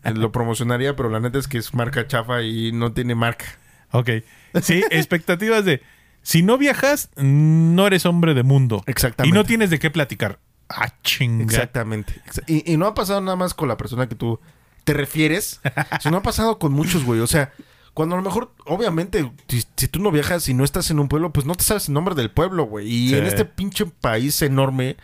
eh, 0.04 0.12
lo 0.14 0.30
promocionaría, 0.32 0.94
pero 0.96 1.08
la 1.10 1.20
neta 1.20 1.38
es 1.38 1.48
que 1.48 1.58
es 1.58 1.74
marca 1.74 2.06
chafa 2.06 2.42
y 2.42 2.72
no 2.72 2.92
tiene 2.92 3.14
marca. 3.14 3.44
Ok. 3.90 4.10
Sí, 4.62 4.82
expectativas 4.90 5.64
de. 5.64 5.82
Si 6.22 6.42
no 6.42 6.56
viajas, 6.56 7.10
no 7.16 7.86
eres 7.86 8.06
hombre 8.06 8.34
de 8.34 8.44
mundo. 8.44 8.82
Exactamente. 8.86 9.34
Y 9.36 9.36
no 9.36 9.44
tienes 9.44 9.70
de 9.70 9.78
qué 9.80 9.90
platicar. 9.90 10.38
Ah, 10.74 10.94
chinga. 11.02 11.44
Exactamente. 11.44 12.14
Exa- 12.26 12.44
Y, 12.46 12.72
y 12.72 12.76
no 12.76 12.86
ha 12.86 12.94
pasado 12.94 13.20
nada 13.20 13.36
más 13.36 13.54
con 13.54 13.68
la 13.68 13.76
persona 13.76 14.08
que 14.08 14.14
tú 14.14 14.40
te 14.84 14.92
refieres, 14.94 15.60
sino 16.00 16.16
ha 16.18 16.22
pasado 16.22 16.58
con 16.58 16.72
muchos, 16.72 17.04
güey. 17.04 17.20
O 17.20 17.26
sea, 17.26 17.52
cuando 17.94 18.14
a 18.16 18.18
lo 18.18 18.24
mejor, 18.24 18.52
obviamente, 18.66 19.30
si, 19.48 19.62
si 19.76 19.88
tú 19.88 20.00
no 20.00 20.10
viajas 20.10 20.48
y 20.48 20.54
no 20.54 20.64
estás 20.64 20.90
en 20.90 20.98
un 20.98 21.08
pueblo, 21.08 21.32
pues 21.32 21.46
no 21.46 21.54
te 21.54 21.62
sabes 21.64 21.88
el 21.88 21.94
nombre 21.94 22.14
del 22.14 22.30
pueblo, 22.30 22.64
güey. 22.64 22.88
Y 22.88 23.08
Sí. 23.10 23.16
en 23.16 23.26
este 23.26 23.44
pinche 23.44 23.86
país 23.86 24.40
enorme, 24.42 24.96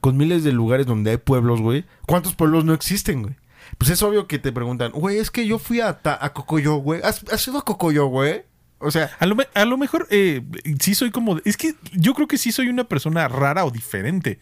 con 0.00 0.16
miles 0.16 0.44
de 0.44 0.52
lugares 0.52 0.86
donde 0.86 1.10
hay 1.10 1.16
pueblos, 1.16 1.60
güey, 1.60 1.84
¿cuántos 2.06 2.34
pueblos 2.34 2.64
no 2.64 2.72
existen, 2.72 3.22
güey? 3.22 3.34
Pues 3.78 3.90
es 3.90 4.00
obvio 4.02 4.28
que 4.28 4.38
te 4.38 4.52
preguntan, 4.52 4.92
güey, 4.92 5.18
es 5.18 5.30
que 5.32 5.46
yo 5.46 5.58
fui 5.58 5.80
a, 5.80 5.98
Ta- 6.00 6.18
a 6.24 6.32
Cocoyo, 6.32 6.76
güey. 6.76 7.00
¿Has, 7.02 7.24
has 7.32 7.46
ido 7.48 7.58
a 7.58 7.64
Cocoyo, 7.64 8.06
güey? 8.06 8.44
O 8.78 8.90
sea, 8.90 9.10
A 9.18 9.26
lo, 9.26 9.36
a 9.54 9.64
lo 9.64 9.76
mejor 9.76 10.06
eh, 10.10 10.42
sí 10.80 10.94
soy 10.94 11.10
como. 11.10 11.38
Es 11.44 11.56
que 11.56 11.74
yo 11.92 12.14
creo 12.14 12.28
que 12.28 12.38
sí 12.38 12.52
soy 12.52 12.68
una 12.68 12.84
persona 12.84 13.26
rara 13.26 13.64
o 13.64 13.70
diferente. 13.70 14.38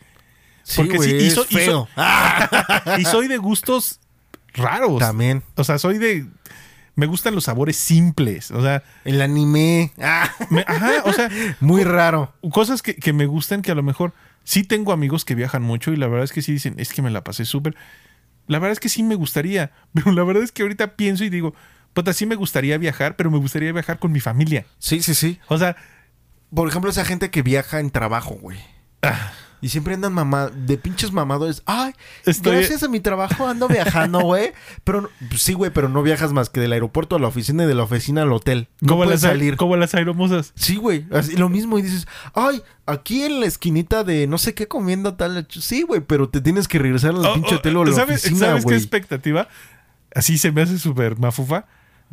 Sí, 0.64 0.82
Porque 0.82 0.98
sí, 0.98 1.10
y 1.14 1.26
es 1.28 1.34
so- 1.34 1.46
y 1.48 1.52
so- 1.54 1.58
feo. 1.58 1.88
Ah, 1.96 2.96
Y 2.98 3.04
soy 3.04 3.28
de 3.28 3.36
gustos 3.36 4.00
raros. 4.54 4.98
También. 4.98 5.42
O 5.54 5.62
sea, 5.64 5.78
soy 5.78 5.98
de. 5.98 6.26
Me 6.96 7.06
gustan 7.06 7.34
los 7.34 7.44
sabores 7.44 7.76
simples. 7.76 8.50
O 8.50 8.62
sea, 8.62 8.82
El 9.04 9.20
anime. 9.22 9.92
Ah, 10.00 10.30
me- 10.50 10.64
ajá, 10.66 10.92
o 11.04 11.12
sea, 11.12 11.28
muy 11.60 11.84
raro. 11.84 12.34
cosas 12.52 12.82
que, 12.82 12.94
que 12.96 13.12
me 13.12 13.26
gustan 13.26 13.62
que 13.62 13.70
a 13.70 13.74
lo 13.74 13.82
mejor 13.82 14.12
sí 14.44 14.62
tengo 14.64 14.92
amigos 14.92 15.24
que 15.24 15.34
viajan 15.34 15.62
mucho 15.62 15.92
y 15.92 15.96
la 15.96 16.06
verdad 16.06 16.24
es 16.24 16.32
que 16.32 16.42
sí 16.42 16.52
dicen, 16.52 16.74
es 16.78 16.92
que 16.92 17.02
me 17.02 17.10
la 17.10 17.24
pasé 17.24 17.44
súper. 17.44 17.74
La 18.46 18.58
verdad 18.58 18.72
es 18.72 18.80
que 18.80 18.88
sí 18.88 19.02
me 19.02 19.14
gustaría, 19.14 19.72
pero 19.94 20.12
la 20.12 20.22
verdad 20.24 20.42
es 20.44 20.52
que 20.52 20.62
ahorita 20.62 20.96
pienso 20.96 21.24
y 21.24 21.30
digo, 21.30 21.54
puta, 21.94 22.12
sí 22.12 22.26
me 22.26 22.34
gustaría 22.36 22.78
viajar, 22.78 23.16
pero 23.16 23.30
me 23.30 23.38
gustaría 23.38 23.72
viajar 23.72 23.98
con 23.98 24.12
mi 24.12 24.20
familia. 24.20 24.66
Sí, 24.78 25.02
sí, 25.02 25.14
sí. 25.14 25.38
O 25.48 25.58
sea, 25.58 25.76
Por 26.54 26.68
ejemplo, 26.68 26.90
esa 26.90 27.04
gente 27.04 27.30
que 27.30 27.42
viaja 27.42 27.80
en 27.80 27.90
trabajo, 27.90 28.36
güey. 28.40 28.58
ah, 29.02 29.32
Y 29.64 29.70
siempre 29.70 29.94
andan 29.94 30.12
mamá 30.12 30.50
de 30.54 30.76
pinches 30.76 31.10
mamadores. 31.10 31.62
Ay, 31.64 31.94
Estoy- 32.26 32.56
gracias 32.56 32.82
a 32.82 32.88
mi 32.88 33.00
trabajo 33.00 33.46
ando 33.48 33.66
viajando, 33.66 34.20
güey. 34.20 34.52
Pero 34.84 35.08
sí, 35.38 35.54
güey, 35.54 35.70
pero 35.70 35.88
no 35.88 36.02
viajas 36.02 36.34
más 36.34 36.50
que 36.50 36.60
del 36.60 36.74
aeropuerto 36.74 37.16
a 37.16 37.18
la 37.18 37.28
oficina 37.28 37.64
y 37.64 37.66
de 37.66 37.74
la 37.74 37.84
oficina 37.84 38.20
al 38.22 38.32
hotel. 38.34 38.68
No 38.82 38.88
como, 38.88 39.04
puedes 39.04 39.22
las, 39.22 39.30
salir. 39.30 39.56
como 39.56 39.76
las 39.78 39.94
aeromosas. 39.94 40.52
Sí, 40.54 40.76
güey. 40.76 41.06
Lo 41.38 41.48
mismo 41.48 41.78
y 41.78 41.82
dices, 41.82 42.06
ay, 42.34 42.60
aquí 42.84 43.22
en 43.22 43.40
la 43.40 43.46
esquinita 43.46 44.04
de 44.04 44.26
no 44.26 44.36
sé 44.36 44.52
qué 44.52 44.68
comiendo 44.68 45.14
tal. 45.14 45.46
Sí, 45.48 45.80
güey, 45.80 46.02
pero 46.02 46.28
te 46.28 46.42
tienes 46.42 46.68
que 46.68 46.78
regresar 46.78 47.12
al 47.12 47.24
Oh, 47.24 47.32
pinche 47.32 47.54
oh, 47.54 47.58
hotel 47.58 47.76
o 47.78 47.82
a 47.82 47.86
la 47.86 47.92
¿Sabes, 47.92 48.20
oficina, 48.22 48.46
¿sabes 48.48 48.66
qué 48.66 48.74
expectativa? 48.76 49.48
Así 50.14 50.36
se 50.36 50.52
me 50.52 50.60
hace 50.60 50.78
súper 50.78 51.18
mafufa. 51.18 51.64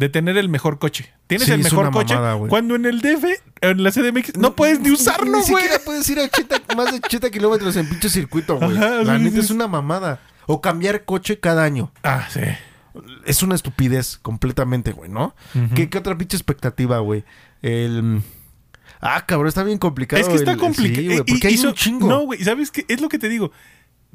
De 0.01 0.09
tener 0.09 0.35
el 0.35 0.49
mejor 0.49 0.79
coche. 0.79 1.13
Tienes 1.27 1.45
Sí, 1.45 1.53
el 1.53 1.61
mejor 1.61 1.91
coche 1.91 2.15
mamada, 2.15 2.47
cuando 2.47 2.73
en 2.73 2.87
el 2.87 3.01
DF, 3.01 3.23
en 3.61 3.83
la 3.83 3.91
CDMX, 3.91 4.35
no 4.35 4.55
puedes 4.55 4.79
ni 4.79 4.89
usarlo, 4.89 5.25
Ni 5.25 5.31
güey. 5.31 5.43
siquiera 5.43 5.75
puedes 5.85 6.09
ir 6.09 6.19
a 6.19 6.23
80 6.23 6.55
más 6.75 6.91
de 6.91 6.97
80 7.05 7.29
kilómetros 7.29 7.75
en 7.75 7.87
pinche 7.87 8.09
circuito, 8.09 8.57
güey. 8.57 8.71
La 8.71 9.03
sí, 9.17 9.23
neta 9.23 9.35
sí, 9.35 9.39
es 9.41 9.51
una 9.51 9.67
mamada. 9.67 10.19
O 10.47 10.59
cambiar 10.59 11.05
coche 11.05 11.39
cada 11.39 11.63
año. 11.63 11.91
Ah, 12.01 12.27
sí. 12.31 12.39
Es 13.27 13.43
una 13.43 13.53
estupidez 13.53 14.17
completamente, 14.17 14.91
güey, 14.91 15.11
¿no? 15.11 15.35
¿Qué, 15.75 15.87
qué 15.87 15.99
otra 15.99 16.17
pinche 16.17 16.35
expectativa, 16.35 16.97
güey? 16.97 17.23
El... 17.61 18.23
Ah, 19.01 19.23
cabrón, 19.27 19.49
está 19.49 19.63
bien 19.63 19.77
complicado. 19.77 20.19
Es 20.19 20.29
que 20.29 20.33
está 20.35 20.57
complicado. 20.57 20.99
Sí, 21.01 21.05
güey, 21.09 21.23
porque 21.23 21.47
hay 21.47 21.59
un 21.59 21.73
chingo. 21.75 22.07
No, 22.07 22.21
güey, 22.21 22.43
¿sabes 22.43 22.71
qué? 22.71 22.85
Es 22.87 23.01
lo 23.01 23.07
que 23.07 23.19
te 23.19 23.29
digo. 23.29 23.51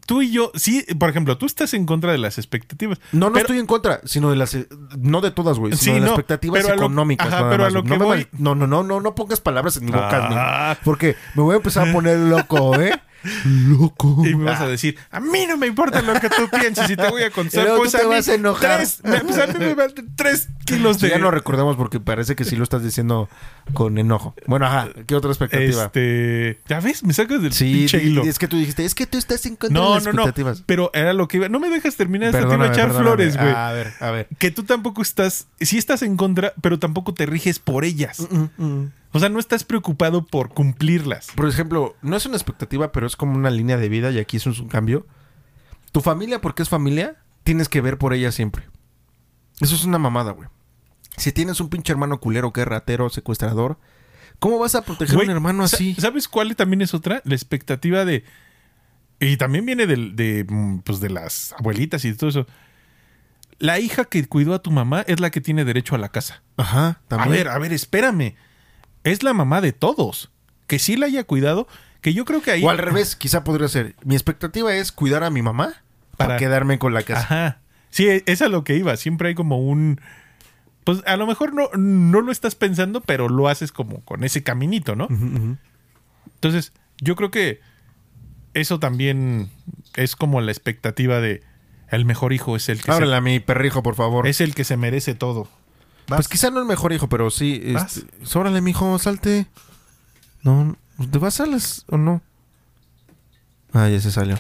Tú 0.07 0.23
y 0.23 0.31
yo, 0.31 0.51
sí, 0.55 0.85
por 0.99 1.11
ejemplo, 1.11 1.37
tú 1.39 1.47
estás 1.47 1.75
en 1.75 1.85
contra 1.87 2.13
de 2.13 2.19
las 2.19 2.39
expectativas. 2.39 2.99
No, 3.13 3.27
no 3.27 3.33
Pero- 3.35 3.45
estoy 3.47 3.59
en 3.59 3.67
contra, 3.67 4.01
sino 4.05 4.31
de 4.31 4.37
las 4.37 4.55
eh, 4.55 4.69
no 4.99 5.21
de 5.21 5.31
todas, 5.33 5.59
güey, 5.59 5.73
sino 5.77 5.83
Sí, 5.83 5.91
de 5.93 6.01
las 6.01 6.07
no, 6.09 6.15
expectativas 6.15 6.63
pero 6.63 6.73
a 6.73 6.77
lo- 6.77 6.83
económicas. 6.85 7.27
ajá, 7.27 7.51
pero 7.51 7.65
a 7.67 7.71
lo 7.71 7.83
que 7.85 7.99
no, 7.99 8.05
voy- 8.07 8.27
no, 8.39 8.55
no, 8.55 8.67
no, 8.67 8.83
no, 8.83 9.01
no 9.01 9.15
pongas 9.15 9.41
palabras 9.41 9.77
en 9.77 9.87
mi 9.87 9.91
boca, 9.93 10.29
Ah. 10.31 10.67
güey, 10.75 10.79
porque 10.85 11.17
me 11.35 11.43
voy 11.43 11.55
a 11.55 11.57
empezar 11.57 11.89
a 11.89 11.93
poner 11.93 12.19
loco, 12.19 12.81
¿eh? 12.81 12.93
Loco. 13.45 14.23
Y 14.27 14.35
me 14.37 14.45
vas 14.45 14.61
a 14.61 14.69
decir, 14.69 14.97
a 15.11 15.19
mí 15.21 15.47
no 15.49 15.57
me 15.57 15.67
importa 15.67 16.01
lo 16.03 16.15
que 16.21 16.29
tú 16.29 16.49
pienses 16.49 16.89
y 16.91 16.97
te 16.97 17.09
voy 17.11 17.23
a 17.23 17.31
contar. 17.33 17.65
luego 17.65 17.79
Pues 17.79 17.95
a 17.97 18.07
vas 18.07 18.29
a 18.29 18.35
enojar. 18.35 18.77
Tres, 18.77 19.01
me- 19.03 19.21
pues 19.21 19.39
a 19.39 19.47
mí 19.49 19.55
me 19.59 19.75
van 19.75 19.91
tres 20.15 20.49
kilos 20.67 21.01
de... 21.01 21.09
ya 21.11 21.19
no 21.19 21.31
recordamos 21.31 21.77
porque 21.77 22.01
parece 22.01 22.37
que 22.37 22.45
sí 22.45 22.57
lo 22.57 22.63
estás 22.65 22.83
diciendo 22.83 23.29
con 23.73 23.97
enojo. 23.99 24.35
Bueno, 24.47 24.67
ajá, 24.67 24.89
¿qué 25.07 25.15
otra 25.15 25.31
expectativa? 25.31 25.85
Este, 25.87 26.61
ya 26.69 26.81
ves, 26.81 27.03
me 27.05 27.13
sacas 27.13 27.41
del 27.43 27.53
sí, 27.53 27.73
pinche 27.73 28.03
hilo. 28.03 28.23
es 28.25 28.39
que 28.39 28.49
tú 28.49 28.57
dijiste, 28.59 28.85
es 28.85 28.95
que 28.95 29.07
tú 29.07 29.17
estás 29.19 29.47
en 29.47 29.57
contra 29.57 29.81
de 29.81 29.87
No, 29.89 29.95
las 29.95 30.05
no, 30.05 30.13
no. 30.13 30.23
expectativas. 30.23 30.63
Pero 30.67 30.91
era 30.93 31.13
lo 31.15 31.29
que 31.29 31.39
iba. 31.39 31.49
No 31.49 31.59
me 31.61 31.71
dejas 31.71 31.97
terminar, 31.97 32.29
hasta 32.35 32.47
te 32.49 32.55
iba 32.55 32.65
a 32.65 32.69
echar 32.69 32.93
flores, 32.93 33.37
güey. 33.37 33.53
A 33.55 33.73
ver, 33.73 33.93
a 34.01 34.11
ver. 34.11 34.29
Que 34.39 34.51
tú 34.51 34.65
tampoco 34.65 35.01
estás, 35.03 35.47
sí 35.61 35.79
estás 35.79 36.03
en 36.03 36.17
contra, 36.17 36.53
pero 36.61 36.79
tampoco 36.79 37.15
te 37.15 37.25
riges 37.27 37.59
por 37.59 37.85
ellas. 37.85 38.27
Mm, 38.31 38.85
O 39.13 39.19
sea, 39.19 39.29
no 39.31 39.39
estás 39.39 39.65
preocupado 39.65 40.27
por 40.27 40.51
cumplirlas. 40.51 41.29
Por 41.35 41.49
ejemplo, 41.49 41.97
no 42.03 42.17
es 42.17 42.27
una 42.27 42.37
expectativa, 42.37 42.93
pero 42.93 43.07
es 43.07 43.17
como 43.17 43.35
una 43.35 43.51
línea 43.51 43.77
de 43.79 43.89
vida 43.89 44.11
y 44.11 44.19
aquí 44.19 44.37
eso 44.37 44.51
es 44.51 44.59
un 44.61 44.69
cambio. 44.69 45.07
Tu 45.93 46.01
familia, 46.03 46.41
porque 46.43 46.63
es 46.63 46.69
familia, 46.69 47.17
tienes 47.43 47.69
que 47.71 47.81
ver 47.81 47.97
por 47.97 48.13
ella 48.13 48.31
siempre. 48.33 48.65
Eso 49.61 49.75
es 49.75 49.85
una 49.85 49.99
mamada, 49.99 50.33
güey. 50.33 50.49
Si 51.17 51.33
tienes 51.33 51.61
un 51.61 51.69
pinche 51.69 51.93
hermano 51.93 52.21
culero 52.21 52.53
que 52.53 52.61
es 52.63 52.67
ratero, 52.69 53.09
secuestrador, 53.11 53.79
¿cómo 54.39 54.59
vas 54.59 54.75
a 54.75 54.83
proteger 54.83 55.19
a 55.19 55.23
un 55.23 55.31
hermano 55.31 55.65
así? 55.65 55.95
¿Sabes 55.95 56.29
cuál 56.29 56.55
también 56.57 56.83
es 56.83 56.95
otra? 56.95 57.23
La 57.25 57.35
expectativa 57.35 58.05
de. 58.05 58.25
Y 59.19 59.37
también 59.39 59.65
viene 59.65 59.87
del- 59.87 60.15
de, 60.15 60.45
mm, 60.49 60.81
pues 60.81 61.01
de 61.01 61.09
las 61.11 61.55
abuelitas 61.59 62.05
y 62.05 62.13
todo 62.15 62.29
eso. 62.31 62.47
La 63.59 63.79
hija 63.79 64.05
que 64.05 64.27
cuidó 64.27 64.53
a 64.55 64.61
tu 64.61 64.71
mamá 64.71 65.03
es 65.07 65.21
la 65.21 65.31
que 65.31 65.41
tiene 65.41 65.65
derecho 65.65 65.95
a 65.95 65.99
la 65.99 66.11
casa. 66.11 66.43
Ajá, 66.59 67.01
también. 67.09 67.29
A 67.33 67.37
ver, 67.37 67.49
a 67.49 67.59
ver, 67.59 67.73
espérame. 67.73 68.35
Es 69.05 69.23
la 69.23 69.33
mamá 69.33 69.63
de 69.63 69.73
todos. 69.73 70.31
Que 70.67 70.79
sí 70.79 70.97
la 70.97 71.07
haya 71.07 71.25
cuidado. 71.25 71.67
Que 72.03 72.13
yo 72.13 72.27
creo 72.27 72.43
que 72.43 72.51
ahí. 72.51 72.63
O 72.65 72.69
al 72.69 72.77
revés, 72.79 73.17
quizá 73.17 73.43
podría 73.45 73.69
ser. 73.69 73.97
Mi 74.05 74.15
expectativa 74.15 74.75
es 74.75 74.93
cuidar 74.93 75.25
a 75.25 75.31
mi 75.31 75.41
mamá 75.41 75.83
para, 76.19 76.29
Para- 76.29 76.39
quedarme 76.39 76.79
con 76.79 76.93
la 76.93 77.03
casa. 77.03 77.21
Ajá. 77.23 77.61
Sí, 77.89 78.07
e- 78.09 78.23
es 78.27 78.43
a 78.43 78.49
lo 78.49 78.63
que 78.65 78.77
iba. 78.77 78.95
Siempre 78.99 79.29
hay 79.29 79.35
como 79.35 79.59
un. 79.59 80.01
Pues 80.87 81.03
a 81.05 81.17
lo 81.17 81.27
mejor 81.27 81.53
no, 81.53 81.69
no 81.77 82.21
lo 82.21 82.31
estás 82.31 82.55
pensando, 82.55 83.01
pero 83.01 83.29
lo 83.29 83.49
haces 83.49 83.73
como 83.73 84.05
con 84.05 84.23
ese 84.23 84.45
caminito, 84.45 84.95
¿no? 84.95 85.09
Entonces, 86.37 86.73
yo 87.01 87.17
creo 87.17 87.33
que 87.33 87.61
eso 88.55 88.79
también 88.79 89.51
es 89.95 90.15
como 90.15 90.41
la 90.41 90.53
expectativa 90.53 91.21
de 91.21 91.43
el 91.91 92.05
mejor 92.05 92.33
hijo 92.33 92.55
es 92.55 92.69
el 92.69 92.81
que 92.81 92.93
Ábrele 92.93 93.17
a 93.17 93.21
mi 93.21 93.41
perrijo, 93.41 93.83
por 93.83 93.97
favor. 93.97 94.29
es 94.29 94.41
el 94.41 94.55
que 94.55 94.63
se 94.63 94.77
merece 94.77 95.17
todo. 95.17 95.49
Pues 96.07 96.29
quizá 96.29 96.53
no 96.53 96.61
el 96.61 96.67
mejor 96.67 96.93
hijo, 96.93 97.09
pero 97.09 97.33
sí. 97.33 97.61
Vas. 97.75 97.97
Este, 97.97 98.25
sóbrale, 98.25 98.61
mijo, 98.61 98.97
salte. 99.01 99.49
No, 100.45 100.77
¿te 101.11 101.19
vas 101.19 101.41
a 101.41 101.47
las 101.47 101.85
o 101.89 101.97
no? 101.97 102.23
Ah, 103.73 103.89
ya 103.89 103.99
se 103.99 104.13
salió. 104.13 104.39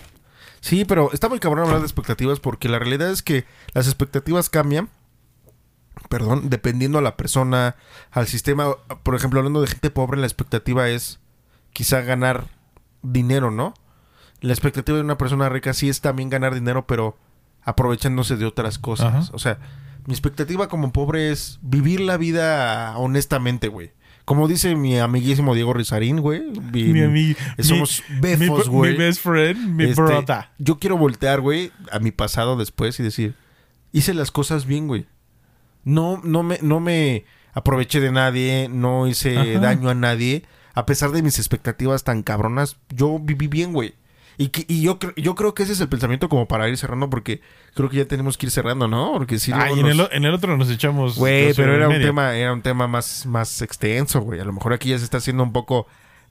Sí, 0.60 0.84
pero 0.84 1.12
está 1.12 1.28
muy 1.28 1.40
cabrón 1.40 1.64
hablar 1.64 1.80
de 1.80 1.86
expectativas 1.86 2.38
porque 2.38 2.68
la 2.68 2.78
realidad 2.78 3.10
es 3.10 3.24
que 3.24 3.46
las 3.74 3.88
expectativas 3.88 4.48
cambian. 4.48 4.88
Perdón, 6.08 6.50
dependiendo 6.50 6.98
a 6.98 7.02
la 7.02 7.16
persona, 7.16 7.76
al 8.10 8.26
sistema. 8.26 8.74
Por 9.02 9.14
ejemplo, 9.14 9.40
hablando 9.40 9.60
de 9.60 9.66
gente 9.68 9.90
pobre, 9.90 10.20
la 10.20 10.26
expectativa 10.26 10.88
es 10.88 11.18
quizá 11.72 12.00
ganar 12.02 12.48
dinero, 13.02 13.50
¿no? 13.50 13.74
La 14.40 14.52
expectativa 14.52 14.96
de 14.98 15.04
una 15.04 15.18
persona 15.18 15.48
rica 15.48 15.72
sí 15.74 15.88
es 15.88 16.00
también 16.00 16.28
ganar 16.30 16.54
dinero, 16.54 16.86
pero 16.86 17.16
aprovechándose 17.62 18.36
de 18.36 18.44
otras 18.46 18.78
cosas. 18.78 19.06
Ajá. 19.06 19.30
O 19.32 19.38
sea, 19.38 19.58
mi 20.06 20.12
expectativa 20.14 20.68
como 20.68 20.92
pobre 20.92 21.32
es 21.32 21.58
vivir 21.62 22.00
la 22.00 22.16
vida 22.16 22.96
honestamente, 22.98 23.68
güey. 23.68 23.90
Como 24.24 24.48
dice 24.48 24.74
mi 24.76 24.98
amiguísimo 24.98 25.54
Diego 25.54 25.72
Rizarín, 25.72 26.20
güey. 26.20 26.42
mi- 26.72 27.34
Mi 27.56 27.64
Somos 27.64 28.02
mi- 28.08 28.20
befos, 28.20 28.66
mi- 28.68 28.72
güey. 28.74 28.92
Mi 28.92 28.98
best 28.98 29.22
friend, 29.22 29.68
mi 29.70 29.84
Este, 29.84 30.02
brother. 30.02 30.46
Yo 30.58 30.78
quiero 30.78 30.96
voltear, 30.98 31.40
güey, 31.40 31.72
a 31.90 31.98
mi 32.00 32.10
pasado 32.12 32.56
después 32.56 32.98
y 33.00 33.02
decir, 33.02 33.34
hice 33.92 34.14
las 34.14 34.30
cosas 34.30 34.66
bien, 34.66 34.86
güey. 34.88 35.06
No, 35.86 36.20
no 36.22 36.42
me, 36.42 36.58
no 36.60 36.80
me 36.80 37.24
aproveché 37.54 38.00
de 38.00 38.12
nadie, 38.12 38.68
no 38.70 39.06
hice 39.06 39.38
Ajá. 39.38 39.60
daño 39.60 39.88
a 39.88 39.94
nadie. 39.94 40.42
A 40.74 40.84
pesar 40.84 41.12
de 41.12 41.22
mis 41.22 41.38
expectativas 41.38 42.04
tan 42.04 42.22
cabronas, 42.22 42.76
yo 42.90 43.18
viví 43.18 43.46
bien, 43.46 43.72
güey. 43.72 43.94
Y, 44.36 44.48
que- 44.48 44.66
y 44.68 44.82
yo, 44.82 44.98
yo 45.16 45.34
creo 45.34 45.54
que 45.54 45.62
ese 45.62 45.72
es 45.72 45.80
el 45.80 45.88
pensamiento 45.88 46.28
como 46.28 46.46
para 46.46 46.68
ir 46.68 46.76
cerrando, 46.76 47.08
porque 47.08 47.40
creo 47.72 47.88
que 47.88 47.96
ya 47.96 48.04
tenemos 48.04 48.36
que 48.36 48.44
ir 48.44 48.52
cerrando, 48.52 48.86
¿no? 48.88 49.12
Porque 49.14 49.38
si 49.38 49.52
Ah, 49.52 49.70
y 49.74 49.80
en 49.80 49.86
el, 49.86 50.00
o- 50.00 50.12
en 50.12 50.24
el 50.26 50.34
otro 50.34 50.54
nos 50.58 50.68
echamos. 50.70 51.16
Güey, 51.16 51.54
pero 51.54 51.74
era 51.74 51.86
un 51.86 51.94
media. 51.94 52.08
tema, 52.08 52.34
era 52.36 52.52
un 52.52 52.60
tema 52.60 52.86
más, 52.86 53.24
más 53.24 53.62
extenso, 53.62 54.20
güey. 54.20 54.40
A 54.40 54.44
lo 54.44 54.52
mejor 54.52 54.74
aquí 54.74 54.90
ya 54.90 54.98
se 54.98 55.04
está 55.04 55.16
haciendo 55.16 55.42
un 55.42 55.52
poco 55.52 55.86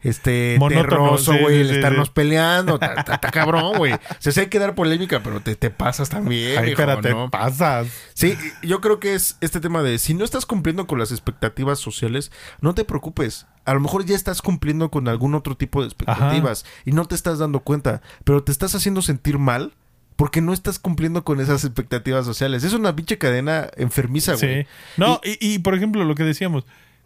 este 0.06 0.58
terroso, 0.70 1.32
güey, 1.32 1.56
sí, 1.56 1.62
el 1.62 1.70
sí, 1.70 1.76
estarnos 1.76 2.08
sí. 2.08 2.14
peleando. 2.14 2.76
Está 2.76 3.18
cabrón, 3.32 3.78
güey. 3.78 3.94
O 3.94 4.00
sea, 4.20 4.32
sí 4.32 4.40
hay 4.40 4.48
que 4.48 4.60
dar 4.60 4.76
polémica, 4.76 5.22
pero 5.24 5.40
te, 5.40 5.56
te 5.56 5.72
pasas 5.72 6.10
también. 6.10 6.60
Ay, 6.60 6.72
hijo, 6.72 6.86
¿no? 6.86 7.32
pasas. 7.32 7.88
Sí, 8.14 8.38
yo 8.62 8.82
creo 8.82 9.00
que 9.00 9.16
es 9.16 9.38
este 9.42 9.60
tema 9.60 9.82
de 9.82 9.98
si 9.98 10.14
no 10.14 10.24
estás 10.24 10.46
cumpliendo 10.46 10.86
con 10.86 11.00
las 11.00 11.12
expectativas 11.12 11.80
sociales, 11.80 12.32
no 12.62 12.76
te 12.76 12.86
preocupes. 12.86 13.48
A 13.66 13.74
lo 13.74 13.80
mejor 13.80 14.06
ya 14.06 14.16
estás 14.16 14.44
cumpliendo 14.44 14.92
con 14.92 15.08
algún 15.08 15.34
otro 15.34 15.58
tipo 15.58 15.82
de 15.82 15.88
expectativas 15.88 16.66
y 16.86 16.92
no 16.92 17.06
te 17.06 17.16
estás 17.16 17.40
dando 17.40 17.62
cuenta, 17.62 18.02
pero 18.24 18.44
te 18.44 18.52
estás 18.52 18.76
haciendo 18.76 19.02
sentir 19.02 19.40
mal 19.40 19.74
porque 20.16 20.42
no 20.42 20.54
estás 20.54 20.80
cumpliendo 20.80 21.24
con 21.24 21.42
esas 21.42 21.66
expectativas 21.66 22.26
sociales. 22.26 22.64
Es 22.64 22.74
una 22.74 22.96
pinche 22.96 23.18
cadena 23.18 23.70
enfermiza, 23.76 24.36
güey. 24.36 24.64
Sí. 24.64 24.70
No, 24.98 25.20
y, 25.24 25.38
y, 25.56 25.60
por 25.60 25.76
ejemplo, 25.76 26.04
lo 26.06 26.16
que 26.16 26.24
decíamos, 26.24 26.66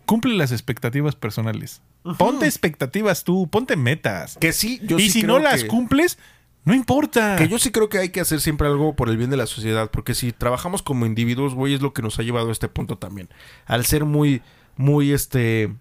cumple 0.09 0.35
las 0.35 0.51
expectativas 0.51 1.15
personales. 1.15 1.81
Ponte 2.17 2.45
expectativas 2.45 3.23
tú, 3.23 3.47
ponte 3.49 3.75
metas. 3.75 4.37
Que 4.41 4.51
sí, 4.53 4.79
yo 4.83 4.97
y 4.97 5.03
sí 5.03 5.09
si 5.11 5.21
creo 5.21 5.37
no 5.37 5.43
las 5.43 5.61
que- 5.63 5.67
cumples, 5.67 6.17
no 6.65 6.73
importa. 6.73 7.35
Que 7.37 7.47
yo 7.47 7.59
sí 7.59 7.71
creo 7.71 7.89
que 7.89 7.99
hay 7.99 8.09
que 8.09 8.19
hacer 8.19 8.41
siempre 8.41 8.67
algo 8.67 8.95
por 8.95 9.09
el 9.09 9.17
bien 9.17 9.29
de 9.29 9.37
la 9.37 9.45
sociedad, 9.45 9.89
porque 9.91 10.13
si 10.15 10.31
trabajamos 10.31 10.81
como 10.81 11.05
individuos, 11.05 11.53
güey, 11.55 11.73
es 11.75 11.81
lo 11.81 11.93
que 11.93 12.01
nos 12.01 12.17
ha 12.19 12.23
llevado 12.23 12.49
a 12.49 12.51
este 12.51 12.67
punto 12.67 12.97
también. 12.97 13.29
Al 13.65 13.85
ser 13.85 14.05
muy, 14.05 14.41
muy, 14.75 15.11
este, 15.11 15.73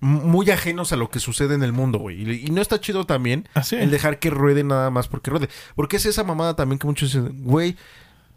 muy 0.00 0.50
ajenos 0.50 0.92
a 0.92 0.96
lo 0.96 1.10
que 1.10 1.20
sucede 1.20 1.54
en 1.54 1.62
el 1.62 1.72
mundo, 1.72 1.98
güey. 1.98 2.22
Y, 2.22 2.46
y 2.46 2.50
no 2.50 2.62
está 2.62 2.80
chido 2.80 3.04
también 3.04 3.48
Así 3.54 3.76
es. 3.76 3.82
el 3.82 3.90
dejar 3.90 4.18
que 4.18 4.30
ruede 4.30 4.64
nada 4.64 4.90
más 4.90 5.08
porque 5.08 5.30
ruede. 5.30 5.48
Porque 5.74 5.96
es 5.98 6.06
esa 6.06 6.24
mamada 6.24 6.56
también 6.56 6.78
que 6.78 6.86
muchos 6.86 7.12
dicen, 7.12 7.42
güey, 7.44 7.76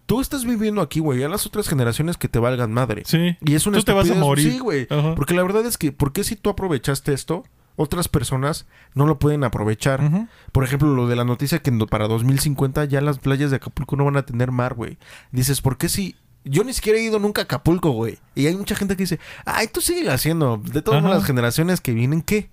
tú 0.06 0.22
estás 0.22 0.46
viviendo 0.46 0.82
aquí, 0.82 1.00
güey, 1.00 1.24
a 1.24 1.30
las 1.30 1.46
otras 1.46 1.68
generaciones 1.68 2.18
que 2.18 2.28
te 2.28 2.40
valgan 2.40 2.72
madre. 2.72 3.04
Sí. 3.06 3.38
Y 3.42 3.56
es 3.56 3.68
una 3.68 3.78
Tú 3.78 3.84
te 3.84 3.94
vas 3.94 4.10
a 4.10 4.16
morir. 4.16 4.52
Sí, 4.52 4.60
güey. 4.60 4.88
Ajá. 4.90 5.16
Porque 5.16 5.34
la 5.34 5.44
verdad 5.44 5.66
es 5.66 5.78
que, 5.78 5.92
¿por 5.92 6.14
qué 6.14 6.24
si 6.24 6.36
tú 6.36 6.50
aprovechaste 6.50 7.14
esto, 7.14 7.44
otras 7.76 8.08
personas 8.08 8.68
no 8.94 9.06
lo 9.06 9.20
pueden 9.20 9.44
aprovechar? 9.44 10.28
Por 10.52 10.64
ejemplo, 10.64 10.90
lo 10.90 11.08
de 11.08 11.16
la 11.16 11.24
noticia 11.24 11.60
que 11.60 11.72
para 11.72 12.08
2050 12.08 12.86
ya 12.86 13.02
las 13.02 13.20
playas 13.20 13.50
de 13.50 13.58
Acapulco 13.58 13.96
no 13.96 14.06
van 14.06 14.18
a 14.18 14.26
tener 14.26 14.52
mar, 14.52 14.74
güey. 14.76 14.98
Dices, 15.32 15.62
¿por 15.62 15.78
qué 15.78 15.90
si...? 15.90 16.16
Yo 16.46 16.66
ni 16.66 16.74
siquiera 16.74 17.00
he 17.00 17.04
ido 17.04 17.20
nunca 17.20 17.42
a 17.42 17.46
Acapulco, 17.46 17.92
güey. 17.92 18.20
Y 18.36 18.48
hay 18.48 18.56
mucha 18.58 18.76
gente 18.76 18.98
que 18.98 19.04
dice, 19.04 19.20
ay, 19.46 19.68
tú 19.68 19.80
sigue 19.80 20.12
haciendo. 20.12 20.58
De 20.58 20.82
todas 20.82 21.02
las 21.02 21.24
generaciones 21.24 21.80
que 21.80 21.94
vienen, 21.94 22.22
¿qué? 22.22 22.50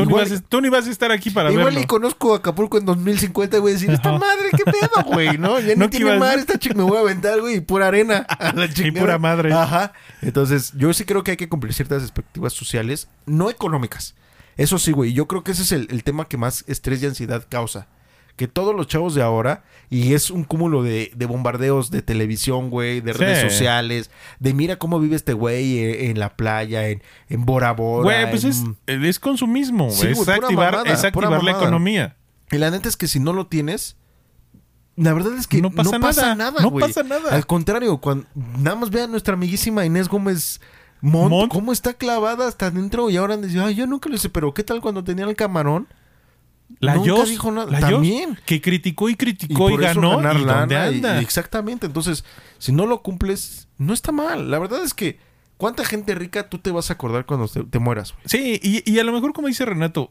Tú, 0.00 0.06
ni 0.06 0.10
Igual- 0.12 0.28
vas, 0.30 0.38
a- 0.38 0.42
tú 0.42 0.60
ni 0.60 0.68
vas 0.68 0.86
a 0.86 0.90
estar 0.90 1.10
aquí 1.12 1.30
para 1.30 1.50
Igual 1.50 1.66
verlo. 1.66 1.80
y 1.80 1.86
conozco 1.86 2.34
Acapulco 2.34 2.78
en 2.78 2.84
2050, 2.84 3.58
güey. 3.58 3.74
Decir, 3.74 3.90
esta 3.90 4.12
madre, 4.12 4.48
qué 4.56 4.64
pedo, 4.64 5.04
güey, 5.06 5.38
¿no? 5.38 5.58
Ya 5.60 5.76
No 5.76 5.90
que 5.90 5.98
tiene 5.98 6.18
mar, 6.18 6.38
esta 6.38 6.58
chica 6.58 6.74
me 6.74 6.82
voy 6.82 6.96
a 6.96 7.00
aventar, 7.00 7.40
güey, 7.40 7.56
y 7.56 7.60
pura 7.60 7.88
arena. 7.88 8.18
A 8.28 8.52
la 8.52 8.68
chingada. 8.72 9.00
pura 9.00 9.18
madre. 9.18 9.52
Ajá. 9.52 9.92
Entonces, 10.22 10.72
yo 10.76 10.92
sí 10.92 11.04
creo 11.04 11.22
que 11.24 11.32
hay 11.32 11.36
que 11.36 11.48
cumplir 11.48 11.72
ciertas 11.74 12.02
expectativas 12.02 12.52
sociales, 12.52 13.08
no 13.26 13.50
económicas. 13.50 14.14
Eso 14.56 14.78
sí, 14.78 14.92
güey. 14.92 15.12
Yo 15.12 15.26
creo 15.26 15.42
que 15.44 15.52
ese 15.52 15.62
es 15.62 15.72
el, 15.72 15.86
el 15.90 16.04
tema 16.04 16.26
que 16.28 16.36
más 16.36 16.64
estrés 16.66 17.02
y 17.02 17.06
ansiedad 17.06 17.46
causa. 17.48 17.86
Que 18.40 18.48
todos 18.48 18.74
los 18.74 18.86
chavos 18.86 19.14
de 19.14 19.20
ahora, 19.20 19.64
y 19.90 20.14
es 20.14 20.30
un 20.30 20.44
cúmulo 20.44 20.82
de, 20.82 21.12
de 21.14 21.26
bombardeos 21.26 21.90
de 21.90 22.00
televisión, 22.00 22.70
güey, 22.70 23.02
de 23.02 23.12
Sí. 23.12 23.18
redes 23.18 23.52
sociales, 23.52 24.10
de 24.38 24.54
mira 24.54 24.76
cómo 24.78 24.98
vive 24.98 25.14
este 25.14 25.34
güey 25.34 25.76
eh, 25.78 26.08
en, 26.08 26.18
la 26.18 26.36
playa, 26.36 26.88
en, 26.88 27.02
en 27.28 27.44
Bora 27.44 27.72
Bora. 27.74 28.04
Güey, 28.04 28.30
pues 28.30 28.44
en- 28.44 28.78
es, 28.86 29.02
es 29.04 29.18
consumismo. 29.20 29.90
Sí, 29.90 30.06
es 30.06 30.16
güey, 30.24 30.38
activar, 30.38 30.72
mamada, 30.72 30.90
es 30.90 31.04
activar 31.04 31.42
la 31.44 31.50
economía. 31.50 32.16
Y 32.50 32.56
la 32.56 32.70
neta 32.70 32.88
es 32.88 32.96
que 32.96 33.08
si 33.08 33.20
no 33.20 33.34
lo 33.34 33.46
tienes, 33.46 33.98
la 34.96 35.12
verdad 35.12 35.34
es 35.34 35.46
que 35.46 35.60
No 35.60 35.70
pasa 35.70 36.34
nada, 36.34 36.62
no 36.62 36.70
güey. 36.70 36.86
pasa 36.86 37.02
nada. 37.02 37.34
Al 37.34 37.46
contrario, 37.46 37.98
cuando 37.98 38.26
nada 38.58 38.76
más 38.76 38.88
vean 38.88 39.10
nuestra 39.10 39.34
amiguísima 39.34 39.84
Inés 39.84 40.08
Gómez 40.08 40.62
Montt, 41.02 41.30
Montt. 41.30 41.52
cómo 41.52 41.72
está 41.72 41.92
clavada 41.92 42.48
hasta 42.48 42.68
adentro 42.68 43.10
y 43.10 43.18
ahora 43.18 43.36
dice, 43.36 43.60
ay, 43.60 43.74
yo 43.74 43.86
nunca 43.86 44.08
lo 44.08 44.14
hice, 44.16 44.30
pero 44.30 44.54
¿qué 44.54 44.64
tal 44.64 44.80
cuando 44.80 45.04
tenía 45.04 45.26
el 45.26 45.36
camarón? 45.36 45.88
La 46.78 46.94
Nunca 46.94 47.08
Yos, 47.08 47.28
dijo 47.28 47.50
nada. 47.50 47.70
la 47.70 47.80
También. 47.80 48.38
que 48.46 48.60
criticó 48.60 49.08
y 49.08 49.16
criticó 49.16 49.70
y, 49.70 49.76
ganó. 49.76 50.16
ganar 50.18 50.36
¿Y 50.36 50.44
dónde 50.44 50.74
lana, 50.74 50.90
y- 50.90 50.94
anda? 50.96 51.20
y 51.20 51.24
exactamente. 51.24 51.86
Entonces, 51.86 52.24
si 52.58 52.72
no 52.72 52.86
lo 52.86 53.02
cumples, 53.02 53.68
no 53.78 53.92
está 53.92 54.12
mal. 54.12 54.50
La 54.50 54.58
verdad 54.58 54.82
es 54.84 54.94
que 54.94 55.18
¿cuánta 55.58 55.84
gente 55.84 56.14
rica 56.14 56.48
tú 56.48 56.58
te 56.58 56.70
vas 56.70 56.88
a 56.90 56.94
acordar 56.94 57.26
cuando 57.26 57.48
te, 57.48 57.64
te 57.64 57.78
mueras? 57.78 58.14
Sí, 58.24 58.58
y, 58.62 58.90
y 58.90 58.98
a 58.98 59.04
lo 59.04 59.12
mejor, 59.12 59.32
como 59.34 59.48
dice 59.48 59.64
Renato, 59.66 60.10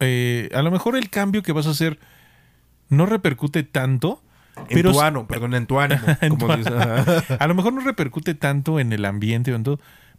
eh, 0.00 0.48
a 0.54 0.62
lo 0.62 0.70
mejor 0.70 0.96
el 0.96 1.08
cambio 1.10 1.42
que 1.42 1.52
vas 1.52 1.66
a 1.66 1.70
hacer 1.70 1.98
no 2.88 3.06
repercute 3.06 3.62
tanto. 3.62 4.22
En 4.56 4.66
Pero 4.70 4.90
tu 4.92 5.00
ano, 5.00 5.28
perdón, 5.28 5.54
en 5.54 5.66
tu 5.66 5.78
ánimo. 5.78 6.00
Como 6.30 6.52
a 7.38 7.46
lo 7.46 7.54
mejor 7.54 7.72
no 7.72 7.80
repercute 7.80 8.34
tanto 8.34 8.80
en 8.80 8.92
el 8.92 9.04
ambiente 9.04 9.52
o 9.52 9.56
en 9.56 9.62
todo, 9.62 9.78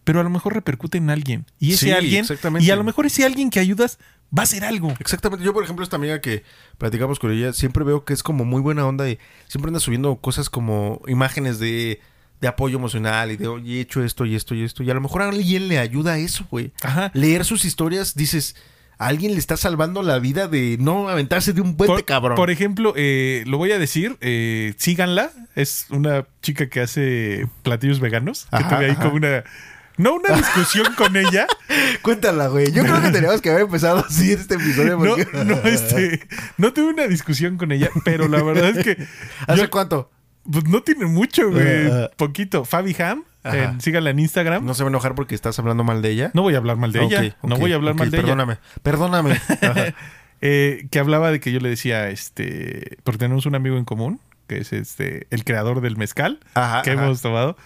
pero 0.09 0.21
a 0.21 0.23
lo 0.23 0.31
mejor 0.31 0.55
repercute 0.55 0.97
en 0.97 1.11
alguien. 1.11 1.45
Y 1.59 1.73
ese 1.73 1.85
Sí, 1.85 1.91
alguien, 1.91 2.25
y 2.61 2.71
a 2.71 2.75
lo 2.75 2.83
mejor 2.83 3.05
ese 3.05 3.25
alguien 3.25 3.51
que 3.51 3.59
ayudas 3.59 3.99
va 4.35 4.41
a 4.41 4.45
hacer 4.45 4.65
algo. 4.65 4.91
Exactamente. 4.99 5.45
Yo, 5.45 5.53
por 5.53 5.63
ejemplo, 5.63 5.83
esta 5.83 5.97
amiga 5.97 6.19
que 6.19 6.41
platicamos 6.79 7.19
con 7.19 7.31
ella, 7.31 7.53
siempre 7.53 7.83
veo 7.83 8.05
que 8.05 8.13
es 8.13 8.23
como 8.23 8.43
muy 8.43 8.59
buena 8.59 8.87
onda 8.87 9.07
y 9.07 9.19
siempre 9.47 9.69
anda 9.69 9.79
subiendo 9.79 10.15
cosas 10.15 10.49
como 10.49 10.99
imágenes 11.07 11.59
de, 11.59 12.01
de 12.41 12.47
apoyo 12.47 12.79
emocional 12.79 13.29
y 13.29 13.37
de, 13.37 13.49
oye, 13.49 13.77
he 13.77 13.81
hecho 13.81 14.03
esto 14.03 14.25
y 14.25 14.33
esto 14.33 14.55
y 14.55 14.63
esto. 14.63 14.81
Y 14.81 14.89
a 14.89 14.95
lo 14.95 15.01
mejor 15.01 15.21
a 15.21 15.29
alguien 15.29 15.67
le 15.67 15.77
ayuda 15.77 16.13
a 16.13 16.17
eso, 16.17 16.47
güey. 16.49 16.71
Ajá. 16.81 17.11
Leer 17.13 17.45
sus 17.45 17.63
historias, 17.63 18.15
dices, 18.15 18.55
a 18.97 19.09
alguien 19.09 19.33
le 19.33 19.37
está 19.37 19.57
salvando 19.57 20.01
la 20.01 20.17
vida 20.17 20.47
de 20.47 20.77
no 20.79 21.07
aventarse 21.07 21.53
de 21.53 21.61
un 21.61 21.77
puente, 21.77 21.93
Por, 21.93 22.05
cabrón. 22.05 22.35
por 22.35 22.49
ejemplo, 22.49 22.95
eh, 22.97 23.43
lo 23.45 23.59
voy 23.59 23.73
a 23.73 23.77
decir, 23.77 24.17
eh, 24.21 24.73
síganla. 24.77 25.29
Es 25.53 25.85
una 25.91 26.25
chica 26.41 26.67
que 26.67 26.81
hace 26.81 27.47
platillos 27.61 27.99
veganos. 27.99 28.47
Que 28.49 28.55
Ajá, 28.57 28.69
tuve 28.77 28.85
ahí 28.85 28.91
ajá. 28.93 29.03
como 29.03 29.15
una. 29.17 29.43
No 29.99 30.13
una 30.15 30.35
discusión 30.35 30.87
con 30.95 31.15
ella. 31.17 31.45
Cuéntala, 32.01 32.47
güey. 32.47 32.71
Yo 32.71 32.83
creo 32.83 33.01
que 33.01 33.09
teníamos 33.11 33.41
que 33.41 33.49
haber 33.49 33.63
empezado 33.63 33.99
así 34.07 34.31
este 34.31 34.55
episodio. 34.55 34.97
No, 34.97 35.15
porque- 35.15 35.27
no, 35.45 35.55
este. 35.65 36.21
No 36.57 36.71
tuve 36.73 36.87
una 36.93 37.05
discusión 37.07 37.57
con 37.57 37.71
ella, 37.71 37.89
pero 38.05 38.27
la 38.27 38.41
verdad 38.41 38.69
es 38.77 38.83
que. 38.83 39.05
¿Hace 39.47 39.61
yo- 39.63 39.69
cuánto? 39.69 40.09
pues 40.51 40.63
no 40.65 40.81
tiene 40.81 41.05
mucho, 41.05 41.51
güey. 41.51 41.87
Ajá. 41.87 42.09
Poquito. 42.17 42.65
Fabi 42.65 42.95
Ham. 42.99 43.23
En- 43.43 43.79
síganla 43.81 44.09
en 44.11 44.19
Instagram. 44.19 44.65
No 44.65 44.73
se 44.73 44.83
va 44.83 44.89
a 44.89 44.91
enojar 44.91 45.15
porque 45.15 45.35
estás 45.35 45.59
hablando 45.59 45.83
mal 45.83 46.01
de 46.01 46.09
ella. 46.11 46.31
No 46.33 46.41
voy 46.43 46.55
a 46.55 46.57
hablar 46.57 46.77
mal 46.77 46.91
de 46.91 47.03
ella. 47.03 47.37
No 47.43 47.57
voy 47.57 47.71
a 47.73 47.75
hablar 47.75 47.93
mal 47.95 48.09
de 48.09 48.17
ella. 48.17 48.25
Perdóname. 48.25 48.57
Perdóname. 48.81 49.41
Eh, 50.41 50.87
que 50.89 50.99
hablaba 50.99 51.31
de 51.31 51.41
que 51.41 51.51
yo 51.51 51.59
le 51.59 51.67
decía, 51.67 52.09
este, 52.09 52.97
porque 53.03 53.17
tenemos 53.17 53.45
un 53.45 53.55
amigo 53.55 53.77
en 53.77 53.83
común, 53.83 54.21
que 54.47 54.59
es 54.59 54.71
este, 54.71 55.27
el 55.31 55.43
creador 55.43 55.81
del 55.81 55.97
mezcal, 55.97 56.39
Ajá, 56.53 56.81
que 56.81 56.91
ajá. 56.91 57.03
hemos 57.03 57.21
tomado, 57.21 57.57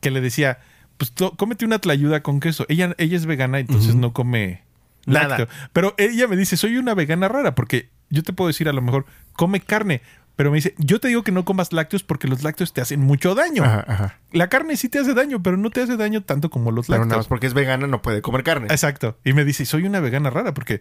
que 0.00 0.10
le 0.10 0.20
decía, 0.20 0.58
pues 0.98 1.12
to- 1.12 1.34
cómete 1.36 1.64
una 1.64 1.78
tlayuda 1.78 2.22
con 2.22 2.40
queso. 2.40 2.66
Ella, 2.68 2.94
ella 2.98 3.16
es 3.16 3.24
vegana, 3.24 3.58
entonces 3.58 3.94
no 3.94 4.12
come 4.12 4.62
Nada. 5.06 5.28
lácteo. 5.38 5.48
Pero 5.72 5.94
ella 5.96 6.28
me 6.28 6.36
dice, 6.36 6.56
soy 6.58 6.76
una 6.76 6.92
vegana 6.94 7.28
rara, 7.28 7.54
porque 7.54 7.88
yo 8.10 8.22
te 8.22 8.32
puedo 8.34 8.48
decir 8.48 8.68
a 8.68 8.72
lo 8.72 8.82
mejor, 8.82 9.06
come 9.32 9.60
carne. 9.60 10.02
Pero 10.36 10.50
me 10.52 10.56
dice, 10.58 10.74
yo 10.78 11.00
te 11.00 11.08
digo 11.08 11.24
que 11.24 11.32
no 11.32 11.44
comas 11.44 11.72
lácteos 11.72 12.04
porque 12.04 12.28
los 12.28 12.44
lácteos 12.44 12.72
te 12.72 12.80
hacen 12.80 13.00
mucho 13.00 13.34
daño. 13.34 13.64
Ajá, 13.64 13.84
ajá. 13.88 14.18
La 14.32 14.48
carne 14.48 14.76
sí 14.76 14.88
te 14.88 15.00
hace 15.00 15.12
daño, 15.14 15.42
pero 15.42 15.56
no 15.56 15.70
te 15.70 15.82
hace 15.82 15.96
daño 15.96 16.22
tanto 16.22 16.48
como 16.50 16.70
los 16.70 16.86
Pero 16.86 16.98
nada 16.98 17.06
lácteos. 17.06 17.18
más 17.24 17.28
porque 17.28 17.48
es 17.48 17.54
vegana 17.54 17.86
no 17.88 18.02
puede 18.02 18.22
comer 18.22 18.44
carne. 18.44 18.66
Exacto. 18.70 19.18
Y 19.24 19.32
me 19.32 19.44
dice, 19.44 19.66
soy 19.66 19.84
una 19.84 19.98
vegana 19.98 20.30
rara 20.30 20.54
porque 20.54 20.80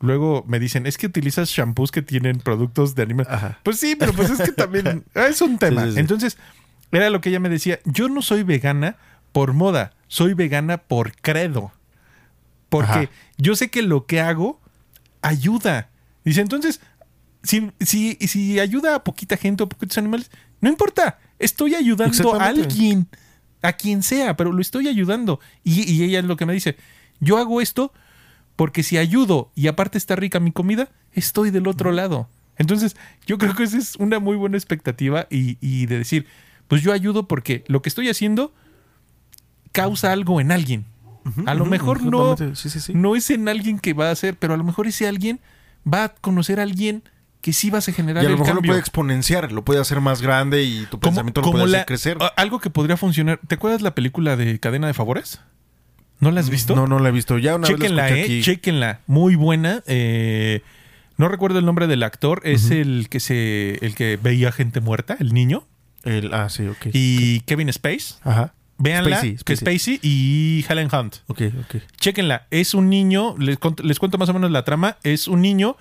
luego 0.00 0.44
me 0.48 0.58
dicen, 0.58 0.86
es 0.86 0.98
que 0.98 1.06
utilizas 1.06 1.48
shampoos 1.50 1.92
que 1.92 2.02
tienen 2.02 2.38
productos 2.38 2.94
de 2.96 3.02
animales. 3.02 3.32
Ajá. 3.32 3.58
Pues 3.62 3.78
sí, 3.78 3.94
pero 3.96 4.12
pues 4.12 4.30
es 4.30 4.40
que 4.42 4.52
también 4.52 5.04
es 5.14 5.40
un 5.40 5.58
tema. 5.58 5.82
Sí, 5.82 5.88
sí, 5.88 5.94
sí. 5.94 6.00
Entonces, 6.00 6.38
era 6.90 7.10
lo 7.10 7.20
que 7.20 7.28
ella 7.28 7.38
me 7.40 7.48
decía, 7.48 7.78
yo 7.84 8.08
no 8.08 8.22
soy 8.22 8.42
vegana 8.42 8.96
por 9.32 9.52
moda, 9.52 9.92
soy 10.08 10.34
vegana 10.34 10.78
por 10.78 11.12
credo. 11.16 11.72
Porque 12.68 12.92
Ajá. 12.92 13.10
yo 13.36 13.56
sé 13.56 13.68
que 13.68 13.82
lo 13.82 14.06
que 14.06 14.20
hago 14.20 14.60
ayuda. 15.22 15.90
Dice, 16.24 16.40
entonces, 16.40 16.80
si, 17.42 17.70
si, 17.80 18.14
si 18.14 18.60
ayuda 18.60 18.96
a 18.96 19.04
poquita 19.04 19.36
gente 19.36 19.62
o 19.62 19.68
poquitos 19.68 19.98
animales, 19.98 20.30
no 20.60 20.68
importa, 20.68 21.18
estoy 21.38 21.74
ayudando 21.74 22.34
a 22.38 22.46
alguien, 22.46 23.08
a 23.62 23.72
quien 23.72 24.02
sea, 24.02 24.36
pero 24.36 24.52
lo 24.52 24.60
estoy 24.60 24.88
ayudando. 24.88 25.40
Y, 25.64 25.90
y 25.90 26.04
ella 26.04 26.20
es 26.20 26.24
lo 26.24 26.36
que 26.36 26.46
me 26.46 26.52
dice, 26.52 26.76
yo 27.20 27.38
hago 27.38 27.60
esto 27.60 27.92
porque 28.56 28.82
si 28.82 28.98
ayudo 28.98 29.50
y 29.54 29.68
aparte 29.68 29.96
está 29.96 30.16
rica 30.16 30.38
mi 30.38 30.52
comida, 30.52 30.90
estoy 31.12 31.50
del 31.50 31.66
otro 31.66 31.92
lado. 31.92 32.28
Entonces, 32.56 32.94
yo 33.26 33.38
creo 33.38 33.54
que 33.54 33.62
esa 33.62 33.78
es 33.78 33.96
una 33.96 34.18
muy 34.18 34.36
buena 34.36 34.58
expectativa 34.58 35.26
y, 35.30 35.56
y 35.62 35.86
de 35.86 35.98
decir, 35.98 36.26
pues 36.68 36.82
yo 36.82 36.92
ayudo 36.92 37.26
porque 37.26 37.64
lo 37.68 37.80
que 37.80 37.88
estoy 37.88 38.10
haciendo 38.10 38.52
causa 39.72 40.12
algo 40.12 40.40
en 40.40 40.52
alguien. 40.52 40.84
A 41.46 41.54
lo 41.54 41.66
mejor 41.66 42.02
no, 42.02 42.32
exactamente. 42.32 42.56
Sí, 42.60 42.70
sí, 42.70 42.80
sí. 42.80 42.92
no 42.94 43.14
es 43.14 43.30
en 43.30 43.48
alguien 43.48 43.78
que 43.78 43.92
va 43.92 44.08
a 44.08 44.12
hacer, 44.12 44.36
pero 44.36 44.54
a 44.54 44.56
lo 44.56 44.64
mejor 44.64 44.86
ese 44.86 45.06
alguien 45.06 45.38
va 45.86 46.04
a 46.04 46.08
conocer 46.08 46.58
a 46.60 46.62
alguien 46.62 47.02
que 47.42 47.52
sí 47.52 47.70
vas 47.70 47.88
a 47.88 47.92
generar 47.92 48.22
Y 48.22 48.26
a 48.26 48.30
lo 48.30 48.36
mejor 48.36 48.48
lo 48.48 48.54
cambio. 48.56 48.70
puede 48.70 48.80
exponenciar, 48.80 49.52
lo 49.52 49.64
puede 49.64 49.80
hacer 49.80 50.00
más 50.00 50.20
grande 50.22 50.62
y 50.62 50.82
tu 50.86 50.98
Como- 50.98 51.00
pensamiento 51.02 51.40
lo 51.42 51.50
puede 51.52 51.66
la- 51.68 51.78
hacer 51.78 51.86
crecer. 51.86 52.18
algo 52.36 52.58
que 52.60 52.70
podría 52.70 52.96
funcionar. 52.96 53.38
¿Te 53.46 53.54
acuerdas 53.54 53.80
la 53.82 53.94
película 53.94 54.36
de 54.36 54.58
Cadena 54.60 54.86
de 54.86 54.94
Favores? 54.94 55.40
¿No 56.20 56.30
la 56.30 56.40
has 56.40 56.50
visto? 56.50 56.74
No, 56.76 56.86
no 56.86 56.98
la 56.98 57.08
he 57.08 57.12
visto. 57.12 57.38
Ya 57.38 57.54
una 57.56 57.66
Chéquenla, 57.66 58.02
vez 58.04 58.12
la 58.12 58.18
eh. 58.18 58.24
aquí. 58.24 58.42
Chéquenla. 58.42 59.00
Muy 59.06 59.36
buena. 59.36 59.82
Eh, 59.86 60.62
no 61.16 61.28
recuerdo 61.28 61.58
el 61.58 61.64
nombre 61.64 61.86
del 61.86 62.02
actor. 62.02 62.42
Es 62.44 62.70
el 62.70 63.08
que 63.08 63.20
se. 63.20 63.78
el 63.84 63.94
que 63.94 64.18
veía 64.22 64.52
gente 64.52 64.80
muerta, 64.80 65.16
el 65.18 65.32
niño. 65.32 65.64
El- 66.02 66.34
ah, 66.34 66.48
sí, 66.50 66.66
ok. 66.66 66.88
Y 66.92 67.40
Kevin 67.40 67.68
Space. 67.70 68.14
Ajá. 68.22 68.52
Véanla. 68.82 69.16
Spacey, 69.18 69.36
que 69.44 69.56
Spacey. 69.56 69.96
Spacey 69.96 70.00
y 70.02 70.64
Helen 70.68 70.88
Hunt. 70.92 71.16
Ok, 71.28 71.42
ok. 71.60 71.82
Chéquenla. 71.98 72.46
Es 72.50 72.74
un 72.74 72.88
niño. 72.88 73.36
Les, 73.38 73.58
cont- 73.60 73.80
les 73.82 73.98
cuento 73.98 74.16
más 74.18 74.28
o 74.30 74.34
menos 74.34 74.50
la 74.50 74.64
trama. 74.64 74.96
Es 75.02 75.28
un 75.28 75.42
niño 75.42 75.76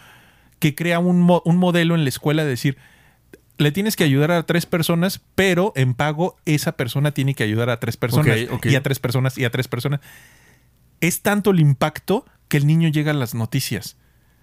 que 0.60 0.76
crea 0.76 1.00
un, 1.00 1.22
mo- 1.22 1.41
un 1.45 1.58
modelo 1.58 1.95
en 1.95 2.04
la 2.04 2.10
escuela 2.10 2.43
de 2.43 2.50
decir. 2.50 2.78
Le 3.58 3.72
tienes 3.72 3.95
que 3.95 4.04
ayudar 4.06 4.32
a 4.32 4.43
tres 4.43 4.66
personas, 4.66 5.22
pero 5.36 5.74
en 5.76 5.93
pago 5.93 6.38
esa 6.45 6.74
persona 6.74 7.12
tiene 7.12 7.34
que 7.36 7.43
ayudar 7.43 7.70
a 7.70 7.80
tres 7.80 7.97
personas. 7.97 8.38
Ok, 8.47 8.54
ok. 8.54 8.66
Y 8.68 8.76
a 8.76 8.84
tres 8.84 9.00
personas 9.00 9.38
y 9.38 9.45
a 9.45 9.50
tres 9.50 9.68
personas. 9.68 10.00
Es 11.02 11.22
tanto 11.22 11.52
el 11.52 11.60
impacto 11.60 12.26
que 12.47 12.58
el 12.58 12.68
niño 12.68 12.89
llega 12.89 13.12
a 13.12 13.16
las 13.16 13.34
noticias. 13.36 13.95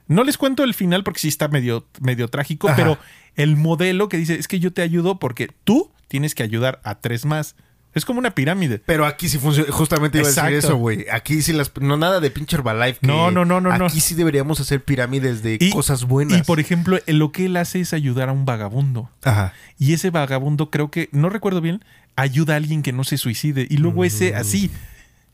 No 0.06 0.22
les 0.22 0.38
cuento 0.38 0.64
el 0.64 0.72
final 0.74 1.02
porque 1.02 1.20
sí 1.20 1.28
está 1.28 1.48
medio, 1.48 1.86
medio 2.00 2.28
trágico, 2.28 2.68
Ajá. 2.68 2.76
pero 2.76 2.98
el 3.34 3.56
modelo 3.56 4.08
que 4.08 4.16
dice 4.16 4.34
es 4.36 4.48
que 4.48 4.60
yo 4.60 4.72
te 4.72 4.82
ayudo 4.82 5.18
porque 5.18 5.48
tú 5.64 5.90
tienes 6.08 6.34
que 6.34 6.42
ayudar 6.42 6.80
a 6.84 7.00
tres 7.00 7.24
más. 7.24 7.56
Es 7.96 8.04
como 8.04 8.20
una 8.20 8.30
pirámide. 8.34 8.78
Pero 8.86 9.06
aquí 9.06 9.28
sí 9.28 9.38
funciona. 9.38 9.72
Justamente 9.72 10.18
iba 10.18 10.28
a 10.28 10.30
decir 10.30 10.52
eso, 10.52 10.76
güey. 10.76 11.06
Aquí 11.10 11.42
sí 11.42 11.52
las. 11.52 11.72
No 11.80 11.96
nada 11.96 12.20
de 12.20 12.30
pinche 12.30 12.54
Herbalife. 12.56 13.00
que 13.00 13.06
No, 13.06 13.30
no, 13.32 13.44
no, 13.44 13.60
no, 13.60 13.76
no. 13.76 13.86
Aquí 13.86 13.98
sí 14.00 14.14
deberíamos 14.14 14.60
hacer 14.60 14.84
pirámides 14.84 15.42
de 15.42 15.56
Y- 15.60 15.70
cosas 15.70 16.04
buenas. 16.04 16.38
Y 16.38 16.42
por 16.42 16.60
ejemplo, 16.60 16.98
eh, 17.06 17.12
lo 17.14 17.32
que 17.32 17.46
él 17.46 17.56
hace 17.56 17.80
es 17.80 17.92
ayudar 17.92 18.28
a 18.28 18.32
un 18.32 18.44
vagabundo. 18.44 19.10
Ajá. 19.24 19.54
Y 19.78 19.94
ese 19.94 20.10
vagabundo 20.10 20.70
creo 20.70 20.90
que, 20.90 21.08
no 21.10 21.30
recuerdo 21.30 21.60
bien, 21.60 21.82
ayuda 22.16 22.54
a 22.54 22.56
alguien 22.58 22.82
que 22.82 22.92
no 22.92 23.02
se 23.02 23.16
suicide. 23.16 23.66
Y 23.68 23.78
luego 23.78 24.04
ese 24.04 24.32
Mm. 24.32 24.36
así. 24.36 24.70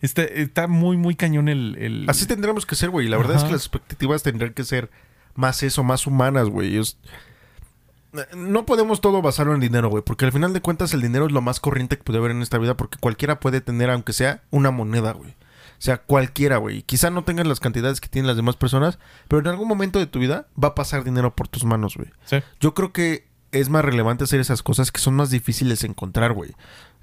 Está, 0.01 0.23
está 0.23 0.67
muy, 0.67 0.97
muy 0.97 1.15
cañón 1.15 1.49
el... 1.49 1.77
el- 1.79 2.05
Así 2.09 2.27
tendremos 2.27 2.65
que 2.67 2.75
ser, 2.77 2.91
güey. 2.91 3.09
La 3.09 3.19
verdad 3.19 3.37
es 3.37 3.45
que 3.45 3.53
las 3.53 3.61
expectativas 3.63 4.23
tendrán 4.23 4.53
que 4.53 4.65
ser 4.65 4.91
más 5.35 5.63
eso, 5.63 5.83
más 5.85 6.07
humanas, 6.07 6.49
güey. 6.49 6.77
Es- 6.77 6.97
No 8.35 8.67
podemos 8.67 9.01
todo 9.01 9.23
basarlo 9.23 9.55
en 9.55 9.61
dinero, 9.61 9.89
güey. 9.89 10.03
Porque 10.03 10.25
al 10.25 10.33
final 10.33 10.53
de 10.53 10.61
cuentas 10.61 10.93
el 10.95 11.03
dinero 11.03 11.27
es 11.27 11.33
lo 11.33 11.41
más 11.41 11.61
corriente 11.61 11.97
que 11.97 12.05
puede 12.05 12.19
haber 12.19 12.33
en 12.33 12.43
esta 12.43 12.59
vida. 12.59 12.77
Porque 12.77 12.99
cualquiera 12.99 13.41
puede 13.41 13.61
tener, 13.61 13.91
aunque 13.91 14.13
sea, 14.13 14.43
una 14.51 14.71
moneda, 14.71 15.13
güey. 15.13 15.31
O 15.31 15.85
sea, 15.85 15.99
cualquiera, 15.99 16.59
güey. 16.59 16.83
Quizá 16.83 17.11
no 17.11 17.25
tengas 17.25 17.47
las 17.47 17.59
cantidades 17.59 18.01
que 18.01 18.09
tienen 18.09 18.27
las 18.27 18.37
demás 18.37 18.57
personas. 18.57 18.99
Pero 19.29 19.41
en 19.41 19.49
algún 19.49 19.67
momento 19.67 19.99
de 19.99 20.07
tu 20.07 20.19
vida 20.19 20.47
va 20.63 20.69
a 20.69 20.75
pasar 20.75 21.05
dinero 21.05 21.35
por 21.35 21.49
tus 21.49 21.65
manos, 21.65 21.97
güey. 21.97 22.11
Sí. 22.25 22.39
Yo 22.61 22.75
creo 22.75 22.93
que 22.93 23.27
es 23.51 23.69
más 23.69 23.85
relevante 23.85 24.25
hacer 24.25 24.41
esas 24.41 24.63
cosas 24.63 24.93
que 24.93 25.01
son 25.01 25.15
más 25.15 25.31
difíciles 25.31 25.81
de 25.81 25.89
encontrar, 25.89 26.33
güey. 26.33 26.55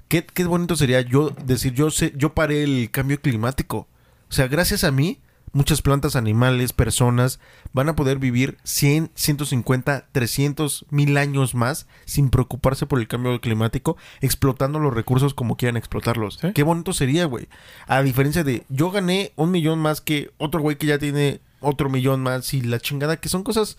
Qué, 0.08 0.24
qué 0.24 0.44
bonito 0.44 0.76
sería 0.76 1.00
yo 1.00 1.30
decir, 1.30 1.72
yo 1.72 1.90
sé, 1.90 2.12
yo 2.16 2.34
paré 2.34 2.64
el 2.64 2.90
cambio 2.90 3.20
climático. 3.20 3.88
O 4.28 4.32
sea, 4.32 4.48
gracias 4.48 4.84
a 4.84 4.90
mí, 4.90 5.20
muchas 5.52 5.82
plantas, 5.82 6.16
animales, 6.16 6.72
personas 6.72 7.40
van 7.72 7.88
a 7.88 7.96
poder 7.96 8.18
vivir 8.18 8.56
100, 8.64 9.10
150, 9.14 10.06
300, 10.12 10.86
mil 10.90 11.16
años 11.16 11.54
más 11.54 11.86
sin 12.04 12.30
preocuparse 12.30 12.86
por 12.86 13.00
el 13.00 13.08
cambio 13.08 13.40
climático, 13.40 13.96
explotando 14.20 14.78
los 14.78 14.94
recursos 14.94 15.34
como 15.34 15.56
quieran 15.56 15.76
explotarlos. 15.76 16.38
Sí. 16.40 16.52
Qué 16.54 16.62
bonito 16.62 16.92
sería, 16.92 17.24
güey. 17.24 17.48
A 17.86 18.02
diferencia 18.02 18.44
de, 18.44 18.64
yo 18.68 18.90
gané 18.90 19.32
un 19.36 19.50
millón 19.50 19.78
más 19.80 20.00
que 20.00 20.30
otro 20.38 20.60
güey 20.60 20.76
que 20.76 20.86
ya 20.86 20.98
tiene 20.98 21.40
otro 21.60 21.90
millón 21.90 22.22
más 22.22 22.54
y 22.54 22.62
la 22.62 22.78
chingada, 22.80 23.18
que 23.18 23.28
son 23.28 23.42
cosas 23.42 23.76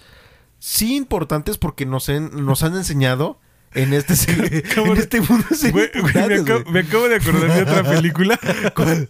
sí 0.60 0.96
importantes 0.96 1.58
porque 1.58 1.86
nos, 1.86 2.10
en- 2.10 2.46
nos 2.46 2.64
han 2.64 2.76
enseñado 2.76 3.40
en 3.74 3.94
este, 3.94 4.14
¿Cómo 4.76 4.94
en 4.96 5.00
este 5.00 5.22
mundo. 5.22 5.46
ser 5.52 5.72
Güey, 5.72 5.90
güey, 6.00 6.14
me, 6.14 6.36
acabo, 6.36 6.62
güey. 6.62 6.74
me 6.74 6.80
acabo 6.82 7.08
de 7.10 7.16
acordar 7.16 7.54
de 7.54 7.62
otra 7.62 7.84
película. 7.92 8.40
¿Cuál? 8.76 9.10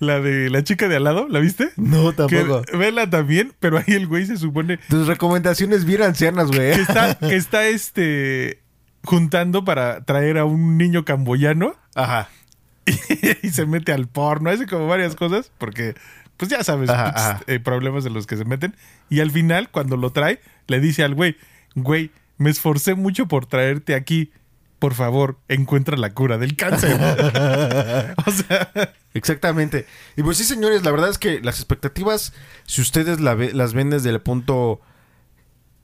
La 0.00 0.20
de 0.20 0.50
la 0.50 0.62
chica 0.64 0.88
de 0.88 0.96
al 0.96 1.04
lado, 1.04 1.28
¿la 1.28 1.38
viste? 1.40 1.70
No, 1.76 2.10
Que, 2.10 2.16
tampoco. 2.16 2.62
vela 2.76 3.08
también, 3.08 3.52
pero 3.60 3.78
ahí 3.78 3.94
el 3.94 4.06
güey 4.06 4.26
se 4.26 4.36
supone 4.36 4.78
Tus 4.88 5.06
recomendaciones 5.06 5.84
bien 5.84 6.02
ancianas, 6.02 6.48
güey. 6.48 6.74
que 6.74 6.80
está, 6.82 7.18
que 7.18 7.36
está 7.36 7.66
este 7.66 8.60
juntando 9.04 9.64
para 9.64 10.04
traer 10.04 10.38
a 10.38 10.44
un 10.44 10.78
niño 10.78 11.04
camboyano 11.04 11.74
Ajá. 11.94 12.28
y 13.42 13.48
se 13.50 13.66
mete 13.66 13.92
al 13.92 14.06
porno, 14.08 14.50
hace 14.50 14.66
como 14.66 14.86
varias 14.86 15.16
cosas, 15.16 15.50
porque 15.58 15.94
pues 16.36 16.50
ya 16.50 16.62
sabes, 16.64 16.88
Ajá, 16.90 17.08
ajá. 17.08 17.40
eh, 17.46 17.60
problemas 17.60 18.04
de 18.04 18.10
los 18.10 18.26
que 18.26 18.36
se 18.36 18.44
meten. 18.44 18.74
Y 19.08 19.20
al 19.20 19.30
final, 19.30 19.70
cuando 19.70 19.96
lo 19.96 20.10
trae, 20.10 20.40
le 20.66 20.80
dice 20.80 21.02
al 21.04 21.14
güey, 21.14 21.36
güey, 21.74 22.10
me 22.38 22.50
esforcé 22.50 22.94
mucho 22.94 23.26
por 23.28 23.46
traerte 23.46 23.94
aquí. 23.94 24.30
Por 24.78 24.94
favor, 24.94 25.38
encuentra 25.48 25.96
la 25.96 26.12
cura 26.12 26.38
del 26.38 26.56
cáncer. 26.56 26.94
o 28.26 28.30
sea, 28.30 28.70
Exactamente. 29.14 29.86
Y 30.16 30.22
pues 30.22 30.38
sí, 30.38 30.44
señores, 30.44 30.84
la 30.84 30.90
verdad 30.90 31.08
es 31.10 31.18
que 31.18 31.40
las 31.40 31.56
expectativas, 31.60 32.32
si 32.64 32.80
ustedes 32.80 33.20
la 33.20 33.34
ve- 33.34 33.52
las 33.52 33.74
ven 33.74 33.90
desde 33.90 34.10
el 34.10 34.20
punto 34.20 34.80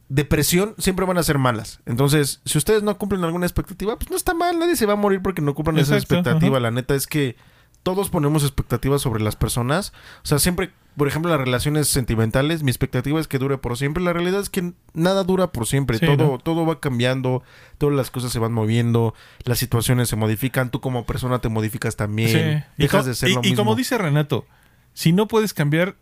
depresión 0.08 0.74
siempre 0.78 1.04
van 1.04 1.18
a 1.18 1.22
ser 1.22 1.38
malas. 1.38 1.80
Entonces, 1.86 2.40
si 2.44 2.56
ustedes 2.58 2.82
no 2.82 2.96
cumplen 2.98 3.24
alguna 3.24 3.46
expectativa, 3.46 3.96
pues 3.98 4.10
no 4.10 4.16
está 4.16 4.32
mal, 4.34 4.58
nadie 4.58 4.76
se 4.76 4.86
va 4.86 4.94
a 4.94 4.96
morir 4.96 5.20
porque 5.22 5.42
no 5.42 5.54
cumplan 5.54 5.78
esa 5.78 5.96
expectativa. 5.96 6.56
ajá. 6.56 6.60
La 6.60 6.70
neta 6.70 6.94
es 6.94 7.06
que 7.06 7.36
todos 7.82 8.08
ponemos 8.08 8.42
expectativas 8.42 9.02
sobre 9.02 9.22
las 9.22 9.36
personas. 9.36 9.92
O 10.24 10.26
sea, 10.26 10.38
siempre, 10.38 10.70
por 10.98 11.08
ejemplo, 11.08 11.30
las 11.30 11.40
relaciones 11.40 11.88
sentimentales, 11.88 12.62
mi 12.62 12.70
expectativa 12.70 13.18
es 13.20 13.26
que 13.28 13.38
dure 13.38 13.56
por 13.56 13.78
siempre. 13.78 14.02
La 14.02 14.12
realidad 14.12 14.40
es 14.40 14.50
que 14.50 14.72
nada 14.92 15.24
dura 15.24 15.52
por 15.52 15.66
siempre. 15.66 15.98
Sí, 15.98 16.04
todo, 16.06 16.32
¿no? 16.32 16.38
todo 16.38 16.66
va 16.66 16.80
cambiando, 16.80 17.42
todas 17.78 17.94
las 17.96 18.10
cosas 18.10 18.32
se 18.32 18.38
van 18.38 18.52
moviendo, 18.52 19.14
las 19.44 19.58
situaciones 19.58 20.08
se 20.10 20.16
modifican, 20.16 20.70
tú 20.70 20.80
como 20.80 21.06
persona 21.06 21.38
te 21.38 21.48
modificas 21.48 21.96
también. 21.96 22.28
Sí. 22.30 22.64
Y, 22.78 22.82
Dejas 22.82 23.06
de 23.06 23.14
ser 23.14 23.30
y- 23.30 23.34
lo 23.34 23.40
y 23.40 23.42
mismo. 23.50 23.56
como 23.56 23.74
dice 23.76 23.96
Renato, 23.96 24.44
si 24.92 25.12
no 25.12 25.28
puedes 25.28 25.54
cambiar, 25.54 25.96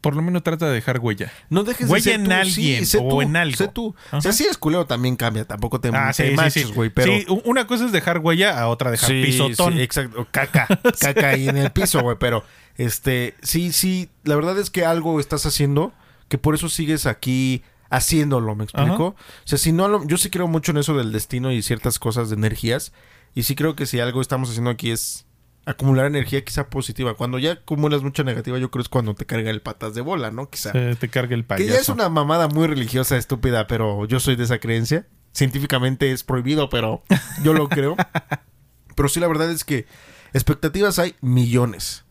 por 0.00 0.14
lo 0.14 0.22
menos 0.22 0.42
trata 0.42 0.66
de 0.66 0.72
dejar 0.74 1.00
huella. 1.00 1.32
No 1.50 1.64
dejes 1.64 1.88
Huella 1.88 2.04
de 2.04 2.10
ser 2.12 2.20
en 2.20 2.26
tú. 2.26 2.32
alguien 2.32 2.86
sé 2.86 2.98
o 2.98 3.08
tú, 3.08 3.22
en 3.22 3.36
algo. 3.36 3.56
Sé 3.56 3.68
tú. 3.68 3.94
Ajá. 4.08 4.18
O 4.18 4.20
sea, 4.20 4.32
si 4.32 4.44
es 4.44 4.56
culero 4.56 4.86
también 4.86 5.16
cambia. 5.16 5.44
Tampoco 5.44 5.80
te, 5.80 5.88
Ah, 5.92 6.12
te 6.16 6.24
sí, 6.24 6.30
sí, 6.30 6.36
manches, 6.36 6.66
sí. 6.68 6.72
güey. 6.72 6.90
Pero... 6.90 7.12
Sí, 7.12 7.26
una 7.44 7.66
cosa 7.66 7.86
es 7.86 7.92
dejar 7.92 8.18
huella, 8.18 8.58
a 8.60 8.68
otra 8.68 8.90
dejar 8.90 9.10
Sí, 9.10 9.22
pisotón. 9.24 9.74
sí, 9.74 9.80
exacto. 9.82 10.26
Caca. 10.30 10.66
Caca 11.00 11.30
ahí 11.30 11.48
en 11.48 11.56
el 11.56 11.72
piso, 11.72 12.00
güey. 12.00 12.16
Pero, 12.18 12.44
este, 12.76 13.34
sí, 13.42 13.72
sí. 13.72 14.08
La 14.24 14.36
verdad 14.36 14.58
es 14.58 14.70
que 14.70 14.84
algo 14.84 15.18
estás 15.20 15.46
haciendo 15.46 15.92
que 16.28 16.38
por 16.38 16.54
eso 16.54 16.68
sigues 16.68 17.06
aquí 17.06 17.62
haciéndolo, 17.90 18.54
¿me 18.54 18.64
explico? 18.64 19.06
O 19.06 19.16
sea, 19.44 19.58
si 19.58 19.72
no, 19.72 20.06
yo 20.06 20.16
sí 20.18 20.28
creo 20.30 20.46
mucho 20.46 20.72
en 20.72 20.78
eso 20.78 20.94
del 20.96 21.10
destino 21.10 21.50
y 21.52 21.62
ciertas 21.62 21.98
cosas 21.98 22.28
de 22.28 22.36
energías. 22.36 22.92
Y 23.34 23.44
sí 23.44 23.54
creo 23.54 23.74
que 23.76 23.86
si 23.86 23.98
algo 23.98 24.20
estamos 24.20 24.50
haciendo 24.50 24.70
aquí 24.70 24.90
es 24.90 25.24
acumular 25.68 26.06
energía 26.06 26.42
quizá 26.44 26.70
positiva. 26.70 27.14
Cuando 27.14 27.38
ya 27.38 27.52
acumulas 27.52 28.02
mucha 28.02 28.24
negativa, 28.24 28.58
yo 28.58 28.70
creo 28.70 28.82
es 28.82 28.88
cuando 28.88 29.14
te 29.14 29.26
carga 29.26 29.50
el 29.50 29.60
patas 29.60 29.94
de 29.94 30.00
bola, 30.00 30.30
¿no? 30.30 30.48
Quizá. 30.48 30.72
Te 30.72 31.08
carga 31.08 31.34
el 31.34 31.42
Que 31.42 31.48
payaso. 31.48 31.74
ya 31.74 31.80
es 31.80 31.88
una 31.90 32.08
mamada 32.08 32.48
muy 32.48 32.66
religiosa, 32.66 33.18
estúpida, 33.18 33.66
pero 33.66 34.06
yo 34.06 34.18
soy 34.18 34.34
de 34.36 34.44
esa 34.44 34.58
creencia. 34.58 35.06
Científicamente 35.32 36.10
es 36.10 36.24
prohibido, 36.24 36.70
pero 36.70 37.02
yo 37.42 37.52
lo 37.52 37.68
creo. 37.68 37.96
pero 38.96 39.08
sí, 39.10 39.20
la 39.20 39.28
verdad 39.28 39.50
es 39.50 39.64
que 39.64 39.86
expectativas 40.32 40.98
hay 40.98 41.14
millones. 41.20 42.04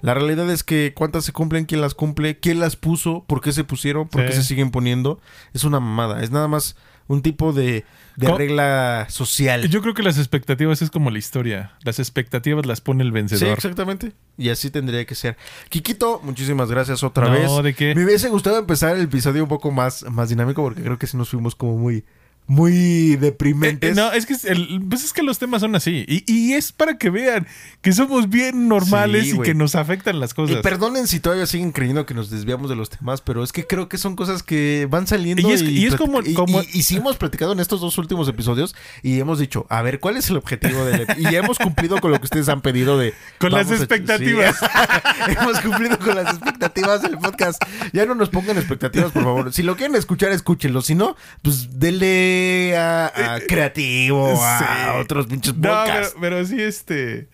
La 0.00 0.14
realidad 0.14 0.48
es 0.50 0.62
que 0.62 0.92
cuántas 0.94 1.24
se 1.24 1.32
cumplen, 1.32 1.64
quién 1.64 1.80
las 1.80 1.94
cumple, 1.94 2.38
quién 2.38 2.60
las 2.60 2.76
puso, 2.76 3.24
por 3.26 3.40
qué 3.40 3.52
se 3.52 3.64
pusieron, 3.64 4.06
por 4.06 4.24
qué 4.26 4.32
se 4.32 4.44
siguen 4.44 4.70
poniendo. 4.70 5.18
Es 5.54 5.64
una 5.64 5.80
mamada. 5.80 6.22
Es 6.22 6.30
nada 6.30 6.46
más 6.46 6.76
un 7.08 7.22
tipo 7.22 7.52
de, 7.52 7.84
regla 8.16 9.06
social. 9.08 9.68
Yo 9.68 9.80
creo 9.80 9.94
que 9.94 10.02
las 10.02 10.18
expectativas 10.18 10.82
es 10.82 10.90
como 10.90 11.10
la 11.10 11.18
historia. 11.18 11.72
Las 11.82 11.98
expectativas 11.98 12.66
las 12.66 12.80
pone 12.80 13.02
el 13.02 13.08
Sí, 13.08 13.12
vencedor. 13.12 13.56
exactamente. 13.56 14.12
Y 14.36 14.50
así 14.50 14.70
tendría 14.70 15.04
que 15.04 15.14
ser. 15.14 15.36
Kikito, 15.70 16.20
muchísimas 16.22 16.70
gracias 16.70 17.02
otra 17.02 17.26
No, 17.26 17.32
vez. 17.32 17.64
¿de 17.64 17.74
qué? 17.74 17.94
Me 17.94 18.04
hubiese 18.04 18.28
gustado 18.28 18.58
empezar 18.58 18.96
el 18.96 19.02
episodio 19.04 19.42
un 19.42 19.48
poco 19.48 19.70
más, 19.70 20.04
más 20.10 20.28
dinámico 20.28 20.62
porque 20.62 20.82
creo 20.82 20.98
que 20.98 21.06
sí 21.06 21.16
nos 21.16 21.30
fuimos 21.30 21.54
como 21.54 21.76
muy, 21.78 22.04
muy 22.48 23.16
deprimentes. 23.16 23.92
Eh, 23.92 23.94
no, 23.94 24.10
es 24.10 24.24
que, 24.26 24.34
el- 24.50 24.82
pues 24.88 25.04
es 25.04 25.12
que 25.12 25.22
los 25.22 25.38
temas 25.38 25.60
son 25.60 25.76
así. 25.76 26.04
Y, 26.08 26.24
y 26.26 26.54
es 26.54 26.72
para 26.72 26.96
que 26.98 27.10
vean 27.10 27.46
que 27.82 27.92
somos 27.92 28.28
bien 28.30 28.68
normales 28.68 29.26
Sí, 29.28 29.36
y 29.36 29.40
que 29.40 29.54
nos 29.54 29.74
afectan 29.74 30.18
las 30.18 30.32
Y 30.32 30.34
cosas. 30.34 30.56
perdonen 30.62 31.06
si 31.06 31.20
todavía 31.20 31.46
siguen 31.46 31.72
creyendo 31.72 32.06
que 32.06 32.14
nos 32.14 32.30
desviamos 32.30 32.70
de 32.70 32.74
los 32.76 32.88
temas, 32.90 33.20
pero 33.20 33.44
es 33.44 33.52
que 33.52 33.66
creo 33.66 33.88
que 33.88 33.98
son 33.98 34.16
cosas 34.16 34.42
que 34.42 34.88
van 34.90 35.06
saliendo. 35.06 35.46
Y 35.48 35.52
es- 35.52 35.62
y 35.62 35.88
como- 35.90 36.22
y- 36.22 36.32
como- 36.34 36.62
y- 36.62 36.68
y 36.72 36.82
sí 36.84 36.96
hemos 36.96 37.16
platicado 37.18 37.52
en 37.52 37.60
estos 37.60 37.80
dos 37.82 37.96
últimos 37.98 38.26
episodios 38.28 38.74
y 39.02 39.20
hemos 39.20 39.38
dicho, 39.38 39.66
a 39.68 39.82
ver, 39.82 40.00
¿cuál 40.00 40.16
es 40.16 40.30
el 40.30 40.38
objetivo 40.38 40.84
del 40.86 41.06
Y 41.18 41.24
ya 41.24 41.38
hemos 41.40 41.58
cumplido 41.58 41.98
con 42.00 42.10
lo 42.12 42.18
que 42.18 42.24
ustedes 42.24 42.48
han 42.48 42.62
pedido 42.62 42.96
de... 42.98 43.12
Con 43.38 43.52
las 43.52 43.70
a- 43.70 43.76
expectativas. 43.76 44.56
Sí. 44.58 44.66
hemos 45.38 45.60
cumplido 45.60 45.98
con 45.98 46.14
las 46.16 46.34
expectativas 46.34 47.02
del 47.02 47.18
podcast. 47.18 47.62
Ya 47.92 48.06
no 48.06 48.14
nos 48.14 48.30
pongan 48.30 48.56
expectativas, 48.56 49.12
por 49.12 49.22
favor. 49.22 49.52
Si 49.52 49.62
lo 49.62 49.76
quieren 49.76 49.94
escuchar, 49.96 50.32
escúchenlo. 50.32 50.80
Si 50.80 50.94
no, 50.94 51.14
pues 51.42 51.68
denle 51.78 52.37
a, 52.76 53.06
a 53.34 53.40
creativo, 53.40 54.34
a 54.42 54.58
Sí. 54.58 54.64
otros 55.00 55.26
pinches 55.26 55.54
No, 55.54 55.60
pero, 55.62 55.74
podcasts. 55.74 56.16
pero 56.20 56.44
sí, 56.44 56.60
este. 56.62 57.28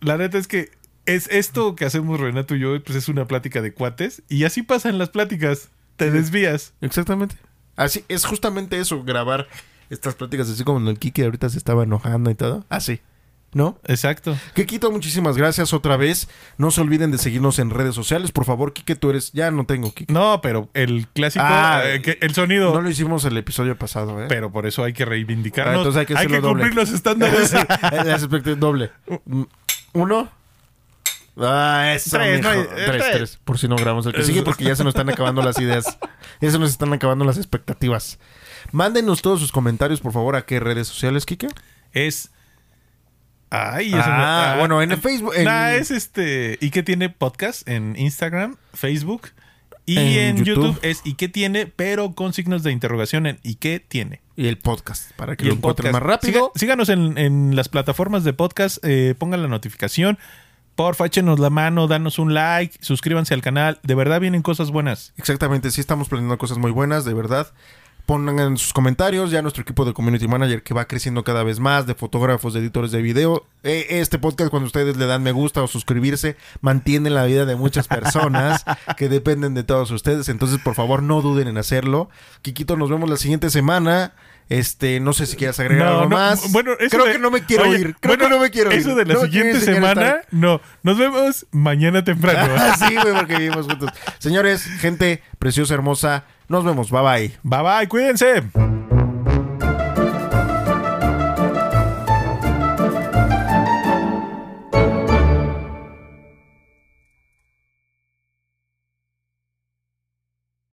La 0.00 0.16
neta 0.16 0.38
es 0.38 0.46
que 0.48 0.70
es 1.06 1.28
esto 1.30 1.74
que 1.76 1.84
hacemos 1.84 2.18
Renato 2.20 2.54
y 2.54 2.60
yo, 2.60 2.82
pues 2.82 2.96
es 2.96 3.08
una 3.08 3.26
plática 3.26 3.60
de 3.62 3.72
cuates. 3.72 4.22
Y 4.28 4.44
así 4.44 4.62
pasan 4.62 4.98
las 4.98 5.10
pláticas. 5.10 5.68
Te 5.96 6.10
desvías. 6.10 6.72
Exactamente. 6.80 7.36
Así, 7.76 8.04
es 8.08 8.24
justamente 8.24 8.78
eso, 8.80 9.02
grabar 9.04 9.46
estas 9.90 10.14
pláticas 10.14 10.48
así 10.48 10.64
como 10.64 10.88
el 10.88 10.98
Kike 10.98 11.24
ahorita 11.24 11.48
se 11.50 11.58
estaba 11.58 11.82
enojando 11.84 12.30
y 12.30 12.34
todo. 12.34 12.64
Así. 12.68 13.00
¿No? 13.52 13.78
Exacto. 13.86 14.36
Kikito, 14.54 14.92
muchísimas 14.92 15.36
gracias 15.36 15.72
otra 15.72 15.96
vez. 15.96 16.28
No 16.56 16.70
se 16.70 16.80
olviden 16.82 17.10
de 17.10 17.18
seguirnos 17.18 17.58
en 17.58 17.70
redes 17.70 17.96
sociales. 17.96 18.30
Por 18.30 18.44
favor, 18.44 18.72
Kike, 18.72 18.94
tú 18.94 19.10
eres... 19.10 19.32
Ya 19.32 19.50
no 19.50 19.66
tengo 19.66 19.92
Kike. 19.92 20.12
No, 20.12 20.40
pero 20.40 20.68
el 20.72 21.08
clásico, 21.08 21.44
Ah, 21.48 21.82
eh, 21.84 22.00
que- 22.00 22.18
el 22.20 22.32
sonido. 22.32 22.72
No 22.72 22.80
lo 22.80 22.88
hicimos 22.88 23.24
el 23.24 23.36
episodio 23.36 23.76
pasado, 23.76 24.22
¿eh? 24.22 24.26
Pero 24.28 24.52
por 24.52 24.66
eso 24.66 24.84
hay 24.84 24.92
que 24.92 25.04
reivindicarnos. 25.04 25.74
Ah, 25.74 25.78
entonces 25.78 25.98
hay 26.00 26.06
que 26.06 26.14
hacerlo 26.14 26.40
doble. 26.40 26.62
cumplir 26.62 26.74
los 26.76 26.90
estándares. 26.94 27.52
Las 27.82 28.22
expectativas 28.22 28.60
doble. 28.60 28.90
Mm, 29.26 29.42
Uno. 29.94 30.30
Ah, 31.36 31.92
eso, 31.94 32.16
Tres, 32.18 32.42
no 32.42 32.50
hay- 32.50 32.58
eh, 32.60 32.68
tres, 32.86 32.86
tres. 33.02 33.12
tres. 33.16 33.38
Por 33.44 33.58
si 33.58 33.66
no 33.66 33.76
grabamos 33.76 34.04
el 34.06 34.12
que 34.12 34.22
sigue, 34.24 34.42
porque 34.42 34.64
ya 34.64 34.76
se 34.76 34.84
nos 34.84 34.94
están 34.94 35.08
acabando 35.10 35.42
las 35.42 35.58
ideas. 35.58 35.98
Ya 36.40 36.50
se 36.50 36.58
nos 36.58 36.70
están 36.70 36.92
acabando 36.92 37.24
las 37.24 37.36
expectativas. 37.38 38.18
Mándenos 38.72 39.22
todos 39.22 39.40
sus 39.40 39.50
comentarios, 39.50 40.00
por 40.00 40.12
favor, 40.12 40.36
a 40.36 40.42
qué 40.46 40.60
redes 40.60 40.86
sociales, 40.86 41.26
Kike. 41.26 41.48
es. 41.92 42.30
Ay, 43.50 43.88
eso 43.88 43.96
no- 43.96 44.02
Ah, 44.06 44.56
bueno, 44.58 44.80
en 44.80 44.92
el 44.92 44.98
Facebook. 44.98 45.32
en- 45.36 45.44
Nah, 45.44 45.72
es 45.72 45.90
este. 45.90 46.56
¿Y 46.60 46.70
qué 46.70 46.82
tiene 46.82 47.10
podcast? 47.10 47.68
En 47.68 47.96
Instagram, 47.98 48.56
Facebook. 48.74 49.28
Y 49.86 49.96
En 49.98 50.06
en, 50.38 50.44
YouTube. 50.44 50.66
YouTube. 50.66 50.78
es 50.82 51.00
¿y 51.04 51.14
qué 51.14 51.28
tiene? 51.28 51.66
Pero 51.66 52.12
con 52.14 52.32
signos 52.32 52.62
de 52.62 52.70
interrogación 52.70 53.26
en 53.26 53.40
¿y 53.42 53.56
qué 53.56 53.80
tiene? 53.80 54.20
Y 54.36 54.46
el 54.46 54.56
podcast, 54.58 55.10
para 55.16 55.34
que 55.36 55.44
Y 55.44 55.48
lo 55.48 55.54
encuentren 55.54 55.90
podcast. 55.90 56.04
más 56.06 56.22
rápido. 56.22 56.52
Siga- 56.54 56.60
síganos 56.60 56.88
en, 56.90 57.18
en 57.18 57.56
las 57.56 57.68
plataformas 57.68 58.22
de 58.22 58.32
podcast, 58.32 58.78
eh, 58.84 59.14
pongan 59.18 59.42
la 59.42 59.48
notificación. 59.48 60.18
Porfa, 60.76 61.06
échenos 61.06 61.40
la 61.40 61.50
mano, 61.50 61.88
danos 61.88 62.18
un 62.20 62.32
like, 62.32 62.78
suscríbanse 62.80 63.34
al 63.34 63.42
canal. 63.42 63.80
De 63.82 63.94
verdad 63.96 64.20
vienen 64.20 64.42
cosas 64.42 64.70
buenas. 64.70 65.12
Exactamente, 65.16 65.70
sí 65.72 65.80
estamos 65.80 66.08
planeando 66.08 66.38
cosas 66.38 66.58
muy 66.58 66.70
buenas, 66.70 67.04
de 67.04 67.12
verdad. 67.12 67.48
Pongan 68.10 68.40
en 68.40 68.56
sus 68.56 68.72
comentarios 68.72 69.30
ya 69.30 69.40
nuestro 69.40 69.62
equipo 69.62 69.84
de 69.84 69.92
community 69.92 70.26
manager 70.26 70.64
que 70.64 70.74
va 70.74 70.86
creciendo 70.86 71.22
cada 71.22 71.44
vez 71.44 71.60
más, 71.60 71.86
de 71.86 71.94
fotógrafos, 71.94 72.52
de 72.54 72.58
editores 72.58 72.90
de 72.90 73.02
video. 73.02 73.46
Eh, 73.62 73.86
Este 73.88 74.18
podcast, 74.18 74.50
cuando 74.50 74.66
ustedes 74.66 74.96
le 74.96 75.06
dan 75.06 75.22
me 75.22 75.30
gusta 75.30 75.62
o 75.62 75.68
suscribirse, 75.68 76.36
mantiene 76.60 77.08
la 77.08 77.24
vida 77.26 77.44
de 77.46 77.54
muchas 77.54 77.86
personas 77.86 78.64
que 78.96 79.08
dependen 79.08 79.54
de 79.54 79.62
todos 79.62 79.92
ustedes. 79.92 80.28
Entonces, 80.28 80.58
por 80.58 80.74
favor, 80.74 81.04
no 81.04 81.22
duden 81.22 81.46
en 81.46 81.56
hacerlo. 81.56 82.10
Kikito, 82.42 82.76
nos 82.76 82.90
vemos 82.90 83.08
la 83.08 83.16
siguiente 83.16 83.48
semana. 83.48 84.12
Este, 84.48 84.98
no 84.98 85.12
sé 85.12 85.26
si 85.26 85.36
quieras 85.36 85.60
agregar 85.60 85.86
No, 85.86 85.92
algo 85.92 86.02
no, 86.10 86.16
más. 86.16 86.50
Bueno, 86.50 86.72
eso 86.80 86.90
Creo 86.96 87.04
de- 87.06 87.12
que 87.12 87.18
no 87.20 87.30
me 87.30 87.44
quiero 87.44 87.62
Oye, 87.62 87.78
ir. 87.78 87.96
Creo 88.00 88.16
bueno, 88.16 88.24
que 88.24 88.30
no 88.30 88.40
me 88.42 88.50
quiero 88.50 88.72
ir. 88.72 88.78
Eso 88.80 88.96
de 88.96 89.04
la 89.04 89.14
No 89.14 89.20
siguiente 89.20 89.60
semana, 89.60 90.22
no. 90.32 90.60
Nos 90.82 90.98
vemos 90.98 91.46
mañana 91.52 92.02
temprano. 92.02 92.60
sí, 92.88 92.92
güey, 93.00 93.14
porque 93.14 93.36
vivimos 93.36 93.66
juntos. 93.66 93.88
Señores, 94.18 94.64
gente 94.64 95.22
preciosa, 95.38 95.74
hermosa. 95.74 96.24
Nos 96.50 96.64
vemos. 96.64 96.90
Bye 96.90 97.02
bye. 97.02 97.32
bye 97.44 97.62
bye, 97.62 97.88
cuídense. 97.88 98.79